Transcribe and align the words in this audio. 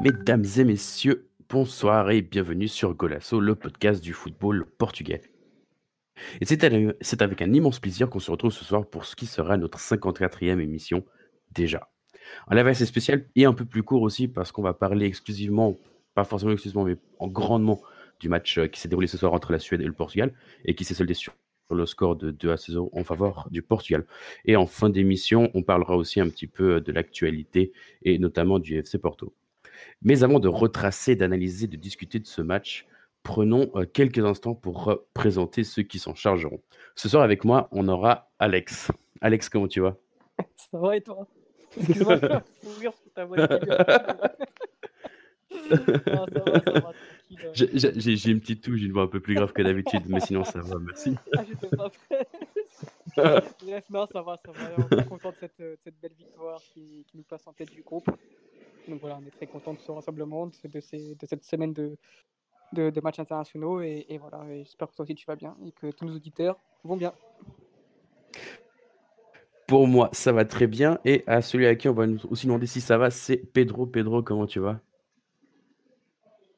Mesdames 0.00 0.44
et 0.56 0.64
messieurs, 0.64 1.28
bonsoir 1.48 2.10
et 2.10 2.22
bienvenue 2.22 2.66
sur 2.66 2.94
Golasso, 2.94 3.38
le 3.38 3.54
podcast 3.54 4.02
du 4.02 4.12
football 4.12 4.66
portugais. 4.78 5.20
Et 6.40 6.44
c'est 6.44 7.22
avec 7.22 7.42
un 7.42 7.52
immense 7.52 7.78
plaisir 7.78 8.10
qu'on 8.10 8.18
se 8.18 8.30
retrouve 8.30 8.52
ce 8.52 8.64
soir 8.64 8.86
pour 8.86 9.04
ce 9.04 9.14
qui 9.14 9.26
sera 9.26 9.56
notre 9.56 9.78
54e 9.78 10.58
émission 10.58 11.04
déjà. 11.52 11.88
Un 12.48 12.56
live 12.56 12.66
assez 12.66 12.86
spécial 12.86 13.26
et 13.36 13.44
un 13.44 13.52
peu 13.52 13.64
plus 13.64 13.84
court 13.84 14.02
aussi 14.02 14.26
parce 14.26 14.50
qu'on 14.50 14.62
va 14.62 14.74
parler 14.74 15.06
exclusivement, 15.06 15.76
pas 16.14 16.24
forcément 16.24 16.52
exclusivement, 16.52 16.84
mais 16.84 16.96
en 17.20 17.28
grandement 17.28 17.80
du 18.18 18.28
match 18.28 18.58
euh, 18.58 18.66
qui 18.66 18.80
s'est 18.80 18.88
déroulé 18.88 19.06
ce 19.06 19.18
soir 19.18 19.32
entre 19.32 19.52
la 19.52 19.60
Suède 19.60 19.82
et 19.82 19.86
le 19.86 19.92
Portugal 19.92 20.32
et 20.64 20.74
qui 20.74 20.84
s'est 20.84 20.94
soldé 20.94 21.14
sur 21.14 21.34
le 21.70 21.86
score 21.86 22.16
de 22.16 22.30
2 22.30 22.50
à 22.50 22.56
0 22.56 22.90
en 22.92 23.04
faveur 23.04 23.48
du 23.50 23.62
Portugal. 23.62 24.04
Et 24.44 24.56
en 24.56 24.66
fin 24.66 24.90
d'émission, 24.90 25.50
on 25.54 25.62
parlera 25.62 25.96
aussi 25.96 26.20
un 26.20 26.28
petit 26.28 26.46
peu 26.46 26.80
de 26.80 26.92
l'actualité 26.92 27.72
et 28.02 28.18
notamment 28.18 28.58
du 28.58 28.78
FC 28.78 28.98
Porto. 28.98 29.32
Mais 30.02 30.22
avant 30.22 30.40
de 30.40 30.48
retracer, 30.48 31.16
d'analyser, 31.16 31.66
de 31.66 31.76
discuter 31.76 32.18
de 32.18 32.26
ce 32.26 32.42
match, 32.42 32.86
prenons 33.22 33.70
euh, 33.74 33.84
quelques 33.84 34.24
instants 34.24 34.54
pour 34.54 35.02
présenter 35.14 35.64
ceux 35.64 35.82
qui 35.82 35.98
s'en 35.98 36.14
chargeront. 36.14 36.60
Ce 36.94 37.08
soir 37.08 37.22
avec 37.22 37.44
moi, 37.44 37.68
on 37.72 37.88
aura 37.88 38.30
Alex. 38.38 38.90
Alex, 39.20 39.48
comment 39.48 39.68
tu 39.68 39.80
vas? 39.80 39.96
Ça 40.56 40.78
va 40.78 40.96
et 40.96 41.00
toi? 41.00 41.26
Excuse-moi. 41.76 42.18
J'ai 47.54 48.30
une 48.30 48.40
petite 48.40 48.62
touche, 48.62 48.80
j'ai 48.80 48.86
une 48.86 48.92
voix 48.92 49.02
un 49.02 49.08
peu 49.08 49.20
plus 49.20 49.34
grave 49.34 49.52
que 49.52 49.62
d'habitude, 49.62 50.02
mais 50.06 50.20
sinon 50.20 50.44
ça 50.44 50.60
va, 50.60 50.78
merci. 50.78 51.14
Ah, 51.36 51.44
j'étais 51.48 51.76
pas 51.76 51.90
prêt. 51.90 52.26
Bref, 53.62 53.84
non, 53.90 54.06
ça 54.12 54.22
va, 54.22 54.38
ça 54.44 54.52
va. 54.52 54.86
On 54.90 54.98
est 54.98 55.08
content 55.08 55.30
de 55.30 55.36
cette, 55.40 55.60
euh, 55.60 55.72
de 55.72 55.78
cette 55.84 56.00
belle 56.00 56.14
victoire 56.18 56.60
qui, 56.72 57.04
qui 57.06 57.16
nous 57.16 57.22
place 57.22 57.46
en 57.46 57.52
tête 57.52 57.70
du 57.72 57.82
groupe. 57.82 58.10
Donc 58.88 59.00
voilà, 59.00 59.18
on 59.22 59.26
est 59.26 59.30
très 59.30 59.46
content 59.46 59.74
de 59.74 59.80
ce 59.80 59.90
rassemblement, 59.92 60.46
de, 60.46 60.68
de, 60.68 60.80
ces, 60.80 61.14
de 61.14 61.26
cette 61.26 61.44
semaine 61.44 61.72
de, 61.72 61.96
de, 62.72 62.90
de 62.90 63.00
matchs 63.00 63.20
internationaux. 63.20 63.80
Et, 63.80 64.06
et 64.08 64.18
voilà, 64.18 64.44
et 64.50 64.64
j'espère 64.64 64.88
que 64.88 64.94
toi 64.94 65.04
aussi 65.04 65.14
tu 65.14 65.26
vas 65.26 65.36
bien 65.36 65.56
et 65.64 65.72
que 65.72 65.90
tous 65.92 66.04
nos 66.04 66.14
auditeurs 66.16 66.58
vont 66.84 66.96
bien. 66.96 67.12
Pour 69.66 69.86
moi, 69.86 70.10
ça 70.12 70.32
va 70.32 70.44
très 70.44 70.66
bien. 70.66 70.98
Et 71.04 71.24
à 71.26 71.40
celui 71.40 71.66
à 71.66 71.74
qui 71.74 71.88
on 71.88 71.94
va 71.94 72.06
nous- 72.06 72.20
aussi 72.30 72.46
demander 72.46 72.66
si 72.66 72.80
ça 72.80 72.98
va, 72.98 73.10
c'est 73.10 73.36
Pedro. 73.36 73.86
Pedro, 73.86 74.22
comment 74.22 74.46
tu 74.46 74.60
vas? 74.60 74.80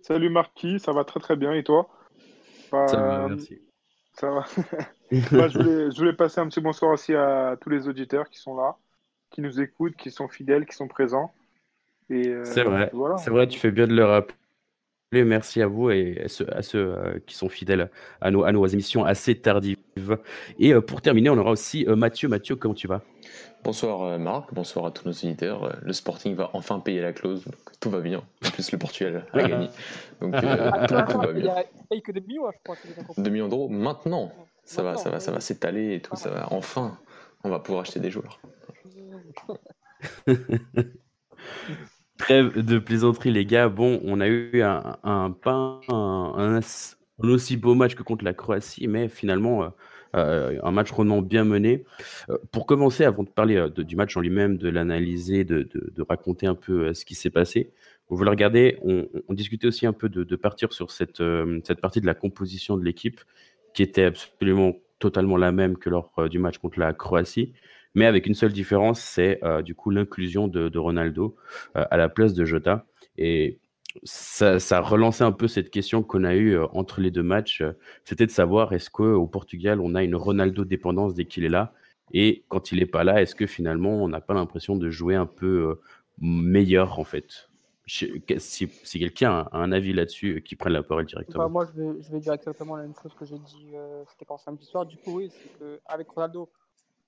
Salut 0.03 0.28
Marquis, 0.31 0.78
ça 0.78 0.92
va 0.92 1.05
très 1.05 1.20
très 1.20 1.36
bien 1.36 1.53
et 1.53 1.64
toi? 1.64 1.88
Bah, 2.72 2.86
Ça 2.86 2.97
va, 3.00 3.28
merci. 3.28 3.61
ça 4.14 4.31
va. 4.31 4.44
Bah, 5.33 5.48
je, 5.48 5.59
voulais, 5.59 5.91
je 5.91 5.98
voulais 5.98 6.12
passer 6.12 6.41
un 6.41 6.48
petit 6.48 6.61
bonsoir 6.61 6.92
aussi 6.92 7.14
à 7.14 7.56
tous 7.61 7.70
les 7.70 7.88
auditeurs 7.88 8.31
qui 8.31 8.38
sont 8.38 8.56
là, 8.56 8.77
qui 9.31 9.41
nous 9.41 9.61
écoutent, 9.61 9.97
qui 9.97 10.11
sont 10.11 10.28
fidèles, 10.28 10.66
qui 10.66 10.77
sont 10.77 10.88
présents. 10.88 11.33
Euh, 12.10 12.44
C'est 12.44 12.62
vrai, 12.62 12.91
voilà. 12.92 13.16
c'est 13.19 13.30
vrai, 13.30 13.47
tu 13.48 13.58
fais 13.58 13.70
bien 13.70 13.86
de 13.86 13.94
le 13.94 14.05
rappeler. 14.05 14.34
Merci 15.12 15.62
à 15.62 15.69
vous 15.69 15.91
et 15.91 16.22
à 16.25 16.28
ceux, 16.28 16.53
à 16.53 16.62
ceux, 16.62 16.92
euh, 16.98 17.19
qui 17.25 17.37
sont 17.37 17.48
fidèles 17.48 17.88
à 18.20 18.32
nos, 18.32 18.42
à 18.42 18.50
nos 18.50 18.66
émissions 18.66 19.04
assez 19.04 19.37
tardives. 19.41 19.76
Et 20.59 20.75
euh, 20.75 20.81
pour 20.81 21.03
terminer, 21.03 21.31
on 21.31 21.38
aura 21.38 21.53
aussi 21.53 21.87
euh, 21.87 21.94
Mathieu. 21.94 22.28
Mathieu, 22.28 22.56
comment 22.56 22.75
tu 22.75 22.88
vas? 22.88 23.03
Bonsoir 23.62 24.03
euh, 24.03 24.19
Marc, 24.19 24.53
bonsoir 24.53 24.87
à 24.87 24.91
tous 24.91 25.06
nos 25.06 25.12
auditeurs. 25.12 25.65
Euh, 25.65 25.72
Le 25.82 25.92
Sporting 25.92 26.34
va 26.34 26.50
enfin 26.53 26.81
payer 26.81 27.00
la 27.00 27.12
clause, 27.12 27.44
donc 27.44 27.54
tout 27.81 27.91
va 27.91 28.00
bien. 28.00 28.25
En 28.44 28.50
plus, 28.50 28.72
le 28.72 28.78
Portugal 28.78 29.25
a 29.32 29.42
gagné. 29.42 29.69
Donc 30.21 30.34
euh, 30.34 30.71
tout, 30.88 31.12
tout 31.12 31.19
va 31.19 31.32
bien. 31.32 31.54
a 31.54 31.62
il 31.62 31.86
paye 31.88 32.03
que 32.03 32.12
des 32.12 32.21
millions, 32.21 32.48
hein, 32.48 32.53
je 32.53 32.59
crois. 32.65 32.76
si 32.76 32.88
j'ai 32.88 32.94
bien 32.94 33.04
compris. 33.04 33.22
2 33.22 33.31
millions 33.31 33.48
d'euros 33.48 33.69
maintenant, 33.69 34.32
ça 34.65 34.82
va, 34.82 34.91
Maintenant, 34.94 35.04
ça 35.04 35.10
va, 35.10 35.21
ça 35.21 35.32
va 35.32 35.41
s'étaler 35.41 35.94
et 35.94 36.00
tout, 36.03 36.16
ça 36.16 36.31
va. 36.31 36.48
Enfin, 36.53 36.98
on 37.44 37.50
va 37.50 37.60
pouvoir 37.60 37.82
acheter 37.82 38.00
des 38.00 38.10
joueurs. 38.10 38.41
Trêve 42.19 42.64
de 42.64 42.78
plaisanterie, 42.78 43.32
les 43.32 43.44
gars. 43.44 43.69
Bon, 43.69 44.00
on 44.04 44.20
a 44.20 44.28
eu 44.28 44.62
un, 44.62 44.97
un, 45.02 45.30
pas 45.32 45.80
un, 45.88 46.60
aussi 47.19 47.56
beau 47.56 47.75
match 47.75 47.97
que 47.97 48.04
contre 48.04 48.25
la 48.25 48.34
Croatie, 48.34 48.86
mais 48.86 49.08
finalement, 49.08 49.64
euh, 49.64 49.69
euh, 50.14 50.58
un 50.62 50.70
match 50.70 50.92
rondement 50.92 51.22
bien 51.22 51.44
mené. 51.44 51.84
Euh, 52.30 52.38
pour 52.53 52.66
commencer, 52.66 53.04
avant 53.04 53.24
de 53.24 53.30
parler 53.30 53.66
du 53.76 53.97
match 53.97 54.16
en 54.16 54.20
lui-même, 54.20 54.58
de 54.58 54.69
l'analyser, 54.69 55.44
de, 55.44 55.69
raconter 56.08 56.47
un 56.47 56.54
peu 56.54 56.94
ce 56.94 57.04
qui 57.04 57.16
s'est 57.16 57.30
passé, 57.30 57.72
vous 58.08 58.22
le 58.22 58.30
regardez, 58.30 58.78
on, 58.82 59.34
discutait 59.34 59.66
aussi 59.66 59.86
un 59.86 59.92
peu 59.92 60.08
de, 60.08 60.36
partir 60.36 60.72
sur 60.72 60.92
cette, 60.92 61.20
partie 61.80 62.00
de 62.00 62.06
la 62.06 62.14
composition 62.14 62.76
de 62.76 62.84
l'équipe 62.84 63.20
qui 63.74 63.82
était 63.82 64.04
absolument 64.04 64.76
totalement 65.00 65.36
la 65.36 65.50
même 65.50 65.76
que 65.78 65.91
lors 65.91 66.12
du 66.30 66.38
match 66.38 66.58
contre 66.58 66.78
la 66.78 66.92
Croatie, 66.92 67.54
mais 67.94 68.06
avec 68.06 68.27
une 68.27 68.34
seule 68.34 68.53
différence, 68.53 69.00
c'est 69.00 69.43
euh, 69.44 69.62
du 69.62 69.75
coup 69.75 69.91
l'inclusion 69.91 70.49
de, 70.49 70.78
Ronaldo 70.78 71.37
euh, 71.77 71.84
à 71.91 71.97
la 71.97 72.09
place 72.09 72.34
de 72.34 72.44
Jota. 72.44 72.87
Et 73.16 73.59
ça, 74.03 74.59
ça 74.59 74.81
relancé 74.81 75.22
un 75.22 75.32
peu 75.32 75.47
cette 75.47 75.71
question 75.71 76.03
qu'on 76.03 76.25
a 76.25 76.34
eue 76.34 76.56
euh, 76.56 76.66
entre 76.72 77.00
les 77.00 77.12
deux 77.12 77.22
matchs. 77.22 77.62
C'était 78.04 78.27
de 78.27 78.33
savoir 78.33 78.72
est-ce 78.72 78.91
qu'au 78.91 79.27
Portugal, 79.28 79.81
on 79.81 79.94
a 79.94 80.03
une 80.03 80.16
Ronaldo-dépendance 80.16 81.15
dès 81.15 81.25
qu'il 81.25 81.44
est 81.44 81.49
là? 81.49 81.72
Et 82.12 82.44
quand 82.49 82.72
il 82.72 82.81
n'est 82.81 82.87
pas 82.87 83.04
là, 83.04 83.22
est-ce 83.22 83.34
que 83.34 83.47
finalement, 83.47 84.03
on 84.03 84.09
n'a 84.09 84.21
pas 84.21 84.34
l'impression 84.34 84.77
de 84.77 84.91
jouer 84.91 85.15
un 85.15 85.27
peu 85.27 85.81
meilleur 86.21 86.99
en 86.99 87.04
fait? 87.04 87.49
Si, 87.87 88.22
quelqu'un 88.99 89.47
a 89.53 89.59
un 89.59 89.72
avis 89.72 89.93
là-dessus, 89.93 90.43
qui 90.43 90.56
prenne 90.56 90.72
la 90.72 90.83
parole 90.83 91.04
Bah, 91.04 91.09
directement. 91.09 91.50
moi, 91.50 91.66
je 91.66 91.81
vais, 91.81 92.03
je 92.03 92.12
vais 92.12 92.21
dire 92.21 92.33
exactement 92.33 92.77
la 92.77 92.83
même 92.83 92.94
chose 93.03 93.12
que 93.15 93.25
j'ai 93.25 93.38
dit, 93.38 93.75
c'était 94.09 94.25
quand 94.25 94.38
samedi 94.38 94.65
soir. 94.65 94.87
Du 94.87 94.97
coup, 94.97 95.19
oui, 95.19 95.31
c'est 95.31 95.59
qu'avec 95.59 96.09
Ronaldo, 96.09 96.49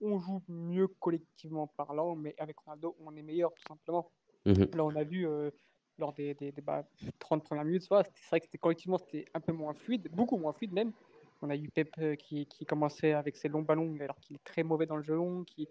on 0.01 0.19
joue 0.19 0.43
mieux 0.49 0.89
collectivement 0.89 1.67
parlant, 1.67 2.15
mais 2.17 2.35
avec 2.39 2.59
Ronaldo, 2.59 2.97
on 3.01 3.15
est 3.17 3.23
meilleur, 3.23 3.53
tout 3.55 3.63
simplement. 3.69 4.11
Mhm. 4.45 4.69
Là, 4.75 4.85
on 4.85 4.95
a 4.97 5.05
vu 5.05 5.27
euh, 5.27 5.51
lors 5.99 6.13
des, 6.13 6.35
des, 6.35 6.53
des, 6.53 6.63
bah, 6.63 6.85
30 7.19 7.45
premières 7.45 7.65
minutes, 7.65 7.83
c'est 7.83 7.95
vrai 7.95 8.41
que 8.41 8.45
c'était 8.47 8.59
collectivement, 8.59 8.99
c'était 8.99 9.25
un 9.35 9.41
peu 9.41 9.53
moins 9.53 9.75
fluide, 9.75 10.09
beaucoup 10.13 10.37
moins 10.37 10.53
fluide 10.53 10.73
même. 10.73 10.93
On 11.43 11.51
a 11.51 11.57
eu 11.57 11.69
Pep 11.71 11.91
euh, 11.99 12.15
qui, 12.17 12.47
qui 12.47 12.65
commençait 12.65 13.13
avec 13.13 13.37
ses 13.37 13.49
longs 13.49 13.63
ballons, 13.63 13.95
alors 14.01 14.19
qu'il 14.21 14.37
est 14.37 14.45
très 14.45 14.63
mauvais 14.63 14.87
dans 14.87 14.97
le 14.97 15.03
jeu 15.03 15.15
long, 15.15 15.45
qui, 15.45 15.69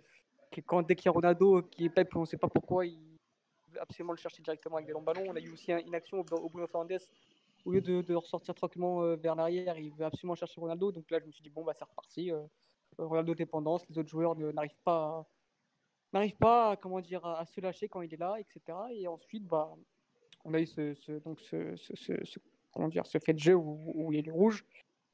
qui 0.52 0.62
quand, 0.63 0.84
dès 0.84 0.96
qu'il 0.96 1.06
y 1.06 1.09
a 1.09 1.12
Ronaldo, 1.12 1.62
qui 1.63 1.86
est 1.86 1.90
Pep, 1.90 2.16
on 2.16 2.22
ne 2.22 2.25
sait 2.25 2.38
pas 2.38 2.50
pourquoi, 2.50 2.86
il 2.86 3.18
veut 3.69 3.81
absolument 3.81 4.13
le 4.13 4.18
chercher 4.18 4.42
directement 4.44 4.75
avec 4.78 4.88
des 4.88 4.94
longs 4.94 5.02
ballons. 5.02 5.24
On 5.28 5.36
a 5.36 5.40
eu 5.40 5.52
aussi 5.52 5.72
un- 5.72 5.80
une 5.80 5.96
action 5.96 6.19
au, 6.19 6.36
au 6.36 6.50
Bruno 6.50 6.68
Fernandes 6.68 7.00
au 7.66 7.72
lieu 7.72 7.81
de, 7.81 8.02
de 8.02 8.13
ressortir 8.16 8.53
tranquillement 8.53 9.02
euh, 9.02 9.16
vers 9.16 9.34
l'arrière, 9.36 9.78
il 9.80 9.92
veut 9.96 10.06
absolument 10.06 10.36
chercher 10.36 10.62
Ronaldo. 10.62 10.92
Donc 10.92 11.09
là, 11.09 11.19
je 11.19 11.25
me 11.25 11.31
suis 11.31 11.42
dit, 11.42 11.50
bon, 11.50 11.63
bah, 11.63 11.74
c'est 11.75 11.84
reparti. 11.84 12.31
euh, 12.31 12.44
Ronaldo 12.97 13.35
dépendance, 13.35 13.88
les 13.89 13.97
autres 13.97 14.09
joueurs 14.09 14.35
n'arrivent 14.35 14.79
pas, 14.83 15.25
n'arrivent 16.13 16.38
pas 16.38 16.72
à, 16.72 16.75
comment 16.75 17.01
dire, 17.01 17.25
à, 17.25 17.45
se 17.45 17.59
lâcher 17.61 17.88
quand 17.88 18.01
il 18.01 18.13
est 18.13 18.17
là, 18.17 18.35
etc. 18.39 18.78
Et 18.91 19.07
ensuite, 19.07 19.45
bah, 19.45 19.73
on 20.44 20.53
a 20.53 20.59
eu 20.59 20.66
ce, 20.67 21.19
donc 21.19 21.39
ce, 21.41 21.75
ce- 21.75 22.39
comment 22.72 22.88
dire, 22.88 23.06
ce 23.06 23.17
fait 23.17 23.33
de 23.33 23.39
jeu 23.39 23.56
où, 23.56 24.11
il 24.11 24.28
est 24.28 24.31
rouge 24.31 24.66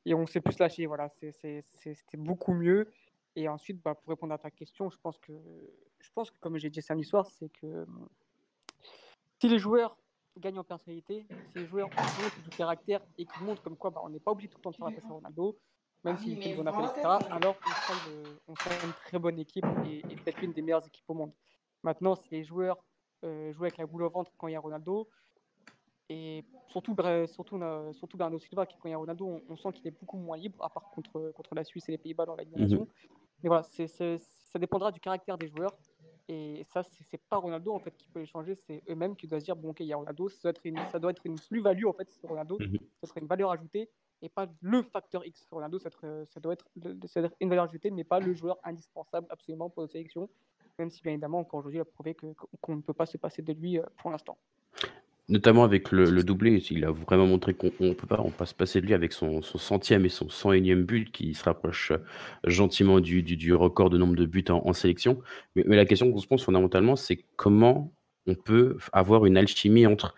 et 0.05 0.13
on 0.13 0.25
s'est 0.25 0.41
plus 0.41 0.57
lâché. 0.59 0.85
Voilà, 0.85 1.09
c'était 1.09 1.63
beaucoup 2.17 2.53
mieux. 2.53 2.91
Et 3.35 3.47
ensuite, 3.47 3.81
bah, 3.81 3.95
pour 3.95 4.09
répondre 4.09 4.33
à 4.33 4.37
ta 4.37 4.51
question, 4.51 4.89
je 4.89 4.97
pense 4.97 5.17
que, 5.19 5.31
je 5.99 6.09
pense 6.13 6.31
que 6.31 6.37
comme 6.39 6.57
j'ai 6.57 6.69
dit 6.69 6.81
samedi 6.81 7.05
soir, 7.05 7.25
c'est 7.27 7.49
que 7.49 7.85
si 9.39 9.47
les 9.47 9.57
joueurs 9.59 9.97
gagnent 10.37 10.59
en 10.59 10.63
personnalité, 10.63 11.25
si 11.51 11.59
les 11.59 11.65
joueurs 11.65 11.89
montrent 12.17 12.41
du 12.41 12.51
caractère 12.51 13.01
et 13.17 13.25
qui 13.25 13.41
montrent 13.41 13.61
comme 13.61 13.77
quoi 13.77 13.89
bah, 13.89 14.01
on 14.03 14.09
n'est 14.09 14.19
pas 14.19 14.31
obligé 14.31 14.49
tout 14.49 14.57
le 14.57 14.61
temps 14.61 14.71
de 14.71 14.75
faire 14.75 14.87
la 14.87 14.91
passe 14.93 15.09
à 15.09 15.13
Ronaldo, 15.13 15.57
même 16.03 16.17
s'il 16.17 16.37
fait 16.39 16.49
des 16.49 16.59
appels, 16.67 16.85
etc., 16.85 17.17
alors 17.29 17.61
on 17.65 17.73
sera, 17.75 17.93
une, 17.95 18.39
on 18.47 18.55
une 18.83 18.93
très 18.93 19.19
bonne 19.19 19.39
équipe 19.39 19.65
et, 19.85 19.99
et 20.09 20.17
peut-être 20.17 20.41
l'une 20.41 20.53
des 20.53 20.61
meilleures 20.61 20.85
équipes 20.85 21.09
au 21.09 21.13
monde. 21.13 21.33
Maintenant, 21.83 22.15
si 22.15 22.29
les 22.31 22.43
joueurs 22.43 22.85
euh, 23.25 23.51
jouent 23.53 23.63
avec 23.63 23.77
la 23.77 23.85
boule 23.85 24.03
au 24.03 24.09
ventre 24.09 24.31
quand 24.37 24.47
il 24.47 24.53
y 24.53 24.55
a 24.55 24.59
Ronaldo, 24.59 25.09
et 26.09 26.43
surtout, 26.67 26.95
surtout, 27.27 27.59
surtout 27.93 28.17
Bernardo 28.17 28.39
Silva, 28.39 28.65
qui 28.65 28.77
quand 28.79 28.89
il 28.89 28.91
y 28.91 28.95
a 28.95 28.97
Ronaldo, 28.97 29.25
on, 29.27 29.41
on 29.47 29.55
sent 29.55 29.69
qu'il 29.73 29.87
est 29.87 29.97
beaucoup 29.97 30.17
moins 30.17 30.37
libre, 30.37 30.63
à 30.63 30.69
part 30.69 30.89
contre, 30.89 31.31
contre 31.31 31.55
la 31.55 31.63
Suisse 31.63 31.87
et 31.89 31.93
les 31.93 31.97
Pays-Bas 31.97 32.25
dans 32.25 32.35
la 32.35 32.43
Ligue 32.43 32.53
des 32.53 32.59
Nations. 32.59 32.87
Mais 33.43 33.49
voilà, 33.49 33.63
c'est- 33.63 33.87
c'est- 33.87 34.17
ça 34.19 34.59
dépendra 34.59 34.91
du 34.91 34.99
caractère 34.99 35.37
des 35.37 35.47
joueurs. 35.49 35.77
Et 36.27 36.63
ça, 36.65 36.83
c'est 36.83 37.03
c'est 37.03 37.17
pas 37.29 37.37
Ronaldo 37.37 37.73
en 37.73 37.79
fait 37.79 37.95
qui 37.97 38.07
peut 38.09 38.19
les 38.21 38.25
changer, 38.25 38.55
c'est 38.55 38.83
eux-mêmes 38.89 39.15
qui 39.17 39.27
doivent 39.27 39.41
se 39.41 39.45
dire 39.45 39.55
bon, 39.57 39.71
ok, 39.71 39.81
il 39.81 39.87
y 39.87 39.93
a 39.93 39.97
Ronaldo, 39.97 40.29
ça 40.29 40.39
doit 40.43 40.51
être 40.51 40.61
une, 40.65 40.85
ça 40.85 40.99
doit 40.99 41.11
être 41.11 41.25
une 41.25 41.41
plus-value 41.41 41.85
en 41.85 41.93
fait, 41.93 42.09
c'est 42.09 42.27
Ronaldo, 42.27 42.57
Mhm. 42.59 42.77
ça 43.01 43.07
serait 43.07 43.21
une 43.21 43.27
valeur 43.27 43.51
ajoutée 43.51 43.89
et 44.21 44.29
pas 44.29 44.47
le 44.61 44.83
facteur 44.83 45.25
X. 45.25 45.47
Ronaldo, 45.51 45.79
ça, 45.79 45.89
doit 46.39 46.53
être- 46.53 46.69
une 47.39 47.49
valeur 47.49 47.65
ajoutée, 47.65 47.91
mais 47.91 48.03
pas 48.03 48.19
le 48.19 48.33
joueur 48.33 48.57
indispensable 48.63 49.27
absolument 49.29 49.69
pour 49.69 49.83
la 49.83 49.87
sélection, 49.87 50.29
même 50.79 50.89
si 50.89 51.01
bien 51.01 51.13
évidemment, 51.13 51.39
encore 51.39 51.59
aujourd'hui, 51.59 51.79
il 51.79 51.81
a 51.81 51.85
prouvé 51.85 52.15
qu'on 52.61 52.75
ne 52.75 52.81
peut 52.81 52.93
pas 52.93 53.05
se 53.05 53.17
passer 53.17 53.41
de 53.41 53.53
lui 53.53 53.77
euh, 53.77 53.83
pour 53.97 54.11
l'instant. 54.11 54.37
Notamment 55.29 55.63
avec 55.63 55.91
le, 55.91 56.23
doublé, 56.23 56.61
il 56.71 56.83
a 56.83 56.91
vraiment 56.91 57.25
montré 57.25 57.53
qu'on 57.53 57.71
ne 57.79 57.93
peut 57.93 58.07
pas, 58.07 58.19
on 58.19 58.31
peut 58.31 58.45
se 58.45 58.53
passer 58.53 58.81
de 58.81 58.87
lui 58.87 58.93
avec 58.93 59.13
son, 59.13 59.41
centième 59.41 60.05
et 60.05 60.09
son 60.09 60.27
101e 60.27 60.83
but 60.83 61.11
qui 61.11 61.33
se 61.35 61.43
rapproche 61.43 61.91
euh, 61.91 61.99
gentiment 62.45 62.99
du, 62.99 63.53
record 63.53 63.89
de 63.89 63.97
nombre 63.97 64.15
de 64.15 64.25
buts 64.25 64.43
en, 64.49 64.73
sélection. 64.73 65.21
Mais, 65.55 65.63
la 65.75 65.85
question 65.85 66.11
qu'on 66.11 66.19
se 66.19 66.27
pose 66.27 66.43
fondamentalement, 66.43 66.95
c'est 66.95 67.23
comment 67.37 67.93
on 68.27 68.35
peut 68.35 68.77
avoir 68.91 69.25
une 69.25 69.37
alchimie 69.37 69.85
entre, 69.87 70.15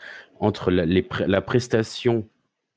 la 0.72 1.42
prestation 1.42 2.28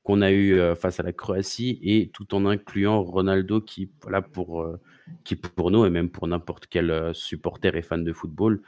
qu'on 0.07 0.21
a 0.21 0.31
eue 0.31 0.57
euh, 0.57 0.73
face 0.73 1.01
à 1.01 1.03
la 1.03 1.11
Croatie 1.11 1.79
et 1.83 2.09
tout 2.13 2.33
en 2.33 2.45
incluant 2.45 3.03
Ronaldo 3.03 3.59
qui, 3.59 3.91
voilà, 4.01 4.21
pour, 4.21 4.61
euh, 4.61 4.79
qui 5.25 5.35
pour 5.35 5.69
nous 5.69 5.85
et 5.85 5.89
même 5.89 6.09
pour 6.09 6.29
n'importe 6.29 6.67
quel 6.67 6.91
euh, 6.91 7.13
supporter 7.13 7.75
et 7.75 7.81
fan 7.81 8.05
de 8.05 8.13
football 8.13 8.61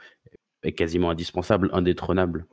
est 0.62 0.72
quasiment 0.72 1.08
indispensable, 1.08 1.70
indétrônable. 1.72 2.44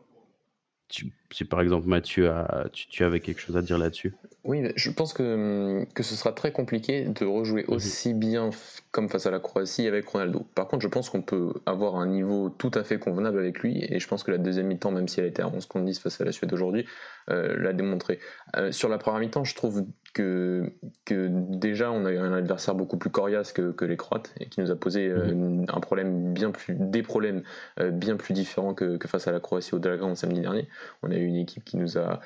Si 0.90 1.46
par 1.46 1.62
exemple 1.62 1.88
Mathieu, 1.88 2.30
a, 2.30 2.68
tu, 2.72 2.88
tu, 2.88 3.04
avais 3.04 3.20
quelque 3.20 3.42
chose 3.42 3.58
à 3.58 3.62
dire 3.62 3.78
là-dessus 3.78 4.16
Oui, 4.44 4.64
je 4.76 4.90
pense 4.90 5.14
que, 5.14 5.86
que 5.94 6.04
ce 6.04 6.16
sera 6.16 6.32
très 6.32 6.52
compliqué 6.52 7.06
de 7.06 7.26
rejouer 7.26 7.66
mhm. 7.68 7.76
aussi 7.76 8.14
bien 8.14 8.50
comme 8.92 9.10
face 9.10 9.26
à 9.26 9.32
la 9.32 9.40
Croatie 9.40 9.86
avec 9.88 10.08
Ronaldo. 10.08 10.48
Par 10.56 10.68
contre, 10.68 10.84
je 10.84 10.88
pense 10.88 11.10
qu'on 11.10 11.22
peut 11.22 11.54
avoir 11.66 11.96
un 11.96 12.08
niveau 12.08 12.50
tout 12.50 12.72
à 12.74 12.84
fait 12.84 13.00
convenable 13.00 13.40
avec 13.40 13.60
lui, 13.60 13.86
et 13.90 14.00
je 14.00 14.08
pense 14.08 14.24
que 14.24 14.32
la 14.32 14.38
deuxième 14.38 14.68
mi-temps, 14.68 14.92
même 14.92 15.08
si 15.08 15.20
elle 15.20 15.28
était 15.28 15.44
à 15.44 15.48
11 15.48 15.66
contre 15.66 15.86
10 15.86 16.00
face 16.00 16.22
à 16.22 16.26
la 16.26 16.32
Suède 16.32 16.54
aujourd'hui, 16.54 16.86
euh, 17.30 17.58
l'a 17.58 17.74
démontré. 17.74 18.20
Euh, 18.56 18.72
sur 18.72 18.90
la 18.90 18.98
première 18.98 19.20
mi-temps, 19.20 19.44
je 19.44 19.56
trouve 19.56 19.86
que, 20.18 20.74
que 21.06 21.30
déjà 21.32 21.92
on 21.92 22.06
a 22.06 22.12
eu 22.12 22.18
un 22.18 22.34
adversaire 22.34 22.76
beaucoup 22.76 22.98
plus 22.98 23.10
coriace 23.10 23.52
que, 23.54 23.72
que 23.72 23.86
les 23.86 23.98
Croates 23.98 24.34
et 24.40 24.48
qui 24.48 24.62
nous 24.62 24.72
a 24.72 24.76
posé 24.76 25.08
euh, 25.08 25.34
mhm. 25.34 25.66
un 25.72 25.80
problème 25.80 26.34
bien 26.34 26.52
plus, 26.52 26.76
des 26.78 27.04
problèmes 27.04 27.44
bien 27.80 28.16
plus 28.16 28.34
différents 28.34 28.74
que, 28.74 28.98
que, 28.98 29.08
face 29.08 29.28
à 29.28 29.32
la 29.32 29.40
Croatie 29.40 29.76
au 29.76 29.80
Dragon 29.80 30.16
samedi 30.16 30.42
dernier. 30.42 30.68
On 31.04 31.12
a 31.12 31.16
eu 31.16 31.26
une 31.26 31.36
équipe 31.36 31.64
qui 31.64 31.78
nous 31.78 31.98
a, 31.98 32.20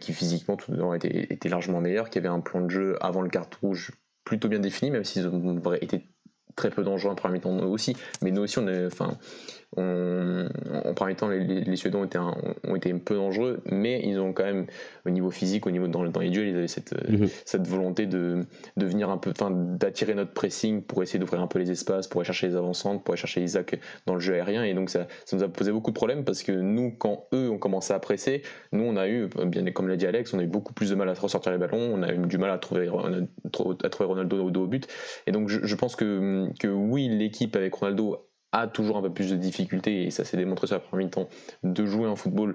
qui 0.00 0.12
physiquement 0.12 0.56
tout 0.56 0.72
le 0.72 0.96
était, 0.96 1.32
était 1.32 1.48
largement 1.48 1.80
meilleure, 1.80 2.10
qui 2.10 2.18
avait 2.18 2.28
un 2.28 2.40
plan 2.40 2.60
de 2.60 2.70
jeu 2.70 2.96
avant 3.00 3.22
le 3.22 3.28
carte 3.28 3.54
rouge 3.56 3.92
plutôt 4.24 4.48
bien 4.48 4.60
défini, 4.60 4.90
même 4.90 5.04
s'ils 5.04 5.26
ont 5.26 5.74
été 5.74 6.08
très 6.56 6.70
peu 6.70 6.82
dangereux 6.82 7.12
en 7.12 7.14
premier 7.14 7.40
temps 7.40 7.58
aussi. 7.58 7.96
Mais 8.22 8.30
nous 8.30 8.42
aussi, 8.42 8.58
on 8.58 8.68
est, 8.68 8.86
enfin, 8.86 9.18
en 9.76 10.94
premier 10.94 11.14
temps, 11.14 11.28
les, 11.28 11.76
Suédois 11.76 12.02
ont 12.02 12.04
été, 12.04 12.18
un, 12.18 12.34
ont 12.64 12.76
été 12.76 12.92
un 12.92 12.98
peu 12.98 13.14
dangereux, 13.14 13.60
mais 13.70 14.02
ils 14.04 14.18
ont 14.18 14.32
quand 14.32 14.44
même, 14.44 14.66
au 15.06 15.10
niveau 15.10 15.30
physique, 15.30 15.66
au 15.66 15.70
niveau 15.70 15.88
dans, 15.88 16.04
dans 16.04 16.20
les 16.20 16.30
duels, 16.30 16.48
ils 16.48 16.56
avaient 16.56 16.68
cette, 16.68 16.92
mhm. 17.08 17.28
cette 17.44 17.66
volonté 17.66 18.06
de, 18.06 18.44
de 18.76 18.86
venir 18.86 19.08
un 19.10 19.18
peu, 19.18 19.32
d'attirer 19.78 20.14
notre 20.14 20.32
pressing 20.32 20.82
pour 20.82 21.02
essayer 21.02 21.18
d'ouvrir 21.18 21.40
un 21.40 21.46
peu 21.46 21.58
les 21.58 21.70
espaces, 21.70 22.06
pour 22.06 22.20
aller 22.20 22.26
chercher 22.26 22.48
les 22.48 22.56
avancantes, 22.56 23.02
pour 23.02 23.14
aller 23.14 23.20
chercher 23.20 23.42
Isaac 23.42 23.78
dans 24.06 24.14
le 24.14 24.20
jeu 24.20 24.34
aérien. 24.34 24.64
Et 24.64 24.74
donc, 24.74 24.90
ça, 24.90 25.06
ça 25.24 25.36
nous 25.36 25.42
a 25.42 25.48
posé 25.48 25.72
beaucoup 25.72 25.90
de 25.90 25.96
problèmes 25.96 26.24
parce 26.24 26.42
que 26.42 26.52
nous, 26.52 26.90
quand 26.90 27.26
eux 27.32 27.50
ont 27.50 27.58
commencé 27.58 27.94
à 27.94 27.98
presser, 27.98 28.42
nous, 28.72 28.84
on 28.84 28.96
a 28.96 29.08
eu, 29.08 29.28
bien 29.46 29.64
comme 29.72 29.88
l'a 29.88 29.96
dit 29.96 30.06
Alex, 30.06 30.34
on 30.34 30.38
a 30.38 30.42
eu 30.42 30.48
beaucoup 30.48 30.74
plus 30.74 30.90
de 30.90 30.94
mal 30.94 31.08
à 31.08 31.14
ressortir 31.14 31.52
les 31.52 31.58
ballons, 31.58 31.92
on 31.94 32.02
a 32.02 32.12
eu 32.12 32.18
du 32.18 32.38
mal 32.38 32.50
à 32.50 32.58
trouver, 32.58 32.88
à 32.88 33.88
trouver 33.88 34.06
Ronaldo 34.06 34.44
au 34.44 34.50
dos 34.50 34.64
au 34.64 34.66
but. 34.66 34.86
Et 35.26 35.32
donc, 35.32 35.48
je, 35.48 35.60
je 35.64 35.74
pense 35.74 35.96
que, 35.96 36.48
que 36.58 36.68
oui, 36.68 37.08
l'équipe 37.08 37.56
avec 37.56 37.74
Ronaldo 37.74 38.28
a 38.52 38.66
toujours 38.66 38.96
un 38.98 39.02
peu 39.02 39.10
plus 39.10 39.30
de 39.30 39.36
difficultés, 39.36 40.04
et 40.04 40.10
ça 40.10 40.24
s'est 40.24 40.36
démontré 40.36 40.66
sur 40.66 40.76
la 40.76 40.80
première 40.80 41.06
mi-temps, 41.06 41.28
de 41.64 41.86
jouer 41.86 42.06
un 42.06 42.16
football 42.16 42.54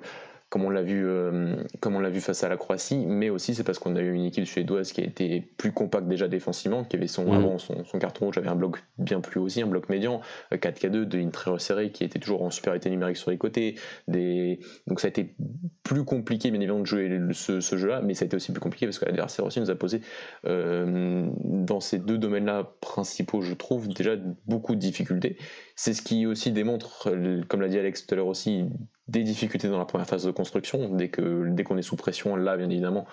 comme 0.49 0.63
on 0.63 0.69
l'a 0.69 0.81
vu, 0.81 1.05
euh, 1.05 1.57
comme 1.81 1.95
on 1.95 1.99
l'a 1.99 2.09
vu 2.09 2.21
face 2.21 2.43
à 2.43 2.49
la 2.49 2.55
Croatie, 2.55 3.05
mais 3.05 3.29
aussi 3.29 3.53
c'est 3.53 3.65
parce 3.65 3.79
qu'on 3.79 3.97
a 3.97 3.99
eu 3.99 4.13
une 4.13 4.23
équipe 4.23 4.45
suédoise 4.45 4.93
qui 4.93 5.01
a 5.01 5.03
été 5.03 5.41
plus 5.57 5.73
compacte 5.73 6.07
déjà 6.07 6.29
défensivement, 6.29 6.85
qui 6.85 6.95
avait 6.95 7.07
son 7.07 7.25
mmh. 7.25 7.35
avant 7.35 7.57
son, 7.57 7.83
carton 7.99 8.25
rouge, 8.25 8.37
avait 8.37 8.47
un 8.47 8.55
bloc 8.55 8.77
bien 8.97 9.19
plus 9.19 9.41
aussi, 9.41 9.61
un 9.61 9.67
bloc 9.67 9.89
médian, 9.89 10.21
4K2, 10.53 10.95
euh, 10.95 11.05
de 11.05 11.17
ligne 11.17 11.31
très 11.31 11.51
resserrée, 11.51 11.91
qui 11.91 12.05
était 12.05 12.19
toujours 12.19 12.43
en 12.43 12.49
supériorité 12.49 12.89
numérique 12.89 13.17
sur 13.17 13.29
les 13.29 13.37
côtés. 13.37 13.75
Des... 14.07 14.59
Donc 14.87 15.01
ça 15.01 15.07
a 15.07 15.09
été 15.09 15.35
plus 15.83 16.05
compliqué 16.05 16.49
bien 16.49 16.61
évidemment 16.61 16.79
de 16.79 16.85
jouer 16.85 17.19
ce, 17.33 17.59
jeu-là, 17.59 18.01
mais 18.01 18.13
ça 18.13 18.23
a 18.23 18.27
été 18.27 18.37
aussi 18.37 18.53
plus 18.53 18.61
compliqué 18.61 18.85
parce 18.85 18.99
que 18.99 19.05
l'adversaire 19.05 19.43
aussi 19.43 19.59
nous 19.59 19.69
a 19.69 19.75
posé 19.75 19.99
euh, 20.45 21.27
dans 21.43 21.81
ces 21.81 21.99
deux 21.99 22.17
domaines-là 22.17 22.71
principaux, 22.79 23.41
je 23.41 23.53
trouve, 23.53 23.89
déjà 23.89 24.15
beaucoup 24.45 24.75
de 24.75 24.79
difficultés. 24.79 25.37
C'est 25.79 25.93
ce 25.93 26.01
qui 26.01 26.25
aussi 26.25 26.51
démontre, 26.51 27.07
comme 27.47 27.61
l'a 27.61 27.69
dit 27.69 27.77
Alex 27.77 28.07
tout 28.07 28.15
à 28.15 28.17
l'heure 28.17 28.27
aussi, 28.27 28.65
des 29.07 29.21
difficultés 29.21 29.69
dans 29.69 29.77
la 29.77 29.85
première 29.85 30.07
phase 30.07 30.25
de 30.25 30.31
construction. 30.31 30.89
Dès 30.89 31.09
qu'on 31.09 31.77
est 31.77 31.83
sous 31.83 31.95
pression, 31.95 32.35
là, 32.35 32.57
bien 32.57 32.67
évidemment, 32.67 33.05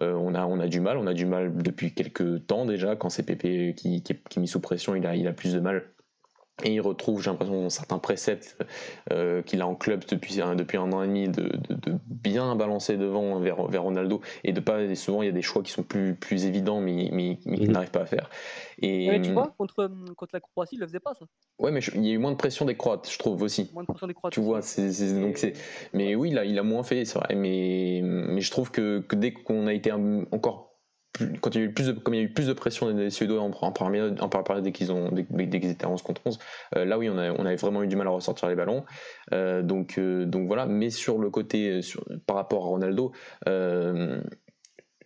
euh, 0.00 0.14
on, 0.14 0.34
a, 0.34 0.68
du 0.68 0.80
mal. 0.80 0.96
On 0.96 1.06
a 1.06 1.12
du 1.12 1.26
mal 1.26 1.54
depuis 1.54 1.92
quelques 1.92 2.46
temps 2.46 2.64
déjà. 2.64 2.96
Quand 2.96 3.10
c'est 3.10 3.24
Pépé 3.24 3.74
qui, 3.76 4.02
est, 4.08 4.36
mis 4.38 4.48
sous 4.48 4.58
pression, 4.58 4.94
il 4.94 5.26
a 5.26 5.32
plus 5.34 5.52
de 5.52 5.60
mal 5.60 5.84
et 6.64 6.74
il 6.74 6.80
retrouve, 6.80 7.22
j'ai 7.22 7.30
l'impression, 7.30 7.70
certains 7.70 7.98
préceptes 7.98 8.56
euh, 9.12 9.42
qu'il 9.42 9.60
a 9.60 9.66
en 9.66 9.76
club 9.76 10.04
depuis 10.08 10.40
un, 10.40 10.56
depuis 10.56 10.76
un 10.76 10.92
an 10.92 11.02
et 11.02 11.06
demi, 11.06 11.28
de, 11.28 11.52
de, 11.68 11.98
bien 12.06 12.56
balancer 12.56 12.96
devant 12.96 13.38
vers, 13.38 13.66
vers 13.68 13.82
Ronaldo. 13.84 14.20
Et 14.42 14.52
de 14.52 14.60
pas, 14.60 14.94
souvent, 14.96 15.22
il 15.22 15.26
y 15.26 15.28
a 15.28 15.32
des 15.32 15.42
choix 15.42 15.62
qui 15.62 15.70
sont 15.70 15.84
plus, 15.84 16.16
plus 16.16 16.46
évidents, 16.46 16.80
mais, 16.80 17.10
mais, 17.12 17.38
mais 17.46 17.58
qu'il 17.58 17.66
mhm. 17.68 17.72
n'arrive 17.72 17.90
pas 17.90 18.00
à 18.00 18.06
faire. 18.06 18.28
Et, 18.80 19.08
mais 19.08 19.20
tu 19.20 19.32
vois, 19.32 19.54
contre, 19.56 19.88
contre 20.16 20.34
la 20.34 20.40
Croatie, 20.40 20.76
il 20.76 20.80
le 20.80 20.86
faisait 20.86 21.00
pas, 21.00 21.14
ça. 21.18 21.26
Ouais, 21.60 21.70
mais 21.70 21.80
il 21.94 22.06
y 22.06 22.10
a 22.10 22.14
eu 22.14 22.18
moins 22.18 22.32
de 22.32 22.36
pression 22.36 22.64
des 22.64 22.76
Croates, 22.76 23.08
je 23.10 23.18
trouve 23.18 23.42
aussi. 23.42 23.70
Moins 23.72 23.84
de 23.84 23.88
pression 23.88 24.06
des 24.08 24.14
Croates. 24.14 24.32
Tu 24.32 24.40
vois, 24.40 24.62
c'est, 24.62 25.20
donc 25.20 25.38
c'est. 25.38 25.52
Mais 25.92 26.16
oui, 26.16 26.30
il 26.30 26.38
a, 26.38 26.44
il 26.44 26.58
a 26.58 26.62
moins 26.64 26.82
fait, 26.82 27.04
c'est 27.04 27.18
vrai. 27.18 27.34
Mais, 27.36 28.00
mais 28.02 28.40
je 28.40 28.50
trouve 28.50 28.70
que, 28.70 29.00
que 29.00 29.14
dès 29.14 29.32
qu'on 29.32 29.66
a 29.68 29.72
été 29.72 29.92
encore 29.92 30.67
quand 31.40 31.54
il 31.54 31.60
y 31.60 31.64
a 31.64 31.66
eu 31.66 31.72
plus 31.72 31.86
de, 31.86 31.92
comme 31.92 32.14
il 32.14 32.18
y 32.18 32.20
a 32.20 32.24
eu 32.24 32.32
plus 32.32 32.46
de 32.46 32.52
pression 32.52 32.90
des 32.92 33.10
Suédois 33.10 33.40
en, 33.40 33.50
en 33.50 33.68
en 33.70 33.72
période 33.72 34.64
dès 34.64 34.72
qu'ils 34.72 34.92
ont 34.92 35.10
dès, 35.10 35.48
qu'ils 35.48 35.70
étaient 35.70 35.84
à 35.84 35.90
11 35.90 36.02
contre 36.02 36.22
11 36.24 36.38
euh, 36.76 36.84
là 36.84 36.98
oui 36.98 37.08
on, 37.08 37.18
a, 37.18 37.30
avait 37.30 37.56
vraiment 37.56 37.82
eu 37.82 37.88
du 37.88 37.96
mal 37.96 38.06
à 38.06 38.10
ressortir 38.10 38.48
les 38.48 38.54
ballons. 38.54 38.84
Euh, 39.32 39.62
donc 39.62 39.98
euh, 39.98 40.24
donc 40.24 40.46
voilà. 40.46 40.66
Mais 40.66 40.90
sur 40.90 41.18
le 41.18 41.30
côté 41.30 41.82
sur, 41.82 42.04
par 42.26 42.36
rapport 42.36 42.64
à 42.64 42.68
Ronaldo 42.68 43.12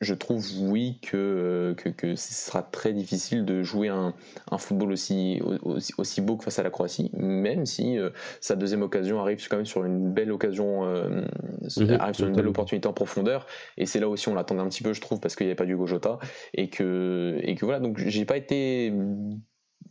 je 0.03 0.15
trouve, 0.15 0.45
oui, 0.61 0.99
que, 1.01 1.75
que, 1.79 1.89
que, 1.89 2.17
ce 2.17 2.35
sera 2.35 2.63
très 2.63 2.93
difficile 2.93 3.45
de 3.45 3.63
jouer 3.63 3.89
un, 3.89 4.15
un 4.51 4.59
football 4.59 4.93
aussi, 4.93 5.41
aussi, 5.63 5.93
aussi, 5.97 6.21
beau 6.21 6.37
que 6.37 6.45
face 6.45 6.59
à 6.59 6.65
la 6.65 6.71
Croatie, 6.71 7.11
même 7.15 7.67
si 7.67 7.99
euh, 7.99 8.11
sa 8.41 8.57
deuxième 8.57 8.83
occasion 8.83 9.21
arrive 9.21 9.47
quand 9.49 9.57
même 9.57 9.67
sur 9.67 9.85
une 9.85 10.13
belle 10.13 10.33
occasion, 10.33 10.85
euh, 10.85 11.25
mhm. 11.77 11.97
arrive 12.01 12.17
sur 12.17 12.27
une 12.27 12.35
belle 12.35 12.49
opportunité 12.49 12.89
en 12.89 12.93
profondeur, 12.93 13.47
et 13.79 13.87
c'est 13.87 14.01
là 14.01 14.09
aussi 14.09 14.29
on 14.29 14.35
l'attendait 14.35 14.61
un 14.63 14.69
petit 14.69 14.83
peu, 14.83 14.93
je 14.93 15.01
trouve, 15.01 15.21
parce 15.21 15.37
qu'il 15.37 15.47
n'y 15.47 15.51
avait 15.51 15.57
pas 15.57 15.67
du 15.67 15.77
Jota, 15.87 16.19
et 16.55 16.69
que, 16.69 17.39
et 17.43 17.55
que 17.55 17.65
voilà, 17.65 17.81
donc 17.81 17.99
j'ai 17.99 18.25
pas 18.25 18.37
été 18.37 18.93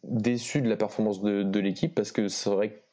déçu 0.04 0.62
de 0.62 0.70
la 0.70 0.76
performance 0.76 1.22
de, 1.22 1.44
de 1.44 1.60
l'équipe, 1.60 1.96
parce 1.96 2.12
que 2.12 2.28
c'est 2.28 2.50
vrai 2.50 2.70
que 2.70 2.91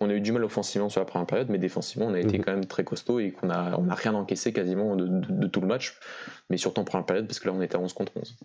on 0.00 0.08
a 0.08 0.12
eu 0.12 0.20
du 0.20 0.32
mal 0.32 0.44
offensivement 0.44 0.88
sur 0.88 1.00
la 1.00 1.04
première 1.04 1.26
période, 1.26 1.48
mais 1.48 1.58
défensivement, 1.58 2.06
on 2.06 2.14
a 2.14 2.20
été 2.20 2.38
mhm. 2.38 2.44
quand 2.44 2.52
même 2.52 2.66
très 2.66 2.84
costaud 2.84 3.18
et 3.18 3.32
qu'on 3.32 3.50
a, 3.50 3.76
on 3.78 3.88
a 3.88 3.94
rien 3.94 4.14
encaissé 4.14 4.52
quasiment 4.52 4.96
de, 4.96 5.46
tout 5.46 5.60
le 5.60 5.66
match, 5.66 5.98
mais 6.50 6.56
surtout 6.56 6.80
en 6.80 6.84
première 6.84 7.06
période 7.06 7.26
parce 7.26 7.40
que 7.40 7.48
là, 7.48 7.54
on 7.54 7.62
était 7.62 7.76
à 7.76 7.80
11 7.80 7.92
contre 7.92 8.12
11. 8.16 8.36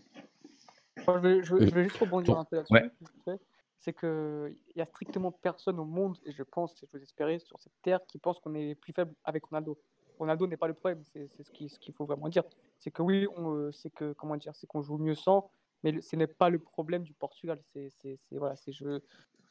je, 0.97 1.55
vais, 1.55 1.83
juste 1.83 1.97
rebondir 1.97 2.37
un 2.37 2.45
peu 2.45 2.57
là-dessus. 2.57 3.41
C'est 3.79 3.93
qu'il 3.93 4.55
n'y 4.77 4.81
a 4.81 4.85
strictement 4.85 5.31
personne 5.31 5.77
au 5.77 5.83
monde, 5.83 6.17
et 6.25 6.31
je 6.31 6.43
pense, 6.43 6.81
et 6.81 6.87
je 6.87 6.97
vous 6.97 7.03
espérais, 7.03 7.39
sur 7.39 7.59
cette 7.59 7.73
terre, 7.81 7.99
qui 8.07 8.17
pense 8.17 8.39
qu'on 8.39 8.53
est 8.55 8.75
plus 8.75 8.93
faible 8.93 9.13
avec 9.25 9.43
Ronaldo. 9.43 9.77
Ronaldo 10.19 10.47
n'est 10.47 10.55
pas 10.55 10.67
le 10.67 10.73
problème, 10.73 11.03
c'est 11.11 11.27
ce 11.43 11.51
qu'il 11.51 11.69
ce 11.69 11.77
qu'il 11.79 11.93
faut 11.93 12.05
vraiment 12.05 12.29
dire. 12.29 12.43
C'est 12.79 12.91
que 12.91 13.01
oui, 13.01 13.27
c'est 13.73 13.93
que 13.93 14.13
comment 14.13 14.37
dire, 14.37 14.55
c'est 14.55 14.67
qu'on 14.67 14.81
joue 14.81 14.97
mieux 14.97 15.15
sans, 15.15 15.51
mais 15.83 15.99
ce 15.99 16.15
n'est 16.15 16.27
pas 16.27 16.49
le 16.49 16.59
problème 16.59 17.03
du 17.03 17.13
Portugal. 17.13 17.59
C'est 17.73 18.19
voilà, 18.31 18.55
c'est 18.55 18.71
je 18.71 19.01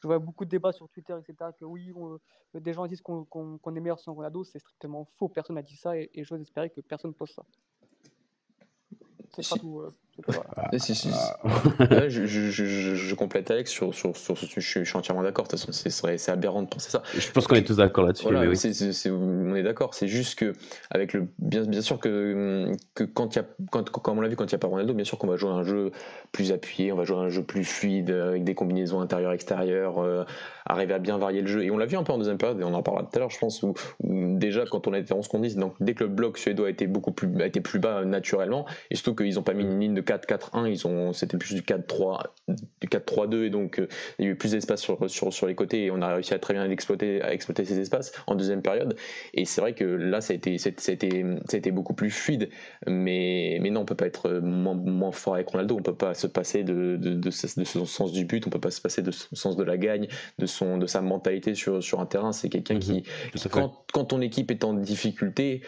je 0.03 0.07
vois 0.09 0.19
beaucoup 0.19 0.43
de 0.43 0.49
débats 0.49 0.73
sur 0.73 0.89
Twitter, 0.89 1.15
etc., 1.17 1.51
que 1.57 1.63
oui, 1.63 1.93
des 2.53 2.73
gens 2.73 2.85
disent 2.87 3.01
qu'on 3.01 3.57
est 3.73 3.79
meilleur 3.79 4.01
sans 4.01 4.13
Ronaldo, 4.13 4.43
c'est 4.43 4.59
strictement 4.59 5.05
faux. 5.17 5.29
Personne 5.29 5.55
n'a 5.55 5.61
dit 5.61 5.77
ça 5.77 5.97
et, 5.97 6.09
et 6.13 6.25
j'ose 6.25 6.41
espérer 6.41 6.69
que 6.69 6.81
personne 6.81 7.11
ne 7.11 7.15
pose 7.15 7.31
ça. 7.31 7.45
C'est 9.33 9.47
pas 9.47 9.55
tout. 9.55 9.79
Euh, 9.79 9.95
je, 12.09 13.15
complète 13.15 13.49
Alex 13.49 13.71
sur, 13.71 13.95
sur, 13.95 14.15
sur 14.15 14.35
je, 14.35 14.59
suis 14.59 14.97
entièrement 14.97 15.23
d'accord. 15.23 15.45
De 15.45 15.49
toute 15.51 15.59
façon, 15.59 15.89
c'est 15.89 16.31
aberrant 16.31 16.61
de 16.61 16.67
penser 16.67 16.91
ça. 16.91 17.01
Je 17.17 17.31
pense 17.31 17.47
qu'on 17.47 17.55
est 17.55 17.63
tous 17.63 17.77
d'accord 17.77 18.05
là-dessus. 18.05 18.27
on 18.27 19.55
est 19.55 19.63
d'accord. 19.63 19.95
C'est 19.95 20.07
juste 20.07 20.37
que, 20.37 20.53
avec 20.91 21.13
le, 21.13 21.27
bien, 21.39 21.63
bien 21.63 21.81
sûr 21.81 21.99
que, 21.99 22.71
que 22.93 23.03
quand 23.03 23.35
il 23.35 23.39
y 23.39 23.41
a, 23.41 23.45
quand, 23.71 23.89
comme 23.89 24.19
on 24.19 24.21
l'a 24.21 24.27
vu, 24.27 24.35
quand 24.35 24.45
il 24.45 24.49
n'y 24.49 24.55
a 24.55 24.59
pas 24.59 24.67
Ronaldo, 24.67 24.93
bien 24.93 25.05
sûr 25.05 25.17
qu'on 25.17 25.27
va 25.27 25.35
jouer 25.35 25.49
un 25.49 25.63
jeu 25.63 25.91
plus 26.31 26.51
appuyé, 26.51 26.91
on 26.91 26.95
va 26.95 27.05
jouer 27.05 27.17
un 27.17 27.29
jeu 27.29 27.43
plus 27.43 27.63
fluide, 27.63 28.11
avec 28.11 28.43
des 28.43 28.53
combinaisons 28.53 29.01
intérieures-extérieures, 29.01 29.99
euh, 29.99 30.25
arriver 30.65 30.93
à 30.93 30.99
bien 30.99 31.17
varier 31.17 31.41
le 31.41 31.47
jeu. 31.47 31.63
Et 31.63 31.71
on 31.71 31.77
l'a 31.77 31.87
vu 31.87 31.97
un 31.97 32.03
peu 32.03 32.13
en 32.13 32.19
deuxième 32.19 32.37
période, 32.37 32.59
et 32.61 32.63
on 32.63 32.73
en 32.73 32.83
parlera 32.83 33.03
tout 33.03 33.15
à 33.15 33.19
l'heure, 33.19 33.31
je 33.31 33.39
pense, 33.39 33.63
où, 33.63 33.73
déjà 34.03 34.65
quand 34.65 34.87
on 34.87 34.93
était 34.93 35.13
en 35.13 35.17
11 35.17 35.27
qu'on 35.27 35.39
donc 35.39 35.75
dès 35.79 35.93
que 35.93 36.03
le 36.03 36.09
bloc 36.09 36.37
suédois 36.37 36.67
a 36.67 36.69
été 36.69 36.87
beaucoup 36.87 37.11
plus, 37.11 37.29
a 37.41 37.45
été 37.45 37.61
plus 37.61 37.79
bas 37.79 38.05
naturellement, 38.05 38.65
et 38.91 38.95
surtout 38.95 39.15
qu'ils 39.15 39.35
n'ont 39.35 39.43
pas 39.43 39.53
mis 39.53 39.63
une 39.63 39.79
ligne 39.79 39.93
de 39.93 40.02
4-4-1, 40.03 40.69
ils 40.69 40.87
ont, 40.87 41.13
c'était 41.13 41.37
plus 41.37 41.55
du 41.55 41.61
4-3, 41.61 42.23
du 42.47 42.87
4-3-2, 42.87 43.43
et 43.43 43.49
donc 43.49 43.79
euh, 43.79 43.87
il 44.19 44.25
y 44.25 44.27
a 44.27 44.31
eu 44.31 44.35
plus 44.35 44.51
d'espace 44.51 44.81
sur, 44.81 45.09
sur, 45.09 45.33
sur 45.33 45.47
les 45.47 45.55
côtés, 45.55 45.85
et 45.85 45.91
on 45.91 46.01
a 46.01 46.13
réussi 46.13 46.33
à 46.33 46.39
très 46.39 46.53
bien 46.53 46.69
exploiter, 46.69 47.21
à 47.21 47.33
exploiter 47.33 47.65
ces 47.65 47.79
espaces 47.79 48.11
en 48.27 48.35
deuxième 48.35 48.61
période. 48.61 48.95
Et 49.33 49.45
c'est 49.45 49.61
vrai 49.61 49.73
que 49.73 49.83
là, 49.83 50.21
ça 50.21 50.33
a 50.33 50.35
été, 50.35 50.57
ça 50.57 50.69
a 50.69 50.91
été, 50.91 51.23
ça 51.47 51.55
a 51.55 51.57
été 51.57 51.71
beaucoup 51.71 51.93
plus 51.93 52.11
fluide, 52.11 52.49
mais, 52.87 53.57
mais 53.61 53.69
non, 53.69 53.81
on 53.81 53.85
peut 53.85 53.95
pas 53.95 54.07
être 54.07 54.29
moins, 54.29 54.75
moins 54.75 55.11
fort 55.11 55.35
avec 55.35 55.47
Ronaldo, 55.47 55.77
on 55.77 55.81
peut 55.81 55.95
pas 55.95 56.13
se 56.13 56.27
passer 56.27 56.63
de, 56.63 56.97
de, 56.97 57.13
de, 57.13 57.29
de, 57.29 57.63
son 57.63 57.85
sens 57.85 58.11
du 58.11 58.25
but, 58.25 58.45
on 58.47 58.49
peut 58.49 58.59
pas 58.59 58.71
se 58.71 58.81
passer 58.81 59.01
de 59.01 59.11
son 59.11 59.35
sens 59.35 59.55
de 59.55 59.63
la 59.63 59.77
gagne, 59.77 60.07
de 60.39 60.45
son, 60.45 60.77
de 60.77 60.87
sa 60.87 61.01
mentalité 61.01 61.55
sur, 61.55 61.83
sur 61.83 61.99
un 61.99 62.05
terrain. 62.05 62.31
C'est 62.31 62.49
quelqu'un 62.49 62.79
qui, 62.79 63.03
mhm. 63.35 63.51
quand, 63.51 63.85
quand 63.93 64.05
ton 64.05 64.21
équipe 64.21 64.51
est 64.51 64.63
en 64.63 64.73
difficulté, 64.73 65.61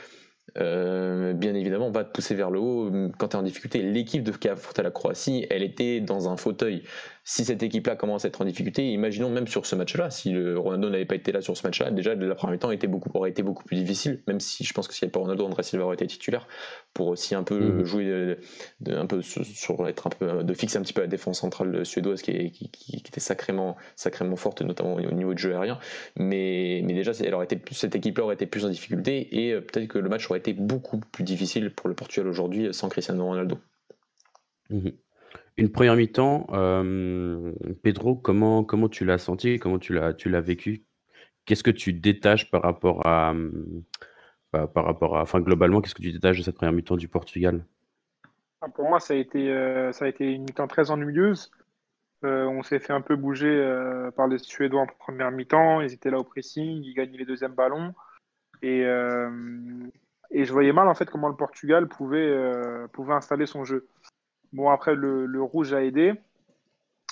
euh, 0.57 1.33
bien 1.33 1.53
évidemment, 1.53 1.91
va 1.91 2.03
te 2.03 2.11
pousser 2.11 2.35
vers 2.35 2.49
le 2.49 2.59
haut 2.59 2.91
quand 3.17 3.29
tu 3.29 3.35
es 3.35 3.39
en 3.39 3.43
difficulté. 3.43 3.81
L'équipe 3.81 4.23
de 4.23 4.31
qui 4.31 4.49
affronté 4.49 4.83
la 4.83 4.91
Croatie, 4.91 5.45
elle 5.49 5.63
était 5.63 5.99
dans 5.99 6.29
un 6.29 6.37
fauteuil. 6.37 6.83
Si 7.27 7.43
cette 7.43 7.63
équipe-là 7.63 7.95
commence 7.95 8.23
à 8.23 8.27
être 8.27 8.39
en 8.39 8.45
difficulté, 8.45 8.91
imaginons 8.91 9.31
même 9.31 9.47
sur 9.47 9.65
ce 9.65 9.75
match-là, 9.75 10.11
si 10.11 10.29
le 10.29 10.59
Ronaldo 10.59 10.91
n'avait 10.91 11.05
pas 11.05 11.15
été 11.15 11.31
là 11.31 11.41
sur 11.41 11.57
ce 11.57 11.65
match-là, 11.65 11.89
déjà 11.89 12.13
la 12.13 12.35
première 12.35 12.53
mi-temps 12.53 12.87
beaucoup, 12.87 13.09
aurait 13.15 13.31
été 13.31 13.41
beaucoup 13.41 13.63
plus 13.63 13.77
difficile, 13.77 14.21
même 14.27 14.39
si 14.39 14.63
je 14.63 14.71
pense 14.73 14.87
que 14.87 14.93
s'il 14.93 15.05
n'y 15.05 15.07
avait 15.07 15.13
pas 15.13 15.21
Ronaldo, 15.21 15.43
André 15.43 15.63
Silva 15.63 15.85
aurait 15.85 15.95
été 15.95 16.05
titulaire 16.05 16.47
pour 16.93 17.07
aussi 17.07 17.33
un 17.33 17.41
peu 17.41 17.59
mmh. 17.59 17.83
jouer, 17.83 18.05
de, 18.79 18.95
un 18.95 19.07
peu 19.07 19.23
sur, 19.23 19.87
être 19.87 20.05
un 20.05 20.11
peu, 20.11 20.43
de 20.43 20.53
fixer 20.53 20.77
un 20.77 20.83
petit 20.83 20.93
peu 20.93 21.01
la 21.01 21.07
défense 21.07 21.39
centrale 21.39 21.83
suédoise 21.83 22.21
qui, 22.21 22.51
qui, 22.51 22.95
était 22.95 23.19
sacrément, 23.19 23.75
sacrément 23.95 24.35
forte, 24.35 24.61
notamment 24.61 24.93
au 24.93 25.11
niveau 25.11 25.33
de 25.33 25.39
jeu 25.39 25.53
aérien. 25.55 25.79
Mais, 26.17 26.83
mais 26.85 26.93
déjà, 26.93 27.11
elle 27.23 27.33
aurait 27.33 27.45
été, 27.45 27.59
cette 27.71 27.95
équipe-là 27.95 28.25
aurait 28.25 28.35
été 28.35 28.45
plus 28.45 28.65
en 28.65 28.69
difficulté 28.69 29.47
et 29.47 29.53
euh, 29.53 29.61
peut-être 29.61 29.87
que 29.87 29.97
le 29.97 30.09
match 30.09 30.29
aurait 30.29 30.39
été 30.39 30.53
beaucoup 30.53 30.99
plus 30.99 31.23
difficile 31.23 31.71
pour 31.71 31.89
le 31.89 31.95
Portugal 31.95 32.27
aujourd'hui 32.27 32.71
sans 32.71 32.87
Cristiano 32.87 33.25
Ronaldo. 33.25 33.57
Mmh 34.69 34.89
une 35.57 35.71
première 35.71 35.95
mi-temps, 35.95 36.47
Pedro, 37.81 38.15
comment 38.15 38.63
comment 38.63 38.89
tu 38.89 39.05
l'as 39.05 39.17
senti? 39.17 39.57
Comment 39.59 39.79
tu 39.79 39.93
l'as 39.93 40.13
tu 40.13 40.29
l'as 40.29 40.41
vécu? 40.41 40.83
Qu'est-ce 41.45 41.63
que 41.63 41.71
tu 41.71 41.93
détaches 41.93 42.49
par 42.51 42.61
rapport 42.63 43.05
à, 43.05 43.33
bah, 44.51 44.67
par 44.67 44.85
rapport 44.85 45.17
à 45.17 45.21
enfin, 45.21 45.39
globalement, 45.39 45.81
qu'est-ce 45.81 45.95
que 45.95 46.01
tu 46.01 46.11
détaches 46.11 46.39
de 46.39 46.43
cette 46.43 46.55
première 46.55 46.73
mi-temps 46.73 46.97
du 46.97 47.07
Portugal? 47.07 47.63
Ah, 48.61 48.67
pour 48.69 48.89
moi, 48.89 48.99
ça 48.99 49.13
a 49.13 49.17
été, 49.17 49.47
ça 49.93 50.05
a 50.05 50.07
été 50.07 50.31
une 50.31 50.41
mi-temps 50.41 50.67
très 50.67 50.89
ennuyeuse. 50.91 51.51
on 52.23 52.63
s'est 52.63 52.79
fait 52.79 52.93
un 52.93 53.01
peu 53.01 53.15
bouger, 53.15 53.55
par 54.15 54.27
les 54.27 54.39
Suédois 54.39 54.81
en 54.81 54.87
première 54.87 55.31
mi-temps. 55.31 55.81
Ils 55.81 55.93
étaient 55.93 56.09
là 56.09 56.19
au 56.19 56.23
pressing, 56.23 56.83
ils 56.83 56.93
gagnaient 56.93 57.19
les 57.19 57.25
deuxièmes 57.25 57.53
ballons 57.53 57.93
et 58.61 58.85
et 60.31 60.43
je 60.43 60.51
voyais 60.51 60.73
mal, 60.73 60.87
en 60.87 60.95
fait, 60.95 61.09
comment 61.09 61.29
le 61.29 61.35
Portugal 61.35 61.87
pouvait, 61.87 62.35
pouvait 62.91 63.13
installer 63.13 63.45
son 63.45 63.63
jeu. 63.63 63.87
Bon, 64.55 64.69
après, 64.69 64.95
le, 64.95 65.41
rouge 65.41 65.73
a 65.73 65.83
aidé. 65.83 66.13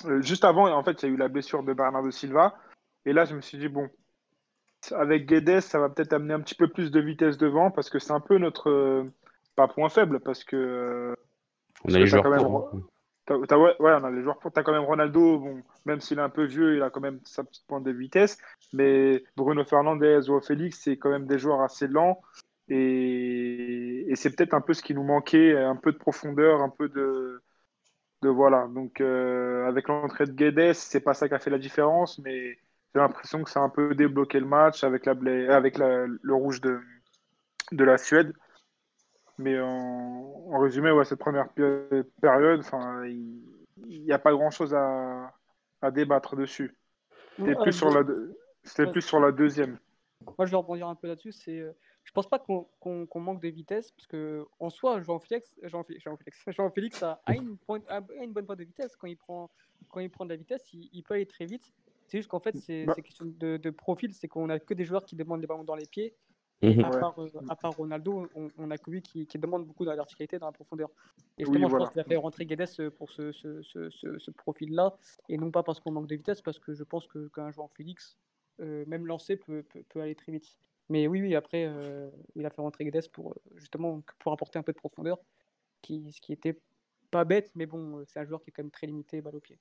Euh, 0.06 0.22
juste 0.22 0.44
avant, 0.44 0.66
en 0.66 0.82
fait, 0.82 1.02
il 1.02 1.08
y 1.08 1.10
a 1.10 1.14
eu 1.14 1.16
la 1.18 1.28
blessure 1.28 1.62
de 1.62 1.74
Bernardo 1.74 2.10
Silva. 2.10 2.56
Et 3.04 3.12
là, 3.12 3.26
je 3.26 3.36
me 3.36 3.42
suis 3.42 3.58
dit, 3.58 3.68
bon, 3.68 3.90
avec 4.92 5.26
Guedes, 5.26 5.60
ça 5.60 5.78
va 5.78 5.90
peut-être 5.90 6.14
amener 6.14 6.32
un 6.32 6.40
petit 6.40 6.54
peu 6.54 6.68
plus 6.68 6.90
de 6.90 7.00
vitesse 7.00 7.36
devant 7.36 7.70
parce 7.70 7.90
que 7.90 7.98
c'est 7.98 8.12
un 8.12 8.20
peu 8.20 8.38
notre. 8.38 8.70
Euh, 8.70 9.04
pas 9.56 9.68
point 9.68 9.90
faible 9.90 10.20
parce 10.20 10.42
que. 10.42 11.14
on 11.84 11.94
a 11.94 11.98
les 11.98 12.06
joueurs 12.06 12.22
pour. 12.22 12.72
ouais, 13.30 13.76
on 13.78 14.04
a 14.04 14.10
les 14.10 14.22
joueurs 14.22 14.38
pour. 14.38 14.50
T'as 14.50 14.62
quand 14.62 14.72
même 14.72 14.84
Ronaldo, 14.84 15.38
bon, 15.38 15.62
même 15.84 16.00
s'il 16.00 16.18
est 16.18 16.22
un 16.22 16.30
peu 16.30 16.44
vieux, 16.44 16.76
il 16.76 16.82
a 16.82 16.88
quand 16.88 17.00
même 17.00 17.20
sa 17.24 17.44
petite 17.44 17.66
pointe 17.66 17.84
de 17.84 17.92
vitesse. 17.92 18.38
Mais 18.72 19.22
Bruno 19.36 19.64
Fernandez 19.64 20.30
ou 20.30 20.40
Félix, 20.40 20.80
c'est 20.82 20.96
quand 20.96 21.10
même 21.10 21.26
des 21.26 21.38
joueurs 21.38 21.60
assez 21.60 21.88
lents. 21.88 22.22
Et, 22.68 24.12
c'est 24.14 24.34
peut-être 24.34 24.54
un 24.54 24.60
peu 24.60 24.74
ce 24.74 24.82
qui 24.82 24.94
nous 24.94 25.02
manquait, 25.02 25.56
un 25.56 25.76
peu 25.76 25.92
de 25.92 25.98
profondeur, 25.98 26.60
un 26.60 26.68
peu 26.68 26.88
de, 26.88 27.42
de 28.22 28.28
voilà. 28.28 28.68
Donc 28.68 29.00
euh, 29.00 29.66
avec 29.66 29.88
l'entrée 29.88 30.26
de 30.26 30.32
Guedes, 30.32 30.74
c'est 30.74 31.00
pas 31.00 31.14
ça 31.14 31.28
qui 31.28 31.34
a 31.34 31.38
fait 31.38 31.50
la 31.50 31.58
différence, 31.58 32.18
mais 32.20 32.58
j'ai 32.94 33.00
l'impression 33.00 33.42
que 33.42 33.50
ça 33.50 33.60
a 33.60 33.64
un 33.64 33.68
peu 33.68 33.94
débloqué 33.94 34.38
le 34.40 34.46
match 34.46 34.84
avec, 34.84 35.06
la, 35.06 35.12
avec 35.54 35.78
le 35.78 36.34
rouge 36.34 36.60
de, 36.60 36.80
de 37.72 37.84
la 37.84 37.98
Suède. 37.98 38.32
Mais 39.38 39.58
en, 39.60 40.58
résumé, 40.58 40.90
ouais, 40.92 41.04
cette 41.04 41.18
première 41.18 41.48
période, 42.20 42.62
il 43.06 44.02
n'y 44.04 44.12
a 44.12 44.18
pas 44.18 44.32
grand-chose 44.32 44.74
à, 44.74 45.32
à, 45.82 45.90
débattre 45.90 46.36
dessus. 46.36 46.76
C'était 47.36 47.56
plus, 47.56 47.72
sur 47.72 47.90
la, 47.90 48.04
plus 48.92 49.02
sur 49.02 49.18
la 49.18 49.32
deuxième. 49.32 49.78
Moi, 50.38 50.46
je 50.46 50.52
vais 50.52 50.56
rebondir 50.56 50.86
un 50.86 50.94
peu 50.94 51.08
là-dessus. 51.08 51.32
C'est 51.32 51.58
euh, 51.58 51.72
je 52.04 52.12
pense 52.12 52.28
pas 52.28 52.38
qu'on 52.38 53.20
manque 53.20 53.42
de 53.42 53.48
vitesse, 53.48 53.90
parce 53.90 54.06
que 54.06 54.44
en 54.60 54.70
soi, 54.70 55.00
Jean-Félix 55.00 55.54
Jean 55.62 55.84
Jean 56.46 56.70
Félix 56.70 57.02
a, 57.02 57.20
une 57.28 57.56
une 58.20 58.32
bonne 58.32 58.46
pointe 58.46 58.58
de 58.58 58.64
vitesse. 58.64 58.94
Quand 58.96 59.06
il 59.06 59.16
prend, 59.16 59.50
quand 59.88 60.00
il 60.00 60.10
prend 60.10 60.24
de 60.24 60.30
la 60.30 60.36
vitesse, 60.36 60.70
il, 60.72 61.02
peut 61.02 61.14
aller 61.14 61.26
très 61.26 61.46
vite. 61.46 61.72
C'est 62.06 62.18
juste 62.18 62.28
qu'en 62.28 62.40
fait, 62.40 62.56
c'est 62.56 62.84
bah. 62.84 62.94
question 62.94 63.24
de, 63.24 63.56
de 63.56 63.70
profil, 63.70 64.12
c'est 64.12 64.28
qu'on 64.28 64.50
a 64.50 64.58
que 64.58 64.74
des 64.74 64.84
joueurs 64.84 65.04
qui 65.04 65.16
demandent 65.16 65.40
les 65.40 65.46
ballons 65.46 65.64
dans 65.64 65.74
les 65.74 65.86
pieds. 65.86 66.14
Mhm. 66.62 66.84
à, 66.84 66.90
part, 66.90 67.18
euh, 67.18 67.28
à, 67.48 67.56
part, 67.56 67.72
Ronaldo, 67.72 68.26
on, 68.58 68.70
a 68.70 68.78
que 68.78 68.90
lui 68.90 69.02
qui, 69.02 69.26
qui, 69.26 69.38
demande 69.38 69.66
beaucoup 69.66 69.84
dans 69.84 69.90
la 69.90 69.96
verticalité, 69.96 70.38
dans 70.38 70.46
la 70.46 70.52
profondeur. 70.52 70.90
Et 71.36 71.44
justement, 71.44 71.68
je 71.68 71.76
pense 71.76 71.90
qu'il 71.90 72.00
a 72.00 72.04
fait 72.04 72.16
rentrer 72.16 72.46
Guedes 72.46 72.68
euh, 72.78 72.90
pour 72.90 73.10
ce, 73.10 73.32
ce, 73.32 73.62
ce, 73.62 73.90
ce 73.90 74.30
profil-là, 74.30 74.96
et 75.28 75.36
non 75.36 75.50
pas 75.50 75.62
parce 75.62 75.80
qu'on 75.80 75.90
manque 75.90 76.06
de 76.06 76.14
vitesse, 76.14 76.40
parce 76.40 76.58
que 76.58 76.72
je 76.74 76.84
pense 76.84 77.06
qu'un 77.34 77.50
joueur 77.50 77.70
Félix, 77.72 78.16
euh, 78.60 78.84
même 78.86 79.06
lancé, 79.06 79.36
peut, 79.36 79.62
peut, 79.62 79.82
peut, 79.88 80.00
aller 80.00 80.14
très 80.14 80.32
vite. 80.32 80.56
Mais 80.90 81.06
oui, 81.06 81.22
oui, 81.22 81.34
après, 81.34 81.66
euh, 81.66 82.10
il 82.36 82.44
a 82.44 82.50
fait 82.50 82.60
rentrer 82.60 82.84
Guedes 82.84 83.08
pour 83.12 83.32
euh, 83.32 83.34
justement 83.56 84.02
pour 84.18 84.32
apporter 84.32 84.58
un 84.58 84.62
peu 84.62 84.72
de 84.72 84.78
profondeur, 84.78 85.18
qui, 85.82 86.12
ce 86.12 86.20
qui 86.20 86.32
était 86.32 86.58
pas 87.10 87.24
bête, 87.24 87.50
mais 87.54 87.66
bon, 87.66 87.98
euh, 87.98 88.04
c'est 88.06 88.20
un 88.20 88.24
joueur 88.24 88.42
qui 88.42 88.50
est 88.50 88.52
quand 88.52 88.62
même 88.62 88.70
très 88.70 88.86
limité, 88.86 89.22
balle 89.22 89.36
au 89.36 89.40
pied. 89.40 89.58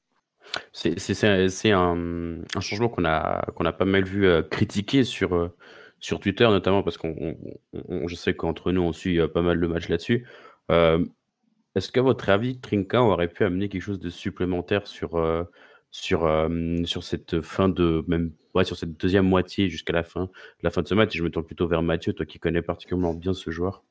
C'est 0.74 1.72
un, 1.72 2.44
changement 2.60 2.90
qu'on 2.90 3.06
a, 3.06 3.46
qu'on 3.56 3.66
a 3.66 3.72
pas 3.72 3.86
mal 3.86 4.04
vu 4.04 4.28
critiquer 4.50 5.06
sur, 5.06 5.54
sur 6.02 6.20
Twitter, 6.20 6.44
notamment 6.44 6.84
parce 6.84 6.98
qu'on 6.98 7.38
je 8.08 8.16
sais 8.16 8.36
qu'entre 8.36 8.74
nous, 8.74 8.82
on 8.82 8.92
suit 8.92 9.26
pas 9.30 9.42
mal 9.42 9.58
le 9.58 9.70
match 9.70 9.88
là-dessus. 9.88 10.28
Est-ce 10.70 11.92
qu'à 11.94 12.02
votre 12.02 12.28
avis, 12.28 12.60
Trinka 12.60 13.02
aurait 13.02 13.30
pu 13.30 13.46
amener 13.46 13.70
quelque 13.70 13.82
chose 13.82 14.02
de 14.02 14.10
supplémentaire 14.10 14.86
sur, 14.86 15.16
sur, 15.94 16.30
sur 16.86 17.04
cette 17.04 17.42
fin 17.42 17.70
de 17.70 18.04
même 18.08 18.32
ouais, 18.56 18.64
sur 18.64 18.76
cette 18.76 19.00
deuxième 19.00 19.26
moitié 19.26 19.70
jusqu'à 19.70 19.94
la 19.94 20.04
fin, 20.04 20.30
la 20.62 20.70
fin 20.70 20.82
de 20.82 20.88
ce 20.88 20.94
match. 20.94 21.16
Et 21.16 21.18
je 21.18 21.24
me 21.24 21.30
tourne 21.30 21.46
plutôt 21.46 21.68
vers 21.68 21.82
Mathieu, 21.82 22.14
toi 22.14 22.26
qui 22.26 22.40
connais 22.40 22.62
particulièrement 22.62 23.14
bien 23.14 23.34
ce 23.34 23.52
joueur. 23.52 23.84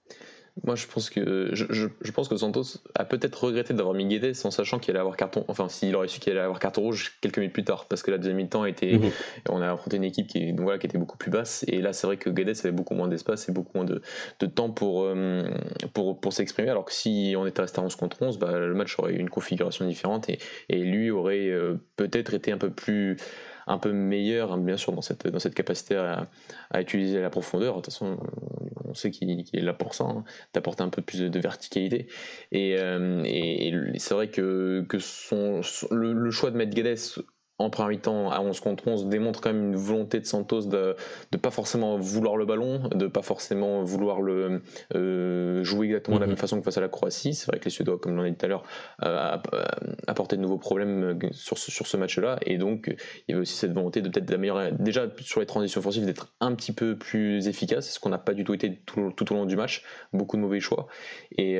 Moi, 0.64 0.74
je 0.74 0.86
pense 0.86 1.08
que 1.08 1.48
je, 1.54 1.64
je, 1.70 2.12
pense 2.12 2.28
que 2.28 2.36
Santos 2.36 2.78
a 2.94 3.06
peut-être 3.06 3.42
regretté 3.42 3.72
d'avoir 3.72 3.94
mis 3.94 4.06
Guedes 4.06 4.36
en 4.44 4.50
sachant 4.50 4.78
qu'il 4.78 4.90
allait 4.90 5.00
avoir 5.00 5.16
carton. 5.16 5.46
Enfin, 5.48 5.68
s'il 5.70 5.96
aurait 5.96 6.08
su 6.08 6.20
qu'il 6.20 6.32
allait 6.32 6.42
avoir 6.42 6.60
carton 6.60 6.82
rouge 6.82 7.16
quelques 7.22 7.38
minutes 7.38 7.54
plus 7.54 7.64
tard, 7.64 7.86
parce 7.86 8.02
que 8.02 8.10
la 8.10 8.18
deuxième 8.18 8.36
mi-temps 8.36 8.66
était, 8.66 8.98
mhm. 8.98 9.10
on 9.48 9.62
a 9.62 9.72
affronté 9.72 9.96
une 9.96 10.04
équipe 10.04 10.26
qui, 10.26 10.52
voilà, 10.52 10.78
qui 10.78 10.86
était 10.86 10.98
beaucoup 10.98 11.16
plus 11.16 11.30
basse. 11.30 11.64
Et 11.68 11.80
là, 11.80 11.94
c'est 11.94 12.06
vrai 12.06 12.18
que 12.18 12.28
Guedes 12.28 12.54
avait 12.58 12.70
beaucoup 12.70 12.94
moins 12.94 13.08
d'espace 13.08 13.48
et 13.48 13.52
beaucoup 13.52 13.72
moins 13.74 13.86
de, 13.86 14.02
de 14.40 14.46
temps 14.46 14.70
pour, 14.70 15.04
euh, 15.04 15.42
pour, 15.94 16.20
pour 16.20 16.34
s'exprimer. 16.34 16.68
Alors 16.68 16.84
que 16.84 16.92
si 16.92 17.34
on 17.36 17.46
était 17.46 17.62
resté 17.62 17.80
à 17.80 17.84
11 17.84 17.96
contre 17.96 18.20
11, 18.20 18.38
bah, 18.38 18.58
le 18.58 18.74
match 18.74 18.98
aurait 18.98 19.14
eu 19.14 19.18
une 19.18 19.30
configuration 19.30 19.86
différente 19.86 20.28
et, 20.28 20.38
et 20.68 20.84
lui 20.84 21.10
aurait 21.10 21.48
euh, 21.48 21.76
peut-être 21.96 22.34
été 22.34 22.52
un 22.52 22.58
peu 22.58 22.70
plus 22.70 23.16
un 23.66 23.78
peu 23.78 23.92
meilleur, 23.92 24.52
hein, 24.52 24.58
bien 24.58 24.76
sûr, 24.76 24.92
dans 24.92 25.02
cette, 25.02 25.26
dans 25.26 25.38
cette 25.38 25.54
capacité 25.54 25.96
à, 25.96 26.28
utiliser 26.80 27.20
la 27.20 27.30
profondeur. 27.30 27.76
De 27.76 27.80
toute 27.80 27.86
façon, 27.86 28.18
on 28.84 28.94
sait 28.94 29.10
qu'il 29.10 29.30
est 29.30 29.60
là 29.60 29.72
pour 29.72 29.94
ça, 29.94 30.04
hein, 30.04 30.24
d'apporter 30.54 30.82
un 30.82 30.88
peu 30.88 31.02
plus 31.02 31.20
de, 31.20 31.40
verticalité. 31.40 32.06
Et, 32.50 32.76
euh, 32.78 33.22
et, 33.24 33.72
c'est 33.98 34.14
vrai 34.14 34.28
que, 34.28 34.84
que 34.88 34.98
son, 34.98 35.60
le, 35.90 36.12
le, 36.12 36.30
choix 36.30 36.50
de 36.50 36.56
mettre 36.56 36.74
Guedes 36.74 36.96
en 37.62 37.70
premier 37.70 37.98
temps 37.98 38.30
à 38.30 38.40
11 38.40 38.60
contre 38.60 38.88
11 38.88 39.06
démontre 39.06 39.40
quand 39.40 39.52
même 39.52 39.68
une 39.68 39.76
volonté 39.76 40.20
de 40.20 40.26
Santos 40.26 40.62
de 40.62 40.96
ne 41.32 41.38
pas 41.38 41.50
forcément 41.50 41.96
vouloir 41.96 42.36
le 42.36 42.44
ballon, 42.44 42.88
de 42.94 43.06
pas 43.06 43.22
forcément 43.22 43.82
vouloir 43.82 44.20
le 44.20 44.62
euh, 44.94 45.64
jouer 45.64 45.86
exactement 45.86 46.16
de 46.16 46.20
la 46.20 46.26
mhm. 46.26 46.32
même 46.32 46.38
façon 46.38 46.58
que 46.58 46.64
face 46.64 46.78
à 46.78 46.80
la 46.80 46.88
Croatie. 46.88 47.34
C'est 47.34 47.46
vrai 47.46 47.58
que 47.58 47.64
les 47.64 47.70
Suédois, 47.70 47.98
comme 47.98 48.16
l'on 48.16 48.22
a 48.22 48.30
dit 48.30 48.36
tout 48.36 48.46
à 48.46 48.48
l'heure, 48.48 48.64
euh, 49.02 49.36
apporté 50.06 50.36
de 50.36 50.42
nouveaux 50.42 50.58
problèmes 50.58 51.02
euh, 51.04 51.28
sur 51.32 51.58
ce, 51.58 51.70
sur 51.70 51.86
ce 51.86 51.96
match-là. 51.96 52.38
Et 52.46 52.58
donc, 52.58 52.86
il 52.88 53.30
y 53.30 53.32
avait 53.32 53.42
aussi 53.42 53.54
cette 53.54 53.72
volonté 53.72 54.02
de 54.02 54.08
peut-être 54.08 54.26
d'améliorer, 54.26 54.72
déjà 54.72 55.06
sur 55.20 55.40
les 55.40 55.46
transitions 55.46 55.80
offensives, 55.80 56.04
d'être 56.04 56.28
un 56.40 56.54
petit 56.54 56.72
peu 56.72 56.96
plus 56.96 57.48
efficace, 57.48 57.90
ce 57.90 58.00
qu'on 58.00 58.10
n'a 58.10 58.18
pas 58.18 58.34
du 58.34 58.44
tout 58.44 58.54
été 58.54 58.76
tout, 58.86 59.12
tout, 59.16 59.32
au 59.32 59.36
long 59.36 59.46
du 59.46 59.56
match. 59.56 59.84
Beaucoup 60.12 60.36
de 60.36 60.42
mauvais 60.42 60.60
choix. 60.60 60.86
Et, 61.38 61.58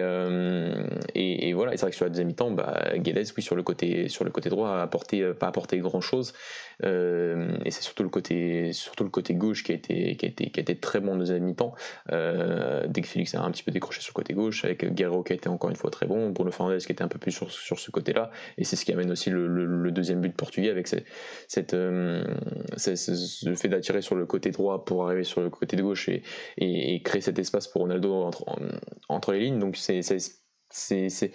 et, 1.14 1.52
voilà, 1.52 1.74
et 1.74 1.76
c'est 1.76 1.82
vrai 1.82 1.90
que 1.90 1.96
sur 1.96 2.04
la 2.04 2.10
deuxième 2.10 2.28
mi-temps, 2.28 2.50
bah, 2.50 2.82
Guedes, 2.96 3.32
oui, 3.36 3.42
sur 3.42 3.56
le 3.56 3.62
côté, 3.62 4.08
sur 4.08 4.24
le 4.24 4.30
côté 4.30 4.48
droit, 4.48 4.70
a 4.70 4.82
apporté, 4.82 5.32
pas 5.34 5.48
apporté 5.48 5.78
grand 5.78 5.91
chose. 6.00 6.32
Euh, 6.84 7.56
et 7.64 7.70
c'est 7.70 7.82
surtout 7.82 8.02
le 8.02 8.08
côté, 8.08 8.72
surtout 8.72 9.04
le 9.04 9.10
côté 9.10 9.34
gauche 9.34 9.62
qui 9.62 9.72
a 9.72 9.74
été, 9.74 10.16
qui 10.16 10.26
a 10.26 10.28
été, 10.28 10.50
qui 10.50 10.60
a 10.60 10.62
été 10.62 10.76
très 10.76 11.00
bon 11.00 11.12
dans 11.12 11.18
deuxième 11.18 11.44
mi-temps. 11.44 11.74
Dès 12.08 13.00
que 13.00 13.06
Félix 13.06 13.34
a 13.34 13.42
un 13.42 13.50
petit 13.50 13.62
peu 13.62 13.70
décroché 13.70 14.00
sur 14.00 14.12
le 14.12 14.14
côté 14.14 14.34
gauche, 14.34 14.64
avec 14.64 14.84
Guerrero 14.94 15.22
qui 15.22 15.32
a 15.32 15.36
été 15.36 15.48
encore 15.48 15.70
une 15.70 15.76
fois 15.76 15.90
très 15.90 16.06
bon, 16.06 16.30
Bruno 16.30 16.50
Fernandes 16.50 16.78
qui 16.78 16.92
était 16.92 17.02
un 17.02 17.08
peu 17.08 17.18
plus 17.18 17.32
sur, 17.32 17.50
sur 17.50 17.78
ce 17.78 17.90
côté-là. 17.90 18.30
Et 18.58 18.64
c'est 18.64 18.76
ce 18.76 18.84
qui 18.84 18.92
amène 18.92 19.10
aussi 19.10 19.30
le, 19.30 19.90
deuxième 19.92 20.20
but 20.20 20.34
portugais 20.34 20.70
avec 20.70 20.88
cette, 20.88 21.04
cette 21.48 21.74
euh, 21.74 22.24
le 22.76 23.54
fait 23.54 23.68
d'attirer 23.68 24.02
sur 24.02 24.14
le 24.14 24.26
côté 24.26 24.50
droit 24.50 24.84
pour 24.84 25.06
arriver 25.06 25.24
sur 25.24 25.40
le 25.40 25.50
côté 25.50 25.76
de 25.76 25.82
gauche 25.82 26.08
et, 26.08 26.22
et, 26.56 27.02
créer 27.02 27.20
cet 27.20 27.38
espace 27.38 27.68
pour 27.68 27.82
Ronaldo 27.82 28.14
entre, 28.14 28.44
entre 29.08 29.32
les 29.32 29.40
lignes. 29.40 29.58
Donc 29.58 29.76
c'est 29.76 30.02
c'est, 30.72 31.30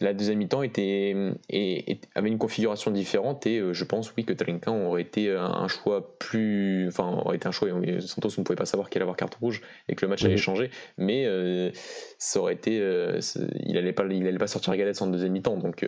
la 0.00 0.12
deuxième 0.12 0.38
mi-temps 0.38 0.62
était, 0.62 1.14
et, 1.48 2.00
avait 2.14 2.28
une 2.28 2.38
configuration 2.38 2.90
différente 2.90 3.46
et 3.46 3.58
euh, 3.58 3.72
je 3.72 3.84
pense 3.84 4.12
oui 4.16 4.24
que 4.24 4.32
Trinquin 4.32 4.72
aurait 4.72 5.02
été 5.02 5.30
un 5.30 5.68
choix 5.68 6.16
plus 6.18 6.86
enfin 6.88 7.10
aurait 7.24 7.36
été 7.36 7.48
un 7.48 7.52
choix 7.52 7.68
Santos 8.00 8.28
on 8.36 8.40
ne 8.40 8.44
pouvait 8.44 8.56
pas 8.56 8.66
savoir 8.66 8.90
qu'il 8.90 8.98
allait 8.98 9.04
avoir 9.04 9.16
carte 9.16 9.34
rouge 9.36 9.62
et 9.88 9.94
que 9.94 10.04
le 10.04 10.10
match 10.10 10.24
allait 10.24 10.36
changer 10.36 10.70
mais 10.98 11.24
euh, 11.26 11.70
ça 12.18 12.40
aurait 12.40 12.54
été 12.54 12.78
euh, 12.80 13.20
il 13.60 13.76
allait 13.78 13.92
pas 13.92 14.04
il 14.04 14.26
allait 14.26 14.38
pas 14.38 14.46
sortir 14.46 14.76
Galette 14.76 15.00
en 15.00 15.06
deuxième 15.06 15.32
mi-temps 15.32 15.56
donc 15.56 15.86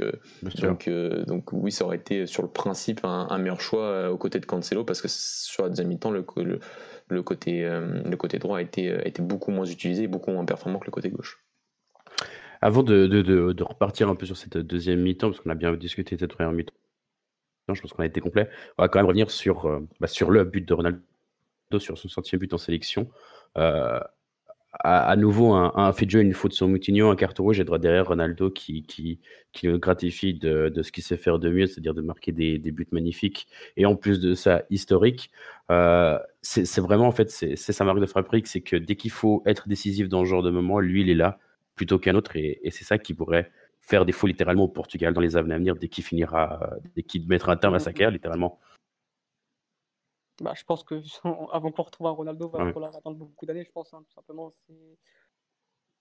donc, 0.62 0.88
donc 1.26 1.52
oui 1.52 1.72
ça 1.72 1.84
aurait 1.84 1.96
été 1.96 2.26
sur 2.26 2.42
le 2.42 2.48
principe 2.48 3.00
un, 3.04 3.38
meilleur 3.38 3.60
choix 3.60 4.10
aux 4.10 4.16
côtés 4.16 4.40
de 4.40 4.46
Cancelo 4.46 4.84
parce 4.84 5.02
que 5.02 5.08
sur 5.08 5.64
la 5.64 5.68
deuxième 5.68 5.88
mi-temps 5.88 6.10
le, 6.10 6.24
le, 7.08 7.22
côté 7.22 7.62
le 7.62 8.16
côté 8.16 8.38
droit 8.38 8.58
a 8.58 8.62
été, 8.62 8.90
a 8.90 9.06
été 9.06 9.22
beaucoup 9.22 9.50
moins 9.50 9.66
utilisé 9.66 10.06
beaucoup 10.06 10.30
moins 10.30 10.44
performant 10.44 10.78
que 10.78 10.86
le 10.86 10.92
côté 10.92 11.10
gauche 11.10 11.45
avant 12.60 12.82
de, 12.82 13.06
de, 13.06 13.22
de, 13.22 13.62
repartir 13.62 14.08
un 14.08 14.14
peu 14.14 14.26
sur 14.26 14.36
cette 14.36 14.56
deuxième 14.56 15.00
mi-temps, 15.00 15.30
parce 15.30 15.40
qu'on 15.40 15.50
a 15.50 15.54
bien 15.54 15.72
discuté 15.74 16.16
de 16.16 16.20
cette 16.20 16.34
première 16.34 16.52
mi-temps 16.52 16.74
je 17.74 17.80
pense 17.80 17.92
qu'on 17.92 18.02
a 18.02 18.06
été 18.06 18.20
complet. 18.20 18.48
On 18.78 18.82
va 18.82 18.88
quand 18.88 18.98
même 18.98 19.06
revenir 19.06 19.30
sur, 19.30 19.66
euh, 19.66 19.80
bah, 20.00 20.06
sur 20.06 20.30
le 20.30 20.44
but 20.44 20.66
de 20.66 20.74
Ronaldo, 20.74 21.00
sur 21.78 21.98
son 21.98 22.08
centième 22.08 22.40
but 22.40 22.52
en 22.54 22.58
sélection. 22.58 23.08
Euh, 23.58 24.00
à, 24.80 25.16
nouveau, 25.16 25.54
un, 25.54 25.92
fait 25.94 26.04
de 26.04 26.10
jeu, 26.10 26.20
une 26.20 26.34
faute 26.34 26.52
sur 26.52 26.68
Moutinho, 26.68 27.08
un 27.08 27.16
carton 27.16 27.44
rouge 27.44 27.58
et 27.58 27.64
droit 27.64 27.78
derrière 27.78 28.08
Ronaldo 28.08 28.50
qui, 28.50 28.82
qui, 28.82 29.20
qui 29.52 29.68
le 29.68 29.78
gratifie 29.78 30.34
de, 30.34 30.68
de 30.68 30.82
ce 30.82 30.92
qu'il 30.92 31.02
sait 31.02 31.16
faire 31.16 31.38
de 31.38 31.48
mieux, 31.48 31.66
c'est-à-dire 31.66 31.94
de 31.94 32.02
marquer 32.02 32.30
des, 32.30 32.58
des, 32.58 32.72
buts 32.72 32.86
magnifiques 32.92 33.48
et 33.78 33.86
en 33.86 33.96
plus 33.96 34.20
de 34.20 34.34
ça, 34.34 34.64
historique. 34.68 35.30
Euh, 35.70 36.18
c'est 36.42 36.78
vraiment, 36.78 37.06
en 37.06 37.12
fait, 37.12 37.30
c'est 37.30 37.56
sa 37.56 37.84
marque 37.84 38.00
de 38.00 38.06
fabrique, 38.06 38.46
c'est 38.48 38.60
que 38.60 38.76
dès 38.76 38.96
qu'il 38.96 39.10
faut 39.10 39.42
être 39.46 39.66
décisif 39.66 40.10
dans 40.10 40.24
ce 40.26 40.28
genre 40.28 40.42
de 40.42 40.50
moment, 40.50 40.78
lui, 40.78 41.00
il 41.00 41.08
est 41.08 41.14
là 41.14 41.38
plutôt 41.76 41.98
qu'un 41.98 42.14
autre 42.14 42.36
et, 42.36 42.58
et 42.62 42.70
c'est 42.70 42.84
ça 42.84 42.98
qui 42.98 43.14
pourrait 43.14 43.52
faire 43.86 44.04
défaut 44.04 44.26
littéralement 44.26 44.64
au 44.64 44.68
Portugal 44.68 45.14
dans 45.14 45.20
les 45.20 45.36
années 45.36 45.54
à 45.54 45.58
venir 45.58 45.76
dès 45.76 45.88
qu'il 45.88 46.02
finira, 46.02 46.70
dès 46.96 47.04
qu'il 47.04 47.26
mettra 47.28 47.52
un 47.52 47.56
terme 47.56 47.74
à 47.74 47.78
sa 47.78 47.92
carrière, 47.92 48.10
littéralement. 48.10 48.58
Bah, 50.40 50.54
je 50.56 50.64
pense 50.64 50.82
que 50.82 51.00
avant 51.52 51.70
qu'on 51.70 51.82
retrouve 51.82 52.08
un 52.08 52.10
Ronaldo, 52.10 52.50
il 52.52 52.58
va 52.58 52.72
falloir 52.72 52.96
attendre 52.96 53.16
beaucoup 53.16 53.46
d'années, 53.46 53.64
je 53.64 53.70
pense, 53.70 53.94
hein, 53.94 54.02
tout 54.08 54.12
simplement. 54.12 54.52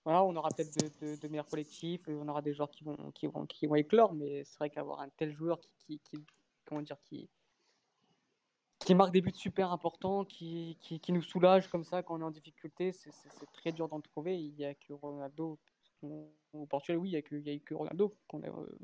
Voilà, 0.04 0.24
on 0.24 0.34
aura 0.36 0.50
peut-être 0.50 1.00
de, 1.00 1.28
meilleurs 1.28 1.48
collectifs, 1.48 2.02
on 2.08 2.28
aura 2.28 2.42
des 2.42 2.54
joueurs 2.54 2.70
qui 2.70 2.84
vont, 2.84 2.96
qui 3.12 3.26
vont, 3.26 3.46
qui 3.46 3.66
vont 3.66 3.74
éclore, 3.74 4.14
mais 4.14 4.44
c'est 4.44 4.58
vrai 4.58 4.70
qu'avoir 4.70 5.00
un 5.00 5.08
tel 5.16 5.32
joueur 5.32 5.60
qui, 5.78 6.00
qui, 6.00 6.24
comment 6.64 6.82
dire, 6.82 6.98
qui, 7.04 7.28
qui 8.86 8.94
marque 8.94 9.12
des 9.12 9.20
buts 9.20 9.32
super 9.34 9.72
importants, 9.72 10.24
qui, 10.24 10.78
qui, 10.80 11.12
nous 11.12 11.20
soulage 11.20 11.68
comme 11.68 11.82
ça 11.82 12.04
quand 12.04 12.14
on 12.14 12.20
est 12.20 12.24
en 12.24 12.30
difficulté, 12.30 12.92
c'est 12.92 13.10
très 13.52 13.72
dur 13.72 13.88
d'en 13.88 14.00
trouver. 14.00 14.38
Il 14.38 14.54
n'y 14.54 14.64
a 14.64 14.74
que 14.74 14.92
Ronaldo 14.92 15.58
au 16.02 16.66
Portugal, 16.66 16.98
oui, 16.98 17.08
il 17.10 17.42
n'y 17.42 17.48
a, 17.48 17.52
a 17.52 17.54
eu 17.56 17.60
que 17.60 17.74
Ronaldo. 17.74 18.16
Qu'on 18.28 18.40
euh, 18.44 18.78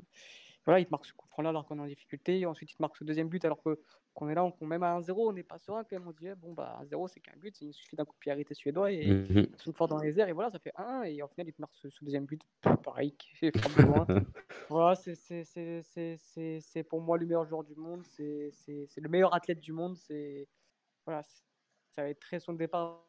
voilà, 0.65 0.79
il 0.79 0.85
te 0.85 0.91
marque 0.91 1.05
ce 1.05 1.13
coup 1.13 1.27
franc-là 1.27 1.49
alors 1.49 1.65
qu'on 1.65 1.77
est 1.77 1.81
en 1.81 1.87
difficulté. 1.87 2.45
Ensuite, 2.45 2.71
il 2.71 2.75
te 2.75 2.81
marque 2.81 2.95
ce 2.97 3.03
deuxième 3.03 3.27
but 3.27 3.43
alors 3.43 3.61
que 3.61 3.79
qu'on 4.13 4.29
est 4.29 4.35
là, 4.35 4.45
on, 4.45 4.65
même 4.65 4.83
à 4.83 4.99
1-0, 4.99 5.11
on 5.17 5.33
n'est 5.33 5.43
pas 5.43 5.57
serein 5.57 5.83
quand 5.83 5.97
même. 5.97 6.07
On 6.07 6.11
dit, 6.11 6.27
eh, 6.27 6.35
bon, 6.35 6.53
bah 6.53 6.79
1-0, 6.83 7.07
c'est 7.07 7.19
qu'un 7.19 7.35
but, 7.35 7.59
il 7.61 7.73
suffit 7.73 7.95
d'un 7.95 8.05
coup 8.05 8.13
de 8.13 8.19
pied 8.19 8.31
arrêté 8.31 8.53
suédois 8.53 8.91
et 8.91 9.07
mmh 9.07 9.47
une 9.65 9.73
fois 9.73 9.87
dans 9.87 9.97
les 9.97 10.19
airs, 10.19 10.29
et 10.29 10.33
voilà, 10.33 10.51
ça 10.51 10.59
fait 10.59 10.73
1-1. 10.77 11.05
Et 11.05 11.23
au 11.23 11.27
final, 11.27 11.47
il 11.47 11.53
te 11.53 11.61
marque 11.61 11.75
ce, 11.75 11.87
deuxième 12.03 12.25
but, 12.25 12.41
pareil, 12.83 13.13
qui 13.13 13.47
est 13.47 13.51
Voilà, 14.69 14.95
c'est 14.95 16.83
pour 16.83 17.01
moi 17.01 17.17
le 17.17 17.25
meilleur 17.25 17.45
joueur 17.45 17.63
du 17.63 17.75
monde, 17.75 18.03
c'est 18.05 18.51
le 18.97 19.09
meilleur 19.09 19.33
athlète 19.33 19.59
du 19.59 19.73
monde. 19.73 19.97
C'est 19.97 20.47
voilà, 21.05 21.23
ça 21.91 22.03
va 22.03 22.09
être 22.09 22.19
très 22.19 22.39
son 22.39 22.53
départ 22.53 23.03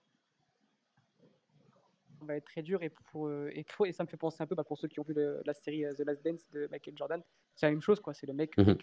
va 2.24 2.36
être 2.36 2.44
très 2.44 2.62
dur 2.62 2.82
et, 2.82 2.88
pour, 2.88 3.28
euh, 3.28 3.50
et, 3.52 3.66
et, 3.84 3.92
ça 3.92 4.02
me 4.02 4.08
fait 4.08 4.16
penser 4.16 4.42
un 4.42 4.46
peu 4.46 4.54
bah, 4.54 4.64
pour 4.64 4.78
ceux 4.78 4.88
qui 4.88 5.00
ont 5.00 5.04
vu 5.04 5.14
la 5.44 5.54
série 5.54 5.84
euh, 5.84 5.92
The 5.92 6.00
Last 6.00 6.24
Dance 6.24 6.48
de 6.52 6.66
Michael 6.70 6.96
Jordan. 6.96 7.22
C'est 7.56 7.66
la 7.66 7.72
même 7.72 7.82
chose, 7.82 8.00
quoi. 8.00 8.14
C'est 8.14 8.26
le 8.26 8.32
mec, 8.32 8.56
mhm. 8.56 8.76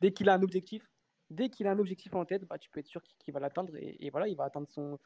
dès, 0.00 0.12
qu'il 0.12 0.28
a 0.28 0.34
un 0.34 0.42
objectif, 0.42 0.88
dès 1.32 1.48
qu'il 1.48 1.66
a 1.66 1.72
un 1.72 1.78
objectif 1.78 2.14
en 2.14 2.24
tête, 2.24 2.44
bah, 2.46 2.58
tu 2.58 2.70
peux 2.70 2.80
être 2.80 2.86
sûr 2.86 3.02
qu'il 3.18 3.34
va 3.34 3.40
l'atteindre 3.40 3.72
et, 3.76 4.10
voilà, 4.10 4.28
il 4.28 4.36
va 4.36 4.44
atteindre 4.44 4.68
son, 4.70 4.98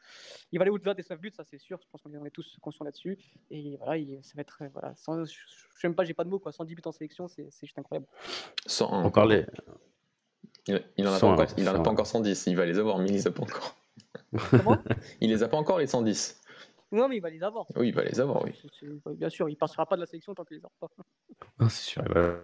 il 0.51 0.59
va 0.59 0.63
aller 0.63 0.71
au-delà 0.71 0.93
des 0.93 1.03
9 1.09 1.19
buts, 1.19 1.31
ça 1.35 1.43
c'est 1.43 1.57
sûr. 1.57 1.79
Je 1.81 1.87
pense 1.89 2.01
qu'on 2.01 2.25
est 2.25 2.31
tous 2.31 2.57
conscients 2.61 2.85
là-dessus 2.85 3.17
et 3.49 3.77
voilà, 3.77 4.03
ça 4.21 4.33
va 4.35 4.41
être 4.41 4.63
voilà, 4.73 4.93
sans, 4.95 5.25
je, 5.25 5.31
je 5.31 5.79
sais 5.79 5.87
même 5.87 5.95
pas, 5.95 6.03
j'ai 6.03 6.13
pas 6.13 6.23
de 6.23 6.29
mots 6.29 6.39
quoi. 6.39 6.51
110 6.51 6.75
buts 6.75 6.81
en 6.85 6.91
sélection, 6.91 7.27
c'est 7.27 7.49
juste 7.61 7.77
incroyable. 7.79 8.07
101. 8.65 9.03
Encore 9.03 9.25
les... 9.25 9.45
Il, 10.67 10.83
il 10.97 11.07
en 11.07 11.13
a, 11.13 11.19
pas, 11.19 11.27
encore, 11.27 11.45
il 11.57 11.69
en 11.69 11.75
a 11.75 11.79
pas 11.81 11.91
encore 11.91 12.07
110, 12.07 12.47
il 12.47 12.57
va 12.57 12.65
les 12.65 12.77
avoir, 12.77 12.99
mais 12.99 13.07
il 13.07 13.13
les 13.13 13.27
a 13.27 13.31
pas 13.31 13.43
encore. 13.43 13.77
il 15.21 15.29
les 15.29 15.41
a 15.41 15.47
pas 15.47 15.57
encore 15.57 15.79
les 15.79 15.87
110. 15.87 16.41
Non, 16.91 17.07
mais 17.07 17.17
il 17.17 17.21
va 17.21 17.29
les 17.29 17.43
avoir. 17.43 17.65
Oui, 17.75 17.89
il 17.89 17.93
va 17.93 18.03
les 18.03 18.19
avoir, 18.19 18.43
oui. 18.43 18.51
bien 19.15 19.29
sûr, 19.29 19.49
il 19.49 19.53
ne 19.53 19.57
passera 19.57 19.85
pas 19.85 19.95
de 19.95 20.01
la 20.01 20.07
sélection 20.07 20.33
tant 20.33 20.43
qu'il 20.43 20.57
les 20.57 20.63
aura 20.63 20.73
pas. 20.79 20.89
Ah, 21.59 21.69
c'est 21.69 21.83
sûr, 21.83 22.03
il 22.05 22.13
va 22.13 22.39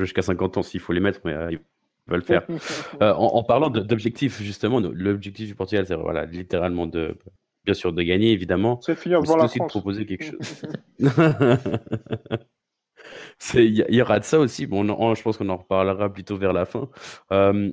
jusqu'à 0.00 0.22
50 0.22 0.58
ans 0.58 0.62
s'il 0.62 0.80
faut 0.80 0.92
les 0.92 1.00
mettre, 1.00 1.20
mais 1.24 1.32
euh, 1.32 1.52
il 1.52 1.60
va 2.06 2.16
le 2.16 2.22
faire. 2.22 2.46
Euh, 3.02 3.12
en, 3.12 3.42
parlant 3.42 3.70
d'objectifs, 3.70 4.40
justement, 4.40 4.80
l'objectif 4.80 5.48
du 5.48 5.54
Portugal, 5.54 5.84
c'est 5.86 5.96
voilà, 5.96 6.26
littéralement 6.26 6.86
de, 6.86 7.16
bien 7.64 7.74
sûr, 7.74 7.92
de 7.92 8.02
gagner, 8.02 8.30
évidemment. 8.30 8.80
C'est 8.82 8.96
finir 8.96 9.20
devant 9.20 9.36
la 9.36 9.44
aussi 9.44 9.58
de 9.58 9.64
proposer 9.64 10.06
quelque 10.06 10.24
chose. 10.30 10.62
Il 13.54 13.84
y, 13.88 14.00
aura 14.00 14.20
de 14.20 14.24
ça 14.24 14.38
aussi. 14.38 14.66
Bon, 14.66 14.84
je 15.14 15.22
pense 15.22 15.36
qu'on 15.36 15.48
en 15.48 15.56
reparlera 15.56 16.12
plutôt 16.12 16.36
vers 16.36 16.52
la 16.52 16.66
fin. 16.66 16.88
Euh, 17.32 17.72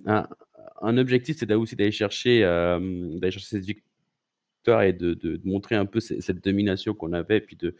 un, 0.81 0.97
objectif, 0.97 1.37
c'est 1.37 1.53
aussi 1.53 1.75
d'aller 1.75 1.91
chercher, 1.91 2.41
d'aller 2.41 3.31
chercher 3.31 3.45
cette 3.45 3.65
victoire 3.65 4.81
et 4.81 4.93
de, 4.93 5.13
de, 5.13 5.39
montrer 5.45 5.75
un 5.75 5.85
peu 5.85 5.99
cette, 5.99 6.43
domination 6.43 6.95
qu'on 6.95 7.13
avait, 7.13 7.37
et 7.37 7.41
puis 7.41 7.55
de, 7.55 7.75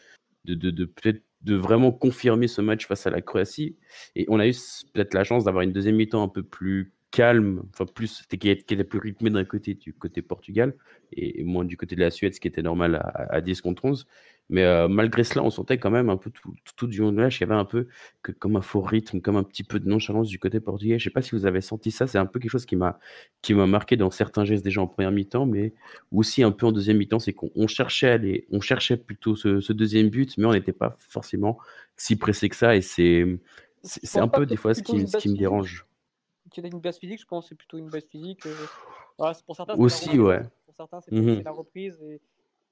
de, 0.45 0.69
de 0.69 0.85
peut-être 0.85 1.23
de 1.43 1.55
vraiment 1.55 1.91
confirmer 1.91 2.47
ce 2.47 2.61
match 2.61 2.87
face 2.87 3.07
à 3.07 3.09
la 3.09 3.21
Croatie. 3.21 3.75
Et 4.15 4.25
on 4.29 4.39
a 4.39 4.47
eu 4.47 4.53
peut-être 4.93 5.13
la 5.13 5.23
chance 5.23 5.43
d'avoir 5.43 5.63
une 5.63 5.71
deuxième 5.71 5.95
mi-temps 5.95 6.23
un 6.23 6.27
peu 6.27 6.43
plus 6.43 6.91
calme, 7.11 7.63
enfin 7.73 7.85
plus 7.85 8.23
qui 8.27 8.49
était 8.49 8.83
plus 8.83 8.99
rythmé 8.99 9.29
d'un 9.29 9.43
côté 9.43 9.73
du 9.73 9.93
côté 9.93 10.21
Portugal 10.21 10.73
et, 11.11 11.43
moins 11.43 11.65
du 11.65 11.75
côté 11.75 11.95
de 11.95 12.01
la 12.01 12.09
Suède, 12.09 12.33
ce 12.33 12.39
qui 12.39 12.47
était 12.47 12.61
normal 12.61 12.95
à, 12.95 13.35
à 13.35 13.41
10 13.41 13.61
contre 13.61 13.85
11. 13.85 14.07
Mais 14.51 14.63
euh, 14.63 14.89
malgré 14.89 15.23
cela, 15.23 15.43
on 15.43 15.49
sentait 15.49 15.77
quand 15.77 15.89
même 15.89 16.09
un 16.09 16.17
peu 16.17 16.29
tout, 16.29 16.53
tout, 16.75 16.85
du 16.85 16.99
long 16.99 17.13
de 17.13 17.15
match, 17.15 17.39
il 17.39 17.41
y 17.41 17.43
avait 17.45 17.55
un 17.55 17.63
peu 17.63 17.87
que, 18.21 18.33
comme 18.33 18.57
un 18.57 18.61
faux 18.61 18.81
rythme, 18.81 19.21
comme 19.21 19.37
un 19.37 19.43
petit 19.43 19.63
peu 19.63 19.79
de 19.79 19.87
nonchalance 19.87 20.27
du 20.27 20.39
côté 20.39 20.59
portugais. 20.59 20.99
Je 20.99 21.05
sais 21.05 21.09
pas 21.09 21.21
si 21.21 21.31
vous 21.31 21.45
avez 21.45 21.61
senti 21.61 21.89
ça, 21.89 22.05
c'est 22.05 22.17
un 22.17 22.25
peu 22.25 22.37
quelque 22.37 22.51
chose 22.51 22.65
qui 22.65 22.75
m'a 22.75 22.99
qui 23.41 23.53
m'a 23.53 23.65
marqué 23.65 23.95
dans 23.95 24.11
certains 24.11 24.43
gestes 24.43 24.65
déjà 24.65 24.81
en 24.81 24.87
première 24.87 25.13
mi-temps, 25.13 25.45
mais 25.45 25.73
aussi 26.11 26.43
un 26.43 26.51
peu 26.51 26.65
en 26.65 26.73
deuxième 26.73 26.97
mi-temps, 26.97 27.19
c'est 27.19 27.31
qu'on 27.31 27.67
cherchait 27.67 28.09
à 28.09 28.13
aller, 28.13 28.45
on 28.51 28.59
cherchait 28.59 28.97
plutôt 28.97 29.37
ce, 29.37 29.71
deuxième 29.71 30.09
but, 30.09 30.37
mais 30.37 30.45
on 30.45 30.51
n'était 30.51 30.73
pas 30.73 30.97
forcément 30.99 31.57
si 31.95 32.17
pressé 32.17 32.49
que 32.49 32.57
ça, 32.57 32.75
et 32.75 32.81
c'est 32.81 33.25
c'est 33.83 34.19
un 34.19 34.27
peu 34.27 34.45
des 34.45 34.57
fois 34.57 34.73
ce 34.73 34.83
qui, 34.83 35.07
ce 35.07 35.17
qui 35.17 35.29
me 35.29 35.37
dérange. 35.37 35.87
Tu 36.51 36.59
as 36.59 36.67
une 36.67 36.81
base 36.81 36.99
physique, 36.99 37.21
je 37.21 37.25
pense, 37.25 37.47
c'est 37.47 37.55
plutôt 37.55 37.77
une 37.77 37.89
base 37.89 38.03
physique. 38.11 38.45
Euh, 38.45 39.33
pour 39.45 39.55
certains, 39.55 39.75
aussi, 39.75 40.19
ouais. 40.19 40.41
Pour 40.65 40.75
certains, 40.75 40.99
c'est 40.99 41.13
mmh 41.13 41.43
la 41.43 41.51
reprise 41.51 41.97
et 42.03 42.19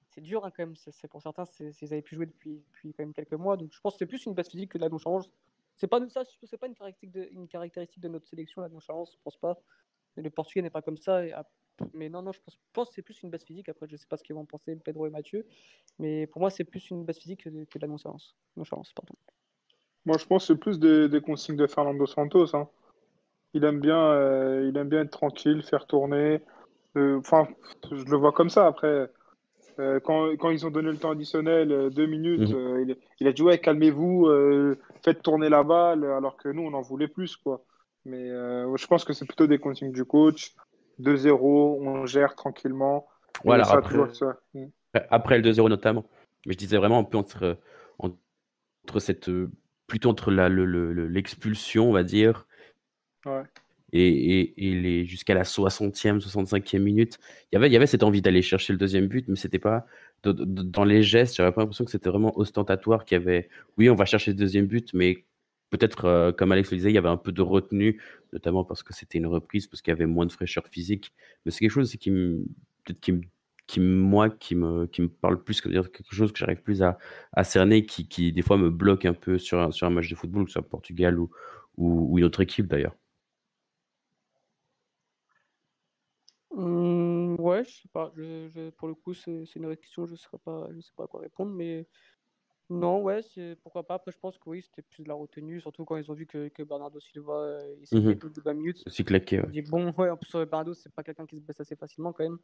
c'est 0.10 0.22
dur 0.22 0.45
hein, 0.45 0.52
quand 0.52 0.65
même. 0.65 0.76
C'est 0.76 1.08
pour 1.08 1.22
certains, 1.22 1.43
ils 1.60 1.93
avaient 1.93 2.02
pu 2.02 2.15
jouer 2.15 2.26
depuis, 2.26 2.63
depuis 2.67 2.93
quand 2.93 3.04
même 3.04 3.13
quelques 3.13 3.34
mois. 3.34 3.58
Donc 3.58 3.72
je 3.74 3.80
pense 3.80 3.93
que 3.93 4.00
c'est 4.00 4.06
plus 4.06 4.26
une 4.26 4.34
base 4.34 4.50
physique 4.50 4.72
que 4.72 4.78
de 4.78 4.84
la 4.84 4.89
nonchalance. 4.89 5.30
C'est 5.76 5.88
pas 5.88 6.00
ça, 6.10 6.24
c'est 6.43 6.58
pas 6.58 6.67
une 6.67 6.76
caractéristique 6.76 7.12
de, 7.12 7.30
une 7.32 7.48
caractéristique 7.48 8.02
de 8.02 8.10
notre 8.10 8.28
sélection 8.28 8.62
la 8.62 8.69
nonchalance. 8.69 9.13
Je 9.13 9.19
pense 9.24 9.38
pas. 9.38 9.58
Le 10.17 10.30
Portugais 10.30 10.62
n'est 10.62 10.69
pas 10.69 10.82
comme 10.82 10.98
ça. 10.98 11.22
mais 11.93 12.10
non, 12.10 12.22
non, 12.22 12.32
je 12.34 12.39
pense, 12.74 12.89
que 12.89 12.95
c'est 12.95 13.02
plus 13.02 13.22
une 13.24 13.30
base 13.30 13.43
physique. 13.43 13.69
Après, 13.69 13.88
je 13.88 13.95
sais 13.95 14.08
pas 14.08 14.17
ce 14.17 14.24
qu'ils 14.24 14.36
vont 14.36 14.45
penser 14.45 14.76
Pedro 14.76 15.08
et 15.08 15.10
Mathieu, 15.10 15.45
mais 15.98 16.28
pour 16.28 16.41
moi, 16.41 16.50
c'est 16.50 16.65
plus 16.65 16.89
une 16.89 17.06
base 17.06 17.17
physique 17.17 17.43
que 17.43 17.50
de, 17.50 17.65
la 17.82 17.88
nonchalance. 17.88 18.36
Nonchalance, 18.58 18.91
pardon. 18.93 19.13
Moi, 20.06 20.17
je 20.17 20.26
pense 20.26 20.48
que 20.48 20.54
c'est 20.54 20.60
plus 20.60 20.80
des, 20.80 21.22
consignes 21.22 21.56
de 21.56 21.67
Fernando 21.67 22.06
Santos. 22.06 22.56
Hein. 22.56 22.67
Il 23.54 23.63
aime 23.63 23.80
bien, 23.80 24.12
euh, 24.12 24.67
il 24.67 24.76
aime 24.78 24.89
bien 24.89 25.02
être 25.02 25.12
tranquille, 25.12 25.63
faire 25.63 25.88
tourner. 25.88 26.41
Euh, 26.98 27.19
enfin, 27.19 27.48
je 27.89 28.04
le 28.04 28.17
vois 28.17 28.34
comme 28.34 28.50
ça. 28.50 28.65
Après, 28.65 29.10
euh, 29.79 29.99
quand, 30.01 30.35
quand, 30.37 30.49
ils 30.49 30.65
ont 30.65 30.71
donné 30.71 30.91
le 30.91 30.97
temps 30.97 31.11
additionnel, 31.11 31.71
euh, 31.71 31.89
deux 31.89 32.05
minutes, 32.05 32.49
mhm. 32.49 32.55
euh, 32.55 32.95
il, 33.19 33.27
a 33.27 33.31
dit 33.31 33.41
ouais, 33.41 33.59
calmez-vous, 33.59 34.29
faites 35.03 35.21
tourner 35.21 35.49
la 35.49 35.63
balle, 35.63 36.03
alors 36.03 36.35
que 36.37 36.49
nous, 36.49 36.63
on 36.63 36.73
en 36.73 36.81
voulait 36.81 37.07
plus. 37.07 37.37
quoi. 37.37 37.63
Mais 38.05 38.29
je 38.29 38.87
pense 38.87 39.05
que 39.05 39.13
c'est 39.13 39.25
plutôt 39.25 39.47
des 39.47 39.59
consignes 39.59 39.91
du 39.91 40.05
coach. 40.05 40.53
2-0, 40.99 41.31
on 41.31 42.05
gère 42.05 42.35
tranquillement. 42.35 43.07
Voilà, 43.45 43.63
après, 43.69 43.97
mm. 44.53 44.65
après, 45.09 45.39
le 45.39 45.49
2-0 45.49 45.69
notamment. 45.69 46.05
Mais 46.45 46.53
je 46.53 46.57
disais 46.57 46.77
vraiment 46.77 46.99
un 46.99 47.03
peu 47.03 47.17
entre, 47.17 47.57
entre 47.99 48.99
cette. 48.99 49.29
plutôt 49.87 50.09
entre 50.09 50.31
l'expulsion, 50.31 51.89
on 51.89 51.93
va 51.93 52.03
dire. 52.03 52.47
Ouais 53.25 53.43
et, 53.93 55.06
jusqu'à 55.06 55.34
la 55.34 55.43
60e, 55.43 56.19
65e 56.19 56.80
minute, 56.80 57.19
il 57.52 57.62
y 57.62 57.75
avait, 57.75 57.88
cette 57.88 58.04
envie 58.04 58.21
d'aller 58.21 58.41
chercher 58.41 58.73
le 58.73 58.80
deuxième 58.80 59.08
but, 59.08 59.28
mais 59.28 59.36
c'était 59.36 59.60
pas 59.60 59.86
dans 60.23 60.84
les 60.84 61.02
gestes, 61.02 61.38
j'avais 61.38 61.52
pas 61.52 61.62
l'impression 61.62 61.86
que 61.86 61.91
c'était 61.91 62.10
vraiment 62.10 62.38
ostentatoire, 62.38 63.06
qu'il 63.06 63.17
y 63.17 63.21
avait, 63.21 63.49
oui, 63.78 63.89
on 63.89 63.95
va 63.95 64.06
chercher 64.06 64.32
le 64.32 64.38
deuxième 64.38 64.65
but, 64.67 64.93
mais 64.93 65.23
peut-être, 65.69 66.06
euh, 66.06 66.32
comme 66.32 66.52
Alex 66.52 66.71
le 66.71 66.78
disait, 66.78 66.91
il 66.91 66.95
y 66.95 66.97
avait 66.97 67.10
un 67.10 67.17
peu 67.17 67.32
de 67.32 67.41
retenue, 67.41 68.02
notamment 68.34 68.63
parce 68.63 68.84
que 68.84 68.93
c'était 68.93 69.17
une 69.17 69.28
reprise, 69.28 69.67
parce 69.67 69.82
qu'il 69.82 69.91
y 69.91 69.95
avait 69.95 70.06
moins 70.06 70.25
de 70.25 70.32
fraîcheur 70.32 70.67
physique. 70.67 71.13
Mais 71.45 71.52
c'est 71.52 71.60
quelque 71.60 71.71
chose 71.71 71.95
qui 71.95 72.12
peut-être 72.12 72.99
qui 72.99 73.13
qui 73.67 73.80
moi, 73.80 74.32
qui 74.32 74.56
me, 74.56 74.88
qui 74.88 75.04
me 75.04 75.10
parle 75.10 75.43
plus, 75.43 75.62
quelque 75.62 75.91
chose 76.12 76.32
que 76.32 76.39
j'arrive 76.39 76.62
plus 76.63 76.82
à, 76.82 76.97
cerner, 77.43 77.86
qui, 77.86 78.08
qui, 78.08 78.34
des 78.34 78.41
fois 78.41 78.58
me 78.58 78.71
bloque 78.71 79.06
un 79.06 79.13
peu 79.13 79.38
sur 79.38 79.60
un, 79.60 79.89
match 79.91 80.10
de 80.10 80.15
football, 80.15 80.45
que 80.45 80.49
ce 80.49 80.54
soit 80.54 80.67
Portugal 80.67 81.19
ou 81.19 82.17
une 82.17 82.23
autre 82.25 82.41
équipe 82.41 82.67
d'ailleurs. 82.67 82.95
Mmh, 86.51 87.35
ouais, 87.39 87.63
je 87.63 87.69
sais 87.69 87.89
pas. 87.93 88.12
Je, 88.15 88.69
pour 88.71 88.88
le 88.88 88.95
coup, 88.95 89.13
c'est 89.13 89.43
une 89.55 89.75
question, 89.75 90.05
je 90.05 90.13
ne 90.13 90.38
pas, 90.38 90.67
je 90.73 90.79
sais 90.79 90.91
pas 90.95 91.03
à 91.03 91.07
quoi 91.07 91.21
répondre, 91.21 91.51
mais 91.51 91.88
non, 92.69 93.01
ouais, 93.01 93.21
c'est 93.21 93.55
pourquoi 93.63 93.85
pas. 93.85 93.95
Après, 93.95 94.12
je 94.12 94.19
pense 94.19 94.38
que 94.38 94.49
oui, 94.49 94.62
c'était 94.62 94.83
plus 94.83 95.03
de 95.03 95.09
la 95.09 95.15
retenue, 95.15 95.59
surtout 95.59 95.85
quand 95.85 95.97
ils 95.97 96.09
ont 96.12 96.13
vu 96.13 96.27
que, 96.27 96.49
que 96.49 96.62
Bernardo 96.62 96.99
Silva, 96.99 97.33
euh, 97.33 97.75
il 97.79 97.88
s'est 97.88 97.99
mmh 97.99 98.15
plus 98.15 98.29
de 98.29 98.41
20 98.41 98.53
minutes. 98.53 98.83
C'est 98.88 99.03
claqué, 99.03 99.41
ouais. 99.41 99.62
bon, 99.63 99.91
ouais, 99.97 100.09
en 100.09 100.17
plus, 100.17 100.31
Bernardo, 100.31 100.73
c'est 100.73 100.93
pas 100.93 101.03
quelqu'un 101.03 101.25
qui 101.25 101.38
se 101.38 101.41
baisse 101.41 101.59
assez 101.59 101.75
facilement 101.75 102.13
quand 102.13 102.23
même. 102.23 102.38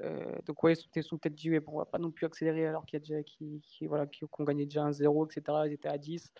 Euh, 0.00 0.36
donc, 0.44 0.62
ouais, 0.62 0.74
ils 0.96 1.02
sont 1.02 1.16
peut-être 1.16 1.34
dit, 1.34 1.50
bon, 1.60 1.72
on 1.74 1.78
va 1.78 1.86
pas 1.86 1.98
non 1.98 2.10
plus 2.10 2.26
accélérer 2.26 2.66
alors 2.66 2.84
qu'il 2.84 2.96
y 2.96 2.98
a 2.98 3.00
déjà 3.00 3.22
qui, 3.22 3.62
qui 3.62 3.86
voilà, 3.86 4.06
qu'on 4.30 4.44
gagnait 4.44 4.64
déjà 4.66 4.84
un 4.84 4.92
0, 4.92 5.26
etc. 5.26 5.66
Ils 5.66 5.72
étaient 5.72 5.88
à 5.88 5.98
10. 5.98 6.30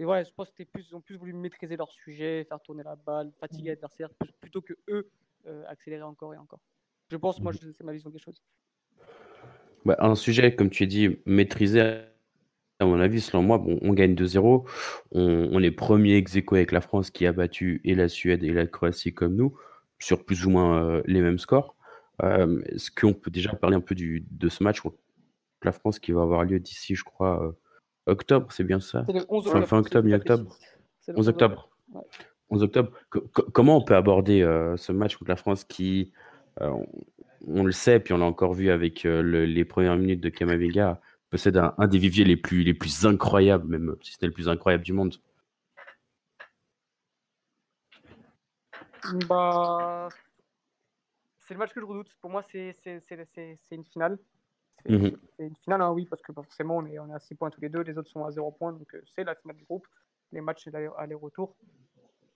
Et 0.00 0.04
ouais, 0.04 0.24
je 0.24 0.32
pense 0.32 0.50
qu'ils 0.50 0.96
ont 0.96 1.00
plus 1.00 1.16
voulu 1.16 1.32
maîtriser 1.32 1.76
leur 1.76 1.90
sujet, 1.90 2.44
faire 2.44 2.60
tourner 2.60 2.82
la 2.82 2.96
balle, 2.96 3.32
fatiguer 3.38 3.70
l'adversaire, 3.70 4.10
plutôt 4.40 4.62
que 4.62 4.74
eux 4.88 5.10
accélérer 5.68 6.02
encore 6.02 6.34
et 6.34 6.38
encore. 6.38 6.60
Je 7.10 7.16
pense, 7.16 7.40
moi, 7.40 7.52
c'est 7.52 7.84
ma 7.84 7.92
vision 7.92 8.10
des 8.10 8.18
choses. 8.18 8.42
Bah, 9.84 9.96
un 10.00 10.14
sujet, 10.14 10.54
comme 10.54 10.70
tu 10.70 10.82
as 10.82 10.86
dit, 10.86 11.18
maîtrisé, 11.24 11.80
à 12.80 12.84
mon 12.84 13.00
avis, 13.00 13.20
selon 13.20 13.42
moi, 13.42 13.58
bon, 13.58 13.78
on 13.82 13.92
gagne 13.92 14.14
2-0. 14.14 14.68
On, 15.12 15.62
est 15.62 15.70
premier 15.70 16.16
ex 16.16 16.36
avec 16.36 16.72
la 16.72 16.80
France 16.80 17.10
qui 17.10 17.26
a 17.26 17.32
battu 17.32 17.80
et 17.84 17.94
la 17.94 18.08
Suède 18.08 18.44
et 18.44 18.52
la 18.52 18.66
Croatie 18.66 19.14
comme 19.14 19.34
nous, 19.34 19.56
sur 19.98 20.24
plus 20.24 20.46
ou 20.46 20.50
moins 20.50 20.82
euh, 20.82 21.02
les 21.06 21.20
mêmes 21.20 21.38
scores. 21.38 21.74
Euh, 22.22 22.60
est-ce 22.66 22.90
qu'on 22.90 23.14
peut 23.14 23.30
déjà 23.30 23.52
parler 23.54 23.76
un 23.76 23.80
peu 23.80 23.94
du, 23.94 24.26
de 24.30 24.48
ce 24.48 24.62
match? 24.62 24.80
Contre 24.80 24.98
la 25.64 25.72
France 25.72 25.98
qui 25.98 26.12
va 26.12 26.22
avoir 26.22 26.44
lieu 26.44 26.60
d'ici, 26.60 26.94
je 26.94 27.04
crois, 27.04 27.42
euh, 27.42 27.52
octobre, 28.06 28.52
c'est 28.52 28.64
bien 28.64 28.80
ça? 28.80 29.04
Le 29.08 29.24
11 29.28 29.50
fin, 29.50 29.62
fin 29.62 29.78
octobre, 29.78 30.06
mi-octobre 30.06 30.56
11 31.08 31.28
octobre. 31.28 31.70
11 32.50 32.62
octobre. 32.62 32.92
comment 33.52 33.76
on 33.76 33.82
peut 33.82 33.96
aborder 33.96 34.40
ce 34.76 34.92
match 34.92 35.16
contre 35.16 35.30
la 35.30 35.36
France 35.36 35.64
qui, 35.64 36.12
on, 36.60 37.64
le 37.64 37.72
sait, 37.72 38.00
puis 38.00 38.14
on 38.14 38.18
l'a 38.18 38.24
encore 38.24 38.54
vu 38.54 38.70
avec 38.70 39.02
les 39.04 39.64
premières 39.64 39.96
minutes 39.96 40.20
de 40.20 40.28
Kamavinga, 40.28 41.00
possède 41.30 41.56
un, 41.56 41.86
des 41.86 41.98
viviers 41.98 42.24
les 42.24 42.36
plus, 42.36 42.62
les 42.62 42.74
plus 42.74 43.06
incroyables, 43.06 43.66
même 43.66 43.96
si 44.02 44.12
c'était 44.12 44.26
le 44.26 44.32
plus 44.32 44.48
incroyable 44.48 44.84
du 44.84 44.92
monde. 44.92 45.16
Bah, 49.28 50.08
c'est 51.38 51.54
le 51.54 51.58
match 51.58 51.72
que 51.72 51.80
je 51.80 51.86
redoute. 51.86 52.14
Pour 52.20 52.30
moi, 52.30 52.42
c'est 52.50 52.74
une 53.70 53.84
finale. 53.84 54.18
C'est 54.84 54.92
mhm. 54.92 55.16
une 55.38 55.56
finale, 55.56 55.82
hein, 55.82 55.90
oui, 55.90 56.06
parce 56.06 56.22
que 56.22 56.32
forcément, 56.32 56.76
on 56.76 56.86
est, 56.86 56.98
on 56.98 57.08
est 57.10 57.14
à 57.14 57.18
6 57.18 57.34
points 57.34 57.50
tous 57.50 57.60
les 57.60 57.68
deux, 57.68 57.80
les 57.80 57.98
autres 57.98 58.10
sont 58.10 58.24
à 58.24 58.30
0 58.30 58.52
points, 58.52 58.72
donc 58.72 58.94
euh, 58.94 59.02
c'est 59.14 59.24
la 59.24 59.34
finale 59.34 59.56
du 59.56 59.64
groupe. 59.64 59.86
Les 60.30 60.40
matchs, 60.40 60.68
aller-retour. 60.98 61.56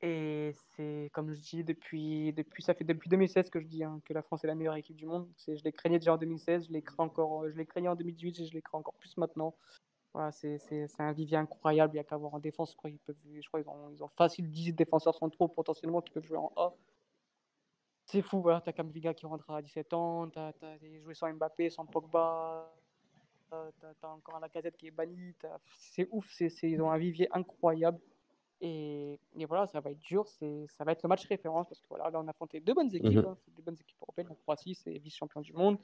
Et 0.05 0.53
c'est, 0.71 1.11
comme 1.13 1.33
je 1.33 1.41
dis, 1.41 1.63
depuis, 1.63 2.33
depuis, 2.33 2.63
ça 2.65 2.75
fait 2.75 2.83
depuis 2.83 3.09
2016 3.09 3.51
que 3.51 3.61
je 3.61 3.67
dis 3.67 3.85
hein, 3.85 4.01
que 4.05 4.13
la 4.13 4.23
France 4.23 4.43
est 4.43 4.49
la 4.49 4.57
meilleure 4.57 4.75
équipe 4.75 4.97
du 4.97 5.07
monde. 5.07 5.29
Je 5.47 5.63
l'ai 5.63 5.73
craignais 5.73 6.01
déjà 6.01 6.15
en 6.15 6.17
2016, 6.17 6.67
je 6.73 6.79
craint 6.81 7.05
encore, 7.05 7.49
je 7.49 7.57
l'ai 7.57 7.67
craignais 7.67 7.89
en 7.89 7.95
2018 7.95 8.41
et 8.41 8.47
je 8.47 8.53
l'ai 8.53 8.63
craint 8.63 8.79
encore 8.79 8.95
plus 8.95 9.17
maintenant. 9.17 9.55
Voilà, 10.13 10.33
c'est, 10.33 10.59
un 10.99 11.13
vivier 11.13 11.39
incroyable. 11.39 11.95
Il 11.95 11.97
n'y 11.97 12.01
a 12.01 12.05
qu'à 12.05 12.17
voir 12.17 12.35
en 12.35 12.41
défense. 12.41 12.73
Je 12.73 12.77
crois, 12.77 12.91
qu'ils 12.91 13.69
ont, 13.69 13.91
ils 13.91 14.03
ont 14.03 14.09
facile 14.09 14.51
10 14.51 14.75
défenseurs 14.75 15.15
centraux 15.15 15.49
potentiellement 15.49 16.03
qui 16.03 16.13
peuvent 16.13 16.27
jouer 16.27 16.39
en 16.39 16.53
A. 16.57 16.75
C'est 18.07 18.23
fou, 18.23 18.43
voilà. 18.43 18.61
T'as 18.61 18.73
Kamviga 18.73 19.15
qui 19.15 19.25
rentrera 19.25 19.59
à 19.59 19.63
17 19.63 19.93
ans, 19.95 20.29
t'as, 20.29 20.49
as 20.49 20.79
joueurs 21.01 21.17
sans 21.17 21.33
Mbappé, 21.33 21.71
sans 21.71 21.87
Pogba, 21.87 22.71
t'as, 23.49 23.71
as 24.03 24.09
encore 24.09 24.35
un 24.35 24.41
Lacazette 24.41 24.77
qui 24.77 24.89
est 24.89 24.91
banni. 24.91 25.35
C'est 25.79 26.09
ouf, 26.11 26.27
c'est, 26.37 26.51
ils 26.63 26.83
ont 26.83 26.91
un 26.91 26.99
vivier 26.99 27.29
incroyable. 27.33 28.01
Et, 28.65 29.19
voilà, 29.49 29.67
ça 29.67 29.81
va 29.81 29.91
être 29.91 29.99
dur. 29.99 30.27
Ça 30.29 30.85
va 30.85 30.93
être 30.93 31.03
le 31.03 31.09
match 31.09 31.27
référence 31.27 31.69
parce 31.69 31.81
que 31.81 31.89
voilà, 31.89 32.11
là, 32.11 32.21
on 32.21 32.27
a 32.29 32.31
affronté 32.31 32.61
deux 32.61 32.75
bonnes 32.75 32.95
équipes. 32.95 33.19
Hein, 33.19 33.37
deux 33.57 33.63
bonnes 33.63 33.77
équipes 33.79 34.01
européennes. 34.01 34.29
La 34.29 34.37
Croatie, 34.37 34.77
c'est 34.77 34.99
vice-champion 34.99 35.41
du 35.41 35.53
monde. 35.53 35.79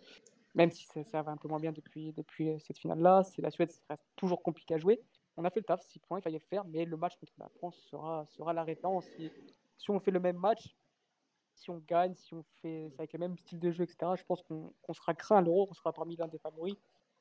Même 0.55 0.71
si 0.71 0.87
ça, 0.87 1.23
va 1.23 1.33
un 1.33 1.37
peu 1.37 1.49
moins 1.49 1.59
bien 1.59 1.73
depuis, 1.73 2.12
depuis 2.12 2.59
cette 2.61 2.79
finale-là. 2.79 3.25
C'est 3.25 3.43
la 3.43 3.51
Suède, 3.51 3.73
ça 3.73 3.83
reste 3.91 4.05
toujours 4.14 4.43
compliqué 4.43 4.75
à 4.75 4.79
jouer. 4.79 5.01
On 5.37 5.45
a 5.45 5.51
fait 5.51 5.61
le 5.61 5.64
taf, 5.64 5.83
6 5.83 5.99
points, 5.99 6.21
il 6.21 6.23
fallait 6.23 6.38
le 6.38 6.49
faire. 6.49 6.64
Mais 6.67 6.85
le 6.85 6.97
match 6.97 7.17
contre 7.17 7.33
la 7.38 7.49
France 7.49 7.77
sera, 7.91 8.25
sera 8.27 8.53
la 8.53 8.62
référence. 8.62 9.07
Si, 9.17 9.29
si 9.77 9.91
on 9.91 9.99
fait 9.99 10.12
le 10.12 10.21
même 10.21 10.37
match, 10.37 10.77
si 11.55 11.71
on 11.71 11.79
gagne, 11.79 12.14
si 12.14 12.33
on 12.33 12.45
fait 12.62 12.93
avec 12.97 13.12
le 13.12 13.19
même 13.19 13.37
style 13.38 13.59
de 13.59 13.73
jeu, 13.73 13.83
etc., 13.83 14.12
je 14.17 14.25
pense 14.25 14.43
qu'on 14.43 14.93
sera 14.93 15.14
craint 15.14 15.38
à 15.38 15.41
l'euro, 15.41 15.67
on 15.69 15.75
sera 15.75 15.93
parmi 15.93 16.14
l'un 16.14 16.29
des 16.29 16.38
favoris. 16.38 16.77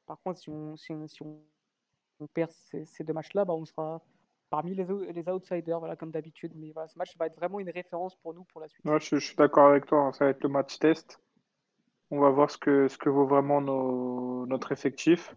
Par 0.06 0.22
contre, 0.22 0.40
si 0.40 0.50
on, 0.50 0.78
si 0.78 0.92
on, 0.92 1.08
si 1.08 1.24
on, 1.24 2.28
perd 2.28 2.52
ces, 2.52 2.86
ces 2.86 3.04
deux 3.04 3.14
matchs-là, 3.14 3.44
bah, 3.44 3.54
on 3.54 3.66
sera 3.66 4.02
parmi 4.50 4.76
les, 4.76 4.86
les 5.14 5.30
outsiders, 5.30 5.80
voilà, 5.80 5.96
comme 5.96 6.12
d'habitude. 6.12 6.54
Mais 6.56 6.74
ce 6.88 6.98
match 6.98 7.16
va 7.18 7.28
être 7.28 7.36
vraiment 7.36 7.60
une 7.60 7.70
référence 7.70 8.16
pour 8.16 8.34
nous 8.34 8.44
pour 8.46 8.62
la 8.62 8.68
suite. 8.68 8.86
je, 8.86 9.18
suis 9.18 9.36
d'accord 9.36 9.68
avec 9.68 9.86
toi, 9.86 10.00
hein. 10.00 10.14
ça 10.14 10.26
va 10.26 10.32
être 10.32 10.44
le 10.44 10.50
match 10.50 10.80
test. 10.80 11.20
On 12.10 12.20
va 12.20 12.30
voir 12.30 12.50
ce 12.50 12.58
que, 12.58 12.88
ce 12.88 12.98
que 12.98 13.10
vaut 13.10 13.26
vraiment 13.26 13.62
nos, 13.62 14.46
notre 14.46 14.72
effectif. 14.72 15.36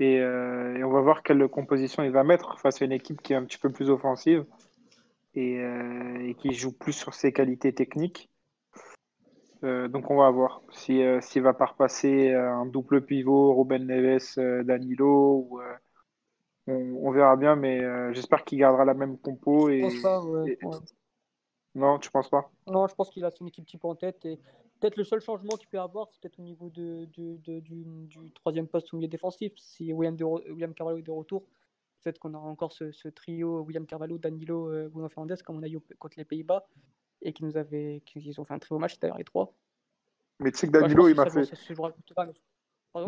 Et, 0.00 0.20
euh, 0.20 0.76
et, 0.76 0.84
on 0.84 0.90
va 0.90 1.00
voir 1.00 1.22
quelle 1.22 1.48
composition 1.48 2.02
il 2.02 2.12
va 2.12 2.22
mettre 2.22 2.58
face 2.60 2.80
à 2.80 2.84
une 2.84 2.92
équipe 2.92 3.20
qui 3.20 3.32
est 3.32 3.36
un 3.36 3.44
petit 3.44 3.58
peu 3.58 3.70
plus 3.70 3.90
offensive 3.90 4.44
et, 5.34 5.58
euh, 5.58 6.32
qui 6.34 6.52
joue 6.52 6.72
plus 6.72 6.92
sur 6.92 7.14
ses 7.14 7.32
qualités 7.32 7.74
techniques. 7.74 8.30
Euh, 9.64 9.88
donc 9.88 10.08
on 10.10 10.18
va 10.18 10.30
voir 10.30 10.62
si 10.70 11.02
s'il 11.20 11.42
va 11.42 11.52
pas 11.52 11.66
repasser 11.66 12.32
un 12.32 12.64
double 12.64 13.04
pivot 13.04 13.56
Ruben 13.56 13.84
Neves 13.86 14.38
Danilo 14.64 15.60
on, 16.70 17.10
verra 17.10 17.36
bien, 17.36 17.56
mais 17.56 17.82
euh, 17.82 18.12
j'espère 18.12 18.44
qu'il 18.44 18.58
gardera 18.58 18.84
la 18.84 18.94
même 18.94 19.18
compo. 19.18 19.68
Et, 19.68 19.80
pense 19.80 20.00
pas, 20.02 20.22
Non, 21.74 21.98
tu 21.98 22.10
penses 22.10 22.28
pas? 22.28 22.50
Non, 22.66 22.86
je 22.86 22.94
pense 22.94 23.10
qu'il 23.10 23.24
a 23.24 23.30
son 23.30 23.46
équipe 23.46 23.66
type 23.66 23.84
en 23.84 23.94
tête. 23.94 24.24
Et 24.24 24.38
peut-être 24.80 24.96
le 24.96 25.04
seul 25.04 25.20
changement 25.20 25.56
qu'il 25.56 25.68
peut 25.68 25.80
avoir, 25.80 26.08
c'est 26.08 26.20
peut-être 26.20 26.38
au 26.38 26.42
niveau 26.42 26.70
de, 26.70 27.06
du, 27.06 28.32
troisième 28.34 28.66
poste 28.66 28.92
au 28.92 28.96
milieu 28.96 29.08
défensif. 29.08 29.52
Si 29.56 29.92
William, 29.92 30.16
de, 30.16 30.24
William 30.24 30.74
Carvalho 30.74 30.98
est 30.98 31.02
de 31.02 31.10
retour, 31.10 31.44
peut-être 32.02 32.18
qu'on 32.18 32.34
aura 32.34 32.48
encore 32.48 32.72
ce, 32.72 33.08
trio 33.08 33.60
William 33.60 33.86
Carvalho, 33.86 34.18
Danilo, 34.18 34.70
euh, 34.70 34.88
Bruno 34.88 35.08
Fernandes, 35.08 35.42
comme 35.42 35.58
on 35.58 35.62
a 35.62 35.68
eu 35.68 35.80
contre 35.98 36.18
les 36.18 36.24
Pays-Bas, 36.24 36.66
et 37.22 37.32
qui 37.32 37.44
nous 37.44 37.56
avait, 37.56 38.02
qui, 38.06 38.34
ont 38.38 38.44
fait 38.44 38.54
un 38.54 38.58
très 38.58 38.74
beau 38.74 38.78
match 38.78 38.98
d'ailleurs 38.98 39.18
les 39.18 39.24
trois. 39.24 39.52
Mais 40.40 40.52
tu 40.52 40.58
sais 40.58 40.66
que 40.68 40.72
Danilo, 40.72 41.08
il 41.08 41.16
m'a 41.16 41.28
fait. 41.28 41.50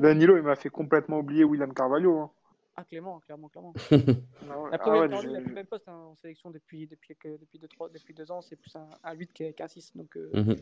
Danilo, 0.01 0.37
il 0.37 0.42
m'a 0.42 0.57
fait 0.57 0.68
complètement 0.68 1.18
oublier 1.18 1.44
William 1.44 1.73
Carvalho. 1.73 2.18
Hein. 2.18 2.31
Ah, 2.76 2.85
clairement, 2.85 3.20
clairement, 3.20 3.48
clairement. 3.48 3.72
Après, 4.72 4.90
ah 4.90 5.04
il 5.04 5.11
n'a 5.11 5.18
plus 5.18 5.48
le 5.48 5.54
même 5.54 5.66
poste 5.66 5.88
hein, 5.88 6.11
en 6.11 6.16
sélection 6.16 6.50
depuis, 6.50 6.87
depuis, 6.87 7.16
depuis, 7.24 7.59
deux, 7.59 7.68
trois, 7.68 7.88
depuis 7.88 8.14
deux 8.14 8.30
ans. 8.30 8.40
C'est 8.40 8.56
plus 8.56 8.74
un, 8.76 8.88
un 9.02 9.12
8 9.12 9.54
qu'un 9.54 9.68
6. 9.68 9.96
Donc, 9.96 10.16
euh, 10.16 10.30
mhm. 10.35 10.56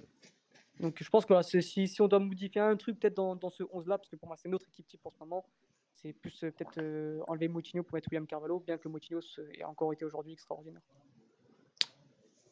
donc 0.80 1.02
je 1.02 1.08
pense 1.08 1.26
que 1.26 1.40
si, 1.42 1.86
si 1.86 2.00
on 2.00 2.08
doit 2.08 2.18
modifier 2.18 2.60
un 2.60 2.76
truc 2.76 2.98
peut-être 2.98 3.16
dans, 3.16 3.36
dans 3.36 3.50
ce 3.50 3.62
11-là, 3.62 3.98
parce 3.98 4.08
que 4.08 4.16
pour 4.16 4.28
moi, 4.28 4.36
c'est 4.36 4.48
notre 4.48 4.66
équipe 4.68 4.86
type 4.86 5.04
en 5.04 5.10
ce 5.10 5.18
moment, 5.20 5.44
c'est 5.94 6.12
plus 6.12 6.44
euh, 6.44 6.50
peut-être 6.50 6.78
euh, 6.78 7.20
enlever 7.28 7.48
Moutinho 7.48 7.82
pour 7.82 7.94
mettre 7.94 8.08
William 8.10 8.26
Carvalho, 8.26 8.60
bien 8.60 8.78
que 8.78 8.88
Moutinho 8.88 9.20
ait 9.54 9.64
encore 9.64 9.92
été 9.92 10.04
aujourd'hui 10.04 10.32
extraordinaire. 10.32 10.82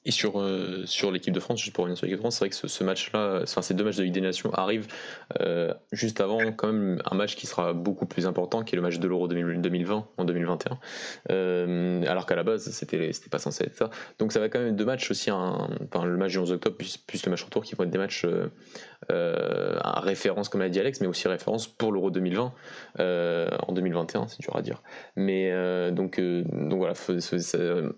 Et 0.07 0.13
sur, 0.13 0.41
euh, 0.41 0.85
sur 0.87 1.11
l'équipe 1.11 1.35
de 1.35 1.41
France, 1.41 1.61
juste 1.61 1.75
pour 1.75 1.83
revenir 1.83 1.99
sur 1.99 2.07
l'équipe 2.07 2.19
de 2.19 2.23
France, 2.23 2.37
c'est 2.37 2.45
vrai 2.45 2.51
que 2.51 2.69
ce, 2.69 2.85
match-là, 2.85 3.41
enfin 3.43 3.61
ces 3.61 3.75
deux 3.75 3.83
matchs 3.83 3.97
de 3.97 4.05
Ligue 4.05 4.15
des 4.15 4.21
Nations 4.21 4.55
arrivent 4.55 4.87
euh, 5.41 5.75
juste 5.91 6.21
avant 6.21 6.53
quand 6.53 6.69
même 6.69 7.03
un 7.11 7.17
match 7.17 7.35
qui 7.35 7.49
sera 7.49 7.73
beaucoup 7.73 8.07
plus 8.07 8.25
important, 8.25 8.63
qui 8.63 8.77
est 8.77 8.79
le 8.79 8.83
match 8.83 9.01
de 9.01 9.09
l'Euro 9.09 9.27
2020 9.27 10.07
en 10.17 10.25
2021. 10.25 10.79
Euh, 11.33 12.03
alors 12.07 12.25
qu'à 12.25 12.37
la 12.37 12.45
base, 12.45 12.71
c'était 12.71 13.11
pas 13.29 13.41
censé 13.41 13.65
être 13.65 13.75
ça. 13.75 13.91
Donc 14.21 14.31
ça 14.31 14.39
va 14.39 14.49
quand 14.49 14.61
même 14.61 14.77
deux 14.77 14.85
matchs 14.85 15.11
aussi, 15.11 15.29
un, 15.29 15.69
enfin, 15.93 16.07
le 16.07 16.17
match 16.17 16.31
du 16.31 16.39
11 16.39 16.53
octobre 16.53 16.77
plus, 16.77 17.27
le 17.27 17.31
match 17.31 17.43
retour 17.43 17.65
qui 17.65 17.75
vont 17.75 17.83
être 17.83 17.91
des 17.91 17.99
matchs 17.99 18.25
à 19.09 20.01
référence 20.01 20.49
comme 20.49 20.61
l'a 20.61 20.69
dit 20.69 20.79
Alex, 20.79 21.01
mais 21.01 21.09
aussi 21.09 21.27
référence 21.27 21.67
pour 21.67 21.91
l'Euro 21.91 22.13
2020 22.13 22.53
en 22.99 23.73
2021, 23.73 24.29
c'est 24.29 24.41
dur 24.41 24.55
à 24.55 24.63
dire. 24.63 24.85
Mais 25.17 25.51
donc 25.91 26.21
donc 26.21 26.79
voilà, 26.79 26.95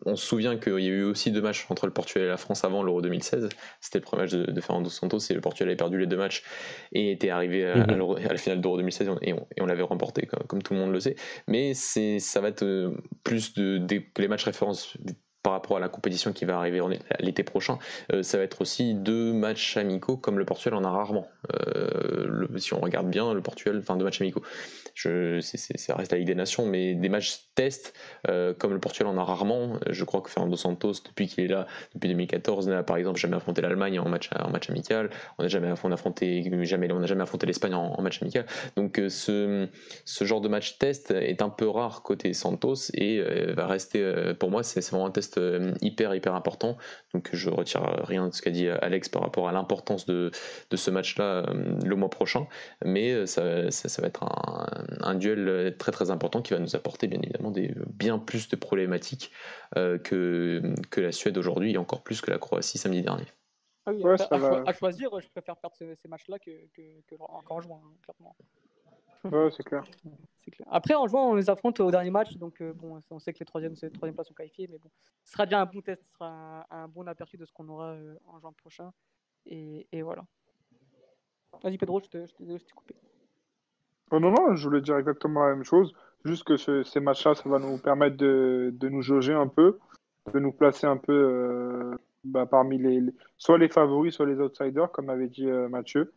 on 0.07 0.17
se 0.17 0.27
souvient 0.27 0.57
qu'il 0.57 0.81
y 0.81 0.87
a 0.87 0.91
eu 0.91 1.05
aussi 1.05 1.31
deux 1.33 1.43
matchs 1.43 1.67
entre 1.69 1.85
le 1.85 1.93
Portugal 1.99 2.25
et 2.27 2.29
la 2.29 2.37
France 2.37 2.65
avant 2.65 2.83
l'Euro 2.83 3.03
2016. 3.03 3.49
C'était 3.81 3.99
le 3.99 4.05
premier 4.05 4.23
match 4.23 4.33
de, 4.33 4.61
Fernando 4.61 4.89
Santos 4.89 5.19
et 5.31 5.35
le 5.35 5.41
Portugal 5.41 5.69
avait 5.69 5.77
perdu 5.77 5.99
les 5.99 6.07
deux 6.07 6.17
matchs 6.17 6.45
et 6.93 7.11
était 7.11 7.31
arrivé 7.31 7.67
à, 7.67 7.87
mhm. 7.87 8.17
la 8.19 8.37
finale 8.37 8.61
d'Euro 8.61 8.77
2016 8.77 9.11
et 9.23 9.35
on, 9.61 9.67
l'avait 9.67 9.83
remporté 9.83 10.27
comme, 10.27 10.63
tout 10.63 10.75
le 10.75 10.81
monde 10.81 10.93
le 10.93 11.01
sait. 11.01 11.17
Mais 11.49 11.75
ça 11.75 12.41
va 12.41 12.49
être 12.49 12.63
euh, 12.63 12.97
plus 13.25 13.53
de, 13.55 13.79
que 14.15 14.23
les 14.23 14.29
matchs 14.29 14.45
références 14.45 14.97
par 15.43 15.53
rapport 15.53 15.77
à 15.77 15.81
la 15.81 15.89
compétition 15.89 16.33
qui 16.33 16.45
va 16.45 16.59
arriver 16.59 16.81
l'été 17.21 17.43
prochain, 17.43 17.79
euh, 18.13 18.23
ça 18.23 18.39
va 18.39 18.45
être 18.45 18.61
aussi 18.61 18.95
deux 18.95 19.33
matchs 19.33 19.77
amicaux 19.77 20.17
comme 20.17 20.39
le 20.39 20.45
Portugal 20.45 20.79
en 20.79 20.85
a 20.85 20.91
rarement. 20.91 21.29
Euh, 21.55 22.47
si 22.57 22.75
on 22.75 22.81
regarde 22.81 23.09
bien, 23.09 23.33
le 23.33 23.41
Portugal, 23.41 23.79
enfin 23.79 23.97
deux 23.97 24.05
matchs 24.05 24.21
amicaux, 24.21 24.43
ça 24.95 25.95
reste 25.95 26.13
la 26.13 26.19
Ligue 26.19 26.27
des 26.27 26.35
Nations, 26.35 26.67
mais 26.67 26.95
des 26.95 27.09
matchs 27.09 27.49
test 27.55 27.95
euh, 28.29 28.53
comme 28.53 28.73
le 28.73 28.81
Portugal 28.81 29.13
en 29.13 29.17
a 29.17 29.25
rarement. 29.25 29.79
Je 29.89 30.05
crois 30.05 30.21
que 30.23 30.31
Fernando 30.31 30.57
Santos, 30.57 30.95
depuis 31.05 31.29
qu'il 31.29 31.45
est 31.45 31.49
là, 31.49 31.67
depuis 31.95 32.09
2014, 32.09 32.69
n'a 32.69 32.83
par 32.83 32.97
exemple 32.97 33.19
jamais 33.19 33.37
affronté 33.37 33.63
l'Allemagne 33.63 34.01
en 34.01 34.09
match, 34.09 34.31
en 34.39 34.51
match 34.51 34.69
amical. 34.71 35.11
On 35.39 35.45
n'a 35.45 35.49
jamais, 35.49 35.69
affronté, 35.69 36.43
jamais, 36.65 36.89
jamais 37.07 37.23
affronté 37.23 37.47
l'Espagne 37.47 37.75
en, 37.75 38.01
match 38.03 38.23
amical. 38.23 38.45
Donc 38.77 39.01
ce, 39.09 39.69
ce 40.05 40.25
genre 40.25 40.41
de 40.41 40.49
match 40.49 40.79
test 40.79 41.13
est 41.13 41.43
un 41.43 41.49
peu 41.49 41.69
rare 41.69 42.03
côté 42.03 42.33
Santos 42.33 42.91
et 42.95 43.23
va 43.53 43.67
rester, 43.67 44.35
pour 44.39 44.51
moi, 44.51 44.63
c'est 44.63 44.85
vraiment 44.91 45.07
un 45.07 45.11
test 45.11 45.28
euh, 45.37 45.75
hyper 45.83 46.15
hyper 46.15 46.35
important. 46.35 46.79
Donc 47.13 47.31
je 47.33 47.51
retire 47.51 47.83
rien 48.05 48.29
de 48.29 48.35
ce 48.35 48.41
qu'a 48.41 48.51
dit 48.51 48.69
Alex 48.69 49.09
par 49.09 49.23
rapport 49.23 49.49
à 49.49 49.53
l'importance 49.53 50.07
de, 50.07 50.31
de, 50.71 50.77
ce 50.77 50.91
match-là 50.91 51.45
euh, 51.49 51.79
le 51.85 51.97
mois 51.97 52.09
prochain, 52.09 52.47
mais 52.85 53.13
euh, 53.13 53.27
ça, 53.27 53.71
ça, 53.71 54.03
va 54.03 54.09
être 54.09 54.23
un, 54.23 54.67
un, 55.01 55.15
duel 55.15 55.75
très 55.79 55.93
très 55.93 56.11
important 56.11 56.41
qui 56.41 56.55
va 56.55 56.61
nous 56.61 56.77
apporter 56.77 57.07
bien 57.09 57.21
évidemment 57.23 57.51
des, 57.51 57.75
bien 57.89 58.19
plus 58.19 58.49
de 58.49 58.57
problématiques 58.57 59.33
que, 59.75 60.63
que 60.91 61.01
la 61.01 61.13
Suède 61.13 61.37
aujourd'hui 61.37 61.73
et 61.73 61.79
encore 61.79 62.03
plus 62.03 62.21
que 62.21 62.31
la 62.31 62.39
Croatie 62.39 62.79
samedi 62.79 63.03
dernier. 63.03 63.27
Ah 63.87 63.91
à, 64.67 64.73
choisir, 64.75 65.09
je 65.19 65.29
préfère 65.29 65.57
perdre 65.57 65.77
ces, 65.77 66.09
matchs-là 66.09 66.39
que, 66.39 66.51
que, 66.75 66.83
que, 67.07 67.17
juin, 67.17 67.81
hein, 67.83 67.97
clairement. 68.03 68.37
Ouais, 69.25 69.51
c'est 69.51 69.65
clair. 69.65 69.85
Après, 70.71 70.95
en 70.95 71.07
jouant, 71.07 71.31
on 71.31 71.35
les 71.35 71.51
affronte 71.51 71.79
au 71.81 71.91
dernier 71.91 72.11
match, 72.11 72.37
donc 72.37 72.61
euh, 72.63 72.73
bon, 72.73 73.03
on 73.11 73.19
sait 73.19 73.33
que 73.35 73.41
les 73.41 73.47
troisièmes, 73.47 73.75
les 73.83 74.13
places 74.13 74.29
sont 74.29 74.35
qualifiées, 74.35 74.67
mais 74.71 74.79
bon, 74.79 74.89
ce 75.25 75.33
sera 75.33 75.45
déjà 75.45 75.61
un 75.61 75.67
bon 75.67 75.81
test, 75.83 76.03
ce 76.05 76.13
sera 76.15 76.67
un, 76.71 76.85
un 76.85 76.89
bon 76.89 77.07
aperçu 77.07 77.37
de 77.37 77.45
ce 77.45 77.53
qu'on 77.53 77.69
aura 77.69 77.91
euh, 77.91 78.15
en 78.27 78.39
juin 78.39 78.53
prochain. 78.53 78.91
Et, 79.47 79.87
et 79.93 80.03
voilà. 80.03 80.25
Vas-y, 81.63 81.77
Pedro, 81.77 82.01
je 82.01 82.09
te- 82.09 82.27
je 82.27 82.33
te- 82.35 82.45
je 82.59 82.65
t'ai 82.65 82.73
coupé. 82.75 82.95
Oh 84.11 84.21
non, 84.21 84.31
non, 84.31 84.55
je 84.57 84.67
voulais 84.67 84.81
dire 84.81 84.97
exactement 84.97 85.45
la 85.45 85.55
même 85.55 85.65
chose. 85.65 85.93
Juste 86.25 86.45
que 86.45 86.57
ce- 86.57 86.83
ces 86.83 87.01
matchs-là, 87.01 87.35
ça 87.35 87.49
va 87.49 87.59
nous 87.59 87.77
permettre 87.79 88.17
de, 88.17 88.71
de 88.75 88.89
nous 88.89 89.03
jauger 89.03 89.35
un 89.35 89.49
peu, 89.49 89.79
de 90.33 90.39
nous 90.39 90.53
placer 90.53 90.87
un 90.87 90.97
peu 90.97 91.13
euh, 91.13 91.95
bah, 92.25 92.47
parmi 92.47 92.79
les, 92.79 93.01
les- 93.01 93.15
soit 93.37 93.59
les 93.59 93.69
favoris, 93.69 94.15
soit 94.15 94.27
les 94.27 94.41
outsiders, 94.41 94.91
comme 94.93 95.11
avait 95.11 95.29
dit 95.29 95.47
Mathieu. 95.47 96.13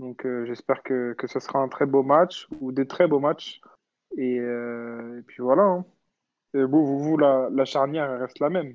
Donc 0.00 0.24
euh, 0.24 0.46
j'espère 0.46 0.82
que, 0.82 1.12
que 1.12 1.26
ce 1.26 1.40
sera 1.40 1.58
un 1.60 1.68
très 1.68 1.86
beau 1.86 2.02
match, 2.02 2.48
ou 2.60 2.72
des 2.72 2.86
très 2.86 3.06
beaux 3.06 3.20
matchs. 3.20 3.60
Et, 4.16 4.40
euh, 4.40 5.18
et 5.20 5.22
puis 5.22 5.42
voilà. 5.42 5.62
hein. 5.62 5.84
Et 6.54 6.64
vous, 6.64 6.84
vous, 6.84 6.98
vous, 6.98 7.16
la, 7.18 7.48
la 7.52 7.64
charnière 7.64 8.10
elle 8.10 8.22
reste 8.22 8.40
la 8.40 8.48
même. 8.50 8.74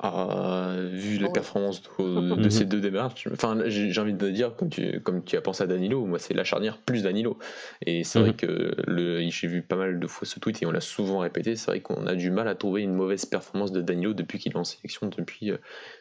Ah, 0.00 0.74
vu 0.90 1.16
les 1.16 1.26
ouais. 1.26 1.32
performances 1.32 1.80
de, 1.80 2.34
de 2.34 2.48
ces 2.48 2.64
deux 2.64 2.80
démarches, 2.80 3.28
enfin, 3.32 3.56
j'ai 3.66 3.98
envie 4.00 4.14
de 4.14 4.30
dire, 4.30 4.54
comme 4.56 4.68
tu, 4.68 5.00
comme 5.00 5.24
tu 5.24 5.36
as 5.36 5.40
pensé 5.40 5.62
à 5.62 5.66
Danilo, 5.68 6.04
moi 6.04 6.18
c'est 6.18 6.34
la 6.34 6.42
charnière 6.42 6.78
plus 6.82 7.04
Danilo. 7.04 7.38
Et 7.86 8.02
c'est 8.02 8.18
vrai 8.18 8.30
Mhm. 8.30 8.36
que 8.36 8.74
le- 8.88 9.20
j'ai 9.30 9.46
vu 9.46 9.62
pas 9.62 9.76
mal 9.76 10.00
de 10.00 10.06
fois 10.08 10.26
ce 10.26 10.40
tweet 10.40 10.60
et 10.62 10.66
on 10.66 10.72
l'a 10.72 10.80
souvent 10.80 11.18
répété, 11.18 11.54
c'est 11.54 11.70
vrai 11.70 11.80
qu'on 11.80 12.06
a 12.06 12.16
du 12.16 12.30
mal 12.32 12.48
à 12.48 12.56
trouver 12.56 12.82
une 12.82 12.94
mauvaise 12.94 13.24
performance 13.26 13.70
de 13.72 13.80
Danilo 13.80 14.12
depuis 14.12 14.38
qu'il 14.40 14.52
est 14.52 14.56
en 14.56 14.64
sélection 14.64 15.06
depuis 15.06 15.52
euh, 15.52 15.58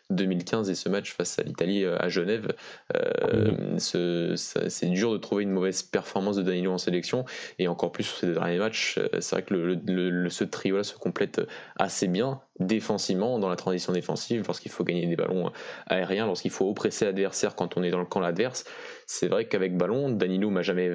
2015 0.09 0.69
et 0.69 0.75
ce 0.75 0.89
match 0.89 1.13
face 1.13 1.39
à 1.39 1.43
l'Italie 1.43 1.83
euh, 1.83 1.97
à 1.99 2.09
Genève. 2.09 2.53
euh, 2.95 3.77
ça- 3.77 4.69
c'est 4.69 4.87
dur 4.87 5.11
de 5.11 5.17
trouver 5.17 5.43
une 5.43 5.51
mauvaise 5.51 5.83
performance 5.83 6.35
de 6.37 6.41
Danilo 6.43 6.71
en 6.71 6.77
sélection 6.77 7.25
et 7.59 7.67
encore 7.67 7.91
plus 7.91 8.03
sur 8.03 8.17
ces 8.17 8.33
derniers 8.33 8.57
matchs. 8.59 8.97
euh, 8.97 9.07
C'est 9.19 9.35
vrai 9.35 9.43
que 9.43 9.53
le, 9.53 9.75
le- 9.75 10.09
le- 10.09 10.29
ce 10.29 10.43
trio-là 10.43 10.83
se 10.83 10.95
complète 10.95 11.41
assez 11.77 12.07
bien 12.07 12.41
défensivement 12.59 13.39
dans 13.39 13.49
la 13.49 13.55
transition 13.55 13.91
défensive 13.93 14.43
lorsqu'il 14.45 14.71
faut 14.71 14.83
gagner 14.83 15.05
des 15.07 15.15
ballons 15.15 15.51
aériens, 15.87 16.25
lorsqu'il 16.25 16.51
faut 16.51 16.69
oppresser 16.69 17.05
l'adversaire 17.05 17.55
quand 17.55 17.77
on 17.77 17.83
est 17.83 17.91
dans 17.91 17.99
le 17.99 18.05
camp 18.05 18.21
adverse. 18.21 18.65
C'est 19.07 19.27
vrai 19.27 19.47
qu'avec 19.47 19.75
ballon, 19.77 20.09
Danilo 20.09 20.49
m'a 20.49 20.61
jamais 20.61 20.91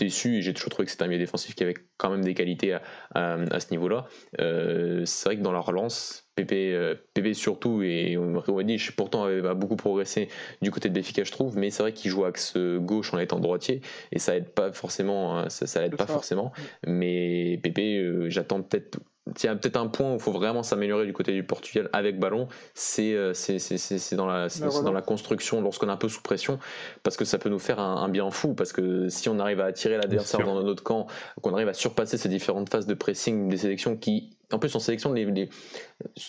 déçu 0.00 0.36
et 0.38 0.42
j'ai 0.42 0.52
toujours 0.54 0.70
trouvé 0.70 0.86
que 0.86 0.90
c'était 0.90 1.04
un 1.04 1.06
milieu 1.08 1.18
défensif 1.20 1.54
qui 1.54 1.62
avait 1.62 1.74
quand 1.98 2.10
même 2.10 2.24
des 2.24 2.34
qualités 2.34 2.72
à, 2.72 2.82
à- 3.14 3.34
à 3.34 3.60
ce 3.60 3.70
niveau-là. 3.70 4.06
Euh, 4.40 5.04
c'est 5.04 5.26
vrai 5.28 5.36
que 5.36 5.42
dans 5.42 5.52
la 5.52 5.60
relance, 5.60 6.26
Pépé, 6.34 6.72
euh, 6.74 6.94
Pépé 7.14 7.34
surtout, 7.34 7.82
et 7.82 8.16
Rouaniche 8.16 8.92
pourtant 8.96 9.24
avait- 9.24 9.46
a 9.46 9.54
beaucoup 9.54 9.76
progressé 9.76 10.28
du 10.62 10.70
côté 10.70 10.88
de 10.88 10.94
l'efficace, 10.94 11.26
je 11.28 11.32
trouve, 11.32 11.56
mais 11.56 11.70
c'est 11.70 11.82
vrai 11.82 11.92
qu'il 11.92 12.10
joue 12.10 12.24
axe 12.24 12.56
gauche 12.56 13.12
en 13.14 13.18
étant 13.18 13.38
droitier 13.40 13.82
et 14.10 14.18
ça 14.18 14.36
aide 14.36 14.48
pas 14.50 14.72
forcément, 14.72 15.40
euh, 15.40 15.48
ça, 15.48 15.66
ça 15.66 15.84
aide 15.84 15.96
pas 15.96 16.06
ça. 16.06 16.12
forcément. 16.14 16.52
Mais 16.86 17.58
Pépé, 17.62 17.98
euh, 17.98 18.30
j'attends 18.30 18.62
peut-être 18.62 18.98
il 19.42 19.46
y 19.46 19.48
a 19.48 19.54
peut-être 19.56 19.76
un 19.76 19.86
point 19.86 20.10
où 20.12 20.14
il 20.14 20.20
faut 20.20 20.32
vraiment 20.32 20.62
s'améliorer 20.62 21.06
du 21.06 21.12
côté 21.12 21.32
du 21.32 21.42
Portugal 21.44 21.88
avec 21.92 22.18
ballon, 22.18 22.48
c'est 22.74 23.14
euh, 23.14 23.32
c'est- 23.34 23.58
c'est- 23.58 23.78
c'est- 23.78 23.98
c'est 23.98 24.16
dans, 24.16 24.26
la- 24.26 24.48
c'est 24.48 24.60
dans 24.84 24.92
la 24.92 25.02
construction 25.02 25.60
lorsqu'on 25.62 25.88
est 25.88 25.92
un 25.92 25.96
peu 25.96 26.08
sous 26.08 26.22
pression, 26.22 26.58
parce 27.02 27.16
que 27.16 27.24
ça 27.24 27.38
peut 27.38 27.48
nous 27.48 27.58
faire 27.58 27.78
un, 27.80 27.96
un 28.02 28.08
bien 28.08 28.30
fou, 28.30 28.54
parce 28.54 28.72
que 28.72 29.08
si 29.08 29.28
on 29.28 29.38
arrive 29.38 29.60
à 29.60 29.66
attirer 29.66 29.96
l'adversaire 29.96 30.40
dans 30.46 30.62
notre 30.62 30.82
camp, 30.82 31.06
qu'on 31.42 31.54
arrive 31.54 31.68
à 31.68 31.74
surpasser 31.74 32.18
ces 32.18 32.28
différentes 32.28 32.68
phases 32.70 32.86
de 32.86 32.94
pressing 32.94 33.48
des 33.48 33.56
sélections 33.56 33.96
qui, 33.96 34.30
en 34.52 34.58
plus 34.58 34.74
en 34.74 34.80
sélection, 34.80 35.12
les, 35.12 35.24
les, 35.24 35.48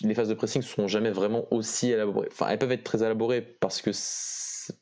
les 0.01 0.13
phases 0.13 0.29
de 0.29 0.33
pressing 0.33 0.61
ne 0.61 0.67
sont 0.67 0.87
jamais 0.87 1.11
vraiment 1.11 1.45
aussi 1.51 1.91
élaborées. 1.91 2.29
Enfin, 2.31 2.47
elles 2.49 2.59
peuvent 2.59 2.71
être 2.71 2.83
très 2.83 2.99
élaborées 3.03 3.41
parce 3.41 3.81
que 3.81 3.91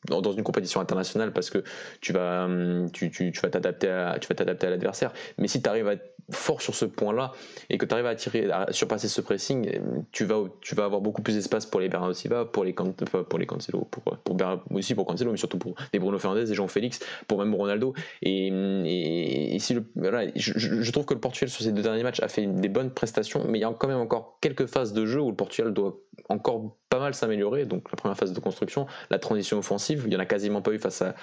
dans 0.08 0.32
une 0.32 0.44
compétition 0.44 0.82
internationale, 0.82 1.34
parce 1.34 1.50
que 1.50 1.64
tu 2.02 2.14
vas 2.14 2.46
hum, 2.46 2.90
tu, 2.92 3.10
vas 3.42 3.50
t'adapter 3.50 3.90
à, 3.90 4.18
tu 4.20 4.28
vas 4.28 4.36
t'adapter 4.36 4.68
à 4.68 4.70
l'adversaire. 4.70 5.14
Mais 5.38 5.48
si 5.48 5.62
tu 5.62 5.70
arrives 5.70 5.88
à 5.88 5.94
être 5.94 6.16
fort 6.32 6.62
sur 6.62 6.76
ce 6.76 6.86
point-là 6.86 7.32
et 7.70 7.78
que 7.78 7.86
tu 7.86 7.94
arrives 7.94 8.06
à, 8.06 8.10
attirer, 8.10 8.52
à 8.52 8.72
surpasser 8.72 9.08
ce 9.08 9.22
pressing, 9.22 9.80
tu 10.12 10.26
vas, 10.26 10.44
tu 10.62 10.76
vas 10.76 10.86
avoir 10.86 11.02
beaucoup 11.02 11.22
plus 11.22 11.36
d'espace 11.36 11.66
pour 11.66 11.80
les 11.80 11.90
Bernardo 11.90 12.14
Silva, 12.14 12.46
pour 12.46 12.64
les, 12.64 12.74
pour 12.74 13.40
les 13.40 13.46
Cancelo, 13.46 13.88
pour, 13.90 14.04
pour 14.04 14.36
Ber- 14.36 14.64
aussi 14.72 14.96
pour 14.96 15.06
Cancelo, 15.06 15.32
mais 15.32 15.38
surtout 15.38 15.58
pour 15.58 15.76
des 15.92 16.00
Bruno 16.00 16.20
Fernandes, 16.20 16.44
des 16.44 16.54
Jean-Félix, 16.54 17.00
pour 17.28 17.40
même 17.40 17.56
Ronaldo. 17.56 17.94
Et, 18.22 18.48
et, 18.48 19.56
et 19.56 19.60
je 19.60 20.92
trouve 20.92 21.06
que 21.06 21.14
le 21.14 21.20
Portugal 21.20 21.50
sur 21.50 21.64
ces 21.64 21.72
deux 21.72 21.82
derniers 21.82 22.04
matchs 22.04 22.22
a 22.22 22.28
fait 22.28 22.46
des 22.46 22.70
bonnes 22.70 22.92
prestations, 22.92 23.46
mais 23.48 23.60
il 23.60 23.62
y 23.62 23.66
a 23.66 23.74
quand 23.74 23.88
même 23.88 24.00
encore 24.00 24.38
quelques 24.42 24.68
phases 24.68 24.94
de 24.94 25.06
jeu 25.06 25.22
où 25.22 25.30
le 25.30 25.36
Portugal 25.36 25.74
doit 25.74 25.98
encore 26.30 26.76
pas 26.90 27.00
mal 27.00 27.14
s'améliorer. 27.14 27.66
Donc 27.66 27.90
la 27.92 27.96
première 27.96 28.18
phase 28.18 28.34
de 28.34 28.40
construction, 28.40 28.88
la 29.10 29.20
transition 29.20 29.60
offensive, 29.60 30.04
il 30.08 30.14
y 30.14 30.16
en 30.16 30.20
a 30.20 30.26
quasiment 30.26 30.62
pas 30.62 30.72
eu 30.72 30.80
face 30.80 31.02
à 31.02 31.16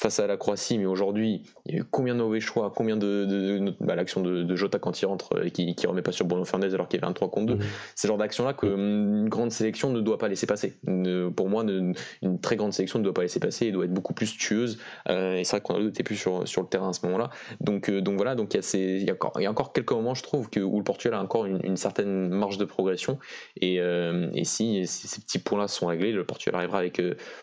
face 0.00 0.18
à 0.18 0.26
la 0.26 0.38
Croatie, 0.38 0.78
mais 0.78 0.86
aujourd'hui, 0.86 1.42
il 1.66 1.74
y 1.74 1.76
a 1.76 1.80
eu 1.82 1.84
combien 1.84 2.14
de 2.14 2.20
mauvais 2.20 2.40
choix, 2.40 2.72
combien 2.74 2.96
de, 2.96 3.26
de- 3.26 3.58
de- 3.58 3.74
bah, 3.80 3.94
l'action 3.94 4.22
de, 4.22 4.42
de 4.42 4.56
Jota 4.56 4.78
quand 4.78 4.98
il 5.02 5.04
rentre 5.04 5.34
euh, 5.36 5.44
et 5.44 5.50
qui, 5.50 5.74
qui 5.74 5.86
remet 5.86 6.00
pas 6.00 6.10
sur 6.12 6.24
Bruno 6.24 6.46
Fernandes 6.46 6.72
alors 6.72 6.88
qu'il 6.88 6.98
y 6.98 7.02
avait 7.04 7.10
un 7.10 7.12
3 7.12 7.30
contre 7.30 7.48
2. 7.48 7.54
Mhm. 7.56 7.60
C'est 7.94 8.08
le 8.08 8.12
genre 8.12 8.18
d'action-là 8.18 8.54
qu'une 8.54 9.28
grande 9.28 9.52
sélection 9.52 9.90
ne 9.90 10.00
doit 10.00 10.16
pas 10.16 10.28
laisser 10.28 10.46
passer. 10.46 10.78
Ne- 10.86 11.28
pour 11.28 11.50
moi, 11.50 11.64
ne- 11.64 11.92
une 12.22 12.40
très 12.40 12.56
grande 12.56 12.72
sélection 12.72 12.98
ne 12.98 13.04
doit 13.04 13.12
pas 13.12 13.20
laisser 13.22 13.40
passer 13.40 13.66
et 13.66 13.72
doit 13.72 13.84
être 13.84 13.92
beaucoup 13.92 14.14
plus 14.14 14.38
tueuse. 14.38 14.78
Euh, 15.10 15.34
et 15.34 15.44
c'est 15.44 15.56
vrai 15.56 15.60
qu'on 15.60 15.78
n'était 15.78 16.02
plus 16.02 16.16
sur, 16.16 16.48
sur 16.48 16.62
le 16.62 16.68
terrain 16.68 16.88
à 16.88 16.92
ce 16.94 17.04
moment-là. 17.04 17.28
Donc, 17.60 17.90
euh, 17.90 18.00
donc 18.00 18.16
voilà, 18.16 18.34
donc 18.34 18.54
il 18.54 18.56
y, 18.56 18.60
a 18.60 18.62
ces- 18.62 18.78
il 19.00 19.04
y, 19.06 19.10
a 19.10 19.12
encore- 19.12 19.32
il 19.38 19.42
y 19.42 19.46
a 19.46 19.50
encore 19.50 19.74
quelques 19.74 19.92
moments, 19.92 20.14
je 20.14 20.22
trouve, 20.22 20.48
que, 20.48 20.60
où 20.60 20.78
le 20.78 20.84
Portugal 20.84 21.18
a 21.18 21.22
encore 21.22 21.44
une, 21.44 21.60
une 21.62 21.76
certaine 21.76 22.30
marge 22.30 22.56
de 22.56 22.64
progression. 22.64 23.18
Et, 23.60 23.80
euh, 23.80 24.30
et 24.32 24.44
si, 24.44 24.86
si 24.86 25.08
ces 25.08 25.20
petits 25.20 25.38
points-là 25.40 25.68
sont 25.68 25.88
réglés, 25.88 26.12
le 26.12 26.24
Portugal 26.24 26.54
arrivera 26.56 26.78
avec 26.78 27.02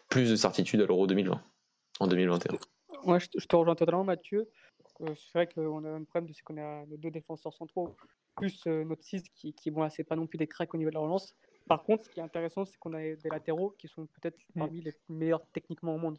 plus 0.09 0.31
de 0.31 0.35
certitude 0.35 0.81
à 0.81 0.85
l'Euro 0.87 1.05
2020, 1.05 1.39
en 1.99 2.07
2021. 2.07 2.57
Ouais, 3.03 3.19
je, 3.19 3.27
te- 3.29 3.39
je 3.39 3.47
te 3.47 3.55
rejoins 3.55 3.75
totalement, 3.75 4.03
Mathieu. 4.03 4.49
Euh, 5.01 5.13
c'est 5.15 5.33
vrai 5.33 5.47
qu'on 5.47 5.83
a 5.85 5.89
un 5.89 6.03
problème, 6.03 6.33
c'est 6.33 6.41
qu'on 6.41 6.57
a 6.57 6.85
nos 6.85 6.97
deux 6.97 7.11
défenseurs 7.11 7.53
centraux, 7.53 7.95
plus 8.35 8.65
euh, 8.67 8.83
notre 8.83 9.03
6 9.03 9.23
qui, 9.35 9.53
qui 9.53 9.71
bon, 9.71 9.81
là, 9.83 9.89
c'est 9.89 10.03
pas 10.03 10.15
non 10.15 10.27
plus 10.27 10.37
des 10.37 10.47
cracks 10.47 10.73
au 10.73 10.77
niveau 10.77 10.89
de 10.89 10.95
la 10.95 11.01
relance. 11.01 11.35
Par 11.67 11.83
contre, 11.83 12.05
ce 12.05 12.09
qui 12.09 12.19
est 12.19 12.23
intéressant, 12.23 12.65
c'est 12.65 12.77
qu'on 12.77 12.93
a 12.93 12.99
des 13.01 13.29
latéraux 13.29 13.75
qui 13.77 13.87
sont 13.87 14.05
peut-être 14.07 14.37
Mm. 14.55 14.59
parmi 14.59 14.81
les 14.81 14.93
meilleurs 15.09 15.45
techniquement 15.53 15.95
au 15.95 15.97
monde. 15.97 16.17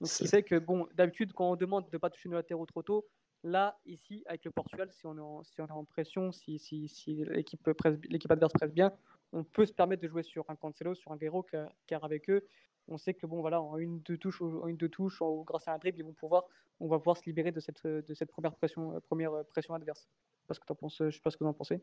Donc, 0.00 0.08
ce 0.08 0.18
qui 0.18 0.28
fait 0.28 0.42
que, 0.42 0.58
bon, 0.58 0.86
d'habitude, 0.94 1.32
quand 1.32 1.50
on 1.50 1.56
demande 1.56 1.84
de 1.86 1.90
ne 1.92 1.98
pas 1.98 2.10
toucher 2.10 2.28
nos 2.28 2.36
latéraux 2.36 2.66
trop 2.66 2.82
tôt, 2.82 3.06
là, 3.42 3.78
ici, 3.86 4.22
avec 4.26 4.44
le 4.44 4.50
Portugal, 4.50 4.90
si 4.92 5.06
on 5.06 5.16
est 5.16 5.20
en, 5.20 5.42
si 5.42 5.60
on 5.60 5.66
est 5.66 5.72
en 5.72 5.84
pression, 5.84 6.30
si, 6.32 6.58
si, 6.58 6.88
si 6.88 7.24
l'équipe 7.24 7.72
presse- 7.72 7.98
l'équipe 8.08 8.30
adverse 8.30 8.52
presse 8.52 8.72
bien, 8.72 8.92
on 9.32 9.44
peut 9.44 9.66
se 9.66 9.72
permettre 9.72 10.02
de 10.02 10.08
jouer 10.08 10.22
sur 10.22 10.48
un 10.50 10.56
Cancelo, 10.56 10.94
sur 10.94 11.12
un 11.12 11.16
Guerrero, 11.16 11.44
car 11.86 12.04
avec 12.04 12.28
eux, 12.30 12.46
on 12.88 12.98
sait 12.98 13.14
que 13.14 13.26
bon 13.26 13.40
voilà 13.40 13.60
en 13.62 13.76
une 13.78 14.00
deux 14.00 14.16
touches 14.18 14.42
en 14.42 14.66
une 14.66 14.76
deux 14.76 14.88
touches 14.88 15.20
ou 15.22 15.44
grâce 15.46 15.68
à 15.68 15.74
un 15.74 15.78
dribble 15.78 15.98
ils 16.00 16.04
vont 16.04 16.12
pouvoir 16.12 16.44
on 16.80 16.88
va 16.88 16.98
pouvoir 16.98 17.16
se 17.16 17.24
libérer 17.26 17.52
de 17.52 17.60
cette 17.60 17.86
de 17.86 18.14
cette 18.14 18.30
première 18.30 18.54
pression 18.54 18.94
euh, 18.96 19.00
première 19.00 19.32
euh, 19.32 19.42
pression 19.44 19.74
adverse 19.74 20.08
je 20.08 20.42
sais 20.42 20.46
pas 20.48 20.54
ce 20.54 20.60
que 20.60 20.66
t'en 20.66 20.74
penses 20.74 20.96
je 20.98 21.10
sais 21.10 21.20
pas 21.20 21.30
ce 21.30 21.36
que 21.36 21.44
vous 21.44 21.50
en 21.50 21.54
pensez 21.54 21.80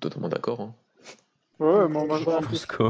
Totalement 0.00 0.28
d'accord. 0.28 0.60
hein. 0.60 0.74
Ouais, 1.58 1.88
moi, 1.88 2.04
moi, 2.04 2.18
je 2.18 2.24
trouve- 2.24 2.34
Parce 2.34 2.66
que- 2.66 2.84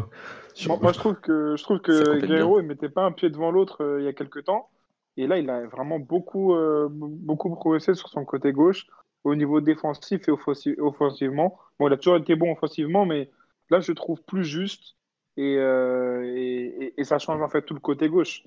Sur- 0.54 0.72
moi, 0.72 0.78
moi, 0.82 0.92
je 0.92 0.98
trouve 0.98 1.14
que, 1.20 1.56
je 1.56 1.62
trouve 1.62 1.78
Ça 1.78 1.82
que 1.84 2.04
complète 2.12 2.24
Guerrero, 2.26 2.60
il 2.60 2.66
mettait 2.66 2.88
pas 2.88 3.02
un 3.04 3.12
pied 3.12 3.30
devant 3.30 3.50
l'autre 3.50 3.82
euh, 3.84 4.00
il 4.00 4.04
y 4.04 4.08
a 4.08 4.12
quelques 4.12 4.44
temps. 4.44 4.68
Et 5.16 5.26
là, 5.26 5.38
il 5.38 5.48
a 5.50 5.66
vraiment 5.66 5.98
beaucoup, 5.98 6.54
euh, 6.54 6.88
beaucoup 6.90 7.50
progressé 7.54 7.94
sur 7.94 8.08
son 8.08 8.24
côté 8.24 8.52
gauche 8.52 8.86
au 9.24 9.34
niveau 9.34 9.60
défensif 9.60 10.28
et 10.28 10.32
offensi- 10.32 10.78
offensivement. 10.78 11.58
Bon, 11.78 11.88
il 11.88 11.92
a 11.92 11.96
toujours 11.96 12.16
été 12.16 12.34
bon 12.36 12.52
offensivement, 12.52 13.06
mais 13.06 13.30
là, 13.70 13.80
je 13.80 13.92
trouve 13.92 14.20
plus 14.22 14.44
juste. 14.44 14.96
Et, 15.38 15.56
euh, 15.58 16.24
et, 16.36 16.84
et- 16.84 17.00
et 17.00 17.04
ça 17.04 17.18
change 17.18 17.40
en 17.40 17.48
fait 17.48 17.62
tout 17.62 17.74
le 17.74 17.80
côté 17.80 18.08
gauche. 18.10 18.42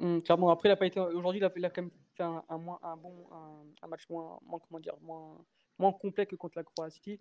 Hum, 0.00 0.20
clairement 0.22 0.50
après 0.50 0.68
il 0.68 0.72
a 0.72 0.76
pas 0.76 0.86
été 0.86 0.98
aujourd'hui 0.98 1.40
il 1.40 1.44
a, 1.44 1.52
il 1.54 1.64
a 1.64 1.70
quand 1.70 1.82
même 1.82 1.90
fait 2.16 2.22
un, 2.24 2.42
un 2.48 2.58
moins 2.58 2.78
un 2.82 2.96
bon 2.96 3.14
un, 3.30 3.64
un 3.82 3.86
match 3.86 4.08
moins, 4.08 4.38
moins 4.44 4.58
comment 4.58 4.80
dire 4.80 4.94
moins 5.00 5.36
moins 5.78 5.92
complet 5.92 6.26
que 6.26 6.34
contre 6.36 6.58
la 6.58 6.64
Croatie. 6.64 7.20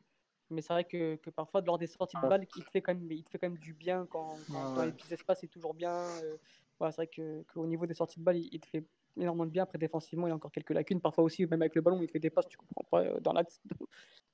Mais 0.50 0.62
c'est 0.62 0.74
vrai 0.74 0.84
que, 0.86 1.15
que 1.15 1.30
parfois 1.30 1.62
lors 1.62 1.78
des 1.78 1.88
sorties 1.88 2.17
de 2.17 2.21
balle 2.28 2.47
il 2.56 2.63
te 2.63 2.69
fait 2.71 2.82
quand 2.82 2.93
même 2.93 3.12
il 3.12 3.24
te 3.24 3.30
fait 3.30 3.38
quand 3.39 3.50
même 3.50 3.58
du 3.60 3.74
bien 3.74 4.08
quand, 4.08 4.39
quand 4.50 4.69
Ouais, 4.69 4.76
dans 4.76 4.84
les 4.84 4.91
petits 4.91 5.13
espaces 5.13 5.39
c'est 5.41 5.47
toujours 5.47 5.74
bien 5.74 5.93
euh, 5.93 6.38
voilà, 6.80 6.91
c'est 6.91 6.97
vrai 7.04 7.08
que 7.08 7.43
qu'au 7.54 7.67
niveau 7.67 7.86
des 7.86 7.93
sorties 7.93 8.19
de 8.19 8.26
balle 8.26 8.38
il, 8.38 8.50
il 8.52 8.60
te 8.60 8.67
fait 8.67 8.84
énormément 9.17 9.45
de 9.45 9.52
bien. 9.52 9.63
Après 9.63 9.78
défensivement 9.78 10.28
il 10.28 10.32
a 10.32 10.36
encore 10.36 10.52
quelques 10.52 10.71
lacunes. 10.71 11.02
Parfois 11.02 11.24
aussi 11.24 11.45
même 11.45 11.62
avec 11.62 11.76
le 11.76 11.82
ballon 11.82 12.02
il 12.02 12.08
te 12.08 12.12
fait 12.13 12.19
des 12.19 12.30
passes 12.32 12.47
tu 12.47 12.58
comprends 12.58 12.84
pas 12.89 13.02
euh, 13.04 13.19
dans 13.19 13.34
l'axe. 13.34 13.62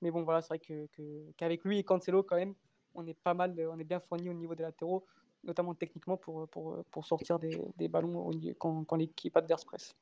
Mais 0.02 0.12
bon 0.12 0.24
voilà 0.24 0.42
c'est 0.42 0.50
vrai 0.50 0.60
que 0.60 0.88
que- 0.88 1.32
qu'avec 1.38 1.64
lui 1.66 1.80
et 1.80 1.84
Cancelo 1.84 2.24
quand 2.24 2.38
même 2.38 2.56
on 2.98 3.08
est 3.08 3.18
pas 3.18 3.34
mal 3.34 3.56
on 3.72 3.80
est 3.80 3.84
bien 3.84 4.00
fourni 4.00 4.30
au 4.30 4.34
niveau 4.34 4.56
des 4.56 4.64
latéraux 4.64 5.06
notamment 5.44 5.74
techniquement 5.74 6.18
pour, 6.18 6.48
pour, 6.50 6.84
pour 6.92 7.06
sortir 7.06 7.40
des, 7.40 7.58
des 7.78 7.88
ballons 7.88 8.30
quand, 8.58 8.84
quand 8.84 8.96
l'équipe 8.96 9.36
adverse 9.38 9.66
presse. 9.66 9.96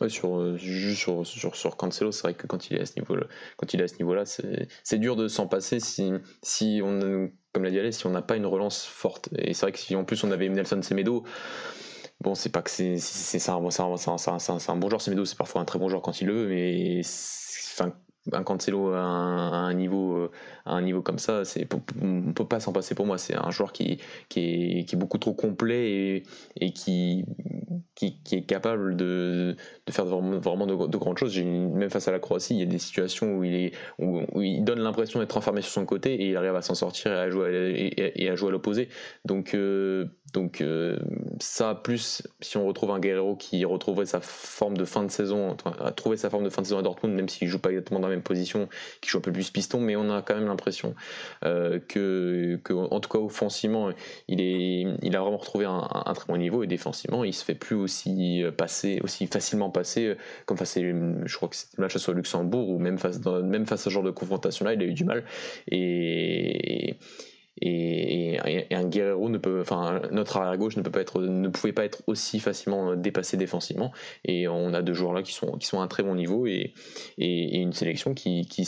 Ouais, 0.00 0.08
sur, 0.08 0.38
euh, 0.38 0.56
juste 0.56 1.00
sur, 1.00 1.26
sur, 1.26 1.76
Cancelo, 1.76 2.12
c'est 2.12 2.22
vrai 2.22 2.34
que 2.34 2.46
quand 2.46 2.70
il 2.70 2.76
est 2.76 2.80
à 2.80 2.86
ce 2.86 2.94
niveau-là, 3.00 3.26
quand 3.56 3.74
il 3.74 3.80
est 3.80 3.84
à 3.84 3.88
ce 3.88 3.96
niveau-là, 3.96 4.24
c'est 4.24 4.98
dur 4.98 5.16
de 5.16 5.26
s'en 5.26 5.48
passer 5.48 5.80
si, 5.80 6.12
si 6.42 6.80
on, 6.84 7.28
comme 7.52 7.64
l'a 7.64 7.70
dit 7.70 7.78
Alès, 7.80 7.96
si 7.96 8.06
on 8.06 8.10
n'a 8.10 8.22
pas 8.22 8.36
une 8.36 8.46
relance 8.46 8.84
forte. 8.84 9.30
Et 9.36 9.52
c'est 9.52 9.62
vrai 9.62 9.72
que 9.72 9.78
si 9.78 9.96
en 9.96 10.04
plus 10.04 10.22
on 10.22 10.30
avait 10.30 10.48
Nelson 10.48 10.80
Semedo, 10.82 11.24
bon, 12.20 12.36
c'est 12.36 12.50
pas 12.50 12.62
que 12.62 12.70
c'est 12.70 12.98
c'est 12.98 13.48
un, 13.48 13.56
un, 13.56 14.76
bon 14.76 14.88
joueur, 14.88 15.00
Semedo, 15.00 15.24
c'est 15.24 15.36
parfois 15.36 15.60
un 15.60 15.64
très 15.64 15.80
bon 15.80 15.88
joueur 15.88 16.02
quand 16.02 16.20
il 16.20 16.28
le 16.28 16.34
veut, 16.34 16.48
mais 16.48 17.02
un 18.32 18.42
Cancelo 18.42 18.92
à 18.92 19.00
un, 19.00 19.52
à 19.52 19.56
un 19.56 19.74
niveau, 19.74 20.16
euh, 20.16 20.30
à 20.64 20.74
un 20.74 20.82
niveau 20.82 21.02
comme 21.02 21.18
ça, 21.18 21.42
on 22.02 22.32
peut 22.32 22.46
pas 22.46 22.60
s'en 22.60 22.72
passer 22.72 22.94
pour 22.94 23.06
moi. 23.06 23.18
C'est 23.18 23.34
un 23.34 23.50
joueur 23.50 23.72
qui, 23.72 23.98
est, 24.36 24.96
beaucoup 24.96 25.18
trop 25.18 25.32
complet 25.32 26.22
et, 26.56 26.72
qui 26.72 27.24
est 28.02 28.46
capable 28.46 28.96
de, 28.96 29.56
de 29.86 29.92
faire 29.92 30.04
vraiment, 30.04 30.66
de, 30.66 30.96
grandes 30.96 31.18
choses. 31.18 31.38
Même 31.38 31.90
face 31.90 32.08
à 32.08 32.12
la 32.12 32.18
Croatie, 32.18 32.54
il 32.54 32.60
y 32.60 32.62
a 32.62 32.66
des 32.66 32.78
situations 32.78 33.36
où 33.36 33.44
il, 33.44 33.54
est, 33.54 34.60
donne 34.60 34.80
l'impression 34.80 35.20
d'être 35.20 35.36
enfermé 35.36 35.62
sur 35.62 35.72
son 35.72 35.86
côté 35.86 36.14
et 36.14 36.30
il 36.30 36.36
arrive 36.36 36.54
à 36.54 36.62
s'en 36.62 36.74
sortir 36.74 37.12
et 37.12 37.18
à 37.18 37.30
jouer 37.30 38.48
à, 38.48 38.50
l'opposé. 38.50 38.88
Euh, 39.54 40.04
donc 40.32 40.60
euh, 40.60 40.96
ça, 41.40 41.74
plus 41.74 42.22
si 42.40 42.56
on 42.56 42.66
retrouve 42.66 42.90
un 42.90 43.00
Guerrero 43.00 43.36
qui 43.36 43.64
retrouverait 43.64 44.06
sa 44.06 44.20
forme 44.20 44.76
de 44.76 44.84
fin 44.84 45.02
de 45.02 45.10
saison, 45.10 45.56
a 45.64 46.16
sa 46.16 46.30
forme 46.30 46.44
de 46.44 46.50
fin 46.50 46.62
de 46.62 46.66
saison 46.66 46.78
à 46.78 46.82
Dortmund, 46.82 47.14
même 47.14 47.28
s'il 47.28 47.48
joue 47.48 47.58
pas 47.58 47.70
exactement 47.70 48.00
dans 48.00 48.08
la 48.08 48.14
même 48.14 48.22
position, 48.22 48.68
qui 49.00 49.10
joue 49.10 49.18
un 49.18 49.22
peu 49.22 49.32
plus 49.32 49.50
piston, 49.50 49.80
mais 49.80 49.96
on 49.96 50.10
a 50.10 50.22
quand 50.22 50.34
même 50.34 50.46
l'impression 50.46 50.94
euh, 51.44 51.80
que, 51.80 52.60
en 52.72 53.00
tout 53.00 53.08
cas 53.08 53.18
offensivement, 53.18 53.90
il, 54.28 54.40
est, 54.40 54.86
il 55.02 55.16
a 55.16 55.20
vraiment 55.20 55.38
retrouvé 55.38 55.64
un, 55.64 56.12
très 56.14 56.26
bon 56.26 56.36
niveau 56.36 56.62
et 56.62 56.66
défensivement, 56.66 57.24
il 57.24 57.34
se 57.34 57.44
fait 57.44 57.54
plus 57.54 57.76
aussi 57.76 58.44
passer, 58.56 59.00
aussi 59.02 59.26
facilement 59.26 59.70
passer 59.70 60.16
comme 60.46 60.56
face 60.56 60.76
à, 60.76 60.80
je 60.80 61.36
crois 61.36 61.48
que 61.48 61.56
match 61.78 61.96
sur 61.96 62.12
Luxembourg 62.12 62.68
ou 62.68 62.78
même 62.78 62.98
face, 62.98 63.24
même 63.24 63.66
face 63.66 63.80
à 63.80 63.84
ce 63.84 63.90
genre 63.90 64.02
de 64.02 64.10
confrontation 64.10 64.64
là, 64.64 64.74
il 64.74 64.82
a 64.82 64.84
eu 64.84 64.94
du 64.94 65.04
mal. 65.04 65.24
Et 65.68 66.96
et, 67.60 68.38
un 68.70 68.84
Guerrero 68.84 69.28
ne 69.28 69.38
peut, 69.38 69.60
enfin 69.60 70.02
notre 70.10 70.36
arrière 70.38 70.56
gauche 70.58 70.76
ne 70.76 70.82
peut 70.82 70.90
pas 70.90 71.00
être, 71.00 71.20
ne 71.22 71.48
pouvait 71.48 71.72
pas 71.72 71.84
être 71.84 72.02
aussi 72.06 72.40
facilement 72.40 72.96
dépassé 72.96 73.36
défensivement. 73.36 73.92
Et 74.24 74.48
on 74.48 74.72
a 74.74 74.82
deux 74.82 74.94
joueurs 74.94 75.12
là 75.12 75.22
qui 75.22 75.32
sont 75.32 75.52
qui 75.58 75.66
sont 75.66 75.80
à 75.80 75.84
un 75.84 75.88
très 75.88 76.02
bon 76.02 76.14
niveau 76.14 76.46
et, 76.46 76.74
et, 77.18 77.58
une 77.58 77.72
sélection 77.72 78.14
qui, 78.14 78.46
qui 78.46 78.66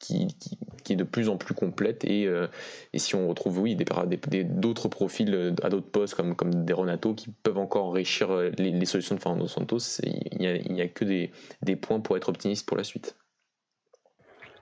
qui, 0.00 0.36
qui, 0.84 0.92
est 0.92 0.96
de 0.96 1.04
plus 1.04 1.30
en 1.30 1.38
plus 1.38 1.54
complète. 1.54 2.04
Et, 2.04 2.26
euh, 2.26 2.46
et 2.92 2.98
si 2.98 3.14
on 3.14 3.26
retrouve 3.26 3.60
oui 3.60 3.74
d'autres 3.74 4.04
des, 4.04 4.88
profils 4.90 5.54
à 5.62 5.70
d'autres 5.70 5.90
postes 5.90 6.14
comme, 6.14 6.34
comme 6.36 6.66
des 6.66 6.74
Renato 6.74 7.14
qui 7.14 7.30
peuvent 7.30 7.56
encore 7.56 7.86
enrichir 7.86 8.30
les, 8.58 8.84
solutions 8.84 9.14
de 9.14 9.20
Fernando 9.20 9.46
Santos 9.46 10.00
il 10.02 10.38
n'y 10.38 10.46
a, 10.46 10.56
il 10.56 10.78
a 10.80 10.88
que 10.88 11.06
des, 11.06 11.30
des, 11.62 11.76
points 11.76 12.00
pour 12.00 12.18
être 12.18 12.28
optimiste 12.28 12.66
pour 12.66 12.76
la 12.76 12.84
suite. 12.84 13.16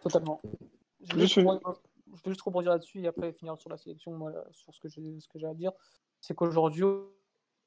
Totalement. 0.02 0.40
Je 1.11 1.40
peux 2.20 2.31
juste 2.31 2.42
rebondir 2.42 2.70
là-dessus 2.72 3.01
et 3.01 3.07
après 3.07 3.33
finir 3.33 3.57
sur 3.59 3.70
la 3.70 3.77
sélection, 3.77 4.18
sur 4.51 4.75
ce 4.75 4.81
que 4.81 4.88
j'ai, 4.88 5.46
à 5.46 5.55
dire. 5.55 5.72
C'est 6.20 6.35
qu'aujourd'hui, 6.35 6.85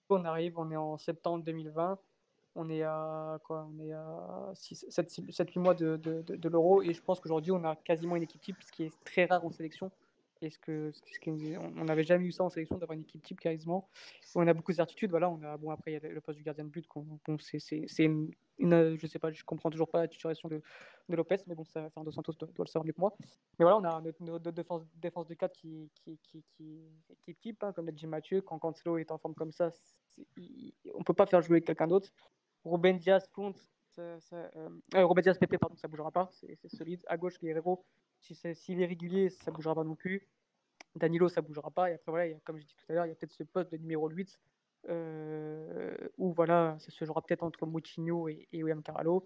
on 0.09 0.25
arrive, 0.25 0.59
on 0.59 0.69
est 0.71 0.75
en 0.75 0.97
septembre 0.97 1.43
2020, 1.43 1.97
on 2.55 2.69
est 2.69 2.83
à 2.83 3.39
quoi 3.43 3.67
On 3.69 3.79
est 3.79 3.91
à 3.91 4.51
7-8 4.53 5.59
mois 5.59 5.73
de, 5.73 5.97
de, 5.97 6.49
l'euro 6.49 6.81
et 6.81 6.93
je 6.93 7.01
pense 7.01 7.19
qu'aujourd'hui, 7.19 7.51
on 7.51 7.63
a 7.63 7.75
quasiment 7.75 8.15
une 8.15 8.23
équipe 8.23 8.41
type, 8.41 8.57
ce 8.61 8.71
qui 8.71 8.83
est 8.83 8.93
très 9.03 9.25
rare 9.25 9.45
en 9.45 9.51
sélection. 9.51 9.91
Et 10.41 10.49
ce 10.49 10.59
que, 10.59 10.91
on 11.77 11.85
n'avait 11.85 12.03
jamais 12.03 12.25
eu 12.25 12.31
ça 12.31 12.43
en 12.43 12.49
sélection 12.49 12.77
d'avoir 12.77 12.95
une 12.95 13.03
équipe 13.03 13.23
type 13.23 13.39
quasiment. 13.39 13.89
On 14.35 14.45
a 14.47 14.53
beaucoup 14.53 14.71
de 14.71 14.77
certitudes. 14.77 15.09
Voilà, 15.09 15.29
on 15.29 15.41
a 15.43 15.57
bon 15.57 15.71
après 15.71 15.91
il 15.91 15.93
y 15.93 16.05
a 16.05 16.09
le 16.09 16.21
poste 16.21 16.37
du 16.37 16.43
gardien 16.43 16.65
de 16.65 16.69
but. 16.69 16.85
Bon, 16.93 17.37
c'est, 17.39 18.03
une, 18.03 18.31
une, 18.57 18.97
je 18.97 19.07
sais 19.07 19.19
pas, 19.19 19.31
je 19.31 19.43
comprends 19.43 19.69
toujours 19.69 19.89
pas 19.89 20.01
la 20.01 20.07
titularisation 20.07 20.49
de, 20.49 20.61
Lopez, 21.09 21.37
mais 21.47 21.55
bon, 21.55 21.63
ça, 21.63 21.89
Fernando 21.91 22.11
Santos 22.11 22.33
doit, 22.33 22.49
doit, 22.53 22.65
le 22.65 22.69
savoir 22.69 22.85
mieux 22.85 22.93
que 22.93 22.99
moi. 22.99 23.15
Mais 23.59 23.65
voilà, 23.65 23.77
on 23.77 23.83
a 23.83 24.01
notre, 24.19 24.51
défense, 24.51 24.83
défense 24.95 25.27
de 25.27 25.35
4 25.35 25.53
qui, 25.53 25.89
qui, 25.95 26.17
qui, 26.23 26.43
qui, 26.57 26.81
qui 27.21 27.31
est 27.31 27.39
type, 27.39 27.63
hein, 27.63 27.71
comme 27.73 27.85
l'a 27.85 27.91
dit 27.91 28.07
Mathieu. 28.07 28.41
Quand 28.41 28.59
Cancelo 28.59 28.97
est 28.97 29.11
en 29.11 29.17
forme 29.17 29.35
comme 29.35 29.51
ça, 29.51 29.69
on 30.93 31.03
peut 31.03 31.13
pas 31.13 31.27
faire 31.27 31.41
jouer 31.41 31.61
quelqu'un 31.61 31.87
d'autre. 31.87 32.09
Ruben 32.65 32.97
Diaz, 32.97 33.27
compte, 33.31 33.59
ça, 33.95 34.19
ça, 34.19 34.49
euh, 34.55 34.69
PP, 35.39 35.57
pardon, 35.57 35.75
ça 35.75 35.87
bougera 35.87 36.11
pas, 36.11 36.29
c'est 36.31 36.57
solide. 36.67 37.01
À 37.07 37.17
gauche, 37.17 37.39
Guerrero, 37.39 37.85
si 38.21 38.35
s'il 38.55 38.81
est 38.81 38.85
régulier, 38.85 39.29
ça 39.29 39.51
bougera 39.51 39.75
pas 39.75 39.83
non 39.83 39.95
plus. 39.95 40.27
Danilo, 40.95 41.29
ça 41.29 41.41
bougera 41.41 41.71
pas. 41.71 41.91
Et 41.91 41.93
après, 41.95 42.11
voilà, 42.11 42.35
a, 42.35 42.39
comme 42.43 42.57
je 42.57 42.65
dis 42.65 42.75
tout 42.75 42.91
à 42.91 42.93
l'heure, 42.93 43.05
il 43.05 43.09
y 43.09 43.11
a 43.11 43.15
peut-être 43.15 43.33
ce 43.33 43.43
poste 43.43 43.71
de 43.71 43.77
numéro 43.77 44.09
8 44.09 44.39
euh, 44.89 45.95
où 46.17 46.33
voilà, 46.33 46.77
ça 46.79 46.91
se 46.91 47.05
jouera 47.05 47.21
peut-être 47.21 47.43
entre 47.43 47.65
Moutinho 47.65 48.27
et, 48.29 48.47
William 48.53 48.81
Carvalho. 48.81 49.23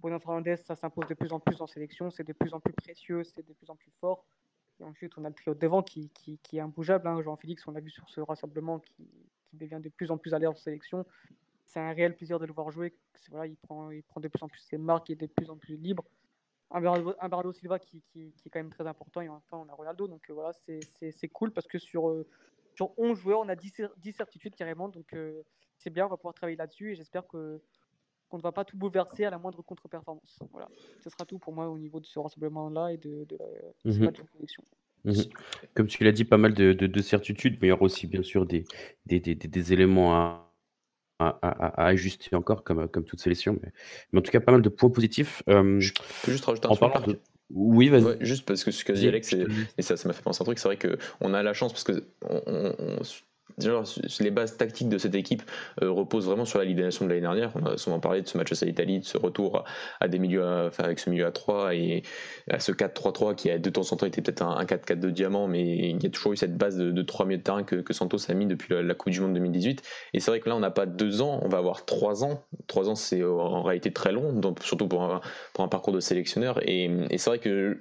Bruno 0.00 0.18
Fernandez, 0.20 0.56
ça 0.56 0.76
s'impose 0.76 1.08
de 1.08 1.14
plus 1.14 1.32
en 1.32 1.40
plus 1.40 1.60
en 1.60 1.66
sélection, 1.66 2.10
c'est 2.10 2.22
de 2.22 2.32
plus 2.32 2.54
en 2.54 2.60
plus 2.60 2.72
précieux, 2.72 3.24
c'est 3.24 3.46
de 3.46 3.52
plus 3.52 3.68
en 3.68 3.74
plus 3.74 3.90
fort. 4.00 4.24
Et 4.80 4.84
ensuite, 4.84 5.18
on 5.18 5.24
a 5.24 5.28
le 5.28 5.34
trio 5.34 5.54
de 5.54 5.58
devant 5.58 5.82
qui, 5.82 6.08
qui, 6.10 6.38
qui 6.38 6.58
est 6.58 6.60
imbougeable. 6.60 7.08
Hein. 7.08 7.20
Jean-Félix, 7.20 7.66
on 7.66 7.72
l'a 7.72 7.80
vu 7.80 7.90
sur 7.90 8.08
ce 8.08 8.20
rassemblement 8.20 8.78
qui, 8.78 9.10
qui, 9.50 9.56
devient 9.56 9.80
de 9.82 9.88
plus 9.88 10.12
en 10.12 10.18
plus 10.18 10.34
à 10.34 10.38
l'air 10.38 10.52
en 10.52 10.56
sélection. 10.56 11.04
C'est 11.64 11.80
un 11.80 11.92
réel 11.92 12.14
plaisir 12.14 12.38
de 12.38 12.46
le 12.46 12.52
voir 12.52 12.70
jouer. 12.70 12.94
Voilà, 13.30 13.46
il, 13.46 13.56
prend, 13.56 13.90
il 13.90 14.04
prend 14.04 14.20
de 14.20 14.28
plus 14.28 14.42
en 14.42 14.48
plus 14.48 14.60
ses 14.60 14.78
marques, 14.78 15.08
il 15.08 15.12
est 15.14 15.26
de 15.26 15.26
plus 15.26 15.50
en 15.50 15.56
plus 15.56 15.76
libre. 15.76 16.04
Un 16.70 16.80
Bernardo, 16.80 17.52
Silva 17.52 17.78
qui, 17.78 18.02
qui, 18.12 18.32
qui, 18.32 18.48
est 18.48 18.50
quand 18.50 18.58
même 18.58 18.72
très 18.72 18.86
important. 18.86 19.20
Et 19.20 19.28
enfin, 19.28 19.56
on 19.56 19.68
a 19.68 19.72
Ronaldo. 19.72 20.06
Donc 20.06 20.28
euh, 20.28 20.34
voilà, 20.34 20.52
c'est 20.52 21.28
cool 21.28 21.50
parce 21.50 21.66
que 21.66 21.78
sur, 21.78 22.08
euh, 22.08 22.26
sur 22.74 22.92
11 22.98 23.18
joueurs, 23.18 23.40
on 23.40 23.48
a 23.48 23.56
10, 23.56 23.72
10 23.96 24.12
certitudes 24.12 24.54
carrément. 24.54 24.88
Donc 24.88 25.12
euh, 25.14 25.42
c'est 25.78 25.90
bien, 25.90 26.06
on 26.06 26.10
va 26.10 26.16
pouvoir 26.16 26.34
travailler 26.34 26.56
là-dessus. 26.56 26.92
Et 26.92 26.94
j'espère 26.94 27.26
que 27.26 27.60
qu'on 28.28 28.36
ne 28.36 28.42
va 28.42 28.52
pas 28.52 28.66
tout 28.66 28.76
bouleverser 28.76 29.24
à 29.24 29.30
la 29.30 29.38
moindre 29.38 29.62
contre-performance. 29.62 30.38
Voilà, 30.52 30.68
ce 31.02 31.08
sera 31.08 31.24
tout 31.24 31.38
pour 31.38 31.54
moi 31.54 31.68
au 31.70 31.78
niveau 31.78 31.98
de 31.98 32.04
ce 32.04 32.18
rassemblement-là 32.18 32.92
et 32.92 32.98
de, 32.98 33.24
de, 33.24 33.38
la, 33.38 33.90
mmh 33.90 34.12
collection. 34.34 34.62
Mmh 35.04 35.12
Comme 35.72 35.86
tu 35.86 36.04
l'as 36.04 36.12
dit, 36.12 36.26
pas 36.26 36.36
mal 36.36 36.52
de, 36.52 36.74
de, 36.74 37.00
certitudes, 37.00 37.56
mais 37.62 37.68
il 37.68 37.70
y 37.70 37.72
aura 37.72 37.84
aussi 37.84 38.06
bien 38.06 38.22
sûr 38.22 38.44
des, 38.44 38.64
des, 39.06 39.18
des, 39.18 39.34
des 39.34 39.72
éléments 39.72 40.14
à, 40.14 40.47
à, 41.18 41.38
à, 41.42 41.86
ajuster 41.86 42.36
encore, 42.36 42.62
comme, 42.62 42.88
comme 42.88 43.04
toute 43.04 43.20
sélection. 43.20 43.58
Mais, 43.62 43.72
mais, 44.12 44.20
en 44.20 44.22
tout 44.22 44.30
cas, 44.30 44.40
pas 44.40 44.52
mal 44.52 44.62
de 44.62 44.68
points 44.68 44.90
positifs. 44.90 45.42
Euh, 45.48 45.80
je 45.80 45.92
peux 46.24 46.32
juste 46.32 46.44
rajouter 46.44 46.68
un 46.68 46.74
truc. 46.74 47.06
De... 47.06 47.20
Oui, 47.50 47.88
vas-y. 47.88 48.02
Ouais, 48.02 48.16
juste 48.20 48.46
parce 48.46 48.62
que 48.62 48.70
ce 48.70 48.84
que 48.84 48.92
dit 48.92 49.08
Alex, 49.08 49.32
et 49.32 49.82
ça, 49.82 49.96
ça 49.96 50.08
m'a 50.08 50.12
fait 50.12 50.22
penser 50.22 50.40
à 50.40 50.42
un 50.42 50.44
truc, 50.44 50.58
c'est 50.58 50.68
vrai 50.68 50.78
qu'on 50.78 51.34
a 51.34 51.42
la 51.42 51.54
chance, 51.54 51.72
parce 51.72 51.84
que 51.84 52.04
on, 52.22 52.74
on, 52.78 53.02
les 54.20 54.30
bases 54.30 54.56
tactiques 54.56 54.88
de 54.88 54.98
cette 54.98 55.14
équipe 55.14 55.42
euh, 55.82 55.90
reposent 55.90 56.26
vraiment 56.26 56.44
sur 56.44 56.58
la 56.58 56.64
Ligue 56.64 56.76
de 56.76 56.82
l'année 56.82 57.20
dernière. 57.20 57.52
On 57.54 57.66
a 57.66 57.76
souvent 57.76 58.00
parlé 58.00 58.22
de 58.22 58.28
ce 58.28 58.38
match 58.38 58.52
à 58.62 58.66
l'Italie, 58.66 59.00
de 59.00 59.04
ce 59.04 59.18
retour 59.18 59.64
à, 60.00 60.08
des 60.08 60.18
milieux, 60.18 60.44
avec 60.78 60.98
ce 60.98 61.10
milieu 61.10 61.26
à 61.26 61.32
3 61.32 61.74
et 61.74 62.02
à 62.50 62.60
ce 62.60 62.72
4-3-3 62.72 63.34
qui 63.34 63.50
a 63.50 63.58
de 63.58 63.70
temps 63.70 63.82
en 63.90 63.96
temps 63.96 64.06
été 64.06 64.22
peut-être 64.22 64.42
un, 64.42 64.64
4-4 64.64 65.00
de 65.00 65.10
diamant, 65.10 65.48
mais 65.48 65.90
il 65.90 66.02
y 66.02 66.06
a 66.06 66.10
toujours 66.10 66.32
eu 66.32 66.36
cette 66.36 66.56
base 66.56 66.76
de, 66.76 66.90
de 66.90 67.02
3 67.02 67.26
milieux 67.26 67.38
de 67.38 67.42
terrain 67.42 67.62
que, 67.64 67.92
Santos 67.92 68.30
a 68.30 68.34
mis 68.34 68.46
depuis 68.46 68.74
la, 68.74 68.94
Coupe 68.94 69.12
du 69.12 69.20
Monde 69.20 69.34
2018. 69.34 69.82
Et 70.12 70.20
c'est 70.20 70.30
vrai 70.30 70.40
que 70.40 70.48
là, 70.48 70.56
on 70.56 70.60
n'a 70.60 70.70
pas 70.70 70.86
2 70.86 71.22
ans, 71.22 71.40
on 71.42 71.48
va 71.48 71.58
avoir 71.58 71.84
3 71.84 72.24
ans. 72.24 72.44
3 72.66 72.90
ans, 72.90 72.94
c'est 72.94 73.24
en 73.24 73.62
réalité 73.62 73.92
très 73.92 74.12
long, 74.12 74.32
donc, 74.32 74.62
surtout 74.62 74.88
pour 74.88 75.02
un, 75.02 75.68
parcours 75.68 75.92
de 75.92 76.00
sélectionneur. 76.00 76.60
Et 76.68 76.90
c'est 77.16 77.30
vrai 77.30 77.38
que 77.38 77.78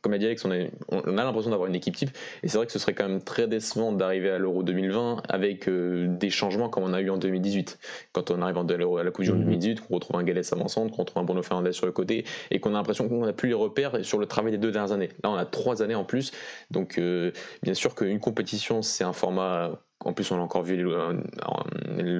comme 0.00 0.12
a 0.12 0.18
dit 0.18 0.26
Alex, 0.26 0.44
on 0.44 0.52
a, 0.52 0.56
on 0.88 1.18
a 1.18 1.24
l'impression 1.24 1.50
d'avoir 1.50 1.68
une 1.68 1.74
équipe 1.74 1.96
type, 1.96 2.10
et 2.42 2.48
c'est 2.48 2.56
vrai 2.56 2.66
que 2.66 2.72
ce 2.72 2.78
serait 2.78 2.94
quand 2.94 3.08
même 3.08 3.22
très 3.22 3.46
décevant 3.46 3.92
d'arriver 3.92 4.30
à 4.30 4.38
l'Euro 4.38 4.62
2020 4.62 5.22
avec 5.28 5.68
euh, 5.68 6.06
des 6.08 6.30
changements 6.30 6.68
comme 6.68 6.84
on 6.84 6.92
a 6.92 7.00
eu 7.00 7.10
en 7.10 7.16
2018. 7.16 7.78
Quand 8.12 8.30
on 8.30 8.42
arrive 8.42 8.58
à 8.58 9.02
la 9.02 9.10
Coupe 9.10 9.24
du 9.24 9.32
Monde 9.32 9.40
2018, 9.42 9.80
qu'on 9.80 9.94
retrouve 9.94 10.16
un 10.16 10.24
Galès 10.24 10.52
avant-centre, 10.52 10.94
qu'on 10.94 11.02
retrouve 11.02 11.22
un 11.22 11.24
Bruno 11.24 11.42
Fernandez 11.42 11.72
sur 11.72 11.86
le 11.86 11.92
côté, 11.92 12.24
et 12.50 12.60
qu'on 12.60 12.70
a 12.70 12.78
l'impression 12.78 13.08
qu'on 13.08 13.24
n'a 13.24 13.32
plus 13.32 13.48
les 13.48 13.54
repères 13.54 14.04
sur 14.04 14.18
le 14.18 14.26
travail 14.26 14.52
des 14.52 14.58
deux 14.58 14.70
dernières 14.70 14.92
années. 14.92 15.10
Là, 15.22 15.30
on 15.30 15.36
a 15.36 15.44
trois 15.44 15.82
années 15.82 15.94
en 15.94 16.04
plus, 16.04 16.32
donc 16.70 16.98
euh, 16.98 17.32
bien 17.62 17.74
sûr 17.74 17.94
qu'une 17.94 18.20
compétition, 18.20 18.82
c'est 18.82 19.04
un 19.04 19.12
format 19.12 19.72
en 20.04 20.12
plus, 20.12 20.30
on 20.30 20.36
l'a 20.36 20.42
encore 20.42 20.62
vu 20.62 20.86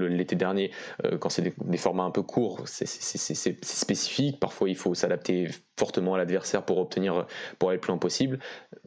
l'été 0.09 0.37
dernier, 0.37 0.71
euh, 1.05 1.19
quand 1.19 1.29
c'est 1.29 1.43
des, 1.43 1.77
formats 1.77 2.05
un 2.05 2.11
peu 2.11 2.23
courts, 2.23 2.63
c'est 2.65 2.87
spécifique. 2.87 4.41
Parfois, 4.41 4.69
il 4.69 4.77
faut 4.77 4.95
s'adapter 4.95 5.49
fortement 5.79 6.15
à 6.15 6.19
l'adversaire 6.19 6.65
pour 6.65 6.79
obtenir, 6.79 7.27
pour 7.59 7.69
aller 7.69 7.77
le 7.77 7.81
plus 7.81 7.91
loin 7.91 7.99
possible. 7.99 8.39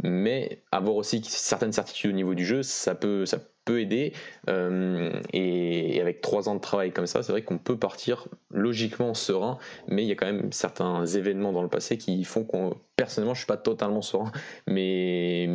Mais 0.03 0.63
avoir 0.71 0.95
aussi 0.95 1.21
certaines 1.23 1.73
certitudes 1.73 2.11
au 2.11 2.15
niveau 2.15 2.35
du 2.35 2.45
jeu, 2.45 2.63
ça 2.63 2.95
peut, 2.95 3.25
ça 3.25 3.39
peut 3.67 3.81
aider. 3.81 4.13
Euh, 4.49 5.11
et, 5.33 6.01
avec 6.01 6.21
trois 6.21 6.49
ans 6.49 6.55
de 6.55 6.61
travail 6.61 6.91
comme 6.91 7.05
ça, 7.05 7.21
c'est 7.21 7.31
vrai 7.31 7.43
qu'on 7.43 7.57
peut 7.57 7.77
partir 7.77 8.27
logiquement 8.49 9.13
serein, 9.13 9.59
mais 9.87 10.03
il 10.03 10.07
y 10.07 10.11
a 10.11 10.15
quand 10.15 10.25
même 10.25 10.51
certains 10.51 11.05
événements 11.05 11.51
dans 11.51 11.61
le 11.61 11.69
passé 11.69 11.97
qui 11.97 12.23
font 12.23 12.43
qu'on. 12.43 12.75
Personnellement, 12.95 13.35
je 13.35 13.41
suis 13.41 13.47
pas 13.47 13.57
totalement 13.57 14.01
serein, 14.01 14.31
mais, 14.65 15.47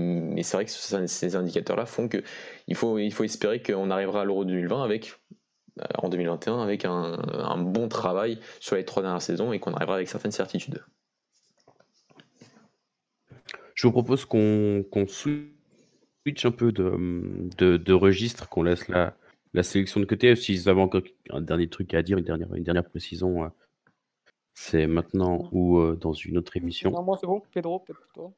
c'est 0.43 0.57
vrai 0.57 0.65
que 0.67 0.71
ces 0.71 1.37
indicateurs-là 1.37 1.87
font 1.87 2.09
que 2.09 2.23
il 2.69 2.77
faut, 2.77 2.99
il 2.99 3.13
faut 3.13 3.25
espérer 3.25 3.63
qu'on 3.63 3.91
arrivera 3.91 4.21
à 4.21 4.25
l'Euro 4.25 4.45
2020 4.45 4.85
avec 4.85 5.19
euh, 5.81 5.85
en 5.99 6.09
2021 6.09 6.63
avec 6.63 6.85
un, 6.85 7.19
un, 7.33 7.59
bon 7.59 7.89
travail 7.89 8.39
sur 8.61 8.77
les 8.77 8.85
trois 8.85 9.03
dernières 9.03 9.23
saisons 9.23 9.53
et 9.53 9.59
qu'on 9.59 9.73
arrivera 9.73 9.97
avec 9.97 10.09
certaines 10.09 10.33
certitudes. 10.33 10.85
Je 13.75 13.87
vous 13.87 13.93
propose 13.93 14.25
qu'on 14.25 14.85
qu 14.91 15.07
switch 15.07 16.45
un 16.45 16.51
peu 16.51 16.73
de, 16.73 17.49
de, 17.59 17.77
de 17.77 17.93
registre, 17.93 18.49
qu'on 18.49 18.63
laisse 18.63 18.89
la, 18.89 19.17
la 19.55 19.63
sélection 19.63 20.01
de 20.01 20.05
côté. 20.05 20.35
S'ils 20.37 20.69
avaient 20.69 20.81
encore 20.81 21.03
un 21.31 21.41
dernier 21.41 21.69
truc 21.69 21.95
à 21.95 22.03
dire, 22.03 22.19
une 22.19 22.25
dernière, 22.25 22.55
une 22.55 22.65
dernière 22.65 22.89
précision, 22.89 23.45
euh, 23.45 23.49
c'est 24.55 24.87
maintenant 24.87 25.49
ou 25.53 25.79
euh, 25.79 25.97
dans 25.97 26.13
une 26.13 26.39
autre 26.39 26.57
émission. 26.57 26.91
Non, 26.91 27.03
moi 27.03 27.17
c'est 27.21 27.27
bon. 27.27 27.43
Pedro, 27.53 27.81
peut-être 27.81 28.07
toi. 28.13 28.33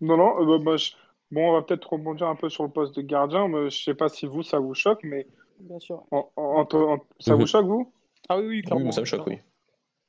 Non, 0.00 0.16
non, 0.16 0.54
euh, 0.54 0.58
bah, 0.58 0.76
je... 0.76 0.92
bon, 1.30 1.50
on 1.50 1.52
va 1.54 1.62
peut-être 1.62 1.92
rebondir 1.92 2.28
un 2.28 2.36
peu 2.36 2.50
sur 2.50 2.64
le 2.64 2.70
poste 2.70 2.94
de 2.94 3.02
gardien. 3.02 3.48
Mais 3.48 3.70
je 3.70 3.82
sais 3.82 3.94
pas 3.94 4.08
si 4.08 4.26
vous, 4.26 4.42
ça 4.42 4.58
vous 4.58 4.74
choque, 4.74 5.00
mais. 5.02 5.26
Bien 5.60 5.78
sûr. 5.78 6.04
En, 6.10 6.30
en, 6.36 6.66
en, 6.70 7.06
ça 7.20 7.34
vous 7.34 7.46
choque, 7.46 7.66
vous? 7.66 7.92
Ah 8.28 8.38
oui, 8.38 8.46
oui, 8.46 8.62
clairement. 8.62 8.86
Oui, 8.86 8.92
ça 8.92 9.00
me 9.00 9.06
choque, 9.06 9.26
oui. 9.26 9.38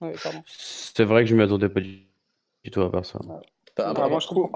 Ouais, 0.01 0.13
c'est 0.45 1.05
vrai 1.05 1.23
que 1.23 1.29
je 1.29 1.35
ne 1.35 1.39
m'y 1.39 1.45
attendais 1.45 1.69
pas 1.69 1.79
du 1.79 2.05
tout 2.71 2.81
à 2.81 2.91
part 2.91 3.05
ça. 3.05 3.19
Bah, 3.77 3.93
moi, 4.09 4.19
je 4.19 4.27
trouve. 4.27 4.49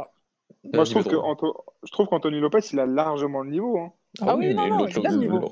Moi, 0.74 0.84
je 0.84 0.92
trouve, 0.92 1.08
que 1.08 1.16
Anto... 1.16 1.66
je 1.84 1.92
trouve 1.92 2.08
qu'Anthony 2.08 2.40
Lopez, 2.40 2.60
il 2.72 2.80
a 2.80 2.86
largement 2.86 3.42
le 3.42 3.52
niveau. 3.52 3.80
Hein. 3.80 3.92
Ah, 4.22 4.36
oui, 4.36 4.54
non, 4.54 4.68
non, 4.68 4.88
il 4.88 5.08
a 5.08 5.12
le 5.12 5.18
niveau. 5.18 5.52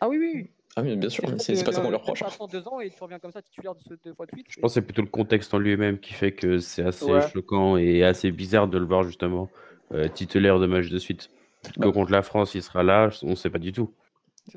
Ah 0.00 0.08
oui, 0.08 0.18
oui. 0.18 0.50
Ah 0.76 0.82
oui, 0.82 0.94
bien 0.96 1.08
sûr, 1.08 1.24
c'est 1.38 1.64
pas 1.64 1.72
ça 1.72 1.80
qu'on 1.80 1.90
leur 1.90 2.04
reproche. 2.04 2.22
Deux 2.52 2.68
ans 2.68 2.78
et 2.78 2.90
tu 2.90 3.02
reviens 3.02 3.18
comme 3.18 3.32
ça 3.32 3.42
titulaire 3.42 3.74
deux 4.04 4.14
fois 4.14 4.26
de 4.26 4.30
suite. 4.32 4.46
Je 4.48 4.60
pense 4.60 4.70
que 4.70 4.74
c'est 4.74 4.86
plutôt 4.86 5.02
le 5.02 5.08
contexte 5.08 5.52
en 5.52 5.58
lui-même 5.58 5.98
qui 5.98 6.12
fait 6.12 6.30
que 6.30 6.58
c'est 6.58 6.84
assez 6.84 7.20
choquant 7.32 7.76
et 7.76 8.04
assez 8.04 8.30
bizarre 8.30 8.68
de 8.68 8.78
le 8.78 8.84
voir 8.84 9.02
justement 9.02 9.48
euh, 9.92 10.06
titulaire 10.06 10.60
de 10.60 10.66
match 10.66 10.88
de 10.88 10.98
suite. 10.98 11.30
Que 11.74 11.80
bah. 11.80 11.92
contre 11.92 12.12
la 12.12 12.22
France, 12.22 12.54
il 12.54 12.62
sera 12.62 12.84
là, 12.84 13.10
on 13.24 13.30
ne 13.30 13.34
sait 13.34 13.50
pas 13.50 13.58
du 13.58 13.72
tout. 13.72 13.92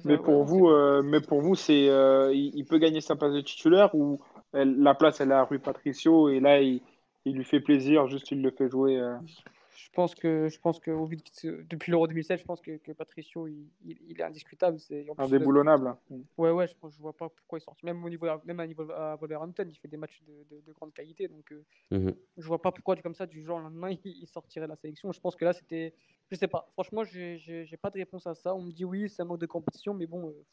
mais, 0.06 0.18
pour 0.18 0.44
vous, 0.44 0.70
euh, 0.70 1.02
mais 1.04 1.22
pour 1.22 1.42
vous, 1.42 1.56
c'est 1.56 1.90
euh, 1.90 2.32
il, 2.34 2.66
peut 2.66 2.78
gagner 2.78 3.02
sa 3.02 3.16
place 3.16 3.34
de 3.34 3.42
titulaire 3.42 3.96
ou 3.96 4.20
la 4.54 4.94
place 4.94 5.22
elle 5.22 5.32
est 5.32 5.34
à 5.34 5.44
Rue 5.44 5.60
Patricio 5.60 6.30
et 6.30 6.40
là 6.40 6.62
il, 6.62 6.82
il, 7.26 7.36
lui 7.36 7.44
fait 7.44 7.60
plaisir, 7.60 8.08
juste 8.08 8.32
il 8.32 8.42
le 8.42 8.52
fait 8.52 8.70
jouer. 8.70 9.00
Je 9.76 9.90
pense 9.94 10.16
que, 10.16 10.48
je 10.48 10.60
pense 10.60 10.80
que 10.80 10.92
au 10.92 11.06
vu 11.06 11.18
de, 11.18 11.66
depuis 11.70 11.92
l'Euro 11.92 12.08
2016, 12.08 12.40
je 12.40 12.46
pense 12.46 12.62
que, 12.62 12.78
que 12.78 12.92
Patricio, 12.92 13.48
il, 13.48 13.68
il, 13.84 14.20
est 14.20 14.24
indiscutable. 14.24 14.80
C'est 14.80 15.06
indéboulonnable. 15.18 15.96
Ouais, 16.38 16.52
ouais, 16.52 16.68
je 16.68 16.74
ne 16.82 16.92
vois 17.00 17.14
pas 17.14 17.30
pourquoi 17.30 17.60
il 17.60 17.62
sort. 17.62 17.76
Même 17.84 18.04
au 18.04 18.10
niveau, 18.10 18.28
même 18.46 18.60
à 18.60 18.68
niveau 18.68 18.90
à 18.92 19.16
Wolverhampton, 19.16 19.66
il 19.68 19.76
fait 19.78 19.88
des 19.88 19.98
matchs 19.98 20.22
de, 20.28 20.62
de, 20.66 20.72
grande 20.74 20.94
qualité. 20.94 21.28
Donc, 21.28 21.52
euh, 21.52 21.64
mhm. 21.92 22.14
je 22.38 22.48
vois 22.48 22.62
pas 22.62 22.72
pourquoi 22.72 22.96
comme 22.98 23.16
ça, 23.16 23.26
du 23.26 23.44
jour 23.44 23.58
au 23.58 23.60
lendemain, 23.60 23.90
il, 24.06 24.28
sortirait 24.28 24.68
la 24.68 24.76
sélection. 24.76 25.12
Je 25.12 25.20
pense 25.20 25.36
que 25.36 25.46
là, 25.46 25.54
c'était, 25.54 25.94
je 26.30 26.36
sais 26.36 26.48
pas. 26.48 26.70
Franchement, 26.74 27.04
j'ai 27.04 27.78
pas 27.82 27.90
de 27.90 27.98
réponse 27.98 28.28
à 28.28 28.36
ça. 28.36 28.56
On 28.56 28.62
me 28.62 28.72
dit 28.72 28.86
oui, 28.86 29.10
c'est 29.10 29.24
un 29.24 29.26
manque 29.26 29.42
de 29.42 29.46
compétition, 29.46 29.94
mais 29.94 30.06
bon. 30.06 30.30
Euh, 30.30 30.46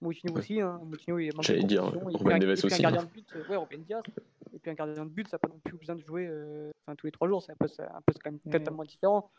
Moutinho 0.00 0.36
aussi, 0.36 0.60
hein. 0.60 0.80
Moutinho, 0.84 1.18
il 1.18 1.32
J'allais 1.40 1.62
dire, 1.62 1.84
Ruben 1.84 2.38
Neves 2.38 2.64
aussi. 2.64 2.74
Un 2.74 2.90
gardien 2.90 3.04
de 3.04 3.08
but, 3.08 3.26
euh, 3.36 3.48
ouais, 3.48 3.56
Ruben 3.56 3.82
Diaz. 3.82 4.02
Puis 4.64 4.70
un 4.70 4.74
gardien 4.74 5.04
de 5.04 5.10
but, 5.10 5.28
ça 5.28 5.34
n'a 5.34 5.38
pas 5.40 5.48
non 5.48 5.58
plus 5.58 5.76
besoin 5.76 5.94
de 5.94 6.00
jouer 6.00 6.26
euh, 6.26 6.72
tous 6.96 7.06
les 7.06 7.12
trois 7.12 7.28
jours. 7.28 7.42
C'est 7.42 7.52
un 7.52 7.56
peu, 7.56 7.68
un 7.78 8.00
peu 8.00 8.14
quand 8.14 8.30
même 8.30 8.40
totalement 8.40 8.82
différent. 8.82 9.30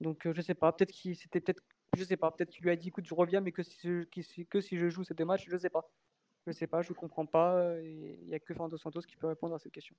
Donc 0.00 0.26
euh, 0.26 0.32
je 0.34 0.40
sais 0.40 0.54
pas, 0.54 0.72
peut-être 0.72 0.90
qu'il 0.90 1.14
c'était 1.14 1.40
peut-être, 1.40 1.62
je 1.96 2.02
sais 2.02 2.16
pas, 2.16 2.32
peut-être 2.32 2.50
qu'il 2.50 2.64
lui 2.64 2.70
a 2.72 2.74
dit 2.74 2.88
écoute 2.88 3.04
je 3.06 3.14
reviens, 3.14 3.40
mais 3.40 3.52
que 3.52 3.62
si 3.62 3.78
je, 3.84 4.02
que 4.42 4.60
si 4.60 4.76
je 4.76 4.88
joue 4.88 5.04
ces 5.04 5.14
deux 5.14 5.24
matchs, 5.24 5.46
je 5.48 5.56
sais 5.56 5.70
pas. 5.70 5.88
Je 6.48 6.52
sais 6.52 6.66
pas, 6.66 6.82
je 6.82 6.92
comprends 6.92 7.26
pas. 7.26 7.78
Il 7.80 8.26
n'y 8.26 8.34
a 8.34 8.40
que 8.40 8.52
Fernando 8.52 8.76
Santos 8.76 9.02
qui 9.02 9.16
peut 9.16 9.28
répondre 9.28 9.54
à 9.54 9.60
cette 9.60 9.70
question. 9.70 9.94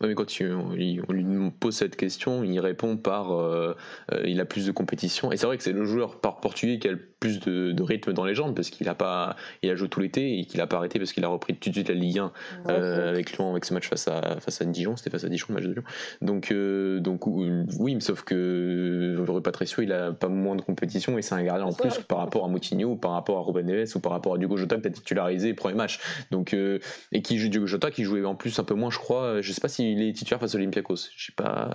Mais 0.00 0.14
quand 0.14 0.26
on, 0.40 0.72
lui 0.72 1.00
pose 1.58 1.74
cette 1.74 1.96
question, 1.96 2.44
il 2.44 2.58
répond 2.60 2.96
par 2.96 3.32
euh, 3.32 3.74
euh, 4.12 4.22
il 4.26 4.40
a 4.40 4.44
plus 4.44 4.66
de 4.66 4.72
compétition. 4.72 5.32
Et 5.32 5.36
c'est 5.36 5.46
vrai 5.46 5.56
que 5.56 5.62
c'est 5.62 5.72
le 5.72 5.84
joueur 5.84 6.20
par 6.20 6.40
portugais 6.40 6.78
qui 6.78 6.88
a 6.88 6.92
le 6.92 7.00
plus 7.20 7.40
de, 7.40 7.82
rythme 7.82 8.12
dans 8.12 8.24
les 8.24 8.34
jambes 8.34 8.54
parce 8.54 8.70
qu'il 8.70 8.88
a 8.88 8.94
pas, 8.94 9.34
il 9.62 9.70
a 9.70 9.74
joué 9.74 9.88
tout 9.88 9.98
l'été 9.98 10.38
et 10.38 10.44
qu'il 10.44 10.60
a 10.60 10.66
pas 10.66 10.76
arrêté 10.76 10.98
parce 10.98 11.12
qu'il 11.12 11.24
a 11.24 11.28
repris 11.28 11.56
tout 11.56 11.68
de 11.70 11.74
suite 11.74 11.88
la 11.88 11.94
Ligue 11.94 12.18
1 12.18 12.32
euh, 12.68 13.10
avec 13.10 13.32
Lyon, 13.32 13.50
avec 13.50 13.64
ce 13.64 13.74
match 13.74 13.88
face 13.88 14.06
à 14.06 14.38
face 14.40 14.60
à 14.60 14.64
Dijon. 14.64 14.96
C'était 14.96 15.10
face 15.10 15.24
à 15.24 15.28
Dijon 15.28 15.46
le 15.48 15.54
match 15.54 15.64
de 15.64 15.72
Lyon. 15.72 15.82
Donc 16.22 16.52
donc 17.02 17.26
oui, 17.26 17.94
mais 17.94 18.00
sauf 18.00 18.22
que 18.22 19.16
Rui 19.26 19.42
Patricio, 19.42 19.82
il 19.82 19.92
a 19.92 20.12
pas 20.12 20.28
moins 20.28 20.54
de 20.54 20.62
compétition 20.62 21.18
et 21.18 21.22
c'est 21.22 21.34
un 21.34 21.42
gardien 21.42 21.66
en 21.66 21.72
plus 21.72 21.98
par 22.06 22.18
rapport 22.18 22.44
à 22.44 22.48
Moutinho 22.48 22.90
ou 22.90 22.96
par 22.96 23.12
rapport 23.12 23.38
à 23.38 23.42
Ruben 23.42 23.66
Neves 23.66 23.96
ou 23.96 24.00
par 24.00 24.12
rapport 24.12 24.34
à 24.34 24.38
Dugo 24.38 24.56
Jota 24.56 24.78
tu 24.78 24.86
as 24.86 24.90
titularisé 24.90 25.54
premier 25.54 25.74
match. 25.74 25.98
Donc, 26.30 26.54
et 26.54 27.22
qui 27.22 27.38
joue 27.38 27.48
Diogo 27.48 27.66
Jota, 27.66 27.90
qui 27.90 28.04
jouait 28.04 28.24
en 28.24 28.34
plus 28.34 28.58
un 28.58 28.64
peu 28.64 28.74
moins, 28.74 28.90
je 28.90 28.98
crois. 28.98 29.40
Je 29.40 29.52
sais 29.52 29.60
pas 29.60 29.68
s'il 29.78 30.02
est 30.02 30.12
titulaire 30.12 30.40
face 30.40 30.54
à 30.54 30.58
Olympiakos. 30.58 30.96
Je 31.14 31.26
sais 31.26 31.32
pas. 31.32 31.70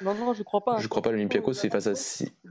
Non, 0.00 0.14
non, 0.14 0.32
je 0.32 0.42
crois 0.44 0.64
pas. 0.64 0.78
Je 0.78 0.86
crois 0.86 1.02
pas 1.02 1.10
l'Olympiakos, 1.10 1.54
c'est 1.54 1.70
face 1.70 1.88
à, 1.88 1.94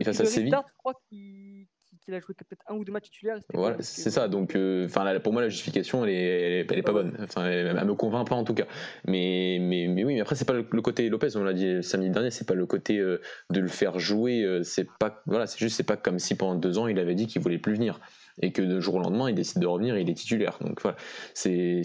face 0.03 0.19
à 0.19 0.25
Séville. 0.25 0.51
Je 0.51 0.73
crois 0.77 0.93
qu'il 1.09 1.67
a 2.13 2.19
joué 2.19 2.35
peut-être 2.35 2.63
un 2.67 2.75
ou 2.75 2.83
deux 2.83 2.91
matchs 2.91 3.05
titulaires. 3.05 3.37
Voilà, 3.53 3.77
c'est 3.79 4.09
ça. 4.09 4.27
Donc, 4.27 4.55
euh, 4.55 4.85
enfin, 4.85 5.17
pour 5.19 5.31
moi, 5.31 5.41
la 5.41 5.47
justification, 5.47 6.03
elle 6.03 6.11
est, 6.11 6.67
elle 6.69 6.79
est, 6.79 6.83
pas 6.83 6.91
bonne. 6.91 7.17
Enfin, 7.21 7.45
elle, 7.45 7.73
me 7.85 7.95
convainc 7.95 8.27
pas 8.27 8.35
en 8.35 8.43
tout 8.43 8.53
cas. 8.53 8.65
Mais, 9.05 9.59
mais, 9.61 9.87
mais 9.87 10.03
oui, 10.03 10.15
mais 10.15 10.21
après, 10.21 10.35
c'est 10.35 10.45
pas 10.45 10.53
le, 10.53 10.63
côté 10.81 11.07
Lopez. 11.07 11.37
On 11.37 11.43
l'a 11.43 11.53
dit 11.53 11.81
samedi 11.83 12.09
dernier, 12.09 12.29
c'est 12.29 12.47
pas 12.47 12.55
le 12.55 12.65
côté 12.65 12.97
euh, 12.97 13.21
de 13.49 13.61
le 13.61 13.69
faire 13.69 13.99
jouer. 13.99 14.59
c'est 14.63 14.89
pas, 14.99 15.21
voilà, 15.25 15.47
c'est 15.47 15.59
juste, 15.59 15.77
c'est 15.77 15.83
pas 15.83 15.97
comme 15.97 16.19
si 16.19 16.35
pendant 16.35 16.55
deux 16.55 16.77
ans, 16.79 16.87
il 16.87 16.99
avait 16.99 17.15
dit 17.15 17.27
qu'il 17.27 17.41
voulait 17.41 17.59
plus 17.59 17.75
venir 17.75 18.01
et 18.41 18.51
que 18.51 18.61
de 18.61 18.79
jour 18.79 18.95
au 18.95 18.99
lendemain, 18.99 19.29
il 19.29 19.35
décide 19.35 19.61
de 19.61 19.67
revenir 19.67 19.95
et 19.95 20.01
il 20.01 20.09
est 20.09 20.13
titulaire. 20.13 20.57
Donc 20.61 20.81
voilà, 20.81 20.97
c'est 21.33 21.83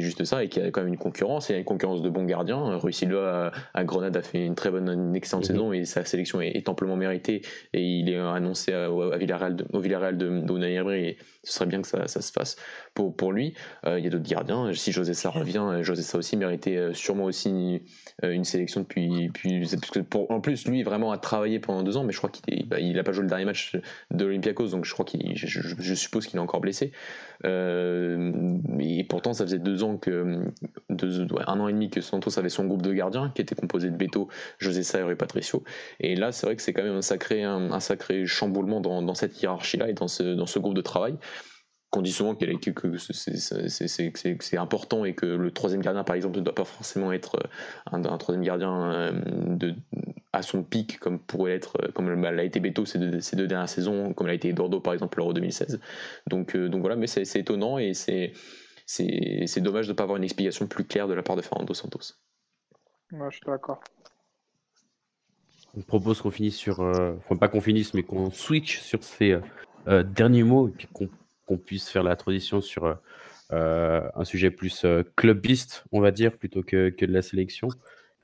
juste 0.00 0.24
ça 0.24 0.44
et 0.44 0.48
qu'il 0.48 0.62
y 0.62 0.66
a 0.66 0.70
quand 0.70 0.82
même 0.82 0.92
une 0.92 0.98
concurrence. 0.98 1.48
Il 1.48 1.52
y 1.52 1.54
a 1.56 1.58
une 1.58 1.64
concurrence 1.64 2.02
de 2.02 2.10
bons 2.10 2.24
gardiens. 2.24 2.76
Rui 2.76 2.92
Silva 2.92 3.52
à, 3.72 3.84
Grenade 3.84 4.16
a 4.16 4.22
fait 4.22 4.44
une 4.44 4.54
très 4.54 4.70
bonne, 4.70 4.88
une 4.88 5.16
excellente 5.16 5.48
mhm. 5.48 5.54
saison 5.54 5.72
et 5.72 5.84
sa 5.84 6.04
sélection 6.04 6.40
est, 6.40 6.68
amplement 6.68 6.96
méritée. 6.96 7.42
Et 7.72 7.82
il 7.82 8.10
est 8.10 8.18
annoncé 8.18 8.72
à, 8.72 8.88
Villarreal 9.16 9.56
de, 9.56 9.66
au 9.72 9.80
Villarreal 9.80 10.16
de, 10.16 10.40
de 10.40 10.64
et 10.94 11.16
ce 11.44 11.52
serait 11.52 11.66
bien 11.66 11.82
que 11.82 11.88
ça, 11.88 12.08
ça 12.08 12.20
se 12.20 12.32
fasse 12.32 12.56
pour, 12.94 13.14
pour 13.14 13.32
lui. 13.32 13.54
Euh, 13.86 13.98
il 13.98 14.04
y 14.04 14.08
a 14.08 14.10
d'autres 14.10 14.28
gardiens. 14.28 14.72
Si 14.74 14.92
José 14.92 15.14
Sa 15.14 15.30
revient, 15.30 15.78
José 15.82 16.02
Sa 16.02 16.18
aussi 16.18 16.36
méritait 16.36 16.76
euh, 16.76 16.94
sûrement 16.94 17.24
aussi 17.24 17.50
une, 17.50 17.80
euh, 18.24 18.32
une 18.32 18.44
sélection 18.44 18.80
depuis. 18.80 19.28
depuis 19.28 19.60
parce 19.60 19.90
que 19.90 20.00
pour, 20.00 20.30
en 20.30 20.40
plus, 20.40 20.66
lui, 20.66 20.82
vraiment 20.82 21.12
a 21.12 21.18
travaillé 21.18 21.60
pendant 21.60 21.82
deux 21.82 21.96
ans, 21.96 22.04
mais 22.04 22.12
je 22.12 22.18
crois 22.18 22.30
qu'il 22.30 22.66
bah, 22.68 22.80
il 22.80 22.98
a 22.98 23.04
pas 23.04 23.12
joué 23.12 23.22
le 23.22 23.28
dernier 23.28 23.44
match 23.44 23.76
de 24.10 24.24
l'Olympiakos, 24.24 24.68
donc 24.68 24.84
je 24.84 24.92
crois 24.92 25.04
qu'il. 25.04 25.36
Je, 25.36 25.60
je 25.60 25.94
suppose 25.94 26.26
qu'il 26.26 26.38
est 26.38 26.42
encore 26.42 26.60
blessé. 26.60 26.92
Euh, 27.44 28.58
et 28.78 29.04
pourtant, 29.04 29.32
ça 29.32 29.44
faisait 29.44 29.58
deux 29.58 29.82
ans 29.82 29.96
que, 29.96 30.40
un 31.46 31.60
an 31.60 31.68
et 31.68 31.72
demi 31.72 31.90
que 31.90 32.00
Santos 32.00 32.38
avait 32.38 32.48
son 32.48 32.64
groupe 32.66 32.82
de 32.82 32.92
gardiens, 32.92 33.30
qui 33.34 33.42
était 33.42 33.54
composé 33.54 33.90
de 33.90 33.96
Beto, 33.96 34.28
José 34.58 34.82
Saer 34.82 35.10
et 35.10 35.14
Patricio. 35.14 35.64
Et 36.00 36.16
là, 36.16 36.32
c'est 36.32 36.46
vrai 36.46 36.56
que 36.56 36.62
c'est 36.62 36.72
quand 36.72 36.82
même 36.82 36.96
un 36.96 37.02
sacré, 37.02 37.42
un, 37.42 37.80
sacré 37.80 38.26
chamboulement 38.26 38.80
dans, 38.80 39.14
cette 39.14 39.40
hiérarchie-là 39.40 39.88
et 39.88 39.92
dans 39.92 40.08
ce, 40.08 40.22
dans 40.34 40.46
ce 40.46 40.58
groupe 40.58 40.74
de 40.74 40.80
travail 40.80 41.16
qu'on 41.94 42.02
dit 42.02 42.12
souvent 42.12 42.34
que, 42.34 42.44
que 42.44 44.44
c'est 44.44 44.56
important 44.56 45.04
et 45.04 45.14
que 45.14 45.26
le 45.26 45.50
troisième 45.52 45.80
gardien, 45.80 46.02
par 46.02 46.16
exemple, 46.16 46.38
ne 46.38 46.42
doit 46.42 46.54
pas 46.54 46.64
forcément 46.64 47.12
être 47.12 47.38
un, 47.92 48.04
un 48.04 48.18
troisième 48.18 48.42
gardien 48.42 48.92
euh, 48.92 49.12
de, 49.12 49.76
à 50.32 50.42
son 50.42 50.64
pic, 50.64 50.98
comme 50.98 51.20
pourrait 51.20 51.52
être, 51.52 51.76
euh, 51.80 51.92
comme 51.92 52.20
l'a 52.20 52.42
été 52.42 52.58
Beto 52.58 52.84
ces 52.84 52.98
deux, 52.98 53.20
ces 53.20 53.36
deux, 53.36 53.46
dernières 53.46 53.68
saisons, 53.68 54.12
comme 54.12 54.26
l'a 54.26 54.34
été 54.34 54.52
Dordo 54.52 54.80
par 54.80 54.92
exemple 54.92 55.18
l'Euro 55.18 55.32
2016. 55.32 55.80
Donc, 56.26 56.56
euh, 56.56 56.68
donc 56.68 56.80
voilà, 56.80 56.96
mais 56.96 57.06
c'est 57.06 57.38
étonnant 57.38 57.78
et 57.78 57.94
c'est 57.94 58.32
dommage 59.60 59.86
de 59.86 59.92
ne 59.92 59.96
pas 59.96 60.02
avoir 60.02 60.16
une 60.16 60.24
explication 60.24 60.66
plus 60.66 60.84
claire 60.84 61.06
de 61.06 61.14
la 61.14 61.22
part 61.22 61.36
de 61.36 61.42
Fernando 61.42 61.74
Santos. 61.74 62.14
Moi, 63.12 63.30
je 63.30 63.36
suis 63.36 63.46
d'accord. 63.46 63.78
On 65.76 65.82
propose 65.82 66.20
qu'on 66.20 66.32
finisse 66.32 66.56
sur, 66.56 66.80
euh, 66.80 67.14
enfin 67.18 67.36
pas 67.36 67.46
qu'on 67.46 67.60
finisse, 67.60 67.94
mais 67.94 68.02
qu'on 68.02 68.32
switch 68.32 68.80
sur 68.80 69.04
ces 69.04 69.38
derniers 69.86 70.42
mots 70.42 70.68
et 70.68 70.86
qu'on 70.92 71.08
puisse 71.58 71.88
faire 71.88 72.02
la 72.02 72.16
transition 72.16 72.60
sur 72.60 72.98
un 73.50 74.24
sujet 74.24 74.50
plus 74.50 74.84
clubiste, 75.16 75.84
on 75.92 76.00
va 76.00 76.10
dire, 76.10 76.36
plutôt 76.36 76.62
que, 76.62 76.90
que 76.90 77.06
de 77.06 77.12
la 77.12 77.22
sélection 77.22 77.68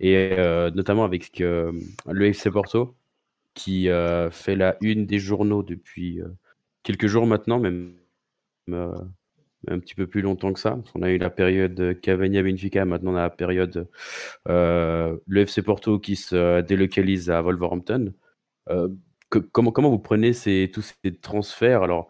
et 0.00 0.32
euh, 0.38 0.70
notamment 0.70 1.04
avec 1.04 1.40
euh, 1.40 1.72
le 2.10 2.26
FC 2.26 2.50
Porto 2.50 2.96
qui 3.54 3.88
euh, 3.88 4.30
fait 4.30 4.56
la 4.56 4.76
une 4.80 5.06
des 5.06 5.18
journaux 5.18 5.62
depuis 5.62 6.20
quelques 6.82 7.06
jours 7.06 7.26
maintenant, 7.26 7.60
même 7.60 7.94
un 8.72 9.78
petit 9.78 9.94
peu 9.94 10.06
plus 10.06 10.22
longtemps 10.22 10.52
que 10.52 10.60
ça. 10.60 10.78
On 10.94 11.02
a 11.02 11.10
eu 11.10 11.18
la 11.18 11.30
période 11.30 12.00
Cavani 12.00 12.42
Benfica, 12.42 12.84
maintenant 12.84 13.12
on 13.12 13.16
a 13.16 13.22
la 13.22 13.30
période 13.30 13.88
le 14.46 15.20
FC 15.36 15.62
Porto 15.62 15.98
qui 15.98 16.16
se 16.16 16.62
délocalise 16.62 17.30
à 17.30 17.42
Wolverhampton. 17.42 18.14
comment, 19.28 19.72
comment 19.72 19.90
vous 19.90 19.98
prenez 19.98 20.32
tous 20.70 20.94
ces 21.04 21.14
transferts? 21.20 21.82
Alors, 21.82 22.08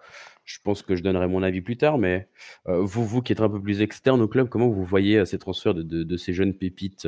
je 0.55 0.61
pense 0.63 0.83
que 0.83 0.97
je 0.97 1.03
donnerai 1.03 1.29
mon 1.29 1.43
avis 1.43 1.61
plus 1.61 1.77
tard, 1.77 1.99
mais 1.99 2.29
vous, 2.67 3.05
vous 3.05 3.23
qui 3.23 3.33
êtes 3.33 3.41
un 3.41 3.49
peu 3.49 3.61
plus 3.61 3.83
externe 3.83 4.21
au 4.21 4.29
club, 4.29 4.49
comment 4.49 4.69
vous 4.69 4.85
voyez 4.85 5.25
ces 5.25 5.39
transferts 5.39 5.75
de, 5.75 5.83
de, 5.83 6.17
ces 6.17 6.33
jeunes 6.33 6.55
pépites 6.55 7.07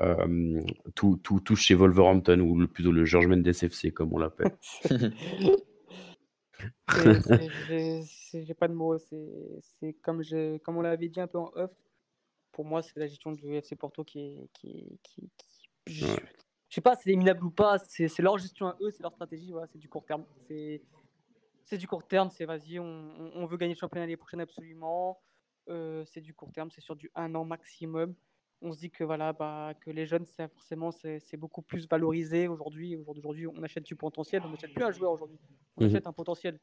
euh, 0.00 0.60
tout, 0.94 1.18
tout, 1.22 1.40
tout, 1.40 1.56
chez 1.56 1.74
Wolverhampton 1.74 2.40
ou 2.40 2.58
le, 2.58 2.66
plutôt 2.66 2.92
le 2.92 3.06
George 3.06 3.28
Mendes 3.28 3.46
FC 3.46 3.92
comme 3.92 4.12
on 4.12 4.18
l'appelle? 4.18 4.56
J'ai 7.68 8.54
pas 8.54 8.68
de 8.68 8.74
mots. 8.74 8.98
C'est 8.98 9.94
comme, 10.02 10.22
je, 10.22 10.58
comme 10.58 10.76
on 10.76 10.82
l'avait 10.82 11.08
dit 11.08 11.20
un 11.20 11.26
peu 11.26 11.38
en 11.38 11.50
off. 11.54 11.70
Pour 12.52 12.64
moi, 12.64 12.82
c'est 12.82 12.98
la 12.98 13.06
gestion 13.06 13.32
du 13.32 13.54
FC 13.54 13.76
Porto 13.76 14.04
qui 14.04 14.20
est. 14.20 14.48
Qui, 14.52 14.98
qui, 15.02 15.30
je, 15.86 16.06
sais 16.68 16.80
pas, 16.80 16.96
c'est 16.96 17.14
minable 17.14 17.44
ou 17.44 17.50
pas. 17.50 17.78
C'est 17.78 18.18
leur 18.18 18.38
gestion 18.38 18.66
à 18.66 18.76
eux, 18.80 18.90
c'est 18.90 19.02
leur 19.02 19.12
stratégie. 19.12 19.52
Voilà, 19.52 19.66
c'est 19.72 19.78
du 19.78 19.88
court 19.88 20.04
terme. 20.04 20.24
C'est 20.48 20.82
du 21.72 21.88
court 21.88 22.06
terme. 22.06 22.30
C'est 22.30 22.44
vas-y, 22.44 22.78
on, 22.78 23.32
on, 23.34 23.46
veut 23.46 23.56
gagner 23.56 23.74
le 23.74 23.78
championnat 23.78 24.06
l'année 24.06 24.16
prochaine 24.16 24.40
absolument. 24.40 25.20
Euh, 25.68 26.04
c'est 26.06 26.20
du 26.20 26.32
court 26.32 26.52
terme. 26.52 26.70
C'est 26.70 26.80
sur 26.80 26.94
du 26.94 27.10
un 27.14 27.34
an 27.34 27.44
maximum 27.44 28.14
on 28.62 28.72
se 28.72 28.78
dit 28.78 28.90
que 28.90 29.04
voilà 29.04 29.32
bah, 29.32 29.74
que 29.80 29.90
les 29.90 30.06
jeunes 30.06 30.24
c'est 30.24 30.48
forcément 30.48 30.90
c'est 30.90 31.36
beaucoup 31.36 31.62
plus 31.62 31.88
valorisé 31.88 32.48
aujourd'hui 32.48 32.96
aujourd'hui 32.96 33.46
on 33.46 33.62
achète 33.62 33.84
du 33.84 33.96
potentiel 33.96 34.42
on 34.44 34.50
n'achète 34.50 34.72
plus 34.72 34.84
un 34.84 34.90
joueur 34.90 35.12
aujourd'hui 35.12 35.38
on 35.76 35.84
mmh 35.84 35.88
achète 35.88 36.06
un 36.06 36.12
potentiel 36.12 36.58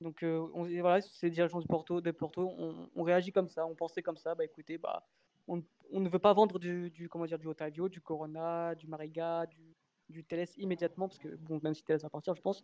donc 0.00 0.22
euh, 0.22 0.46
on, 0.54 0.64
voilà 0.80 1.00
c'est 1.00 1.30
dirigeants 1.30 1.60
du 1.60 1.66
Porto 1.66 2.00
de 2.00 2.10
Porto 2.10 2.52
on, 2.94 3.02
réagit 3.02 3.32
comme 3.32 3.48
ça 3.48 3.66
on 3.66 3.74
pensait 3.74 4.02
comme 4.02 4.18
ça 4.18 4.34
bah 4.34 4.44
écoutez 4.44 4.78
bah 4.78 5.06
on, 5.46 5.62
ne 5.92 6.08
veut 6.10 6.18
pas 6.18 6.34
vendre 6.34 6.58
du, 6.58 7.08
comment 7.10 7.24
dire 7.24 7.38
du 7.38 7.46
Otavio 7.46 7.88
du 7.88 8.00
Corona 8.00 8.74
du 8.74 8.86
Mariga 8.86 9.46
du 9.46 9.74
du 10.10 10.24
Teles 10.24 10.48
immédiatement 10.58 11.08
parce 11.08 11.18
que 11.18 11.28
bon 11.36 11.60
même 11.62 11.74
si 11.74 11.82
Teles 11.82 12.00
va 12.00 12.10
partir 12.10 12.34
je 12.34 12.42
pense 12.42 12.62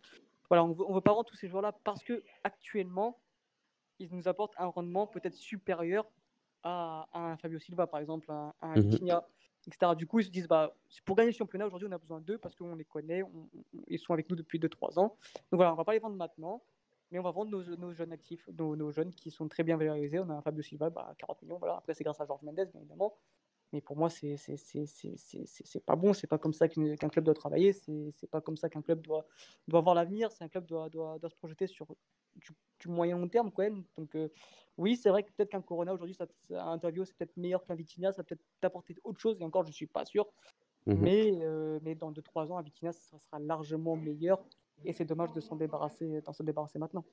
voilà 0.49 0.63
on 0.63 0.73
veut, 0.73 0.85
veut 0.93 1.01
pas 1.01 1.13
vendre 1.13 1.25
tous 1.25 1.35
ces 1.35 1.47
joueurs 1.47 1.61
là 1.61 1.71
parce 1.83 2.03
que 2.03 2.23
actuellement 2.43 3.19
ils 3.99 4.13
nous 4.13 4.27
apportent 4.27 4.55
un 4.57 4.67
rendement 4.67 5.07
peut-être 5.07 5.35
supérieur 5.35 6.05
à, 6.65 7.07
un 7.13 7.37
Fabio 7.37 7.59
Silva, 7.59 7.87
par 7.87 7.99
exemple, 7.99 8.29
à, 8.31 8.53
un 8.61 8.75
mmh 8.75 9.21
etc. 9.67 9.93
Du 9.97 10.05
coup, 10.05 10.19
ils 10.19 10.25
se 10.25 10.29
disent, 10.29 10.47
bah, 10.47 10.75
pour 11.05 11.15
gagner 11.15 11.31
le 11.31 11.35
championnat, 11.35 11.65
aujourd'hui, 11.65 11.87
on 11.89 11.91
a 11.91 11.97
besoin 11.97 12.21
d'eux 12.21 12.37
parce 12.37 12.53
qu'on 12.53 12.75
les 12.75 12.85
connaît, 12.85 13.23
ils 13.87 13.97
sont 13.97 14.13
avec 14.13 14.29
nous 14.29 14.35
depuis 14.35 14.59
2-3 14.59 14.99
ans. 14.99 15.17
Donc 15.51 15.57
voilà, 15.57 15.73
on 15.73 15.75
va 15.75 15.83
pas 15.83 15.93
les 15.93 15.99
vendre 15.99 16.15
maintenant. 16.15 16.61
mais 17.09 17.17
on 17.17 17.23
va 17.23 17.31
vendre 17.31 17.49
nos, 17.49 17.93
jeunes 17.93 18.11
actifs, 18.11 18.47
nos, 18.59 18.91
jeunes 18.91 19.11
qui 19.11 19.31
sont 19.31 19.47
très 19.47 19.63
bien 19.63 19.75
valorisés. 19.75 20.19
On 20.19 20.29
a 20.29 20.33
un 20.35 20.41
Fabio 20.43 20.61
Silva, 20.61 20.91
bah, 20.91 21.15
40 21.17 21.41
millions, 21.41 21.57
voilà. 21.57 21.77
Après, 21.77 21.95
c'est 21.95 22.03
grâce 22.03 22.21
à 22.21 22.27
Georges 22.27 22.43
Mendes, 22.43 22.55
bien 22.55 22.79
évidemment. 22.79 23.17
Mais 23.75 23.81
pour 23.81 23.97
moi, 23.97 24.09
c'est 24.09 24.37
pas 25.85 25.97
bon. 25.97 26.13
C'est 26.13 26.27
pas 26.27 26.37
comme 26.37 26.53
ça 26.53 26.69
qu'un 26.69 27.09
club 27.09 27.25
doit 27.25 27.33
travailler. 27.33 27.73
C'est 27.73 28.29
pas 28.31 28.39
comme 28.39 28.55
ça 28.55 28.69
qu'un 28.69 28.81
club 28.81 29.01
doit, 29.01 29.25
doit 29.67 29.81
voir 29.81 29.95
l'avenir. 29.95 30.31
C'est 30.31 30.45
un 30.45 30.47
club 30.47 30.65
doit, 30.65 30.87
doit, 30.89 31.19
doit 31.19 31.29
se 31.29 31.35
projeter 31.35 31.67
sur 31.67 31.87
du, 32.35 32.87
moyen 32.87 33.17
long 33.17 33.27
terme, 33.27 33.51
quand 33.51 33.63
même. 33.63 33.83
Donc, 33.97 34.15
euh, 34.15 34.29
oui, 34.77 34.95
c'est 34.95 35.09
vrai 35.09 35.23
que 35.23 35.31
peut-être 35.33 35.49
qu'un 35.49 35.61
Corona 35.61 35.93
aujourd'hui, 35.93 36.15
ça, 36.15 36.25
un 36.51 36.71
interview, 36.71 37.03
c'est 37.03 37.17
peut-être 37.17 37.35
meilleur 37.35 37.65
qu'un 37.65 37.75
Vitinha. 37.75 38.13
Ça 38.13 38.23
peut 38.23 38.35
peut-être 38.35 38.45
t'apporter 38.61 38.95
autre 39.03 39.19
chose. 39.19 39.41
Et 39.41 39.43
encore, 39.43 39.65
je 39.65 39.73
suis 39.73 39.87
pas 39.87 40.05
sûr. 40.05 40.25
Mmh 40.85 40.93
mais, 40.93 41.31
euh, 41.41 41.79
mais 41.83 41.95
dans 41.95 42.13
2-3 42.13 42.53
ans, 42.53 42.57
à 42.57 42.61
Vitinha, 42.61 42.93
ça 42.93 43.19
sera 43.19 43.39
largement 43.39 43.97
meilleur. 43.97 44.41
Et 44.85 44.93
c'est 44.93 45.03
dommage 45.03 45.33
de 45.33 45.41
s'en 45.41 45.57
débarrasser, 45.57 46.21
d'en 46.21 46.31
se 46.31 46.43
débarrasser 46.43 46.79
maintenant. 46.79 47.03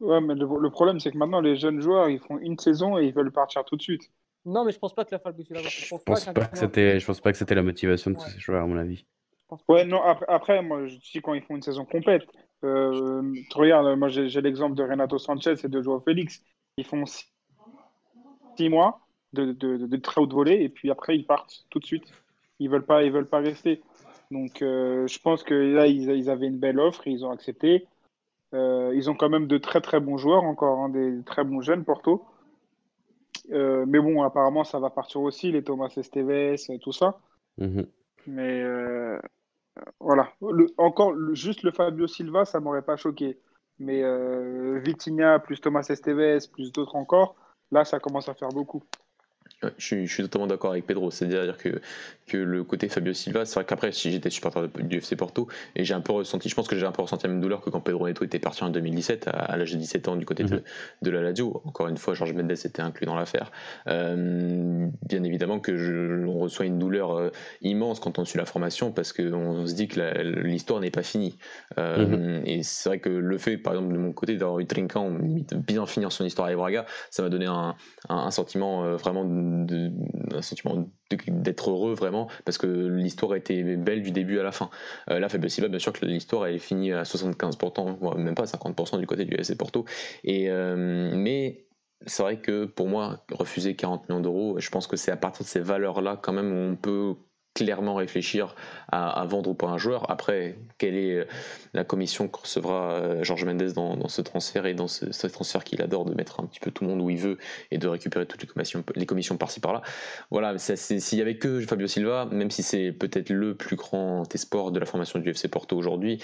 Ouais, 0.00 0.20
mais 0.20 0.34
le, 0.34 0.70
problème, 0.70 0.98
c'est 0.98 1.12
que 1.12 1.16
maintenant, 1.18 1.40
les 1.40 1.54
jeunes 1.54 1.80
joueurs, 1.80 2.08
ils 2.08 2.18
font 2.18 2.36
une 2.38 2.58
saison 2.58 2.98
et 2.98 3.04
ils 3.06 3.14
veulent 3.14 3.30
partir 3.30 3.64
tout 3.64 3.76
de 3.76 3.82
suite. 3.82 4.10
Non, 4.44 4.64
mais 4.64 4.72
je 4.72 4.78
pense 4.78 4.94
pas 4.94 5.04
que 5.04 5.12
la 5.12 5.18
Fabio 5.18 5.44
Silva. 5.44 5.62
Je 5.62 5.88
pense, 5.88 6.02
pense 6.04 6.24
pas, 6.26 6.46
que 6.46 6.58
c'était, 6.58 6.98
je 6.98 7.06
pense 7.06 7.20
pas 7.20 7.32
que 7.32 7.38
c'était 7.38 7.54
la 7.54 7.62
motivation 7.62 8.10
de 8.10 8.16
tous 8.16 8.28
ces 8.28 8.40
joueurs, 8.40 8.62
à 8.62 8.66
mon 8.66 8.76
avis. 8.76 9.04
Ouais, 9.68 9.84
non, 9.84 10.02
après, 10.02 10.62
moi, 10.62 10.86
je 10.86 10.96
dis 10.96 11.20
quand 11.22 11.34
ils 11.34 11.42
font 11.42 11.56
une 11.56 11.62
saison 11.62 11.84
complète. 11.84 12.24
Euh, 12.64 13.22
tu 13.50 13.58
regardes, 13.58 13.98
moi, 13.98 14.08
j'ai, 14.08 14.28
l'exemple 14.40 14.74
de 14.74 14.82
Renato 14.82 15.18
Sanchez 15.18 15.54
et 15.62 15.68
de 15.68 15.82
Joao 15.82 16.00
Félix. 16.00 16.42
Ils 16.76 16.86
font 16.86 17.04
six, 17.06 18.68
mois 18.68 19.00
de, 19.32 19.52
de, 19.52 19.86
de, 19.86 19.96
très 19.96 20.20
haute 20.20 20.32
volée 20.32 20.62
et 20.62 20.68
puis 20.68 20.90
après, 20.90 21.16
ils 21.16 21.26
partent 21.26 21.66
tout 21.70 21.80
de 21.80 21.84
suite. 21.84 22.04
Ils 22.58 22.70
veulent 22.70 22.86
pas, 22.86 23.02
ils 23.02 23.12
veulent 23.12 23.28
pas 23.28 23.40
rester. 23.40 23.82
Donc, 24.30 24.62
euh, 24.62 25.06
je 25.06 25.18
pense 25.18 25.42
que 25.42 25.54
là, 25.54 25.86
ils, 25.86 26.30
avaient 26.30 26.46
une 26.46 26.58
belle 26.58 26.80
offre, 26.80 27.06
ils 27.06 27.24
ont 27.24 27.30
accepté. 27.30 27.86
Euh, 28.54 28.92
ils 28.94 29.10
ont 29.10 29.14
quand 29.14 29.28
même 29.28 29.46
de 29.46 29.58
très 29.58 29.80
très 29.80 30.00
bons 30.00 30.16
joueurs 30.16 30.44
encore, 30.44 30.78
hein, 30.78 30.88
des 30.88 31.22
très 31.24 31.44
bons 31.44 31.60
jeunes 31.60 31.84
Porto. 31.84 32.24
Euh, 33.50 33.84
mais 33.86 33.98
bon, 33.98 34.22
apparemment, 34.22 34.64
ça 34.64 34.78
va 34.78 34.90
partir 34.90 35.20
aussi, 35.20 35.50
les 35.50 35.64
Thomas 35.64 35.92
Esteves, 35.96 36.56
tout 36.80 36.92
ça. 36.92 37.18
Mhm. 37.58 37.86
Mais 38.26 38.64
voilà. 39.98 40.32
encore, 40.78 41.14
juste 41.32 41.62
le 41.62 41.72
Fabio 41.72 42.06
Silva, 42.06 42.44
ça 42.44 42.60
m'aurait 42.60 42.82
pas 42.82 42.96
choqué. 42.96 43.38
Mais 43.78 44.02
Vitinha, 44.80 45.40
plus 45.40 45.60
Thomas 45.60 45.86
Esteves, 45.88 46.48
plus 46.52 46.72
d'autres 46.72 46.94
encore, 46.94 47.34
là, 47.72 47.84
ça 47.84 47.98
commence 47.98 48.28
à 48.28 48.34
faire 48.34 48.50
beaucoup 48.50 48.82
je, 49.78 50.06
suis, 50.06 50.22
totalement 50.22 50.46
d'accord 50.46 50.72
avec 50.72 50.86
Pedro, 50.86 51.10
c'est-à-dire 51.10 51.56
que, 51.56 51.80
que 52.26 52.36
le 52.36 52.64
côté 52.64 52.88
Fabio 52.88 53.12
Silva, 53.12 53.44
c'est 53.44 53.54
vrai 53.54 53.64
qu'après, 53.64 53.92
si 53.92 54.10
j'étais 54.10 54.30
supporter 54.30 54.68
du 54.82 54.98
FC 54.98 55.16
Porto, 55.16 55.48
et 55.76 55.84
j'ai 55.84 55.94
un 55.94 56.00
peu 56.00 56.12
ressenti, 56.12 56.48
je 56.48 56.54
pense 56.54 56.68
que 56.68 56.76
j'ai 56.76 56.86
un 56.86 56.92
peu 56.92 57.02
ressenti 57.02 57.26
la 57.26 57.32
même 57.32 57.40
douleur 57.40 57.60
que 57.60 57.70
quand 57.70 57.80
Pedro 57.80 58.06
Neto 58.06 58.24
était 58.24 58.38
parti 58.38 58.64
en 58.64 58.70
2017, 58.70 59.28
à, 59.32 59.56
l'âge 59.56 59.72
de 59.72 59.78
17 59.78 60.08
ans, 60.08 60.16
du 60.16 60.26
côté 60.26 60.44
de, 60.44 60.56
mhm. 60.56 60.62
de, 61.02 61.10
la 61.10 61.22
Lazio. 61.22 61.62
Encore 61.64 61.88
une 61.88 61.96
fois, 61.96 62.14
Georges 62.14 62.32
Mendes 62.32 62.52
était 62.52 62.82
inclus 62.82 63.06
dans 63.06 63.14
l'affaire. 63.14 63.50
Euh, 63.88 64.86
bien 65.08 65.22
évidemment 65.24 65.60
que 65.60 65.76
je, 65.76 66.24
on 66.26 66.38
reçoit 66.38 66.66
une 66.66 66.78
douleur 66.78 67.16
euh, 67.16 67.30
immense 67.60 68.00
quand 68.00 68.18
on 68.18 68.24
suit 68.24 68.38
la 68.38 68.46
formation, 68.46 68.92
parce 68.92 69.12
qu'on 69.12 69.66
se 69.66 69.74
dit 69.74 69.88
que 69.88 70.00
l'histoire 70.42 70.80
n'est 70.80 70.90
pas 70.90 71.02
finie. 71.02 71.36
Euh, 71.78 72.06
mhm. 72.06 72.42
Et 72.46 72.62
c'est 72.62 72.88
vrai 72.88 72.98
que 72.98 73.08
le 73.08 73.38
fait, 73.38 73.56
par 73.58 73.74
exemple, 73.74 73.92
de 73.92 73.98
mon 73.98 74.12
côté, 74.12 74.36
d'avoir 74.36 74.60
eu 74.60 74.66
Trinquant 74.66 75.10
bien 75.56 75.86
finir 75.86 76.12
son 76.12 76.24
histoire 76.24 76.48
à 76.48 76.54
Braga, 76.54 76.86
ça 77.10 77.22
m'a 77.22 77.28
donné 77.28 77.46
un, 77.46 77.74
un, 78.08 78.16
un 78.16 78.30
sentiment 78.30 78.96
vraiment 78.96 79.24
de, 79.24 79.51
un 80.32 80.42
sentiment 80.42 80.88
d'être 81.10 81.70
heureux 81.70 81.94
vraiment 81.94 82.28
parce 82.44 82.58
que 82.58 82.66
l'histoire 82.66 83.34
été 83.34 83.62
belle 83.76 84.02
du 84.02 84.10
début 84.10 84.38
à 84.38 84.42
la 84.42 84.52
fin. 84.52 84.70
Euh, 85.10 85.18
là, 85.18 85.28
Fabio 85.28 85.48
Silva, 85.48 85.68
bien 85.68 85.78
sûr 85.78 85.92
que 85.92 86.04
l'histoire 86.04 86.46
est 86.46 86.58
finie 86.58 86.92
à 86.92 87.02
75%, 87.02 88.16
même 88.18 88.34
pas 88.34 88.44
50% 88.44 88.98
du 88.98 89.06
côté 89.06 89.24
du 89.24 89.34
FC 89.34 89.56
Porto. 89.56 89.84
Et, 90.24 90.50
euh, 90.50 91.12
mais 91.14 91.66
c'est 92.06 92.22
vrai 92.22 92.40
que 92.40 92.64
pour 92.64 92.88
moi, 92.88 93.24
refuser 93.30 93.76
40 93.76 94.08
millions 94.08 94.20
d'euros, 94.20 94.58
je 94.58 94.70
pense 94.70 94.86
que 94.86 94.96
c'est 94.96 95.10
à 95.10 95.16
partir 95.16 95.44
de 95.44 95.48
ces 95.48 95.60
valeurs-là 95.60 96.18
quand 96.20 96.32
même 96.32 96.52
où 96.52 96.72
on 96.72 96.76
peut 96.76 97.14
clairement 97.54 97.94
réfléchir 97.94 98.54
à, 98.90 99.24
vendre 99.26 99.52
pour 99.54 99.70
un 99.70 99.78
joueur. 99.78 100.10
Après, 100.10 100.56
quelle 100.78 100.94
est 100.94 101.14
euh, 101.14 101.24
la 101.74 101.84
commission 101.84 102.28
que 102.28 102.40
recevra 102.40 102.92
euh, 102.92 103.24
Georges 103.24 103.44
Mendes 103.44 103.72
dans, 103.72 104.08
ce 104.08 104.22
transfert 104.22 104.66
et 104.66 104.74
dans 104.74 104.88
ce, 104.88 105.26
transfert 105.26 105.64
qu'il 105.64 105.82
adore 105.82 106.04
de 106.04 106.14
mettre 106.14 106.40
un 106.40 106.46
petit 106.46 106.60
peu 106.60 106.70
tout 106.70 106.84
le 106.84 106.90
monde 106.90 107.00
où 107.00 107.10
il 107.10 107.18
veut 107.18 107.38
et 107.70 107.78
de 107.78 107.88
récupérer 107.88 108.26
toutes 108.26 108.42
les 108.42 108.48
commissions, 108.48 108.84
les 108.94 109.06
commissions 109.06 109.36
par-ci 109.36 109.60
par-là. 109.60 109.82
Voilà, 110.30 110.56
s'il 110.58 111.18
y 111.18 111.22
avait 111.22 111.36
que 111.36 111.60
Fabio 111.60 111.86
Silva, 111.86 112.28
même 112.30 112.50
si 112.50 112.62
c'est 112.62 112.92
peut-être 112.92 113.30
le 113.30 113.54
plus 113.54 113.76
grand 113.76 114.32
espoir 114.34 114.70
de 114.70 114.78
la 114.78 114.86
formation 114.86 115.18
du 115.18 115.30
FC 115.30 115.48
Porto 115.48 115.76
aujourd'hui, 115.76 116.22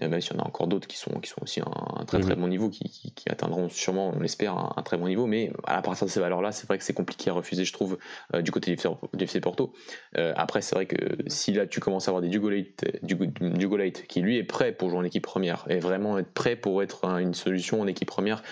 même 0.00 0.20
s'il 0.20 0.36
y 0.36 0.40
en 0.40 0.42
a 0.42 0.46
encore 0.46 0.66
d'autres 0.66 0.88
qui 0.88 0.96
sont, 0.96 1.20
qui 1.20 1.28
sont 1.28 1.42
aussi 1.42 1.60
un, 1.60 2.04
très 2.04 2.20
très 2.20 2.34
mhm. 2.34 2.40
bon 2.40 2.48
niveau, 2.48 2.70
qui, 2.70 3.12
qui, 3.14 3.28
atteindront 3.28 3.68
sûrement, 3.68 4.12
on 4.14 4.20
l'espère, 4.20 4.56
un, 4.56 4.82
très 4.82 4.96
bon 4.96 5.08
niveau, 5.08 5.26
mais 5.26 5.52
à 5.66 5.82
partir 5.82 6.06
de 6.06 6.10
ces 6.10 6.20
valeurs-là, 6.20 6.52
c'est 6.52 6.66
vrai 6.66 6.78
que 6.78 6.84
c'est 6.84 6.94
compliqué 6.94 7.30
à 7.30 7.34
refuser, 7.34 7.64
je 7.64 7.72
trouve, 7.72 7.98
euh, 8.34 8.42
du 8.42 8.50
côté 8.50 8.74
du 8.74 9.24
FC 9.24 9.40
Porto. 9.40 9.72
Euh, 10.16 10.32
après, 10.36 10.62
c'est 10.62 10.74
vrai 10.74 10.86
que 10.86 10.96
si 11.26 11.52
là 11.52 11.66
tu 11.66 11.80
commences 11.80 12.08
à 12.08 12.10
avoir 12.10 12.22
des 12.22 12.28
Dugolate 12.28 14.06
qui 14.06 14.20
lui 14.20 14.38
est 14.38 14.44
prêt 14.44 14.72
pour 14.72 14.90
jouer 14.90 14.98
en 14.98 15.04
équipe 15.04 15.24
première, 15.24 15.66
et 15.68 15.78
vraiment 15.78 16.18
être 16.18 16.32
prêt 16.32 16.56
pour 16.56 16.82
être 16.82 17.04
une 17.04 17.34
solution 17.34 17.80
en 17.80 17.86
équipe 17.86 18.08
première, 18.08 18.42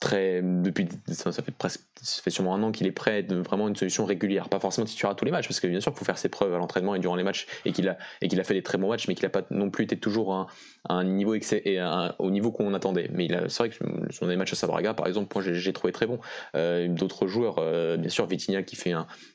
depuis 0.00 0.88
ça, 1.08 1.32
fait 1.32 1.50
presque 1.50 1.80
sûrement 2.28 2.54
un 2.54 2.62
an 2.62 2.70
qu'il 2.70 2.86
est 2.86 2.92
prêt 2.92 3.24
de 3.24 3.36
vraiment 3.36 3.66
une 3.66 3.74
solution 3.74 4.04
régulière. 4.04 4.48
Pas 4.48 4.60
forcément 4.60 4.84
titulaire 4.84 5.10
à 5.10 5.14
tous 5.16 5.24
les 5.24 5.32
matchs 5.32 5.48
parce 5.48 5.58
que 5.58 5.66
bien 5.66 5.80
sûr 5.80 5.92
il 5.92 5.98
faut 5.98 6.04
faire 6.04 6.18
ses 6.18 6.28
preuves 6.28 6.54
à 6.54 6.58
l'entraînement 6.58 6.94
et 6.94 7.00
durant 7.00 7.16
les 7.16 7.24
matchs 7.24 7.46
et 7.64 7.72
qu'il 7.72 7.88
a 7.88 7.98
et 8.22 8.28
qu'il 8.28 8.38
a 8.38 8.44
fait 8.44 8.54
des 8.54 8.62
très 8.62 8.78
bons 8.78 8.88
matchs 8.88 9.08
mais 9.08 9.14
qu'il 9.16 9.26
a 9.26 9.30
pas 9.30 9.42
non 9.50 9.70
plus 9.70 9.84
été 9.84 9.96
toujours 9.96 10.48
un, 10.88 11.04
niveau 11.04 11.34
excès 11.34 11.62
et 11.64 11.80
au 12.18 12.30
niveau 12.30 12.52
qu'on 12.52 12.74
attendait. 12.74 13.10
Mais 13.12 13.28
c'est 13.48 13.58
vrai 13.58 13.70
que 13.70 14.12
sur 14.12 14.28
des 14.28 14.36
matchs 14.36 14.52
à 14.52 14.56
Sabraga 14.56 14.94
par 14.94 15.08
exemple 15.08 15.34
moi 15.34 15.44
j'ai 15.44 15.72
trouvé 15.72 15.92
très 15.92 16.06
bon. 16.06 16.20
Euh, 16.54 16.88
d'autres 16.88 17.26
joueurs 17.26 17.56
euh, 17.58 17.96
bien 17.96 18.10
sûr 18.10 18.26
Vitinha 18.26 18.62
qui 18.62 18.76
fait 18.76 18.94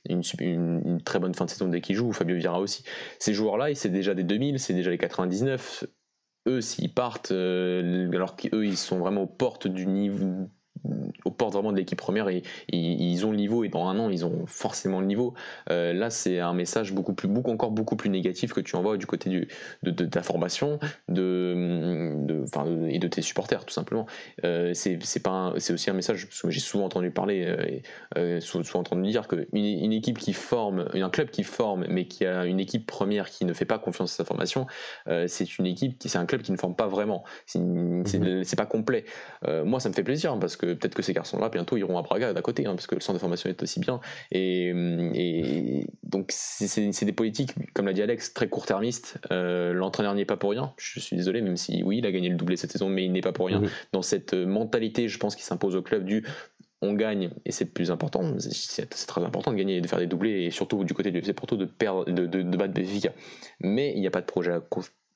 une, 0.10 0.22
une, 0.40 1.02
très 1.04 1.20
bonne 1.20 1.34
fin 1.34 1.46
de 1.46 1.50
saison 1.50 1.68
dès 1.68 1.82
qu'il 1.82 1.96
joue 1.96 2.14
Fabio 2.14 2.38
Vieira 2.38 2.60
aussi. 2.60 2.86
Ces 3.20 3.34
joueurs 3.34 3.58
là 3.58 3.74
c'est 3.76 3.90
déjà 3.90 4.14
des 4.14 4.24
2000 4.24 4.60
c'est 4.60 4.74
déjà 4.74 4.92
les 4.92 4.98
99 4.98 5.86
eux, 6.48 6.62
s'ils 6.62 6.94
partent, 6.94 7.32
euh, 7.32 8.10
alors 8.12 8.36
qu'eux, 8.36 8.66
ils 8.66 8.78
sont 8.78 9.00
vraiment 9.00 9.24
aux 9.24 9.28
portes 9.28 9.68
du 9.68 9.86
niveau 9.88 10.50
aux 11.26 11.32
portes 11.32 11.54
vraiment 11.54 11.72
de 11.72 11.78
l'équipe 11.78 11.98
première 11.98 12.28
et, 12.30 12.44
ils 12.72 13.26
ont 13.26 13.32
le 13.32 13.38
niveau 13.38 13.64
et 13.64 13.70
dans 13.70 13.88
un 13.88 13.98
an 14.00 14.10
ils 14.10 14.26
ont 14.26 14.46
forcément 14.48 15.00
le 15.00 15.06
niveau. 15.06 15.34
Euh, 15.70 15.94
là 15.94 16.10
c'est 16.10 16.40
un 16.40 16.54
message 16.54 16.94
beaucoup 16.94 17.14
plus 17.14 17.28
beaucoup 17.28 17.52
encore 17.52 17.72
beaucoup 17.72 17.96
plus 17.96 18.10
négatif 18.10 18.54
que 18.54 18.60
tu 18.60 18.76
envoies 18.76 18.98
du 18.98 19.06
côté 19.06 19.30
du, 19.30 19.48
de, 19.84 19.92
de, 19.92 20.06
ta 20.06 20.24
formation 20.24 20.80
de, 21.08 22.16
de 22.26 22.44
et 22.90 23.00
de 23.00 23.08
tes 23.08 23.22
supporters 23.22 23.66
tout 23.66 23.74
simplement. 23.74 24.06
Euh, 24.44 24.74
c'est 24.74 24.98
aussi 25.72 25.90
un 25.90 25.94
message 25.94 26.28
que 26.28 26.50
j'ai 26.50 26.60
souvent 26.60 26.86
entendu 26.86 27.12
parler 27.12 27.82
euh, 28.18 28.40
souvent, 28.42 28.80
entendu 28.80 29.10
dire 29.10 29.28
que 29.28 29.48
une, 29.54 29.94
équipe 29.94 30.18
qui 30.18 30.34
forme 30.34 30.88
un 30.94 31.10
club 31.10 31.30
qui 31.30 31.44
forme 31.44 31.86
mais 31.90 32.08
qui 32.08 32.26
a 32.26 32.46
une 32.46 32.60
équipe 32.60 32.86
première 32.88 33.30
qui 33.30 33.46
ne 33.46 33.54
fait 33.54 33.66
pas 33.66 33.80
confiance 33.80 34.14
à 34.14 34.18
sa 34.18 34.26
formation 34.26 34.66
c'est 35.28 35.58
une 35.58 35.66
équipe 35.66 35.98
qui 35.98 36.10
c'est 36.10 36.18
un 36.18 36.26
club 36.26 36.42
qui 36.42 36.52
ne 36.52 36.58
forme 36.58 36.76
pas 36.76 36.88
vraiment. 36.88 37.24
C'est 37.46 37.60
mhm. 37.60 38.44
pas 38.58 38.66
complet. 38.66 39.06
Moi 39.48 39.80
ça 39.80 39.90
me 39.90 39.94
fait 39.94 40.04
plaisir 40.04 40.38
parce 40.40 40.56
que 40.56 40.73
peut-être 40.76 40.96
que 40.96 41.02
ces 41.02 41.14
garçons-là, 41.14 41.50
bientôt, 41.50 41.78
iront 41.78 41.98
à 41.98 42.02
Braga 42.02 42.34
d'à 42.34 42.42
côté, 42.42 42.66
hein, 42.66 42.76
parce 42.76 42.88
que 42.88 42.96
le 42.96 43.02
centre 43.02 43.16
de 43.16 43.22
formation 43.22 43.50
est 43.50 43.62
aussi 43.62 43.80
bien. 43.80 44.00
Et, 44.32 45.86
donc, 46.04 46.32
c'est 46.32 47.06
des 47.06 47.14
politiques, 47.14 47.54
comme 47.74 47.86
l'a 47.86 47.94
dit 47.94 48.02
Alex, 48.02 48.34
très 48.34 48.48
court-termistes. 48.48 49.20
Euh, 49.32 49.74
l'entraîneur 49.74 50.14
n'y 50.16 50.22
est 50.22 50.26
pas 50.26 50.38
pour 50.38 50.52
rien. 50.52 50.74
Je 50.78 51.00
suis 51.00 51.16
désolé, 51.16 51.42
même 51.42 51.58
si, 51.58 51.84
oui, 51.84 51.98
il 52.00 52.06
a 52.06 52.12
gagné 52.12 52.30
le 52.30 52.36
doublé 52.36 52.58
cette 52.58 52.72
saison, 52.72 52.90
mais 52.90 53.06
il 53.06 53.12
n'est 53.12 53.22
pas 53.22 53.32
pour 53.32 53.48
rien. 53.48 53.62
Dans 53.92 54.02
cette 54.02 54.34
mentalité, 54.34 55.08
je 55.08 55.18
pense, 55.18 55.36
qui 55.36 55.44
s'impose 55.44 55.76
au 55.76 55.82
club 55.82 56.06
du 56.06 56.24
on 56.84 56.94
gagne 56.94 57.32
et 57.46 57.52
c'est 57.52 57.66
plus 57.66 57.92
important, 57.92 58.36
c'est 58.40 58.90
très 58.90 59.24
important 59.24 59.52
de 59.52 59.58
gagner 59.58 59.78
et 59.78 59.82
de 59.82 59.88
faire 59.88 60.00
des 60.00 60.08
doublés 60.08 60.44
et 60.44 60.52
surtout 60.52 60.84
du 60.84 60.94
côté 60.94 61.12
du 61.12 61.20
FC 61.20 61.34
Porto 61.34 61.56
de 61.56 61.66
perdre, 61.66 62.06
de, 62.06 62.26
de, 62.26 62.42
de 62.42 62.58
battre 62.58 62.74
Benfica. 62.74 63.14
Mais 63.62 63.94
il 63.96 64.02
n'y 64.02 64.08
a 64.08 64.12
pas 64.12 64.22
de 64.22 64.26
projet 64.26 64.52
à 64.52 64.60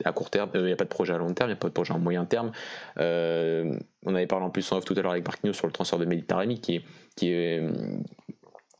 à 0.05 0.11
court 0.11 0.29
terme, 0.29 0.49
euh, 0.55 0.61
il 0.61 0.65
n'y 0.65 0.71
a 0.71 0.75
pas 0.75 0.83
de 0.83 0.89
projet 0.89 1.13
à 1.13 1.17
long 1.17 1.33
terme, 1.33 1.49
il 1.49 1.53
n'y 1.53 1.57
a 1.57 1.59
pas 1.59 1.67
de 1.67 1.73
projet 1.73 1.93
à 1.93 1.97
moyen 1.97 2.25
terme. 2.25 2.51
Euh, 2.99 3.77
on 4.05 4.15
avait 4.15 4.27
parlé 4.27 4.45
en 4.45 4.49
plus 4.49 4.71
en 4.71 4.77
off 4.77 4.85
tout 4.85 4.93
à 4.97 5.01
l'heure 5.01 5.11
avec 5.11 5.25
Marquinhos 5.25 5.53
sur 5.53 5.67
le 5.67 5.73
transfert 5.73 5.99
de 5.99 6.05
Méditerranée 6.05 6.57
qui 6.57 6.75
est, 6.75 6.81
qui 7.15 7.29
est, 7.29 7.61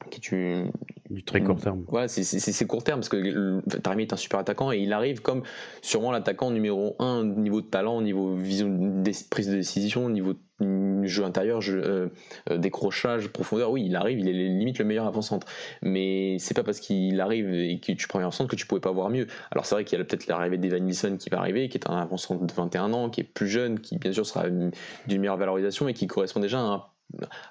qui 0.09 0.35
est 0.35 0.63
du 1.09 1.23
très 1.23 1.41
court 1.41 1.59
terme. 1.59 1.85
Ouais, 1.89 2.07
c'est 2.07 2.67
court 2.67 2.83
terme 2.83 2.99
parce 2.99 3.09
que 3.09 3.77
Taremi 3.79 4.03
est 4.03 4.13
un 4.13 4.17
super 4.17 4.39
attaquant 4.39 4.71
et 4.71 4.79
il 4.79 4.91
arrive 4.93 5.21
comme 5.21 5.43
sûrement 5.81 6.11
l'attaquant 6.11 6.51
numéro 6.51 6.95
1 6.99 7.19
au 7.19 7.23
niveau 7.23 7.61
de 7.61 7.67
talent, 7.67 7.97
au 7.97 8.01
niveau 8.01 8.35
vision 8.35 9.03
prise 9.29 9.47
de 9.47 9.55
décision, 9.55 10.05
au 10.05 10.09
niveau 10.09 10.33
jeu 10.59 11.23
intérieur, 11.23 11.61
jeu, 11.61 11.81
euh, 11.83 12.07
euh, 12.49 12.57
décrochage, 12.57 13.27
profondeur. 13.27 13.71
Oui, 13.71 13.85
il 13.85 13.95
arrive, 13.95 14.19
il 14.19 14.27
est 14.27 14.33
limite 14.33 14.79
le 14.79 14.85
meilleur 14.85 15.05
avant-centre. 15.05 15.47
Mais 15.81 16.37
c'est 16.39 16.55
pas 16.55 16.63
parce 16.63 16.79
qu'il 16.79 17.21
arrive 17.21 17.53
et 17.53 17.79
que 17.79 17.91
tu 17.91 18.07
prends 18.07 18.19
un 18.19 18.31
centre 18.31 18.49
que 18.49 18.55
tu 18.55 18.65
pouvais 18.65 18.81
pas 18.81 18.91
voir 18.91 19.09
mieux. 19.09 19.27
Alors 19.51 19.65
c'est 19.65 19.75
vrai 19.75 19.85
qu'il 19.85 19.97
y 19.97 20.01
a 20.01 20.03
peut-être 20.03 20.27
l'arrivée 20.27 20.57
d'Evan 20.57 20.83
Nilsson 20.83 21.17
qui 21.17 21.29
va 21.29 21.39
arriver, 21.39 21.69
qui 21.69 21.77
est 21.77 21.89
un 21.89 21.97
avant-centre 21.97 22.45
de 22.45 22.51
21 22.51 22.91
ans, 22.93 23.09
qui 23.09 23.21
est 23.21 23.23
plus 23.23 23.47
jeune, 23.47 23.79
qui 23.79 23.97
bien 23.97 24.11
sûr 24.11 24.25
sera 24.25 24.49
d'une 24.49 24.71
meilleure 25.07 25.37
valorisation 25.37 25.87
et 25.87 25.93
qui 25.93 26.07
correspond 26.07 26.39
déjà 26.39 26.59
à 26.59 26.63
un 26.63 26.83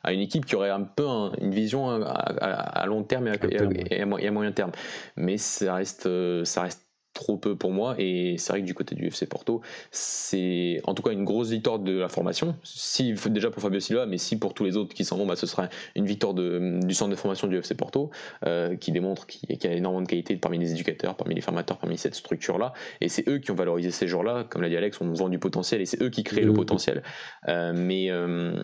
à 0.03 0.13
une 0.13 0.21
équipe 0.21 0.47
qui 0.47 0.57
aurait 0.57 0.71
un 0.71 0.83
peu 0.83 1.07
une 1.41 1.53
vision 1.53 1.89
à, 1.89 2.85
long 2.87 3.03
terme 3.03 3.29
et 3.29 4.01
à, 4.01 4.07
moyen 4.07 4.53
terme. 4.53 4.73
Mais 5.17 5.39
ça 5.39 5.75
reste, 5.75 6.09
ça 6.45 6.63
reste 6.63 6.87
trop 7.17 7.37
peu 7.37 7.57
pour 7.57 7.73
moi. 7.73 7.97
Et 7.99 8.37
c'est 8.39 8.53
vrai 8.53 8.61
que 8.61 8.67
du 8.67 8.75
côté 8.75 8.95
du 8.95 9.07
FC 9.07 9.27
Porto, 9.27 9.63
c'est 9.91 10.81
en 10.85 10.95
tout 10.95 11.03
cas 11.03 11.11
une 11.11 11.25
grosse 11.25 11.51
victoire 11.51 11.79
de 11.81 11.99
la 11.99 12.09
formation. 12.09 12.55
Si, 12.63 13.15
déjà 13.31 13.51
pour 13.51 13.63
Fabio 13.63 13.81
Silva, 13.81 14.07
mais 14.07 14.19
si 14.19 14.39
pour 14.39 14.55
tous 14.55 14.65
les 14.65 14.77
autres 14.77 14.95
qui 14.95 15.05
s'en 15.05 15.17
vont, 15.17 15.27
bah, 15.27 15.35
ce 15.35 15.47
sera 15.47 15.69
une 15.97 16.07
victoire 16.07 16.35
de, 16.35 16.79
du 16.85 16.95
centre 16.95 17.11
de 17.11 17.17
formation 17.17 17.49
du 17.49 17.57
FC 17.57 17.75
Porto, 17.75 18.11
euh, 18.45 18.77
qui 18.77 18.93
démontre 18.93 19.27
qu'il 19.27 19.51
y 19.51 19.67
a 19.67 19.73
énormément 19.73 20.03
de 20.03 20.09
qualité 20.09 20.37
parmi 20.37 20.59
les 20.59 20.73
éducateurs, 20.73 21.17
parmi 21.17 21.35
les 21.35 21.41
formateurs, 21.41 21.79
parmi 21.79 21.99
cette 21.99 22.15
structure-là. 22.15 22.73
Et 23.01 23.09
c'est 23.09 23.29
eux 23.29 23.39
qui 23.39 23.51
ont 23.51 23.57
valorisé 23.57 23.91
ces 23.91 24.07
joueurs-là. 24.07 24.45
Comme 24.49 24.63
l'a 24.63 24.69
dit 24.69 24.77
Alex, 24.77 25.01
on 25.01 25.11
vend 25.13 25.29
du 25.29 25.39
potentiel 25.39 25.81
et 25.81 25.87
c'est 25.87 26.03
eux 26.03 26.11
qui 26.11 26.23
créent 26.23 26.43
le 26.43 26.53
potentiel. 26.53 27.03
Euh, 27.49 27.73
mais, 27.75 28.11
euh, 28.11 28.63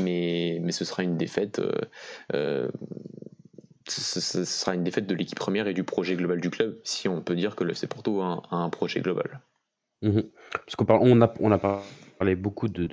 mais, 0.00 0.11
mais 0.72 0.76
ce 0.76 0.86
sera 0.86 1.02
une 1.02 1.18
défaite 1.18 1.60
ce 3.88 4.44
sera 4.44 4.74
une 4.74 4.84
défaite 4.84 5.06
de 5.06 5.14
l'équipe 5.14 5.38
première 5.38 5.66
et 5.66 5.74
du 5.74 5.84
projet 5.84 6.14
global 6.16 6.40
du 6.40 6.50
club, 6.50 6.78
si 6.84 7.08
on 7.08 7.20
peut 7.20 7.34
dire 7.34 7.56
que 7.56 7.64
le 7.64 7.72
FC 7.72 7.86
Porto 7.86 8.20
a 8.22 8.42
un, 8.50 8.70
projet 8.70 9.00
global. 9.00 9.40
Mhm. 10.02 10.24
Parce 10.52 10.76
qu'on 10.76 10.86
on 10.88 11.20
a, 11.20 11.34
on 11.40 11.52
a 11.52 11.58
parlé 11.58 12.34
beaucoup 12.34 12.68
de, 12.68 12.88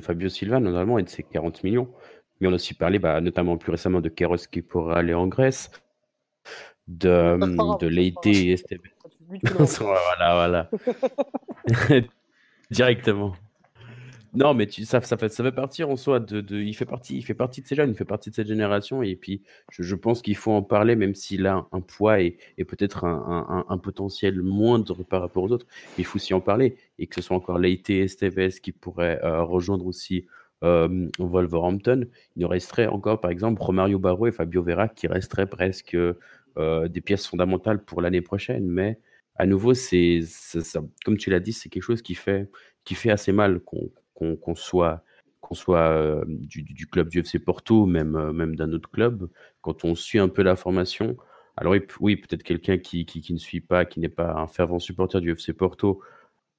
Fabio 0.00 0.28
Silva, 0.28 0.60
notamment, 0.60 0.98
et 0.98 1.02
de 1.02 1.08
ses 1.08 1.22
40 1.22 1.64
millions, 1.64 1.88
mais 2.40 2.48
on 2.48 2.52
a 2.52 2.54
aussi 2.54 2.74
parlé, 2.74 2.98
bah, 2.98 3.20
notamment 3.20 3.56
plus 3.56 3.72
récemment, 3.72 4.00
de 4.00 4.08
Keros 4.08 4.36
qui 4.50 4.62
pourrait 4.62 4.96
aller 4.98 5.14
en 5.14 5.26
Grèce, 5.26 5.70
de, 6.86 7.38
de 7.78 7.86
Leite 7.86 8.26
et 8.26 8.56
STB. 8.56 8.82
voilà, 9.80 10.34
voilà. 10.34 10.70
Directement. 12.70 13.34
Non, 14.34 14.52
mais 14.52 14.68
ça, 14.68 15.00
ça, 15.00 15.16
fait, 15.16 15.28
ça 15.28 15.44
fait 15.44 15.52
partir 15.52 15.90
en 15.90 15.96
soi 15.96 16.24
il 16.50 16.74
fait 16.74 16.84
partie, 16.84 17.16
il 17.16 17.22
fait 17.22 17.34
partie 17.34 17.62
de 17.62 17.66
ces 17.66 17.76
jeunes, 17.76 17.90
il 17.90 17.96
fait 17.96 18.04
partie 18.04 18.30
de 18.30 18.34
cette 18.34 18.48
génération, 18.48 19.00
et 19.02 19.14
puis 19.14 19.42
je, 19.70 19.94
pense 19.94 20.22
qu'il 20.22 20.34
faut 20.34 20.50
en 20.50 20.62
parler, 20.62 20.96
même 20.96 21.14
s'il 21.14 21.46
a 21.46 21.68
un 21.70 21.80
poids 21.80 22.20
et, 22.20 22.36
peut-être 22.66 23.04
un, 23.04 23.78
potentiel 23.78 24.42
moindre 24.42 25.04
par 25.04 25.20
rapport 25.20 25.44
aux 25.44 25.52
autres. 25.52 25.66
Il 25.98 26.04
faut 26.04 26.16
aussi 26.16 26.34
en 26.34 26.40
parler, 26.40 26.76
et 26.98 27.06
que 27.06 27.14
ce 27.14 27.22
soit 27.22 27.36
encore 27.36 27.58
Leite 27.58 27.90
et 27.90 28.00
Esteves 28.00 28.60
qui 28.60 28.72
pourraient 28.72 29.20
euh, 29.22 29.44
rejoindre 29.44 29.86
aussi 29.86 30.26
euh, 30.64 31.08
Wolverhampton. 31.20 32.06
Il 32.36 32.42
nous 32.42 32.48
resterait 32.48 32.88
encore, 32.88 33.20
par 33.20 33.30
exemple, 33.30 33.62
Romario 33.62 34.00
Barro 34.00 34.26
et 34.26 34.32
Fabio 34.32 34.62
Vera 34.64 34.88
qui 34.88 35.06
resteraient 35.06 35.46
presque 35.46 35.94
euh, 35.94 36.88
des 36.88 37.00
pièces 37.00 37.26
fondamentales 37.26 37.84
pour 37.84 38.00
l'année 38.00 38.22
prochaine, 38.22 38.66
mais 38.66 38.98
à 39.36 39.46
nouveau, 39.46 39.74
c'est, 39.74 40.20
comme 41.04 41.18
tu 41.18 41.30
l'as 41.30 41.40
dit, 41.40 41.52
c'est 41.52 41.68
quelque 41.68 41.82
chose 41.82 42.02
qui 42.02 42.14
fait, 42.14 42.48
qui 42.84 42.94
fait 42.94 43.10
assez 43.10 43.32
mal 43.32 43.60
qu'on 43.60 43.90
qu'on 44.14 44.54
soit, 44.54 45.04
qu'on 45.40 45.54
soit 45.54 45.90
euh, 45.90 46.24
du, 46.26 46.86
club 46.86 47.08
du 47.08 47.20
FC 47.20 47.38
Porto, 47.38 47.86
même, 47.86 48.16
euh, 48.16 48.32
même 48.32 48.56
d'un 48.56 48.72
autre 48.72 48.90
club, 48.90 49.28
quand 49.60 49.84
on 49.84 49.94
suit 49.94 50.18
un 50.18 50.28
peu 50.28 50.42
la 50.42 50.56
formation, 50.56 51.16
alors 51.56 51.74
oui, 52.00 52.16
peut-être 52.16 52.42
quelqu'un 52.42 52.78
qui, 52.78 53.06
qui, 53.06 53.32
ne 53.32 53.38
suit 53.38 53.60
pas, 53.60 53.84
qui 53.84 54.00
n'est 54.00 54.08
pas 54.08 54.32
un 54.32 54.46
fervent 54.46 54.78
supporter 54.78 55.20
du 55.20 55.30
FC 55.30 55.52
Porto, 55.52 56.00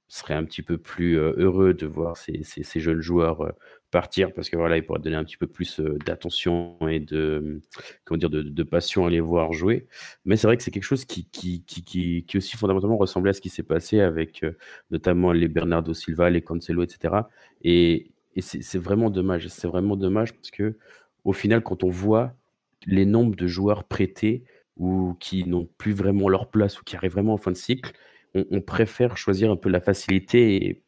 serait 0.08 0.34
un 0.34 0.44
petit 0.44 0.62
peu 0.62 0.78
plus 0.78 1.16
heureux 1.18 1.74
de 1.74 1.88
voir 1.88 2.18
ces, 2.18 2.44
ces, 2.44 2.80
jeunes 2.80 3.02
joueurs 3.02 3.54
partir 3.92 4.34
parce 4.34 4.50
que 4.50 4.58
voilà, 4.58 4.78
il 4.78 4.86
pourrait 4.86 5.00
donner 5.00 5.16
un 5.16 5.24
petit 5.24 5.38
peu 5.38 5.48
plus 5.48 5.80
d'attention 6.06 6.78
et 6.88 7.00
de, 7.00 7.62
comment 8.04 8.18
dire, 8.18 8.30
de, 8.30 8.64
passion 8.64 9.06
à 9.06 9.10
les 9.10 9.20
voir 9.20 9.54
jouer. 9.54 9.88
Mais 10.26 10.36
c'est 10.38 10.48
vrai 10.48 10.58
que 10.58 10.64
c'est 10.64 10.72
quelque 10.72 10.84
chose 10.84 11.06
qui, 11.06 11.26
qui, 11.26 11.64
qui, 11.64 12.24
qui, 12.24 12.38
aussi 12.38 12.56
fondamentalement 12.56 12.98
ressemblait 12.98 13.32
à 13.32 13.34
ce 13.34 13.42
qui 13.42 13.50
s'est 13.50 13.64
passé 13.64 14.00
avec 14.00 14.46
notamment 14.92 15.32
les 15.32 15.48
Bernardo 15.48 15.94
Silva, 15.94 16.30
les 16.30 16.42
Cancelo, 16.42 16.84
etc. 16.84 17.16
Et, 17.64 18.12
et 18.36 18.42
c'est 18.42 18.78
vraiment 18.78 19.10
dommage. 19.10 19.48
C'est 19.48 19.68
vraiment 19.68 19.96
dommage 19.96 20.34
parce 20.34 20.52
que 20.52 20.76
au 21.24 21.34
final, 21.34 21.62
quand 21.64 21.84
on 21.84 21.90
voit 21.90 22.34
les 22.86 23.06
nombres 23.06 23.36
de 23.36 23.48
joueurs 23.48 23.84
prêtés 23.84 24.44
ou 24.78 25.16
qui 25.20 25.46
n'ont 25.46 25.68
plus 25.78 25.94
vraiment 25.94 26.30
leur 26.30 26.50
place 26.50 26.80
ou 26.80 26.84
qui 26.84 26.96
arrivent 26.96 27.14
vraiment 27.14 27.34
en 27.34 27.38
fin 27.38 27.52
de 27.52 27.58
cycle, 27.58 27.92
on, 28.36 28.62
préfère 28.62 29.18
choisir 29.18 29.52
un 29.52 29.56
peu 29.56 29.70
la 29.70 29.82
facilité 29.82 30.84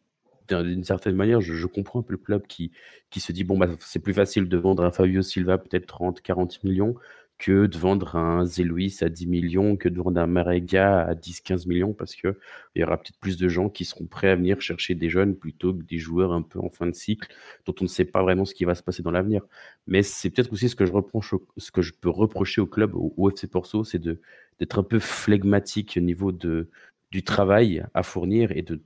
d'une 0.50 0.84
certaine 0.84 1.16
manière, 1.16 1.42
je, 1.42 1.66
comprends 1.66 2.00
un 2.00 2.04
peu 2.04 2.14
le 2.14 2.20
club 2.20 2.48
qui, 2.48 2.72
se 3.18 3.32
dit 3.32 3.44
bon, 3.44 3.58
bah, 3.58 3.68
c'est 3.80 4.00
plus 4.00 4.14
facile 4.14 4.48
de 4.48 4.58
vendre 4.58 4.84
un 4.84 4.92
Fabio 4.92 5.22
Silva 5.22 5.58
peut-être 5.58 5.88
30, 5.88 6.22
40 6.22 6.64
millions 6.64 6.96
que 7.38 7.68
de 7.68 7.78
vendre 7.78 8.16
un 8.16 8.46
Zéluis 8.46 8.98
à 9.02 9.10
10 9.10 9.28
millions, 9.28 9.78
que 9.78 9.90
de 9.90 10.02
vendre 10.02 10.20
un 10.20 10.26
Marega 10.26 11.02
à 11.04 11.14
10, 11.14 11.42
15 11.42 11.68
millions, 11.68 11.94
parce 11.94 12.16
qu'il 12.16 12.34
y 12.76 12.84
aura 12.84 12.98
peut-être 12.98 13.20
plus 13.20 13.38
de 13.38 13.48
gens 13.48 13.70
qui 13.70 13.86
seront 13.86 14.08
prêts 14.08 14.30
à 14.30 14.36
venir 14.36 14.60
chercher 14.60 14.96
des 14.96 15.10
jeunes 15.10 15.36
plutôt 15.36 15.74
que 15.74 15.84
des 15.84 16.00
joueurs 16.00 16.34
un 16.34 16.42
peu 16.42 16.60
en 16.60 16.70
fin 16.70 16.88
de 16.88 16.96
cycle, 16.96 17.32
dont 17.66 17.76
on 17.80 17.84
ne 17.84 17.90
sait 17.90 18.06
pas 18.06 18.24
vraiment 18.24 18.46
ce 18.46 18.56
qui 18.56 18.66
va 18.66 18.74
se 18.74 18.82
passer 18.82 19.04
dans 19.04 19.12
l'avenir. 19.12 19.44
Mais 19.86 20.02
c'est 20.02 20.32
peut-être 20.32 20.52
aussi 20.52 20.68
ce 20.68 20.76
que 20.76 20.86
je 20.86 20.92
reproche, 20.92 21.36
ce 21.58 21.72
que 21.72 21.82
peux 22.02 22.10
reprocher 22.10 22.60
au 22.60 22.66
club, 22.66 22.96
au, 22.96 23.30
FC 23.30 23.48
Porto, 23.48 23.84
c'est 23.84 24.02
d'être 24.02 24.80
un 24.80 24.84
peu 24.84 24.98
flegmatique 24.98 25.94
au 25.98 26.02
niveau 26.02 26.32
de, 26.32 26.70
du 27.12 27.24
travail 27.24 27.86
à 27.94 28.04
fournir 28.04 28.52
et 28.52 28.62
de 28.62 28.82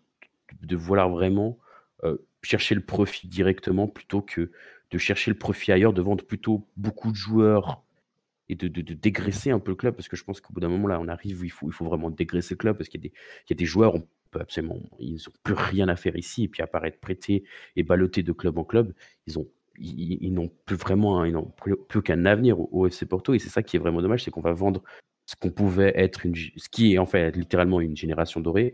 de 0.61 0.75
vouloir 0.75 1.09
vraiment 1.09 1.57
euh, 2.03 2.17
chercher 2.41 2.75
le 2.75 2.81
profit 2.81 3.27
directement 3.27 3.87
plutôt 3.87 4.21
que 4.21 4.51
de 4.91 4.97
chercher 4.97 5.31
le 5.31 5.37
profit 5.37 5.71
ailleurs, 5.71 5.93
de 5.93 6.01
vendre 6.01 6.25
plutôt 6.25 6.67
beaucoup 6.75 7.11
de 7.11 7.15
joueurs 7.15 7.83
et 8.49 8.55
de, 8.55 8.67
dégraisser 8.67 9.51
un 9.51 9.59
peu 9.59 9.71
le 9.71 9.77
club. 9.77 9.95
Parce 9.95 10.09
que 10.09 10.17
je 10.17 10.23
pense 10.25 10.41
qu'au 10.41 10.51
bout 10.53 10.59
d'un 10.59 10.67
moment 10.67 10.87
là 10.87 10.99
on 10.99 11.07
arrive 11.07 11.41
où 11.41 11.43
il 11.45 11.51
faut, 11.51 11.69
il 11.69 11.73
faut 11.73 11.85
vraiment 11.85 12.09
dégraisser 12.09 12.55
le 12.55 12.57
club 12.57 12.77
parce 12.77 12.89
qu'il 12.89 13.03
y, 13.05 13.07
y, 13.07 13.53
a 13.53 13.55
des 13.55 13.65
joueurs 13.65 13.95
on 13.95 14.07
peut 14.31 14.41
absolument 14.41 14.77
ils 14.99 15.13
n'ont 15.13 15.33
plus 15.43 15.53
rien 15.53 15.87
à 15.87 15.95
faire 15.95 16.15
ici. 16.17 16.43
Et 16.43 16.47
puis 16.47 16.61
être 16.61 16.99
prêtés 16.99 17.43
et 17.75 17.83
ballottés 17.83 18.23
de 18.23 18.31
club 18.31 18.57
en 18.57 18.63
club 18.63 18.93
ils 19.27 19.39
ont 19.39 19.47
n'ont 19.79 20.51
plus 20.65 20.75
vraiment 20.75 21.23
ils 21.23 21.31
n'ont 21.31 21.53
plus, 21.87 22.01
qu'un 22.03 22.25
avenir 22.25 22.59
au, 22.59 22.69
au, 22.71 22.87
FC 22.87 23.05
Porto. 23.05 23.33
Et 23.33 23.39
c'est 23.39 23.49
ça 23.49 23.63
qui 23.63 23.77
est 23.77 23.79
vraiment 23.79 24.01
dommage 24.01 24.23
c'est 24.23 24.31
qu'on 24.31 24.41
va 24.41 24.53
vendre 24.53 24.83
ce 25.31 25.35
qu'on 25.37 25.49
pouvait 25.49 25.93
être 25.95 26.21
ce 26.57 26.69
qui 26.69 26.93
est 26.93 26.97
en 26.97 27.05
fait 27.05 27.35
littéralement 27.35 27.79
une 27.79 27.95
génération 27.95 28.41
dorée 28.41 28.73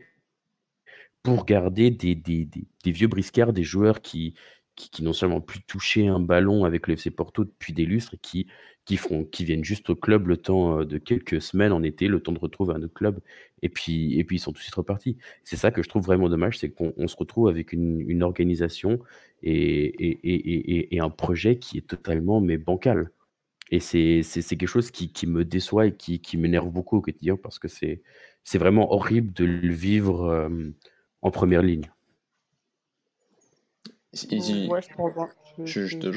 pour 1.22 1.46
garder 1.46 1.92
des, 1.92 2.48
vieux 2.86 3.08
briscards, 3.08 3.54
des 3.54 3.64
joueurs 3.64 4.02
qui, 4.02 4.34
qui, 4.76 4.90
qui 4.90 5.04
n'ont 5.04 5.14
seulement 5.14 5.42
plus 5.42 5.62
touché 5.62 6.08
un 6.08 6.20
ballon 6.20 6.66
avec 6.66 6.88
le 6.88 6.94
FC 6.94 7.12
Porto 7.12 7.44
depuis 7.44 7.74
des 7.74 7.86
lustres 7.86 8.16
et 8.16 8.18
qui, 8.18 8.48
viennent 9.44 9.64
juste 9.64 9.90
au 9.92 9.96
club 9.96 10.28
le 10.28 10.38
temps 10.38 10.80
euh, 10.80 10.86
de 10.86 10.98
quelques 10.98 11.42
semaines 11.42 11.74
en 11.74 11.84
été, 11.84 12.08
le 12.08 12.22
temps 12.22 12.32
de 12.32 12.40
retrouver 12.40 12.74
un 12.74 12.82
autre 12.82 12.94
club, 12.94 13.20
et 13.62 13.70
puis, 13.70 14.26
ils 14.30 14.40
sont 14.40 14.52
tout 14.52 14.60
de 14.60 14.64
suite 14.64 14.76
repartis. 14.76 15.18
C'est 15.44 15.58
ça 15.58 15.72
que 15.72 15.84
je 15.84 15.90
trouve 15.90 16.04
vraiment 16.04 16.30
dommage, 16.30 16.58
c'est 16.58 16.70
qu'on 16.70 17.08
se 17.08 17.16
retrouve 17.18 17.50
avec 17.50 17.74
une, 17.74 18.24
organisation 18.24 19.00
et, 19.44 20.96
et, 20.96 21.00
un 21.00 21.10
projet 21.10 21.58
qui 21.60 21.78
est 21.78 21.88
totalement 21.88 22.40
mais 22.40 22.58
bancal. 22.58 23.12
Et 23.70 23.80
c'est 23.80 24.22
quelque 24.24 24.68
chose 24.68 24.92
qui, 24.92 25.12
qui, 25.12 25.28
me 25.28 25.44
déçoit 25.44 25.88
et 25.88 25.96
qui, 25.96 26.22
qui 26.22 26.38
m'énerve 26.38 26.70
beaucoup 26.70 26.98
au 26.98 27.02
quotidien 27.02 27.36
parce 27.36 27.60
que 27.60 27.68
c'est 27.68 28.02
vraiment 28.58 28.94
horrible 28.94 29.34
de 29.34 29.46
le 29.46 29.74
vivre. 29.74 30.26
Euh, 30.26 30.72
en 31.22 31.32
première 31.32 31.62
ligne. 31.62 31.90
ouais, 34.70 34.82
je, 35.66 35.86
je, 35.86 35.98
te 35.98 36.08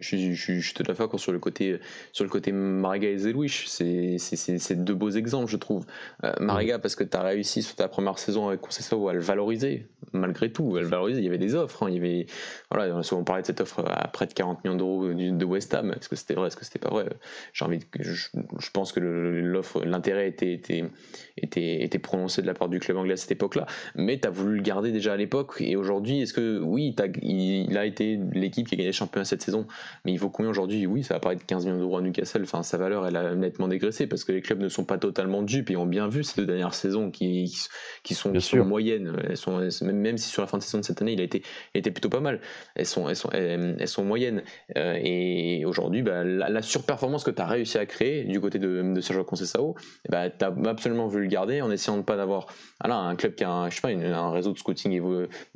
je, 0.00 0.16
je, 0.16 0.32
je, 0.32 0.60
suis 0.60 0.74
tout 0.74 0.82
à 0.88 0.94
fait 0.94 1.02
d'accord 1.02 1.20
sur 1.20 1.32
le 1.32 1.38
côté 1.38 1.78
sur 2.12 2.24
le 2.24 2.30
côté 2.30 2.52
Mariga 2.52 3.08
et 3.08 3.18
Zelouich. 3.18 3.66
C'est 3.68 4.84
deux 4.84 4.94
beaux 4.94 5.10
exemples, 5.10 5.50
je 5.50 5.56
trouve. 5.56 5.86
Euh, 6.24 6.32
Mariga, 6.40 6.78
parce 6.78 6.96
que 6.96 7.04
tu 7.04 7.16
as 7.16 7.22
réussi 7.22 7.62
sur 7.62 7.76
ta 7.76 7.88
première 7.88 8.18
saison 8.18 8.48
avec 8.48 8.60
Conceição 8.60 9.06
à 9.08 9.12
le 9.12 9.20
valoriser, 9.20 9.86
malgré 10.12 10.50
tout. 10.50 10.76
À 10.76 10.80
le 10.80 10.86
valoriser. 10.86 11.20
Il 11.20 11.24
y 11.24 11.28
avait 11.28 11.38
des 11.38 11.54
offres. 11.54 11.82
Hein. 11.82 11.90
il 11.90 11.96
y 11.96 11.98
avait, 11.98 12.26
voilà, 12.70 12.94
on 12.94 12.98
a 12.98 13.02
souvent 13.02 13.24
parlé 13.24 13.42
de 13.42 13.46
cette 13.46 13.60
offre 13.60 13.84
à 13.86 14.08
près 14.08 14.26
de 14.26 14.32
40 14.32 14.64
millions 14.64 14.76
d'euros 14.76 15.12
de 15.12 15.44
West 15.44 15.74
Ham. 15.74 15.92
Est-ce 15.92 16.08
que 16.08 16.16
c'était 16.16 16.34
vrai 16.34 16.48
Est-ce 16.48 16.56
que 16.56 16.64
c'était 16.64 16.78
pas 16.78 16.90
vrai? 16.90 17.06
J'ai 17.52 17.64
envie 17.64 17.78
de, 17.78 17.84
je, 18.00 18.12
je, 18.12 18.70
pense 18.72 18.92
que 18.92 19.00
l'offre, 19.00 19.84
l'intérêt 19.84 20.28
était, 20.28 20.52
était, 20.52 20.84
était, 21.36 21.82
était, 21.82 21.98
prononcé 21.98 22.42
de 22.42 22.46
la 22.46 22.54
part 22.54 22.68
du 22.68 22.80
club 22.80 22.96
anglais 22.96 23.14
à 23.14 23.16
cette 23.16 23.32
époque-là. 23.32 23.66
Mais 23.94 24.18
tu 24.18 24.28
as 24.28 24.30
voulu 24.30 24.56
le 24.56 24.62
garder 24.62 24.92
déjà 24.92 25.12
à 25.12 25.16
l'époque. 25.16 25.56
Et 25.60 25.76
aujourd'hui, 25.76 26.22
est-ce 26.22 26.32
que, 26.32 26.60
oui, 26.60 26.94
il, 27.22 27.76
a 27.76 27.84
été 27.84 28.18
l'équipe 28.32 28.66
qui 28.68 28.74
a 28.74 28.78
gagné 28.78 28.88
le 28.88 28.92
championnat 28.92 29.24
cette 29.24 29.42
saison 29.42 29.66
mais 30.04 30.12
il 30.12 30.18
vaut 30.18 30.30
combien 30.30 30.50
aujourd'hui? 30.50 30.86
Oui, 30.86 31.02
ça 31.02 31.14
va 31.14 31.20
paraître 31.20 31.44
15 31.46 31.66
millions 31.66 31.78
d'euros 31.78 31.98
à 31.98 32.02
Newcastle. 32.02 32.42
Enfin, 32.42 32.62
sa 32.62 32.78
valeur, 32.78 33.06
elle 33.06 33.16
a 33.16 33.34
nettement 33.34 33.68
dégraissé 33.68 34.06
parce 34.06 34.24
que 34.24 34.32
les 34.32 34.42
clubs 34.42 34.60
ne 34.60 34.68
sont 34.68 34.84
pas 34.84 34.98
totalement 34.98 35.42
dupes 35.42 35.70
et 35.70 35.76
ont 35.76 35.86
bien 35.86 36.08
vu 36.08 36.24
ces 36.24 36.40
deux 36.40 36.46
dernières 36.46 36.74
saisons 36.74 37.10
qui, 37.10 37.52
qui 38.02 38.14
sont, 38.14 38.32
moyennes. 38.64 39.16
Elles 39.28 39.36
sont, 39.36 39.60
même 39.82 40.18
si 40.18 40.28
sur 40.28 40.42
la 40.42 40.46
fin 40.46 40.58
de 40.58 40.62
saison 40.62 40.78
de 40.78 40.84
cette 40.84 41.02
année, 41.02 41.12
il 41.12 41.20
a 41.20 41.24
été, 41.24 41.42
été 41.74 41.90
plutôt 41.90 42.08
pas 42.08 42.20
mal. 42.20 42.40
Elles 42.74 42.86
sont, 42.86 43.08
elles 43.08 43.16
sont, 43.16 43.30
elles, 43.30 43.88
sont 43.88 44.04
moyennes. 44.04 44.42
Euh, 44.76 44.98
et 45.02 45.64
aujourd'hui, 45.64 46.02
bah, 46.02 46.24
la, 46.24 46.62
surperformance 46.62 47.24
que 47.24 47.30
tu 47.30 47.40
as 47.40 47.46
réussi 47.46 47.78
à 47.78 47.86
créer 47.86 48.24
du 48.24 48.40
côté 48.40 48.58
de, 48.58 48.82
de 48.94 49.00
Sergio 49.00 49.24
Conceição, 49.24 49.74
bah, 50.08 50.30
tu 50.30 50.44
as 50.44 50.54
absolument 50.66 51.06
voulu 51.06 51.24
le 51.24 51.30
garder 51.30 51.62
en 51.62 51.70
essayant 51.70 51.96
de 51.96 52.02
pas 52.02 52.16
d'avoir 52.16 52.46
un 52.80 53.16
club 53.16 53.34
qui 53.34 53.44
a 53.44 53.50
un, 53.50 53.70
je 53.70 53.76
sais 53.76 53.80
pas, 53.80 53.88
un 53.88 54.30
réseau 54.30 54.52
de 54.52 54.58
scouting 54.58 55.00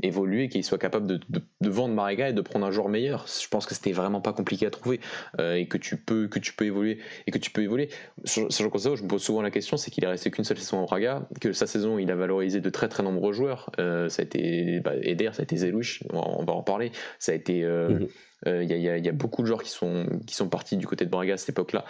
évolué, 0.03 0.49
qui 0.49 0.63
soit 0.63 0.79
capable 0.79 1.07
de, 1.07 1.21
de, 1.29 1.71
vendre 1.71 1.95
Mariga 1.95 2.29
et 2.29 2.33
de 2.33 2.41
prendre 2.41 2.67
un 2.67 2.71
joueur 2.71 2.89
meilleur. 2.89 3.27
Je 3.27 3.49
pense 3.49 3.67
que 3.67 3.75
c'était 3.75 3.93
vraiment 3.93 4.21
pas 4.25 4.33
compliqué 4.33 4.67
à 4.67 4.71
trouver 4.71 4.99
euh, 5.39 5.55
et 5.55 5.67
que 5.67 5.79
tu 5.79 5.97
peux 5.97 6.27
que 6.27 6.41
tu 6.41 6.53
peux 6.53 6.65
évoluer 6.65 6.99
et 7.27 7.31
que 7.31 7.39
tu 7.39 7.51
peux 7.51 7.63
évoluer. 7.63 7.89
Comme 8.35 8.51
ça, 8.51 8.95
je 8.97 9.03
me 9.03 9.09
pose 9.09 9.23
souvent 9.23 9.43
la 9.43 9.53
question, 9.53 9.77
c'est 9.77 9.91
qu'il 9.93 10.03
est 10.03 10.09
resté 10.09 10.31
qu'une 10.33 10.45
seule 10.45 10.59
saison 10.59 10.79
en 10.79 10.85
Braga, 10.85 11.29
que 11.41 11.53
sa 11.53 11.67
saison 11.67 11.99
il 11.99 12.11
a 12.11 12.17
valorisé 12.17 12.61
de 12.61 12.71
très 12.71 12.89
très 12.89 13.05
nombreux 13.05 13.33
joueurs. 13.33 13.71
Euh, 13.79 14.09
ça 14.09 14.23
a 14.23 14.25
été 14.25 14.81
bah, 14.81 14.93
Eder, 15.03 15.31
ça 15.33 15.43
a 15.43 15.45
été 15.45 15.57
Zelouch, 15.57 16.03
on 16.13 16.45
va 16.45 16.53
en 16.53 16.63
parler. 16.63 16.91
Ça 17.19 17.33
a 17.33 17.35
été 17.35 17.63
euh, 17.65 17.91
mhm. 17.91 18.09
Il 18.47 18.71
y, 18.71 18.75
y, 18.75 19.09
a 19.09 19.13
beaucoup 19.13 19.43
de 19.43 19.47
joueurs 19.47 19.63
qui 19.63 19.71
sont, 19.71 20.07
partis 20.51 20.77
du 20.77 20.87
côté 20.87 21.05
de 21.05 21.11
Braga 21.11 21.35
à 21.35 21.37
cette 21.37 21.51
époque-là, 21.51 21.85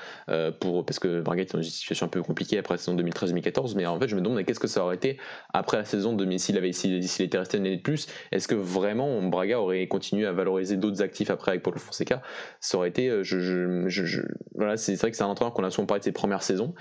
pour 0.60 0.84
parce 0.84 0.98
que 0.98 1.20
Braga 1.20 1.42
était 1.42 1.54
dans 1.54 1.62
une 1.62 1.68
situation 1.68 2.06
un 2.06 2.08
peu 2.08 2.22
compliquée 2.22 2.58
après 2.58 2.74
la 2.74 2.78
saison 2.78 2.96
2013-2014. 2.96 3.74
Mais 3.76 3.86
en 3.86 3.98
fait, 3.98 4.08
je 4.08 4.16
me 4.16 4.20
demande 4.20 4.42
qu'est-ce 4.44 4.60
que 4.60 4.68
ça 4.68 4.84
aurait 4.84 4.96
été 4.96 5.18
après 5.52 5.76
la 5.76 5.84
saison 5.84 6.12
2000 6.12 6.40
s'il 6.40 6.56
avait 6.56 6.72
s'il 6.72 7.24
était 7.24 7.38
resté 7.38 7.58
une 7.58 7.66
année 7.66 7.76
de 7.76 7.82
plus. 7.82 8.06
Est-ce 8.32 8.48
que 8.48 8.54
vraiment 8.54 9.22
Braga 9.22 9.60
aurait 9.60 9.86
continué 9.88 10.26
à 10.26 10.32
valoriser 10.32 10.76
d'autres 10.76 11.02
actifs 11.02 11.30
après 11.30 11.52
avec 11.52 11.62
Paulo 11.62 11.78
Fonseca? 11.78 12.22
Ça 12.60 12.78
aurait 12.78 12.88
été, 12.88 13.08
je, 13.22 13.38
je, 13.38 13.88
je, 13.88 14.22
voilà, 14.54 14.76
c'est 14.76 14.94
vrai 14.94 15.10
que 15.10 15.16
c'est 15.16 15.22
un 15.22 15.28
entraîneur 15.28 15.52
qu'on 15.54 15.64
a 15.64 15.70
souvent 15.70 15.86
parlé 15.86 16.00
de 16.00 16.04
ses 16.04 16.12
premières 16.12 16.42
saisons. 16.42 16.74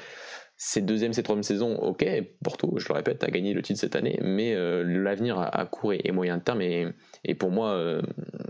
Ces 0.55 0.81
deuxième, 0.81 1.13
ces 1.13 1.23
troisième 1.23 1.43
saison, 1.43 1.75
ok, 1.77 2.05
Porto, 2.43 2.73
je 2.77 2.87
le 2.87 2.93
répète, 2.93 3.23
a 3.23 3.31
gagné 3.31 3.53
le 3.53 3.61
titre 3.61 3.79
cette 3.79 3.95
année, 3.95 4.19
mais 4.21 4.53
euh, 4.53 4.83
l'avenir 4.83 5.39
à, 5.39 5.65
court 5.65 5.93
et 5.93 6.11
moyen 6.11 6.39
terme 6.39 6.61
est, 6.61 7.33
pour 7.37 7.49
moi 7.49 7.71
euh, 7.71 8.01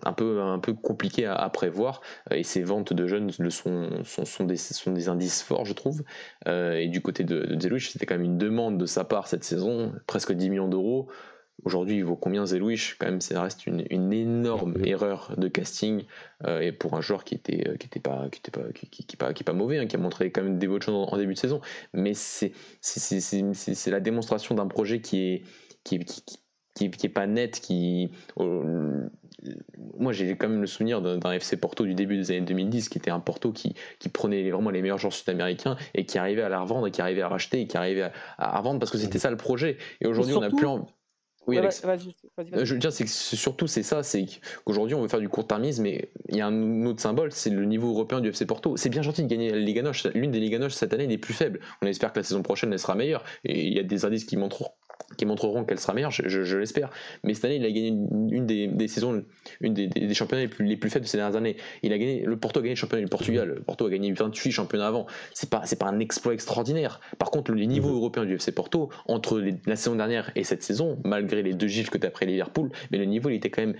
un, 0.03 0.11
peu, 0.13 0.41
un 0.41 0.59
peu 0.59 0.73
compliqué 0.73 1.25
à, 1.25 1.49
prévoir. 1.49 2.01
Euh, 2.31 2.35
et 2.35 2.43
ces 2.43 2.61
ventes 2.61 2.93
de 2.93 3.07
jeunes 3.07 3.31
le 3.39 3.49
sont, 3.49 4.03
sont, 4.03 4.43
des, 4.43 4.57
sont 4.57 4.91
des 4.91 5.07
indices 5.07 5.41
forts, 5.41 5.65
je 5.65 5.73
trouve. 5.73 6.03
et 6.45 6.87
du 6.89 7.01
côté 7.01 7.23
de, 7.23 7.55
de 7.55 7.77
c'était 7.79 8.05
quand 8.05 8.15
même 8.15 8.25
une 8.25 8.37
demande 8.37 8.77
de 8.77 8.85
sa 8.85 9.05
part 9.05 9.27
cette 9.27 9.43
saison, 9.43 9.93
presque 10.05 10.33
10 10.33 10.49
millions 10.49 10.67
d'euros. 10.67 11.09
Aujourd'hui, 11.63 11.97
il 11.97 12.03
vaut 12.03 12.15
combien 12.15 12.45
Zelouich? 12.45 12.95
Quand 12.99 13.05
même, 13.05 13.21
ça 13.21 13.41
reste 13.41 13.67
une, 13.67 13.85
énorme 14.11 14.75
erreur 14.83 15.33
de 15.37 15.47
casting 15.47 16.03
euh, 16.45 16.59
et 16.59 16.71
pour 16.71 16.95
un 16.95 17.01
joueur 17.01 17.23
qui 17.23 17.35
était 17.35 17.69
euh, 17.69 17.77
qui 17.77 17.87
était 17.87 17.99
pas 17.99 18.27
qui 18.29 18.39
était 18.39 18.51
pas 18.51 18.71
qui, 18.73 18.87
qui, 18.89 19.15
pas, 19.15 19.33
qui 19.33 19.43
pas 19.43 19.53
mauvais, 19.53 19.77
hein, 19.77 19.85
qui 19.85 19.95
a 19.95 19.99
montré 19.99 20.31
quand 20.31 20.43
même 20.43 20.59
des 20.59 20.67
bonnes 20.67 20.81
choses 20.81 21.07
en, 21.09 21.17
début 21.17 21.35
de 21.35 21.39
saison. 21.39 21.61
Mais 21.93 22.13
c'est 22.13 22.51
c'est 22.81 23.91
la 23.91 23.99
démonstration 23.99 24.55
d'un 24.55 24.67
projet 24.67 24.99
qui 24.99 25.21
est 25.21 25.43
qui, 25.83 25.99
qui, 25.99 26.89
qui, 26.89 27.05
est 27.05 27.09
pas 27.09 27.27
net, 27.27 27.59
qui 27.61 28.11
moi 29.97 30.11
j'ai 30.11 30.35
quand 30.35 30.49
même 30.49 30.61
le 30.61 30.67
souvenir 30.67 31.01
d'un 31.01 31.31
FC 31.31 31.57
Porto 31.57 31.85
du 31.85 31.93
début 31.93 32.17
des 32.17 32.31
années 32.31 32.41
2010 32.41 32.89
qui 32.89 32.97
était 32.97 33.11
un 33.11 33.19
Porto 33.19 33.51
qui, 33.51 33.73
qui 33.99 34.09
prenait 34.09 34.49
vraiment 34.49 34.69
les 34.69 34.81
meilleurs 34.81 34.97
joueurs 34.97 35.13
sud-américains 35.13 35.77
et 35.93 36.05
qui 36.05 36.17
arrivait 36.17 36.41
à 36.41 36.49
la 36.49 36.59
revendre 36.59 36.87
et 36.87 36.91
qui 36.91 37.01
arrivait 37.01 37.21
à 37.21 37.27
racheter 37.27 37.61
et 37.61 37.67
qui 37.67 37.77
arrivait 37.77 38.09
à, 38.37 38.57
à 38.57 38.61
vendre 38.61 38.79
parce 38.79 38.91
que 38.91 38.97
c'était 38.97 39.19
ça 39.19 39.29
le 39.29 39.37
projet. 39.37 39.77
Et 40.01 40.07
aujourd'hui 40.07 40.35
on 40.35 40.41
a 40.41 40.49
plus 40.49 40.65
en... 40.65 40.87
Oui, 41.47 41.57
Alex. 41.57 41.83
Euh, 41.85 42.65
je 42.65 42.73
veux 42.73 42.79
dire, 42.79 42.93
c'est 42.93 43.03
que 43.03 43.09
surtout 43.09 43.67
c'est 43.67 43.83
ça, 43.83 44.01
c'est 44.03 44.25
qu'aujourd'hui 44.63 44.95
on 44.95 45.01
veut 45.01 45.07
faire 45.07 45.19
du 45.19 45.29
court-termisme, 45.29 45.83
mais 45.83 46.09
il 46.29 46.37
y 46.37 46.41
a 46.41 46.47
un 46.47 46.85
autre 46.85 47.01
symbole, 47.01 47.31
c'est 47.31 47.49
le 47.49 47.65
niveau 47.65 47.89
européen 47.89 48.21
du 48.21 48.29
FC 48.29 48.45
Porto. 48.45 48.77
C'est 48.77 48.89
bien 48.89 49.01
gentil 49.01 49.23
de 49.23 49.27
gagner 49.27 49.51
la 49.51 49.59
Liga 49.59 49.81
Noche, 49.81 50.07
l'une 50.13 50.31
des 50.31 50.39
Liga 50.39 50.59
Noche 50.59 50.73
cette 50.73 50.93
année 50.93 51.07
n'est 51.07 51.17
plus 51.17 51.33
faible. 51.33 51.59
On 51.81 51.87
espère 51.87 52.13
que 52.13 52.19
la 52.19 52.23
saison 52.23 52.43
prochaine 52.43 52.71
elle 52.71 52.79
sera 52.79 52.95
meilleure, 52.95 53.23
et 53.43 53.67
il 53.67 53.73
y 53.73 53.79
a 53.79 53.83
des 53.83 54.05
indices 54.05 54.25
qui 54.25 54.37
montreront 54.37 54.71
qui 55.17 55.25
montreront 55.25 55.63
qu'elle 55.63 55.79
sera 55.79 55.93
meilleure, 55.93 56.11
je, 56.11 56.57
l'espère. 56.57 56.89
Mais 57.23 57.33
cette 57.33 57.45
année, 57.45 57.57
il 57.57 57.65
a 57.65 57.71
gagné 57.71 57.87
une, 57.87 58.45
des, 58.45 58.87
saisons, 58.87 59.23
une 59.61 59.73
des, 59.73 60.13
championnats 60.13 60.43
les 60.43 60.47
plus, 60.47 60.65
les 60.65 60.77
plus 60.77 60.89
faibles 60.89 61.05
de 61.05 61.09
ces 61.09 61.17
dernières 61.17 61.37
années. 61.37 61.57
Il 61.81 61.93
a 61.93 61.97
gagné, 61.97 62.23
le 62.25 62.37
Porto 62.37 62.59
a 62.59 62.63
gagné 62.63 62.75
le 62.75 62.79
championnat 62.79 63.03
du 63.03 63.09
Portugal. 63.09 63.47
Le 63.49 63.61
Porto 63.61 63.85
a 63.85 63.89
gagné 63.89 64.11
28 64.11 64.51
championnats 64.51 64.87
avant. 64.87 65.05
C'est 65.33 65.49
pas, 65.49 65.61
c'est 65.65 65.77
pas 65.77 65.87
un 65.87 65.99
exploit 65.99 66.33
extraordinaire. 66.33 66.99
Par 67.17 67.31
contre, 67.31 67.51
le 67.51 67.61
niveau 67.63 67.89
mhm. 67.89 67.95
européen 67.95 68.25
du 68.25 68.35
FC 68.35 68.51
Porto, 68.51 68.89
entre 69.07 69.43
la 69.65 69.75
saison 69.75 69.95
dernière 69.95 70.31
et 70.35 70.43
cette 70.43 70.63
saison, 70.63 70.99
malgré 71.03 71.43
les 71.43 71.53
deux 71.53 71.67
gifles 71.67 71.89
que 71.89 71.97
tu 71.97 72.07
as 72.07 72.11
pris 72.11 72.25
Liverpool, 72.25 72.71
mais 72.91 72.97
le 72.97 73.05
niveau, 73.05 73.29
il 73.29 73.35
était 73.35 73.49
quand 73.49 73.61
même 73.61 73.75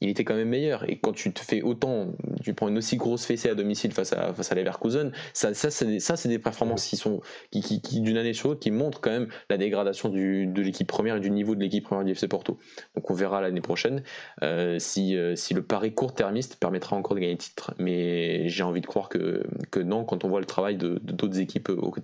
il 0.00 0.08
était 0.10 0.24
quand 0.24 0.34
même 0.34 0.48
meilleur. 0.48 0.88
Et 0.88 0.98
quand 0.98 1.12
tu 1.12 1.32
te 1.32 1.40
fais 1.40 1.62
autant, 1.62 2.12
tu 2.42 2.54
prends 2.54 2.68
une 2.68 2.78
aussi 2.78 2.96
grosse 2.96 3.24
fessée 3.24 3.48
à 3.48 3.54
domicile 3.54 3.92
face 3.92 4.12
à, 4.12 4.32
face 4.34 4.52
à 4.52 4.54
Leverkusen, 4.54 5.12
ça, 5.32 5.54
ça 5.54 5.70
c'est 5.70 6.28
des, 6.28 6.38
performances 6.38 6.86
qui 6.86 6.96
sont, 6.96 7.20
qui, 7.50 7.80
qui, 7.80 8.00
d'une 8.00 8.16
année 8.16 8.34
sur 8.34 8.48
l'autre, 8.48 8.60
qui 8.60 8.70
montrent 8.70 9.00
quand 9.00 9.10
même 9.10 9.28
la 9.48 9.56
dégradation 9.56 10.08
du, 10.08 10.46
de 10.46 10.62
l'équipe 10.62 10.86
première 10.86 11.16
et 11.16 11.20
du 11.20 11.30
niveau 11.30 11.54
de 11.54 11.60
l'équipe 11.60 11.84
première 11.84 12.04
du 12.04 12.12
FC 12.12 12.28
Porto. 12.28 12.58
Donc 12.94 13.10
on 13.10 13.14
verra 13.14 13.40
l'année 13.40 13.60
prochaine 13.60 14.02
euh, 14.42 14.78
si, 14.78 15.16
euh, 15.16 15.36
si 15.36 15.54
le 15.54 15.62
pari 15.62 15.94
court-termiste 15.94 16.56
permettra 16.56 16.96
encore 16.96 17.14
de 17.14 17.20
gagner 17.20 17.34
le 17.34 17.38
titre. 17.38 17.74
Mais 17.78 18.48
j'ai 18.48 18.62
envie 18.62 18.80
de 18.80 18.86
croire 18.86 19.08
que, 19.08 19.44
que 19.70 19.80
non, 19.80 20.04
quand 20.04 20.24
on 20.24 20.28
voit 20.28 20.40
le 20.40 20.46
travail 20.46 20.76
de, 20.76 21.00
d'autres 21.02 21.38
équipes 21.38 21.70
au 21.70 21.94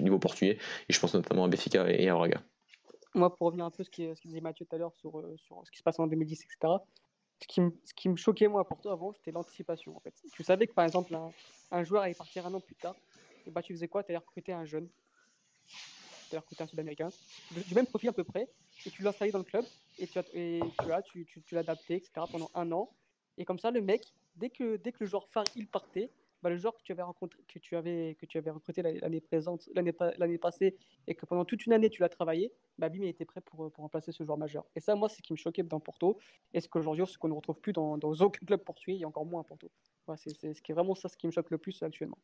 niveau 0.00 0.18
portugais, 0.18 0.58
et 0.88 0.92
je 0.92 1.00
pense 1.00 1.14
notamment 1.14 1.44
à 1.44 1.48
Béfica 1.48 1.90
et 1.90 2.08
à 2.08 2.14
Braga. 2.14 2.40
Moi, 3.18 3.34
pour 3.34 3.48
revenir 3.48 3.64
un 3.64 3.70
peu 3.70 3.82
à 3.82 3.84
ce 3.84 3.90
qu'il 3.90 4.14
disait 4.24 4.40
Mathieu 4.40 4.64
tout 4.64 4.76
à 4.76 4.78
l'heure 4.78 4.94
sur, 4.94 5.18
euh, 5.18 5.36
sur 5.36 5.60
ce 5.64 5.70
qui 5.70 5.78
se 5.78 5.82
passe 5.82 5.98
en 5.98 6.06
2010, 6.06 6.44
etc., 6.44 6.74
ce 7.40 7.46
qui, 7.46 7.60
me, 7.60 7.70
ce 7.84 7.94
qui 7.94 8.08
me 8.08 8.16
choquait 8.16 8.48
moi 8.48 8.66
pour 8.66 8.80
toi 8.80 8.92
avant, 8.92 9.12
c'était 9.12 9.30
l'anticipation. 9.30 9.96
En 9.96 10.00
fait. 10.00 10.14
Tu 10.32 10.42
savais 10.42 10.66
que 10.66 10.72
par 10.72 10.84
exemple, 10.84 11.16
un, 11.70 11.84
joueur 11.84 12.02
allait 12.02 12.14
partir 12.14 12.46
un 12.46 12.54
an 12.54 12.60
plus 12.60 12.74
tard, 12.74 12.96
et 13.46 13.50
bah, 13.50 13.62
tu 13.62 13.72
faisais 13.72 13.88
quoi? 13.88 14.02
Tu 14.02 14.10
allais 14.10 14.18
recruter 14.18 14.52
un 14.52 14.64
jeune, 14.64 14.88
tu 15.66 16.34
allais 16.34 16.40
recruter 16.40 16.62
un 16.62 16.66
Sud-Américain, 16.66 17.10
du 17.50 17.74
même 17.74 17.86
profil 17.86 18.08
à 18.08 18.12
peu 18.12 18.24
près, 18.24 18.48
et 18.86 18.90
tu 18.90 19.02
l'installais 19.02 19.30
dans 19.30 19.38
le 19.38 19.44
club, 19.44 19.64
et 19.98 20.06
tu, 20.06 20.18
et 20.34 20.60
tu, 20.62 21.02
tu, 21.12 21.24
tu, 21.26 21.42
tu 21.42 21.54
l'adaptais, 21.54 21.96
etc. 21.96 22.12
pendant 22.30 22.50
un 22.54 22.70
an. 22.72 22.90
Et 23.36 23.44
comme 23.44 23.58
ça, 23.58 23.70
le 23.70 23.80
mec, 23.80 24.02
dès 24.36 24.50
que, 24.50 24.76
dès 24.76 24.92
que 24.92 24.98
le 25.00 25.06
joueur 25.06 25.28
phare 25.28 25.44
il 25.54 25.66
partait, 25.68 26.10
bah, 26.42 26.50
le 26.50 26.56
joueur 26.56 26.74
que 26.76 26.82
tu 26.82 26.92
avais 26.92 27.02
rencontré, 27.02 27.42
que 27.48 27.58
tu 27.58 27.76
avais, 27.76 28.16
que 28.20 28.26
tu 28.26 28.38
avais 28.38 28.50
recruté 28.50 28.82
l'année 28.82 29.20
présente, 29.20 29.68
l'année, 29.74 29.94
l'année 30.18 30.38
passée, 30.38 30.76
et 31.06 31.14
que 31.14 31.26
pendant 31.26 31.44
toute 31.44 31.66
une 31.66 31.72
année 31.72 31.90
tu 31.90 32.00
l'as 32.02 32.08
travaillé, 32.08 32.52
bah, 32.78 32.88
Bim 32.88 33.02
était 33.02 33.24
prêt 33.24 33.40
pour, 33.40 33.70
pour 33.72 33.82
remplacer 33.82 34.12
ce 34.12 34.24
joueur 34.24 34.38
majeur. 34.38 34.66
Et 34.76 34.80
ça, 34.80 34.94
moi, 34.94 35.08
c'est 35.08 35.18
ce 35.18 35.22
qui 35.22 35.32
me 35.32 35.38
choquait 35.38 35.62
dans 35.62 35.80
Porto, 35.80 36.18
et 36.52 36.60
ce 36.60 36.68
qu'aujourd'hui, 36.68 37.06
ce 37.06 37.18
qu'on 37.18 37.28
ne 37.28 37.34
retrouve 37.34 37.60
plus 37.60 37.72
dans, 37.72 37.98
dans 37.98 38.12
aucun 38.14 38.44
club 38.46 38.62
portugais, 38.64 38.98
et 38.98 39.04
encore 39.04 39.26
moins 39.26 39.42
à 39.42 39.44
Porto? 39.44 39.70
c'est, 40.16 40.30
c'est 40.38 40.54
ce 40.54 40.62
qui 40.62 40.72
vraiment 40.72 40.94
ça, 40.94 41.08
ce 41.08 41.16
qui 41.16 41.26
me 41.26 41.32
choque 41.32 41.50
le 41.50 41.58
plus 41.58 41.82
actuellement 41.82 42.18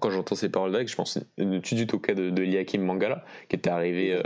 quand 0.00 0.10
j'entends 0.10 0.34
ces 0.34 0.48
paroles-là, 0.48 0.84
je 0.86 0.94
pense 0.94 1.18
tout 1.36 1.44
de 1.44 1.60
suite 1.64 1.94
au 1.94 1.98
cas 1.98 2.14
de, 2.14 2.30
de 2.30 2.42
Liakim 2.42 2.82
Mangala, 2.82 3.24
qui 3.48 3.56
était 3.56 3.70
arrivé 3.70 4.12
euh, 4.14 4.22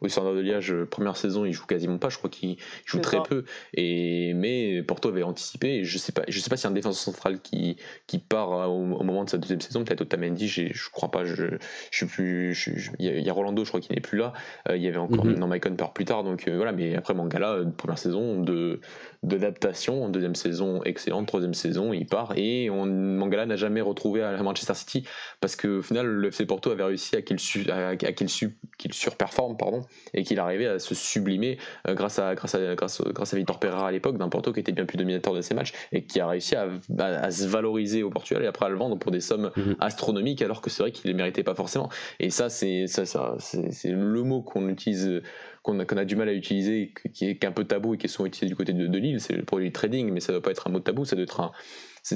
au 0.00 0.08
Standard 0.08 0.34
de 0.34 0.40
Liège 0.40 0.74
première 0.84 1.16
saison, 1.16 1.44
il 1.44 1.52
joue 1.52 1.66
quasiment 1.66 1.98
pas, 1.98 2.08
je 2.08 2.18
crois 2.18 2.30
qu'il 2.30 2.56
joue 2.84 2.98
très 2.98 3.22
peu. 3.22 3.44
Et 3.74 4.34
mais 4.34 4.82
Porto 4.82 5.08
avait 5.08 5.22
anticipé. 5.22 5.84
je 5.84 5.98
sais 5.98 6.12
pas, 6.12 6.22
je 6.28 6.38
sais 6.40 6.50
pas 6.50 6.56
s'il 6.56 6.64
y 6.64 6.68
a 6.68 6.70
un 6.70 6.74
défenseur 6.74 7.02
central 7.02 7.40
qui 7.40 7.76
qui 8.06 8.18
part 8.18 8.70
au, 8.70 8.84
moment 8.84 9.24
de 9.24 9.30
sa 9.30 9.38
deuxième 9.38 9.60
saison, 9.60 9.84
peut-être 9.84 10.02
Otamendi, 10.02 10.48
je 10.48 10.72
je 10.72 10.90
crois 10.90 11.10
pas. 11.10 11.24
Je 11.24 11.58
je 11.90 11.96
suis 11.96 12.06
plus. 12.06 12.70
Il 12.98 13.06
y, 13.06 13.30
a 13.30 13.32
Rolando, 13.32 13.64
je 13.64 13.70
crois 13.70 13.80
qu'il 13.80 13.94
n'est 13.94 14.00
plus 14.00 14.18
là. 14.18 14.32
Euh, 14.68 14.76
il 14.76 14.82
y 14.82 14.88
avait 14.88 14.96
encore 14.98 15.24
mm 15.24 15.34
-hmm. 15.34 15.76
part 15.76 15.92
plus 15.92 16.04
tard, 16.04 16.24
donc 16.24 16.48
euh, 16.48 16.56
voilà. 16.56 16.72
Mais 16.72 16.96
après 16.96 17.14
Mangala, 17.14 17.58
première 17.76 17.98
saison 17.98 18.40
de 18.40 18.80
d'adaptation, 19.22 20.08
deuxième 20.08 20.36
saison 20.36 20.82
excellente, 20.84 21.26
troisième 21.26 21.54
saison 21.54 21.92
il 21.92 22.06
part 22.06 22.34
et 22.36 22.70
on, 22.70 22.86
Mangala 22.86 23.46
n'a 23.46 23.56
jamais 23.56 23.80
retrouvé 23.80 24.22
à 24.22 24.40
Manchester 24.42 24.74
City 24.74 24.87
parce 25.40 25.56
qu'au 25.56 25.82
final 25.82 26.06
le 26.06 26.28
FC 26.28 26.46
Porto 26.46 26.70
avait 26.70 26.84
réussi 26.84 27.16
à 27.16 27.22
qu'il 27.22 27.38
surperforme 28.92 29.56
pardon 29.56 29.82
et 30.14 30.22
qu'il 30.22 30.38
arrivait 30.38 30.66
à 30.66 30.78
se 30.78 30.94
sublimer 30.94 31.58
euh, 31.86 31.94
grâce 31.94 32.18
à 32.18 32.34
grâce 32.34 32.54
à 32.54 32.74
grâce, 32.74 33.02
grâce 33.02 33.34
à 33.34 33.36
Victor 33.36 33.58
Pereira 33.58 33.88
à 33.88 33.92
l'époque 33.92 34.18
d'un 34.18 34.28
Porto 34.28 34.52
qui 34.52 34.60
était 34.60 34.72
bien 34.72 34.86
plus 34.86 34.98
dominateur 34.98 35.34
de 35.34 35.42
ses 35.42 35.54
matchs 35.54 35.72
et 35.92 36.04
qui 36.04 36.20
a 36.20 36.26
réussi 36.26 36.54
à, 36.56 36.68
se 37.30 37.46
valoriser 37.46 38.02
au 38.02 38.10
Portugal 38.10 38.42
et 38.44 38.46
après 38.46 38.66
à 38.66 38.68
le 38.68 38.76
vendre 38.76 38.98
pour 38.98 39.10
des 39.10 39.20
sommes 39.20 39.50
mhm. 39.56 39.76
astronomiques 39.80 40.42
alors 40.42 40.60
que 40.60 40.70
c'est 40.70 40.82
vrai 40.82 40.92
qu'il 40.92 41.08
ne 41.08 41.12
les 41.12 41.16
méritait 41.16 41.42
pas 41.42 41.54
forcément. 41.54 41.88
Et 42.20 42.30
ça 42.30 42.48
c'est 42.48 42.86
ça, 42.86 43.04
ça 43.04 43.36
c'est 43.38 43.90
le 43.90 44.22
mot 44.22 44.42
qu'on 44.42 44.68
utilise 44.68 45.22
qu'on 45.62 45.80
a, 45.80 46.00
a, 46.00 46.04
du 46.04 46.16
mal 46.16 46.28
à 46.28 46.32
utiliser, 46.32 46.92
qui 47.12 47.26
est, 47.26 47.44
un 47.44 47.52
peu 47.52 47.64
tabou 47.64 47.94
et 47.94 47.98
qui 47.98 48.06
est 48.06 48.08
souvent 48.08 48.26
utilisé 48.26 48.48
du 48.48 48.56
côté 48.56 48.72
de, 48.72 48.86
de 48.86 48.98
Lille, 48.98 49.20
c'est 49.20 49.34
le 49.34 49.44
produit 49.44 49.72
trading, 49.72 50.10
mais 50.10 50.20
ça 50.20 50.32
ne 50.32 50.38
doit 50.38 50.42
pas 50.42 50.50
être 50.50 50.66
un 50.68 50.70
mot 50.70 50.80
tabou, 50.80 51.04
ça 51.04 51.16
doit 51.16 51.24
être 51.24 51.40
un, 51.40 51.52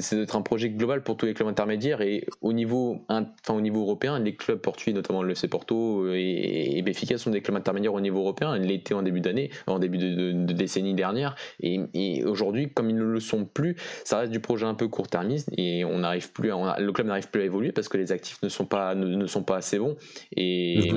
c'est 0.00 0.16
d'être 0.16 0.36
un 0.36 0.42
projet 0.42 0.70
global 0.70 1.02
pour 1.02 1.16
tous 1.16 1.26
les 1.26 1.34
clubs 1.34 1.48
intermédiaires 1.48 2.00
et 2.00 2.26
au 2.40 2.52
niveau, 2.52 3.04
enfin, 3.08 3.26
au 3.54 3.60
niveau 3.60 3.82
européen, 3.82 4.18
les 4.18 4.34
clubs 4.34 4.58
portugais, 4.58 4.92
notamment 4.92 5.22
le 5.22 5.32
FC 5.32 5.48
Porto 5.48 6.12
et, 6.14 6.78
et 6.78 6.82
Benfica, 6.82 7.18
sont 7.18 7.30
des 7.30 7.42
clubs 7.42 7.56
intermédiaires 7.56 7.94
au 7.94 8.00
niveau 8.00 8.20
européen. 8.20 8.56
Ils 8.56 8.62
l'étaient 8.62 8.94
en 8.94 9.02
début 9.02 9.20
d'année, 9.20 9.50
en 9.66 9.78
début 9.78 9.98
de, 9.98 10.32
décennie 10.52 10.94
dernière, 10.94 11.34
et, 11.60 12.24
aujourd'hui, 12.24 12.70
comme 12.72 12.90
ils 12.90 12.96
ne 12.96 13.04
le 13.04 13.20
sont 13.20 13.44
plus, 13.44 13.76
ça 14.04 14.18
reste 14.18 14.32
du 14.32 14.40
projet 14.40 14.66
un 14.66 14.74
peu 14.74 14.88
court-termiste 14.88 15.50
et 15.56 15.84
on 15.84 15.98
n'arrive 15.98 16.32
plus, 16.32 16.50
le 16.50 16.92
club 16.92 17.06
n'arrive 17.06 17.28
plus 17.28 17.42
à 17.42 17.44
évoluer 17.44 17.72
parce 17.72 17.88
que 17.88 17.98
les 17.98 18.12
actifs 18.12 18.42
ne 18.42 18.48
sont 18.48 18.66
pas, 18.66 18.94
ne, 18.94 19.26
sont 19.26 19.42
pas 19.42 19.56
assez 19.56 19.78
bons. 19.78 19.96
Et, 20.36 20.90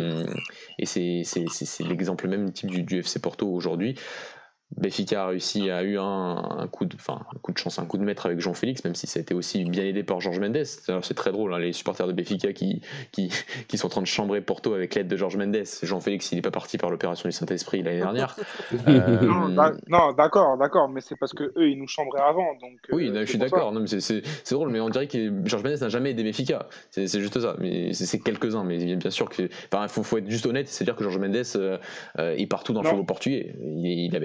et 0.80 0.86
c'est 0.86 1.24
l'exemple 1.88 2.28
même 2.28 2.52
type 2.52 2.70
du, 2.70 2.84
du 2.84 3.00
FC 3.00 3.20
Porto 3.20 3.48
aujourd'hui. 3.48 3.96
Benfica 4.78 5.24
a 5.24 5.28
réussi, 5.28 5.70
a 5.70 5.84
eu 5.84 5.98
un, 5.98 6.68
coup 6.72 6.86
de, 6.86 6.96
enfin, 6.96 7.22
un 7.34 7.40
coup 7.40 7.54
de 7.54 7.58
chance, 7.58 7.80
un 7.80 7.86
coup 7.86 7.98
de 7.98 8.04
maître 8.04 8.26
avec 8.26 8.40
Jean-Félix, 8.40 8.84
même 8.84 8.96
si 8.96 9.08
ça 9.08 9.20
a 9.20 9.22
été 9.22 9.34
aussi 9.34 9.64
bien 9.64 9.84
aidé 9.84 10.04
par 10.04 10.20
Georges 10.20 10.40
Mendes. 10.40 10.64
C'est 10.64 11.14
très 11.14 11.32
drôle, 11.32 11.54
hein, 11.54 11.60
les 11.60 11.72
supporters 11.72 12.08
de 12.08 12.14
Benfica 12.14 12.52
qui, 12.52 12.82
qui, 13.12 13.32
qui, 13.68 13.78
sont 13.78 13.88
en 13.88 13.90
train 13.90 14.02
de 14.02 14.08
chambrer 14.08 14.42
Porto 14.42 14.74
avec 14.74 14.96
l'aide 14.96 15.08
de 15.08 15.16
Georges 15.16 15.38
Mendes. 15.38 15.64
Jean-Félix, 15.84 16.32
il 16.32 16.36
n'est 16.36 16.42
pas 16.42 16.52
parti 16.52 16.78
par 16.78 16.90
l'opération 16.90 17.30
du 17.30 17.34
Saint-Esprit 17.34 17.84
l'année 17.84 18.00
dernière. 18.00 18.36
Euh, 18.88 19.72
non, 19.88 20.12
d'accord, 20.14 20.58
d'accord, 20.58 20.90
mais 20.90 21.02
c'est 21.02 21.16
parce 21.16 21.34
que 21.34 21.44
eux, 21.56 21.70
ils 21.70 21.78
nous 21.78 21.88
chambraient 21.88 22.22
avant. 22.22 22.54
Donc, 22.56 22.78
oui, 22.92 23.10
euh, 23.10 23.22
je 23.22 23.26
suis 23.26 23.38
d'accord. 23.38 23.74
C'est 23.88 24.52
drôle, 24.52 24.70
mais 24.70 24.80
on 24.80 24.90
dirait 24.90 25.08
que 25.08 25.32
Georges 25.46 25.64
Mendes 25.64 25.82
n'a 25.82 25.90
jamais 25.90 26.12
aidé 26.12 26.24
Benfica. 26.24 26.68
C'est 26.92 27.08
juste 27.20 27.40
ça. 27.40 27.56
Mais 27.60 27.94
c'est 27.94 28.20
quelques-uns, 28.20 28.64
mais 28.64 28.96
bien 28.96 29.10
sûr 29.10 29.30
que, 29.30 29.44
il 29.44 29.90
faut, 29.90 30.04
faut, 30.04 30.18
être 30.18 30.30
juste 30.30 30.46
honnête, 30.46 30.68
c'est 30.68 30.84
dire 30.84 30.96
que 30.96 31.04
Georges 31.04 31.18
Mendes 31.18 31.44
euh, 31.56 31.78
est 32.16 32.48
partout 32.48 32.74
dans 32.74 32.82
le 32.82 32.88
football 32.88 33.06
portugais. 33.06 33.56
Il, 33.62 33.86
il 33.86 34.16
a 34.16 34.20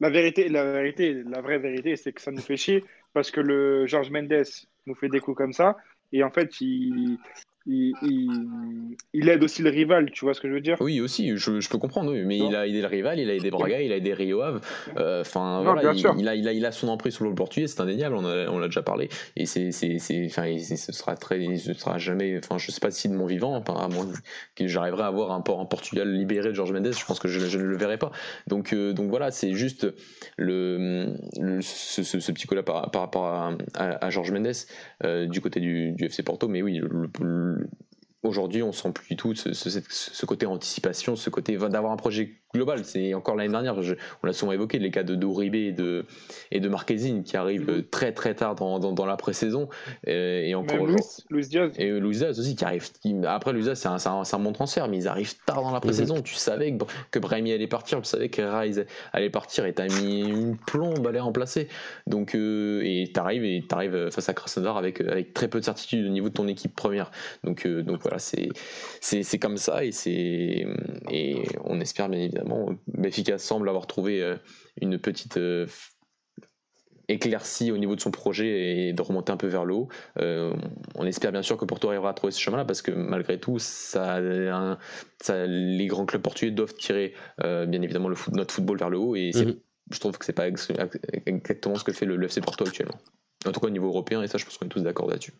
La, 0.00 0.10
vérité, 0.10 0.48
la 0.48 0.72
vérité, 0.72 1.22
la 1.24 1.40
vraie 1.40 1.58
vérité, 1.58 1.96
c'est 1.96 2.12
que 2.12 2.20
ça 2.20 2.30
nous 2.30 2.40
fait 2.40 2.56
chier 2.56 2.84
parce 3.12 3.30
que 3.30 3.40
le 3.40 3.86
Georges 3.86 4.10
Mendes 4.10 4.44
nous 4.86 4.94
fait 4.94 5.08
des 5.08 5.20
coups 5.20 5.36
comme 5.36 5.52
ça. 5.52 5.76
Et 6.12 6.22
en 6.22 6.30
fait, 6.30 6.60
il, 6.60 7.18
il, 7.66 9.28
aide 9.28 9.42
aussi 9.42 9.62
le 9.62 9.70
rival, 9.70 10.10
tu 10.10 10.24
vois 10.24 10.32
ce 10.32 10.40
que 10.40 10.48
je 10.48 10.54
veux 10.54 10.60
dire? 10.60 10.76
Oui, 10.80 11.00
aussi, 11.00 11.36
je, 11.36 11.68
peux 11.68 11.78
comprendre, 11.78 12.14
mais 12.14 12.38
il 12.38 12.54
a 12.56 12.66
aidé 12.66 12.80
le 12.80 12.86
rival, 12.86 13.18
il 13.18 13.28
a 13.28 13.34
aidé 13.34 13.50
Braga, 13.50 13.80
il 13.80 13.92
a 13.92 13.96
aidé 13.96 14.14
Rio 14.14 14.40
Ave. 14.40 14.60
Euh, 14.96 15.20
enfin, 15.20 15.62
voilà, 15.62 15.92
il, 15.92 16.28
a, 16.28 16.34
il, 16.34 16.66
a, 16.66 16.72
son 16.72 16.88
emprise 16.88 17.14
sur 17.14 17.24
le 17.24 17.34
portugais, 17.34 17.66
c'est 17.66 17.80
indéniable, 17.80 18.16
on, 18.16 18.58
l'a 18.58 18.68
déjà 18.68 18.82
parlé. 18.82 19.08
Et 19.36 19.46
c'est, 19.46 19.70
ce 19.72 20.92
sera 20.92 21.16
très, 21.16 21.56
ce 21.56 21.74
sera 21.74 21.98
jamais, 21.98 22.38
enfin, 22.38 22.58
je 22.58 22.70
sais 22.70 22.80
pas 22.80 22.90
si 22.90 23.08
de 23.08 23.14
mon 23.14 23.26
vivant, 23.26 23.62
à 23.62 23.88
moins 23.88 24.06
que 24.54 24.66
j'arriverai 24.66 25.02
à 25.02 25.06
avoir 25.06 25.32
un, 25.32 25.38
un 25.46 25.64
Portugal 25.66 26.10
libéré 26.10 26.48
de 26.48 26.54
Georges 26.54 26.72
Mendes, 26.72 26.92
je 26.92 27.04
pense 27.04 27.18
que 27.18 27.28
je, 27.28 27.58
ne 27.58 27.64
le 27.64 27.76
verrai 27.76 27.98
pas. 27.98 28.12
Donc, 28.46 28.72
euh, 28.72 28.92
donc 28.92 29.10
voilà, 29.10 29.30
c'est 29.30 29.52
juste 29.52 29.86
le, 30.36 31.14
ce, 31.60 32.32
petit 32.32 32.46
coup-là 32.46 32.62
par, 32.62 32.90
rapport 32.94 33.26
à, 33.26 33.52
à, 33.74 34.10
Georges 34.10 34.32
Mendes 34.32 34.52
euh, 35.04 35.26
du 35.26 35.40
côté 35.40 35.60
du, 35.60 35.92
du, 35.92 36.06
FC 36.06 36.22
Porto, 36.22 36.48
mais 36.48 36.62
oui, 36.62 36.80
le 36.80 37.57
aujourd'hui, 38.22 38.62
on 38.62 38.72
sent 38.72 38.92
plus 38.92 39.08
du 39.08 39.16
tout 39.16 39.34
ce, 39.34 39.52
ce, 39.52 40.26
côté 40.26 40.46
anticipation, 40.46 41.16
ce 41.16 41.30
côté 41.30 41.56
d'avoir 41.56 41.92
un 41.92 41.96
projet 41.96 42.40
global. 42.54 42.84
C'est 42.84 43.14
encore 43.14 43.36
l'année 43.36 43.52
dernière, 43.52 43.76
on 43.76 44.26
l'a 44.26 44.32
souvent 44.32 44.52
évoqué, 44.52 44.78
les 44.78 44.90
cas 44.90 45.02
de 45.02 45.14
Douribe 45.14 45.54
et 45.54 45.72
de, 45.72 46.06
et 46.50 46.60
de 46.60 46.68
Marquezine 46.68 47.22
qui 47.22 47.36
arrivent 47.36 47.70
mhm. 47.70 47.84
très 47.84 48.12
très 48.12 48.34
tard 48.34 48.54
dans, 48.54 48.78
dans, 48.78 49.06
la 49.06 49.16
pré-saison. 49.16 49.68
Euh, 50.06 50.42
et, 50.42 50.54
encore 50.54 50.86
Luis, 50.86 51.48
Diaz. 51.48 51.72
Et 51.76 51.90
Luis 51.90 52.16
Diaz 52.16 52.38
aussi 52.38 52.56
qui 52.56 52.64
arrive. 52.64 52.88
après, 53.26 53.52
Luis 53.52 53.62
Diaz, 53.62 53.78
c'est 53.78 53.88
un, 53.88 54.22
un, 54.32 54.38
bon 54.38 54.52
transfert, 54.52 54.88
mais 54.88 54.96
ils 54.96 55.08
arrivent 55.08 55.34
tard 55.44 55.62
dans 55.62 55.72
la 55.72 55.80
pré-saison. 55.80 56.16
Mhm. 56.16 56.22
Tu 56.22 56.34
savais 56.34 56.72
que, 56.72 56.84
que 57.10 57.18
Brahimi 57.18 57.52
allait 57.52 57.66
partir, 57.66 58.00
tu 58.00 58.08
savais 58.08 58.30
que 58.30 58.42
Rise 58.42 58.86
allait 59.12 59.30
partir 59.30 59.66
et 59.66 59.74
t'as 59.74 59.88
mis 60.00 60.20
une 60.22 60.56
plombe 60.56 61.06
à 61.06 61.12
les 61.12 61.20
remplacer. 61.20 61.68
Donc, 62.06 62.34
euh, 62.34 62.80
et 62.84 63.10
t'arrives 63.12 63.44
et 63.44 63.62
t'arrives 63.68 64.10
face 64.10 64.28
à 64.28 64.34
Krasnodar 64.34 64.76
avec, 64.76 65.00
avec 65.02 65.34
très 65.34 65.48
peu 65.48 65.60
de 65.60 65.64
certitude 65.64 66.06
au 66.06 66.10
niveau 66.10 66.28
de 66.28 66.34
ton 66.34 66.48
équipe 66.48 66.74
première. 66.74 67.10
Donc, 67.44 67.66
euh, 67.66 67.82
donc 67.82 68.00
voilà, 68.00 68.18
c'est, 68.18 68.48
comme 69.38 69.58
ça 69.58 69.84
et, 69.84 70.66
et 71.10 71.42
on 71.64 71.80
espère 71.80 72.08
bien 72.08 72.18
évidemment 72.18 72.37
évidemment. 72.38 72.74
Benfica 72.86 73.38
semble 73.38 73.68
avoir 73.68 73.86
trouvé 73.86 74.22
euh, 74.22 74.36
une 74.80 74.98
petite 74.98 75.36
euh, 75.36 75.66
éclaircie 77.08 77.72
au 77.72 77.78
niveau 77.78 77.96
de 77.96 78.00
son 78.00 78.10
projet 78.10 78.88
et 78.88 78.92
de 78.92 79.02
remonter 79.02 79.32
un 79.32 79.36
peu 79.36 79.46
vers 79.46 79.64
le 79.64 79.74
haut. 79.74 79.88
Euh, 80.18 80.54
on 80.94 81.06
espère 81.06 81.32
bien 81.32 81.42
sûr 81.42 81.56
que 81.56 81.64
Porto 81.64 81.88
arrivera 81.88 82.10
à 82.10 82.14
trouver 82.14 82.32
ce 82.32 82.40
chemin-là 82.40 82.64
parce 82.64 82.82
que 82.82 82.90
malgré 82.90 83.40
tout, 83.40 83.58
ça, 83.58 84.20
les 84.20 85.86
grands 85.86 86.06
clubs 86.06 86.22
portugais 86.22 86.50
doivent 86.50 86.74
tirer 86.74 87.14
bien 87.38 87.82
évidemment 87.82 88.08
le 88.08 88.16
notre 88.32 88.54
football 88.54 88.78
vers 88.78 88.90
le 88.90 88.98
haut 88.98 89.16
et 89.16 89.30
mhm. 89.34 89.56
je 89.90 90.00
trouve 90.00 90.18
que 90.18 90.24
c'est 90.24 90.34
pas 90.34 90.48
exactement 90.48 91.76
ce 91.76 91.84
que 91.84 91.92
fait 91.92 92.04
le, 92.04 92.22
FC 92.22 92.40
Porto 92.40 92.66
actuellement. 92.66 92.98
En 93.46 93.52
tout 93.52 93.60
cas 93.60 93.68
au 93.68 93.70
niveau 93.70 93.88
européen 93.88 94.22
et 94.22 94.28
ça 94.28 94.36
je 94.36 94.44
pense 94.44 94.58
qu'on 94.58 94.66
est 94.66 94.70
tous 94.70 94.82
d'accord 94.82 95.08
là-dessus. 95.08 95.32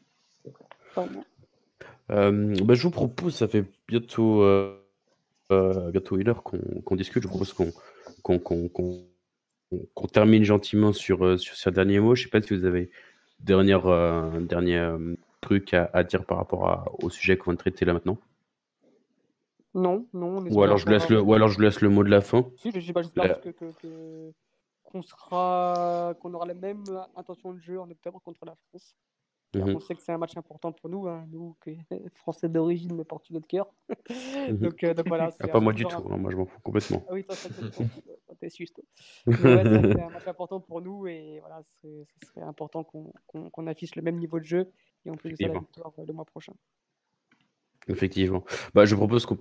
bah, 2.64 2.74
je 2.74 2.82
vous 2.82 2.90
propose, 2.90 3.34
ça 3.34 3.46
fait 3.46 3.66
bientôt 3.86 4.42
euh, 5.50 5.90
bientôt 5.90 6.18
une 6.18 6.28
heure 6.28 6.42
qu'on 6.42 6.96
discute. 6.96 7.22
Je 7.22 7.28
propose 7.28 7.54
qu'on 7.54 7.72
termine 10.12 10.44
gentiment 10.44 10.92
sur, 10.92 11.24
euh, 11.24 11.38
sur 11.38 11.56
ce 11.56 11.70
dernier 11.70 12.00
mot. 12.00 12.14
Je 12.14 12.22
ne 12.22 12.24
sais 12.24 12.30
pas 12.30 12.42
si 12.42 12.54
vous 12.54 12.64
avez 12.64 12.90
dernière, 13.40 13.86
euh, 13.86 14.30
un 14.30 14.40
dernier 14.42 14.86
truc 15.40 15.72
à, 15.74 16.04
dire 16.04 16.24
par 16.24 16.38
rapport 16.38 16.94
au 17.02 17.08
sujet 17.08 17.38
qu'on 17.38 17.52
va 17.52 17.56
traiter 17.56 17.84
là 17.84 17.94
maintenant. 17.94 18.18
Non, 19.74 20.06
non. 20.12 20.44
Ou 20.50 20.62
alors, 20.62 20.78
je 20.78 20.88
laisse 20.88 21.08
le, 21.08 21.20
ou 21.20 21.34
alors 21.34 21.48
je 21.48 21.60
laisse 21.60 21.80
le 21.80 21.88
mot 21.88 22.02
de 22.04 22.10
la 22.10 22.20
fin. 22.20 22.46
Si, 22.56 22.70
je 22.72 22.80
sais 22.80 22.92
pas, 22.92 23.02
j'espère 23.02 23.40
que, 23.40 24.32
qu'on 24.82 25.02
sera, 25.02 26.14
qu'on 26.20 26.34
aura 26.34 26.46
la 26.46 26.54
même 26.54 26.84
intention 27.16 27.52
de 27.52 27.60
jeu 27.60 27.78
en 27.80 27.90
octobre 27.90 28.20
contre 28.22 28.44
la 28.44 28.54
France. 28.54 28.96
Mhm. 29.54 29.76
On 29.76 29.80
sait 29.80 29.94
que 29.94 30.02
c'est 30.02 30.12
un 30.12 30.18
match 30.18 30.36
important 30.36 30.72
pour 30.72 30.90
nous, 30.90 31.08
hein, 31.08 31.26
nous, 31.30 31.56
français 32.16 32.48
d'origine 32.48 32.94
mais 32.94 33.04
portugais 33.04 33.40
de 33.40 33.46
cœur. 33.46 33.66
Donc, 34.50 34.84
euh, 34.84 34.92
donc, 34.92 35.08
voilà, 35.08 35.30
ah, 35.40 35.48
pas 35.48 35.60
moi 35.60 35.72
du 35.72 35.84
tout, 35.84 35.96
hein, 36.10 36.16
moi 36.18 36.30
je 36.30 36.36
m'en 36.36 36.44
fous 36.44 36.60
complètement. 36.60 37.02
Ah 37.08 37.14
oui, 37.14 37.24
toi, 37.24 37.34
t'es 38.38 38.50
juste. 38.56 38.82
c'est 39.24 39.26
un 40.02 40.10
match 40.10 40.28
important 40.28 40.60
pour 40.60 40.82
nous 40.82 41.06
et 41.06 41.38
voilà, 41.40 41.62
ce 41.82 42.04
serait 42.26 42.42
important 42.42 42.84
qu'on 42.84 43.66
affiche 43.66 43.96
le 43.96 44.02
même 44.02 44.18
niveau 44.18 44.38
de 44.38 44.44
jeu 44.44 44.70
et 45.06 45.10
on 45.10 45.16
peut 45.16 45.30
ça 45.30 45.48
la 45.48 45.58
victoire 45.58 45.92
euh, 45.98 46.04
le 46.06 46.12
mois 46.12 46.26
prochain. 46.26 46.52
Effectivement. 47.88 48.44
Bah, 48.74 48.84
je 48.84 48.94
propose 48.94 49.24
qu'on 49.24 49.38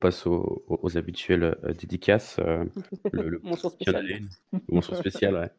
passe 0.00 0.26
aux, 0.26 0.64
aux, 0.66 0.98
habituelles 0.98 1.56
euh, 1.62 1.72
dédicaces. 1.72 2.40
Euh, 2.40 2.64
le, 3.12 3.28
le. 3.28 3.38
Mention 3.38 3.70
spéciale, 4.96 5.34
ouais. 5.36 5.52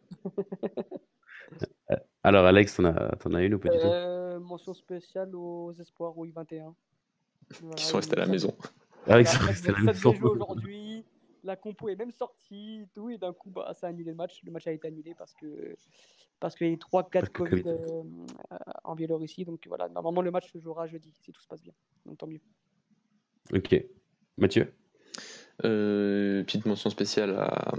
Alors, 2.23 2.45
Alex, 2.45 2.75
t'en 2.75 2.85
as, 2.85 3.17
en 3.25 3.33
as 3.33 3.43
une 3.43 3.53
ou 3.53 3.59
pas 3.59 3.69
du 3.69 3.77
tout? 3.77 3.85
Euh, 3.85 4.39
Mention 4.39 4.73
spéciale 4.73 5.33
aux 5.35 5.71
espoirs 5.73 6.17
au 6.17 6.25
I21. 6.25 6.73
qui 7.75 7.83
sont 7.85 7.97
restés 7.97 8.15
à 8.17 8.19
la 8.19 8.27
maison. 8.27 8.53
Ah, 9.07 9.23
qui 9.23 9.29
sont 9.29 9.45
restés 9.45 9.69
à 9.69 9.73
la 9.73 9.79
maison. 9.79 10.13
aujourd'hui, 10.21 11.05
la 11.43 11.55
compo 11.55 11.87
est 11.89 11.95
même 11.95 12.11
sortie, 12.11 12.85
tout, 12.93 13.09
et 13.09 13.17
d'un 13.17 13.33
coup, 13.33 13.49
bah, 13.49 13.73
ça 13.73 13.87
a 13.87 13.89
annulé 13.89 14.11
le 14.11 14.17
match. 14.17 14.41
Le 14.43 14.51
match 14.51 14.67
a 14.67 14.71
été 14.71 14.87
annulé 14.87 15.15
parce 15.15 15.33
que 15.33 15.75
parce 16.39 16.55
qu'il 16.55 16.67
y 16.67 16.69
a 16.69 16.73
eu 16.73 16.77
3-4 16.77 17.29
Covid, 17.31 17.63
euh, 17.65 18.03
en 18.83 18.95
Biélorussie. 18.95 19.45
Donc 19.45 19.65
voilà, 19.67 19.89
normalement, 19.89 20.21
le 20.21 20.29
match 20.29 20.51
se 20.51 20.59
jouera 20.59 20.85
jeudi, 20.85 21.11
si 21.21 21.31
tout 21.31 21.41
se 21.41 21.47
passe 21.47 21.63
bien. 21.63 21.73
Donc 22.05 22.17
tant 22.17 22.27
mieux. 22.27 22.41
Ok. 23.53 23.75
Mathieu? 24.37 24.71
Euh, 25.65 26.43
petite 26.43 26.65
mention 26.65 26.89
spéciale 26.89 27.35
à, 27.37 27.73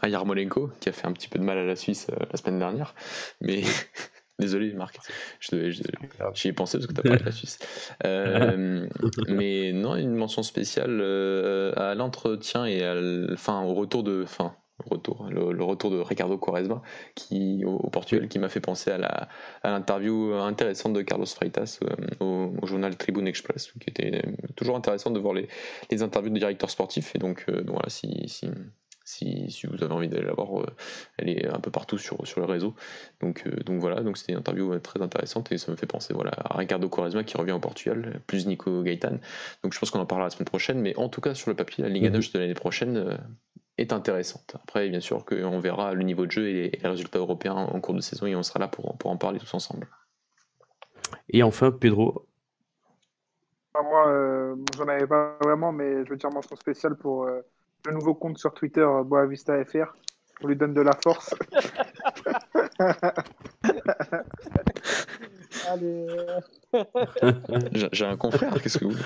à, 0.00 0.08
Yarmolenko, 0.08 0.70
qui 0.80 0.88
a 0.88 0.92
fait 0.92 1.06
un 1.06 1.12
petit 1.12 1.28
peu 1.28 1.38
de 1.38 1.44
mal 1.44 1.58
à 1.58 1.64
la 1.64 1.76
Suisse 1.76 2.06
euh, 2.10 2.24
la 2.30 2.36
semaine 2.36 2.58
dernière. 2.58 2.94
Mais 3.40 3.62
désolé, 4.38 4.72
Marc, 4.72 4.98
j'y 5.40 6.48
ai 6.48 6.52
pensé 6.52 6.78
parce 6.78 6.86
que 6.86 6.94
tu 6.94 7.00
as 7.00 7.02
parlé 7.02 7.18
de 7.18 7.24
la 7.24 7.32
Suisse. 7.32 7.58
Euh, 8.04 8.88
mais 9.28 9.72
non, 9.72 9.96
une 9.96 10.14
mention 10.14 10.42
spéciale 10.42 11.00
à 11.76 11.94
l'entretien 11.94 12.64
et 12.64 12.84
à, 12.84 12.94
enfin, 13.32 13.62
au 13.62 13.74
retour 13.74 14.02
de. 14.02 14.24
Fin, 14.24 14.54
retour, 14.86 15.28
le, 15.30 15.64
retour 15.64 15.90
de 15.90 15.98
Ricardo 15.98 16.38
Quaresma 16.38 16.82
qui, 17.14 17.64
au, 17.64 17.90
Portugal 17.90 18.28
qui 18.28 18.38
m'a 18.38 18.48
fait 18.48 18.60
penser 18.60 18.90
à 18.90 19.28
l'interview 19.64 20.34
intéressante 20.34 20.92
de 20.92 21.02
Carlos 21.02 21.26
Freitas 21.26 21.80
euh, 21.82 22.24
au, 22.24 22.66
journal 22.66 22.96
Tribune 22.96 23.26
Express, 23.26 23.72
qui 23.80 23.90
était 23.90 24.22
toujours 24.56 24.76
intéressant 24.76 25.10
de 25.10 25.18
voir 25.18 25.34
les, 25.34 25.48
les 25.90 26.02
interviews 26.02 26.30
de 26.30 26.38
directeurs 26.38 26.70
sportifs. 26.70 27.14
Et 27.16 27.18
donc, 27.18 27.44
euh, 27.48 27.64
voilà, 27.66 27.88
si, 27.88 28.28
si, 28.28 29.50
si, 29.50 29.66
vous 29.66 29.82
avez 29.82 29.92
envie 29.92 30.08
d'aller 30.08 30.26
la 30.26 30.34
voir, 30.34 30.60
euh, 30.60 30.66
elle 31.16 31.30
est 31.30 31.48
un 31.48 31.60
peu 31.60 31.70
partout 31.70 31.98
sur, 31.98 32.26
sur 32.26 32.40
le 32.40 32.46
réseau. 32.46 32.74
Donc, 33.20 33.48
donc 33.64 33.80
voilà, 33.80 34.02
donc 34.02 34.16
c'était 34.16 34.32
une 34.32 34.38
interview 34.38 34.78
très 34.78 35.02
intéressante 35.02 35.50
et 35.50 35.58
ça 35.58 35.72
me 35.72 35.76
fait 35.76 35.86
penser 35.86 36.14
voilà, 36.14 36.32
à 36.36 36.56
Ricardo 36.56 36.88
Quaresma 36.88 37.24
qui 37.24 37.36
revient 37.36 37.52
au 37.52 37.60
Portugal, 37.60 38.20
plus 38.26 38.46
Nico 38.46 38.82
Gaetan. 38.82 39.18
Donc 39.62 39.72
je 39.72 39.78
pense 39.78 39.90
qu'on 39.90 40.00
en 40.00 40.06
parlera 40.06 40.26
la 40.26 40.30
semaine 40.30 40.46
prochaine, 40.46 40.80
mais 40.80 40.96
en 40.96 41.08
tout 41.08 41.20
cas 41.20 41.34
sur 41.34 41.50
le 41.50 41.56
papier, 41.56 41.82
la 41.82 41.90
Ligue 41.90 42.06
1 42.06 42.10
mm-hmm. 42.10 42.32
de 42.32 42.38
l'année 42.38 42.54
prochaine 42.54 43.18
est 43.78 43.92
intéressante. 43.92 44.56
Après, 44.62 44.88
bien 44.88 45.00
sûr 45.00 45.24
qu'on 45.24 45.60
verra 45.60 45.94
le 45.94 46.02
niveau 46.02 46.26
de 46.26 46.32
jeu 46.32 46.48
et 46.48 46.70
les 46.70 46.88
résultats 46.88 47.20
européens 47.20 47.54
en 47.54 47.80
cours 47.80 47.94
de 47.94 48.00
saison 48.00 48.26
et 48.26 48.36
on 48.36 48.42
sera 48.42 48.58
là 48.58 48.68
pour, 48.68 48.98
pour 48.98 49.10
en 49.10 49.16
parler 49.16 49.38
tous 49.38 49.54
ensemble. 49.54 49.88
Et 51.30 51.42
enfin, 51.42 51.70
Pedro. 51.70 52.26
Moi, 53.74 54.08
euh, 54.08 54.56
j'en 54.76 54.88
avais 54.88 55.06
pas 55.06 55.38
vraiment, 55.40 55.72
mais 55.72 56.04
je 56.04 56.10
veux 56.10 56.16
dire 56.16 56.30
mention 56.30 56.56
spéciale 56.56 56.96
pour 56.96 57.24
euh, 57.24 57.40
le 57.86 57.92
nouveau 57.92 58.14
compte 58.14 58.36
sur 58.38 58.52
Twitter, 58.52 58.80
euh, 58.80 59.04
Boavista 59.04 59.64
FR. 59.64 59.94
On 60.42 60.48
lui 60.48 60.56
donne 60.56 60.74
de 60.74 60.80
la 60.80 60.98
force. 61.02 61.34
J'ai 67.92 68.06
un 68.06 68.16
confrère, 68.16 68.60
qu'est-ce 68.62 68.78
que 68.78 68.86
vous 68.86 68.96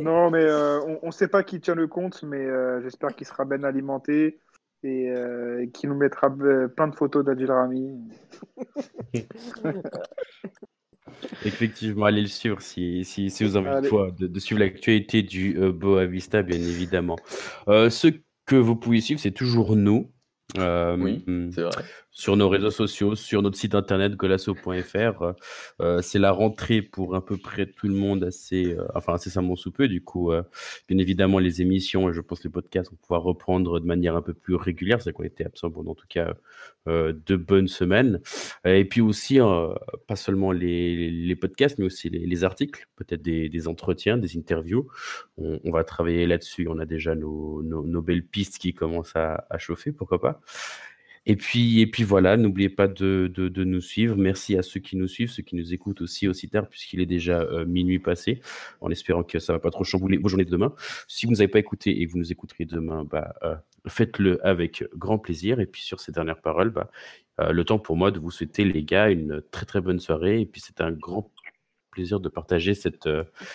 non, 0.00 0.30
mais 0.30 0.42
euh, 0.42 0.80
on 1.02 1.06
ne 1.06 1.12
sait 1.12 1.28
pas 1.28 1.42
qui 1.42 1.60
tient 1.60 1.74
le 1.74 1.86
compte, 1.86 2.22
mais 2.22 2.44
euh, 2.44 2.80
j'espère 2.82 3.14
qu'il 3.14 3.26
sera 3.26 3.44
bien 3.44 3.62
alimenté 3.64 4.40
et 4.82 5.10
euh, 5.10 5.66
qu'il 5.74 5.90
nous 5.90 5.96
mettra 5.96 6.30
plein 6.30 6.88
de 6.88 6.94
photos 6.94 7.24
d'Adil 7.24 7.50
Rami. 7.50 7.98
Effectivement, 11.44 12.06
allez 12.06 12.22
le 12.22 12.28
suivre 12.28 12.62
si, 12.62 13.04
si, 13.04 13.30
si 13.30 13.44
vous 13.44 13.56
avez 13.56 13.68
envie 13.68 13.90
de, 14.18 14.26
de, 14.26 14.40
suivre 14.40 14.60
l'actualité 14.60 15.22
du 15.22 15.58
Boa 15.72 16.06
Vista, 16.06 16.42
bien 16.42 16.56
évidemment. 16.56 17.16
ce 17.66 18.08
que 18.46 18.56
vous 18.56 18.76
pouvez 18.76 19.00
suivre, 19.00 19.20
c'est 19.20 19.32
toujours 19.32 19.76
nous. 19.76 20.10
oui, 20.56 21.24
c'est 21.52 21.62
vrai 21.62 21.84
sur 22.20 22.36
nos 22.36 22.50
réseaux 22.50 22.70
sociaux, 22.70 23.14
sur 23.14 23.40
notre 23.40 23.56
site 23.56 23.74
internet 23.74 24.14
golasso.fr. 24.14 25.32
Euh, 25.80 26.02
c'est 26.02 26.18
la 26.18 26.32
rentrée 26.32 26.82
pour 26.82 27.14
à 27.16 27.24
peu 27.24 27.38
près 27.38 27.64
tout 27.64 27.88
le 27.88 27.94
monde 27.94 28.24
assez, 28.24 28.74
euh, 28.74 28.84
enfin 28.94 29.14
incessamment 29.14 29.56
sous 29.56 29.72
peu. 29.72 29.88
Du 29.88 30.04
coup, 30.04 30.30
euh, 30.30 30.42
bien 30.86 30.98
évidemment, 30.98 31.38
les 31.38 31.62
émissions 31.62 32.10
et 32.10 32.12
je 32.12 32.20
pense 32.20 32.44
les 32.44 32.50
podcasts 32.50 32.90
vont 32.90 32.98
pouvoir 32.98 33.22
reprendre 33.22 33.80
de 33.80 33.86
manière 33.86 34.16
un 34.16 34.20
peu 34.20 34.34
plus 34.34 34.54
régulière. 34.54 35.00
C'est 35.00 35.14
qu'on 35.14 35.22
était 35.22 35.46
absent 35.46 35.70
pendant 35.70 35.92
en 35.92 35.94
tout 35.94 36.06
cas 36.10 36.34
euh, 36.88 37.14
deux 37.14 37.38
bonnes 37.38 37.68
semaines. 37.68 38.20
Et 38.66 38.84
puis 38.84 39.00
aussi, 39.00 39.38
pas 40.06 40.16
seulement 40.16 40.52
les, 40.52 41.34
podcasts, 41.40 41.78
mais 41.78 41.86
aussi 41.86 42.10
les, 42.10 42.26
les 42.26 42.44
articles, 42.44 42.86
peut-être 42.96 43.22
des, 43.22 43.66
entretiens, 43.66 44.18
des 44.18 44.36
interviews. 44.36 44.88
On, 45.38 45.70
va 45.70 45.84
travailler 45.84 46.26
là-dessus. 46.26 46.68
On 46.68 46.78
a 46.80 46.84
déjà 46.84 47.14
nos, 47.14 48.02
belles 48.02 48.26
pistes 48.26 48.58
qui 48.58 48.74
commencent 48.74 49.16
à, 49.16 49.46
à 49.48 49.56
chauffer, 49.56 49.90
pourquoi 49.90 50.20
pas. 50.20 50.42
Et 51.26 51.36
puis, 51.36 51.80
et 51.80 51.86
puis 51.86 52.02
voilà, 52.02 52.36
n'oubliez 52.36 52.70
pas 52.70 52.88
de, 52.88 53.30
de, 53.32 53.48
de, 53.48 53.64
nous 53.64 53.82
suivre. 53.82 54.16
Merci 54.16 54.56
à 54.56 54.62
ceux 54.62 54.80
qui 54.80 54.96
nous 54.96 55.06
suivent, 55.06 55.30
ceux 55.30 55.42
qui 55.42 55.54
nous 55.54 55.74
écoutent 55.74 56.00
aussi 56.00 56.26
aussi 56.28 56.48
tard, 56.48 56.66
puisqu'il 56.66 57.00
est 57.00 57.06
déjà 57.06 57.40
euh, 57.42 57.66
minuit 57.66 57.98
passé, 57.98 58.40
en 58.80 58.90
espérant 58.90 59.22
que 59.22 59.38
ça 59.38 59.52
va 59.52 59.58
pas 59.58 59.70
trop 59.70 59.84
chambouler 59.84 60.16
vos 60.16 60.28
journées 60.28 60.46
de 60.46 60.50
demain. 60.50 60.74
Si 61.08 61.26
vous 61.26 61.32
ne 61.32 61.36
nous 61.36 61.42
avez 61.42 61.48
pas 61.48 61.58
écouté 61.58 62.00
et 62.00 62.06
que 62.06 62.12
vous 62.12 62.18
nous 62.18 62.32
écouterez 62.32 62.64
demain, 62.64 63.04
bah, 63.04 63.34
euh, 63.42 63.54
faites-le 63.86 64.44
avec 64.46 64.82
grand 64.96 65.18
plaisir. 65.18 65.60
Et 65.60 65.66
puis 65.66 65.82
sur 65.82 66.00
ces 66.00 66.10
dernières 66.10 66.40
paroles, 66.40 66.70
bah, 66.70 66.90
euh, 67.40 67.52
le 67.52 67.64
temps 67.64 67.78
pour 67.78 67.96
moi 67.96 68.10
de 68.10 68.18
vous 68.18 68.30
souhaiter, 68.30 68.64
les 68.64 68.82
gars, 68.82 69.10
une 69.10 69.42
très 69.50 69.66
très 69.66 69.82
bonne 69.82 70.00
soirée. 70.00 70.40
Et 70.40 70.46
puis 70.46 70.62
c'est 70.64 70.80
un 70.80 70.90
grand 70.90 71.30
plaisir 71.90 72.20
de 72.20 72.30
partager 72.30 72.72
cette, 72.72 73.08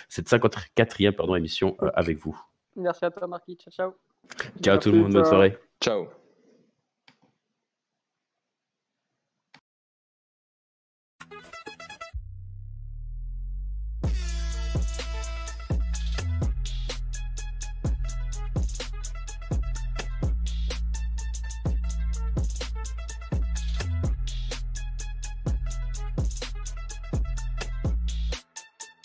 cette 0.08 0.30
54e 0.30 1.14
pardon, 1.14 1.36
émission 1.36 1.78
avec 1.96 2.20
vous. 2.20 2.40
Merci 2.76 3.06
à 3.06 3.12
toi, 3.12 3.26
Marquis. 3.28 3.58
Ciao, 3.58 3.72
ciao. 3.72 3.94
Ciao 4.62 4.78
tout 4.78 4.92
le 4.92 5.00
monde, 5.00 5.14
bonne 5.14 5.26
soirée. 5.26 5.58
Ciao. 5.82 6.08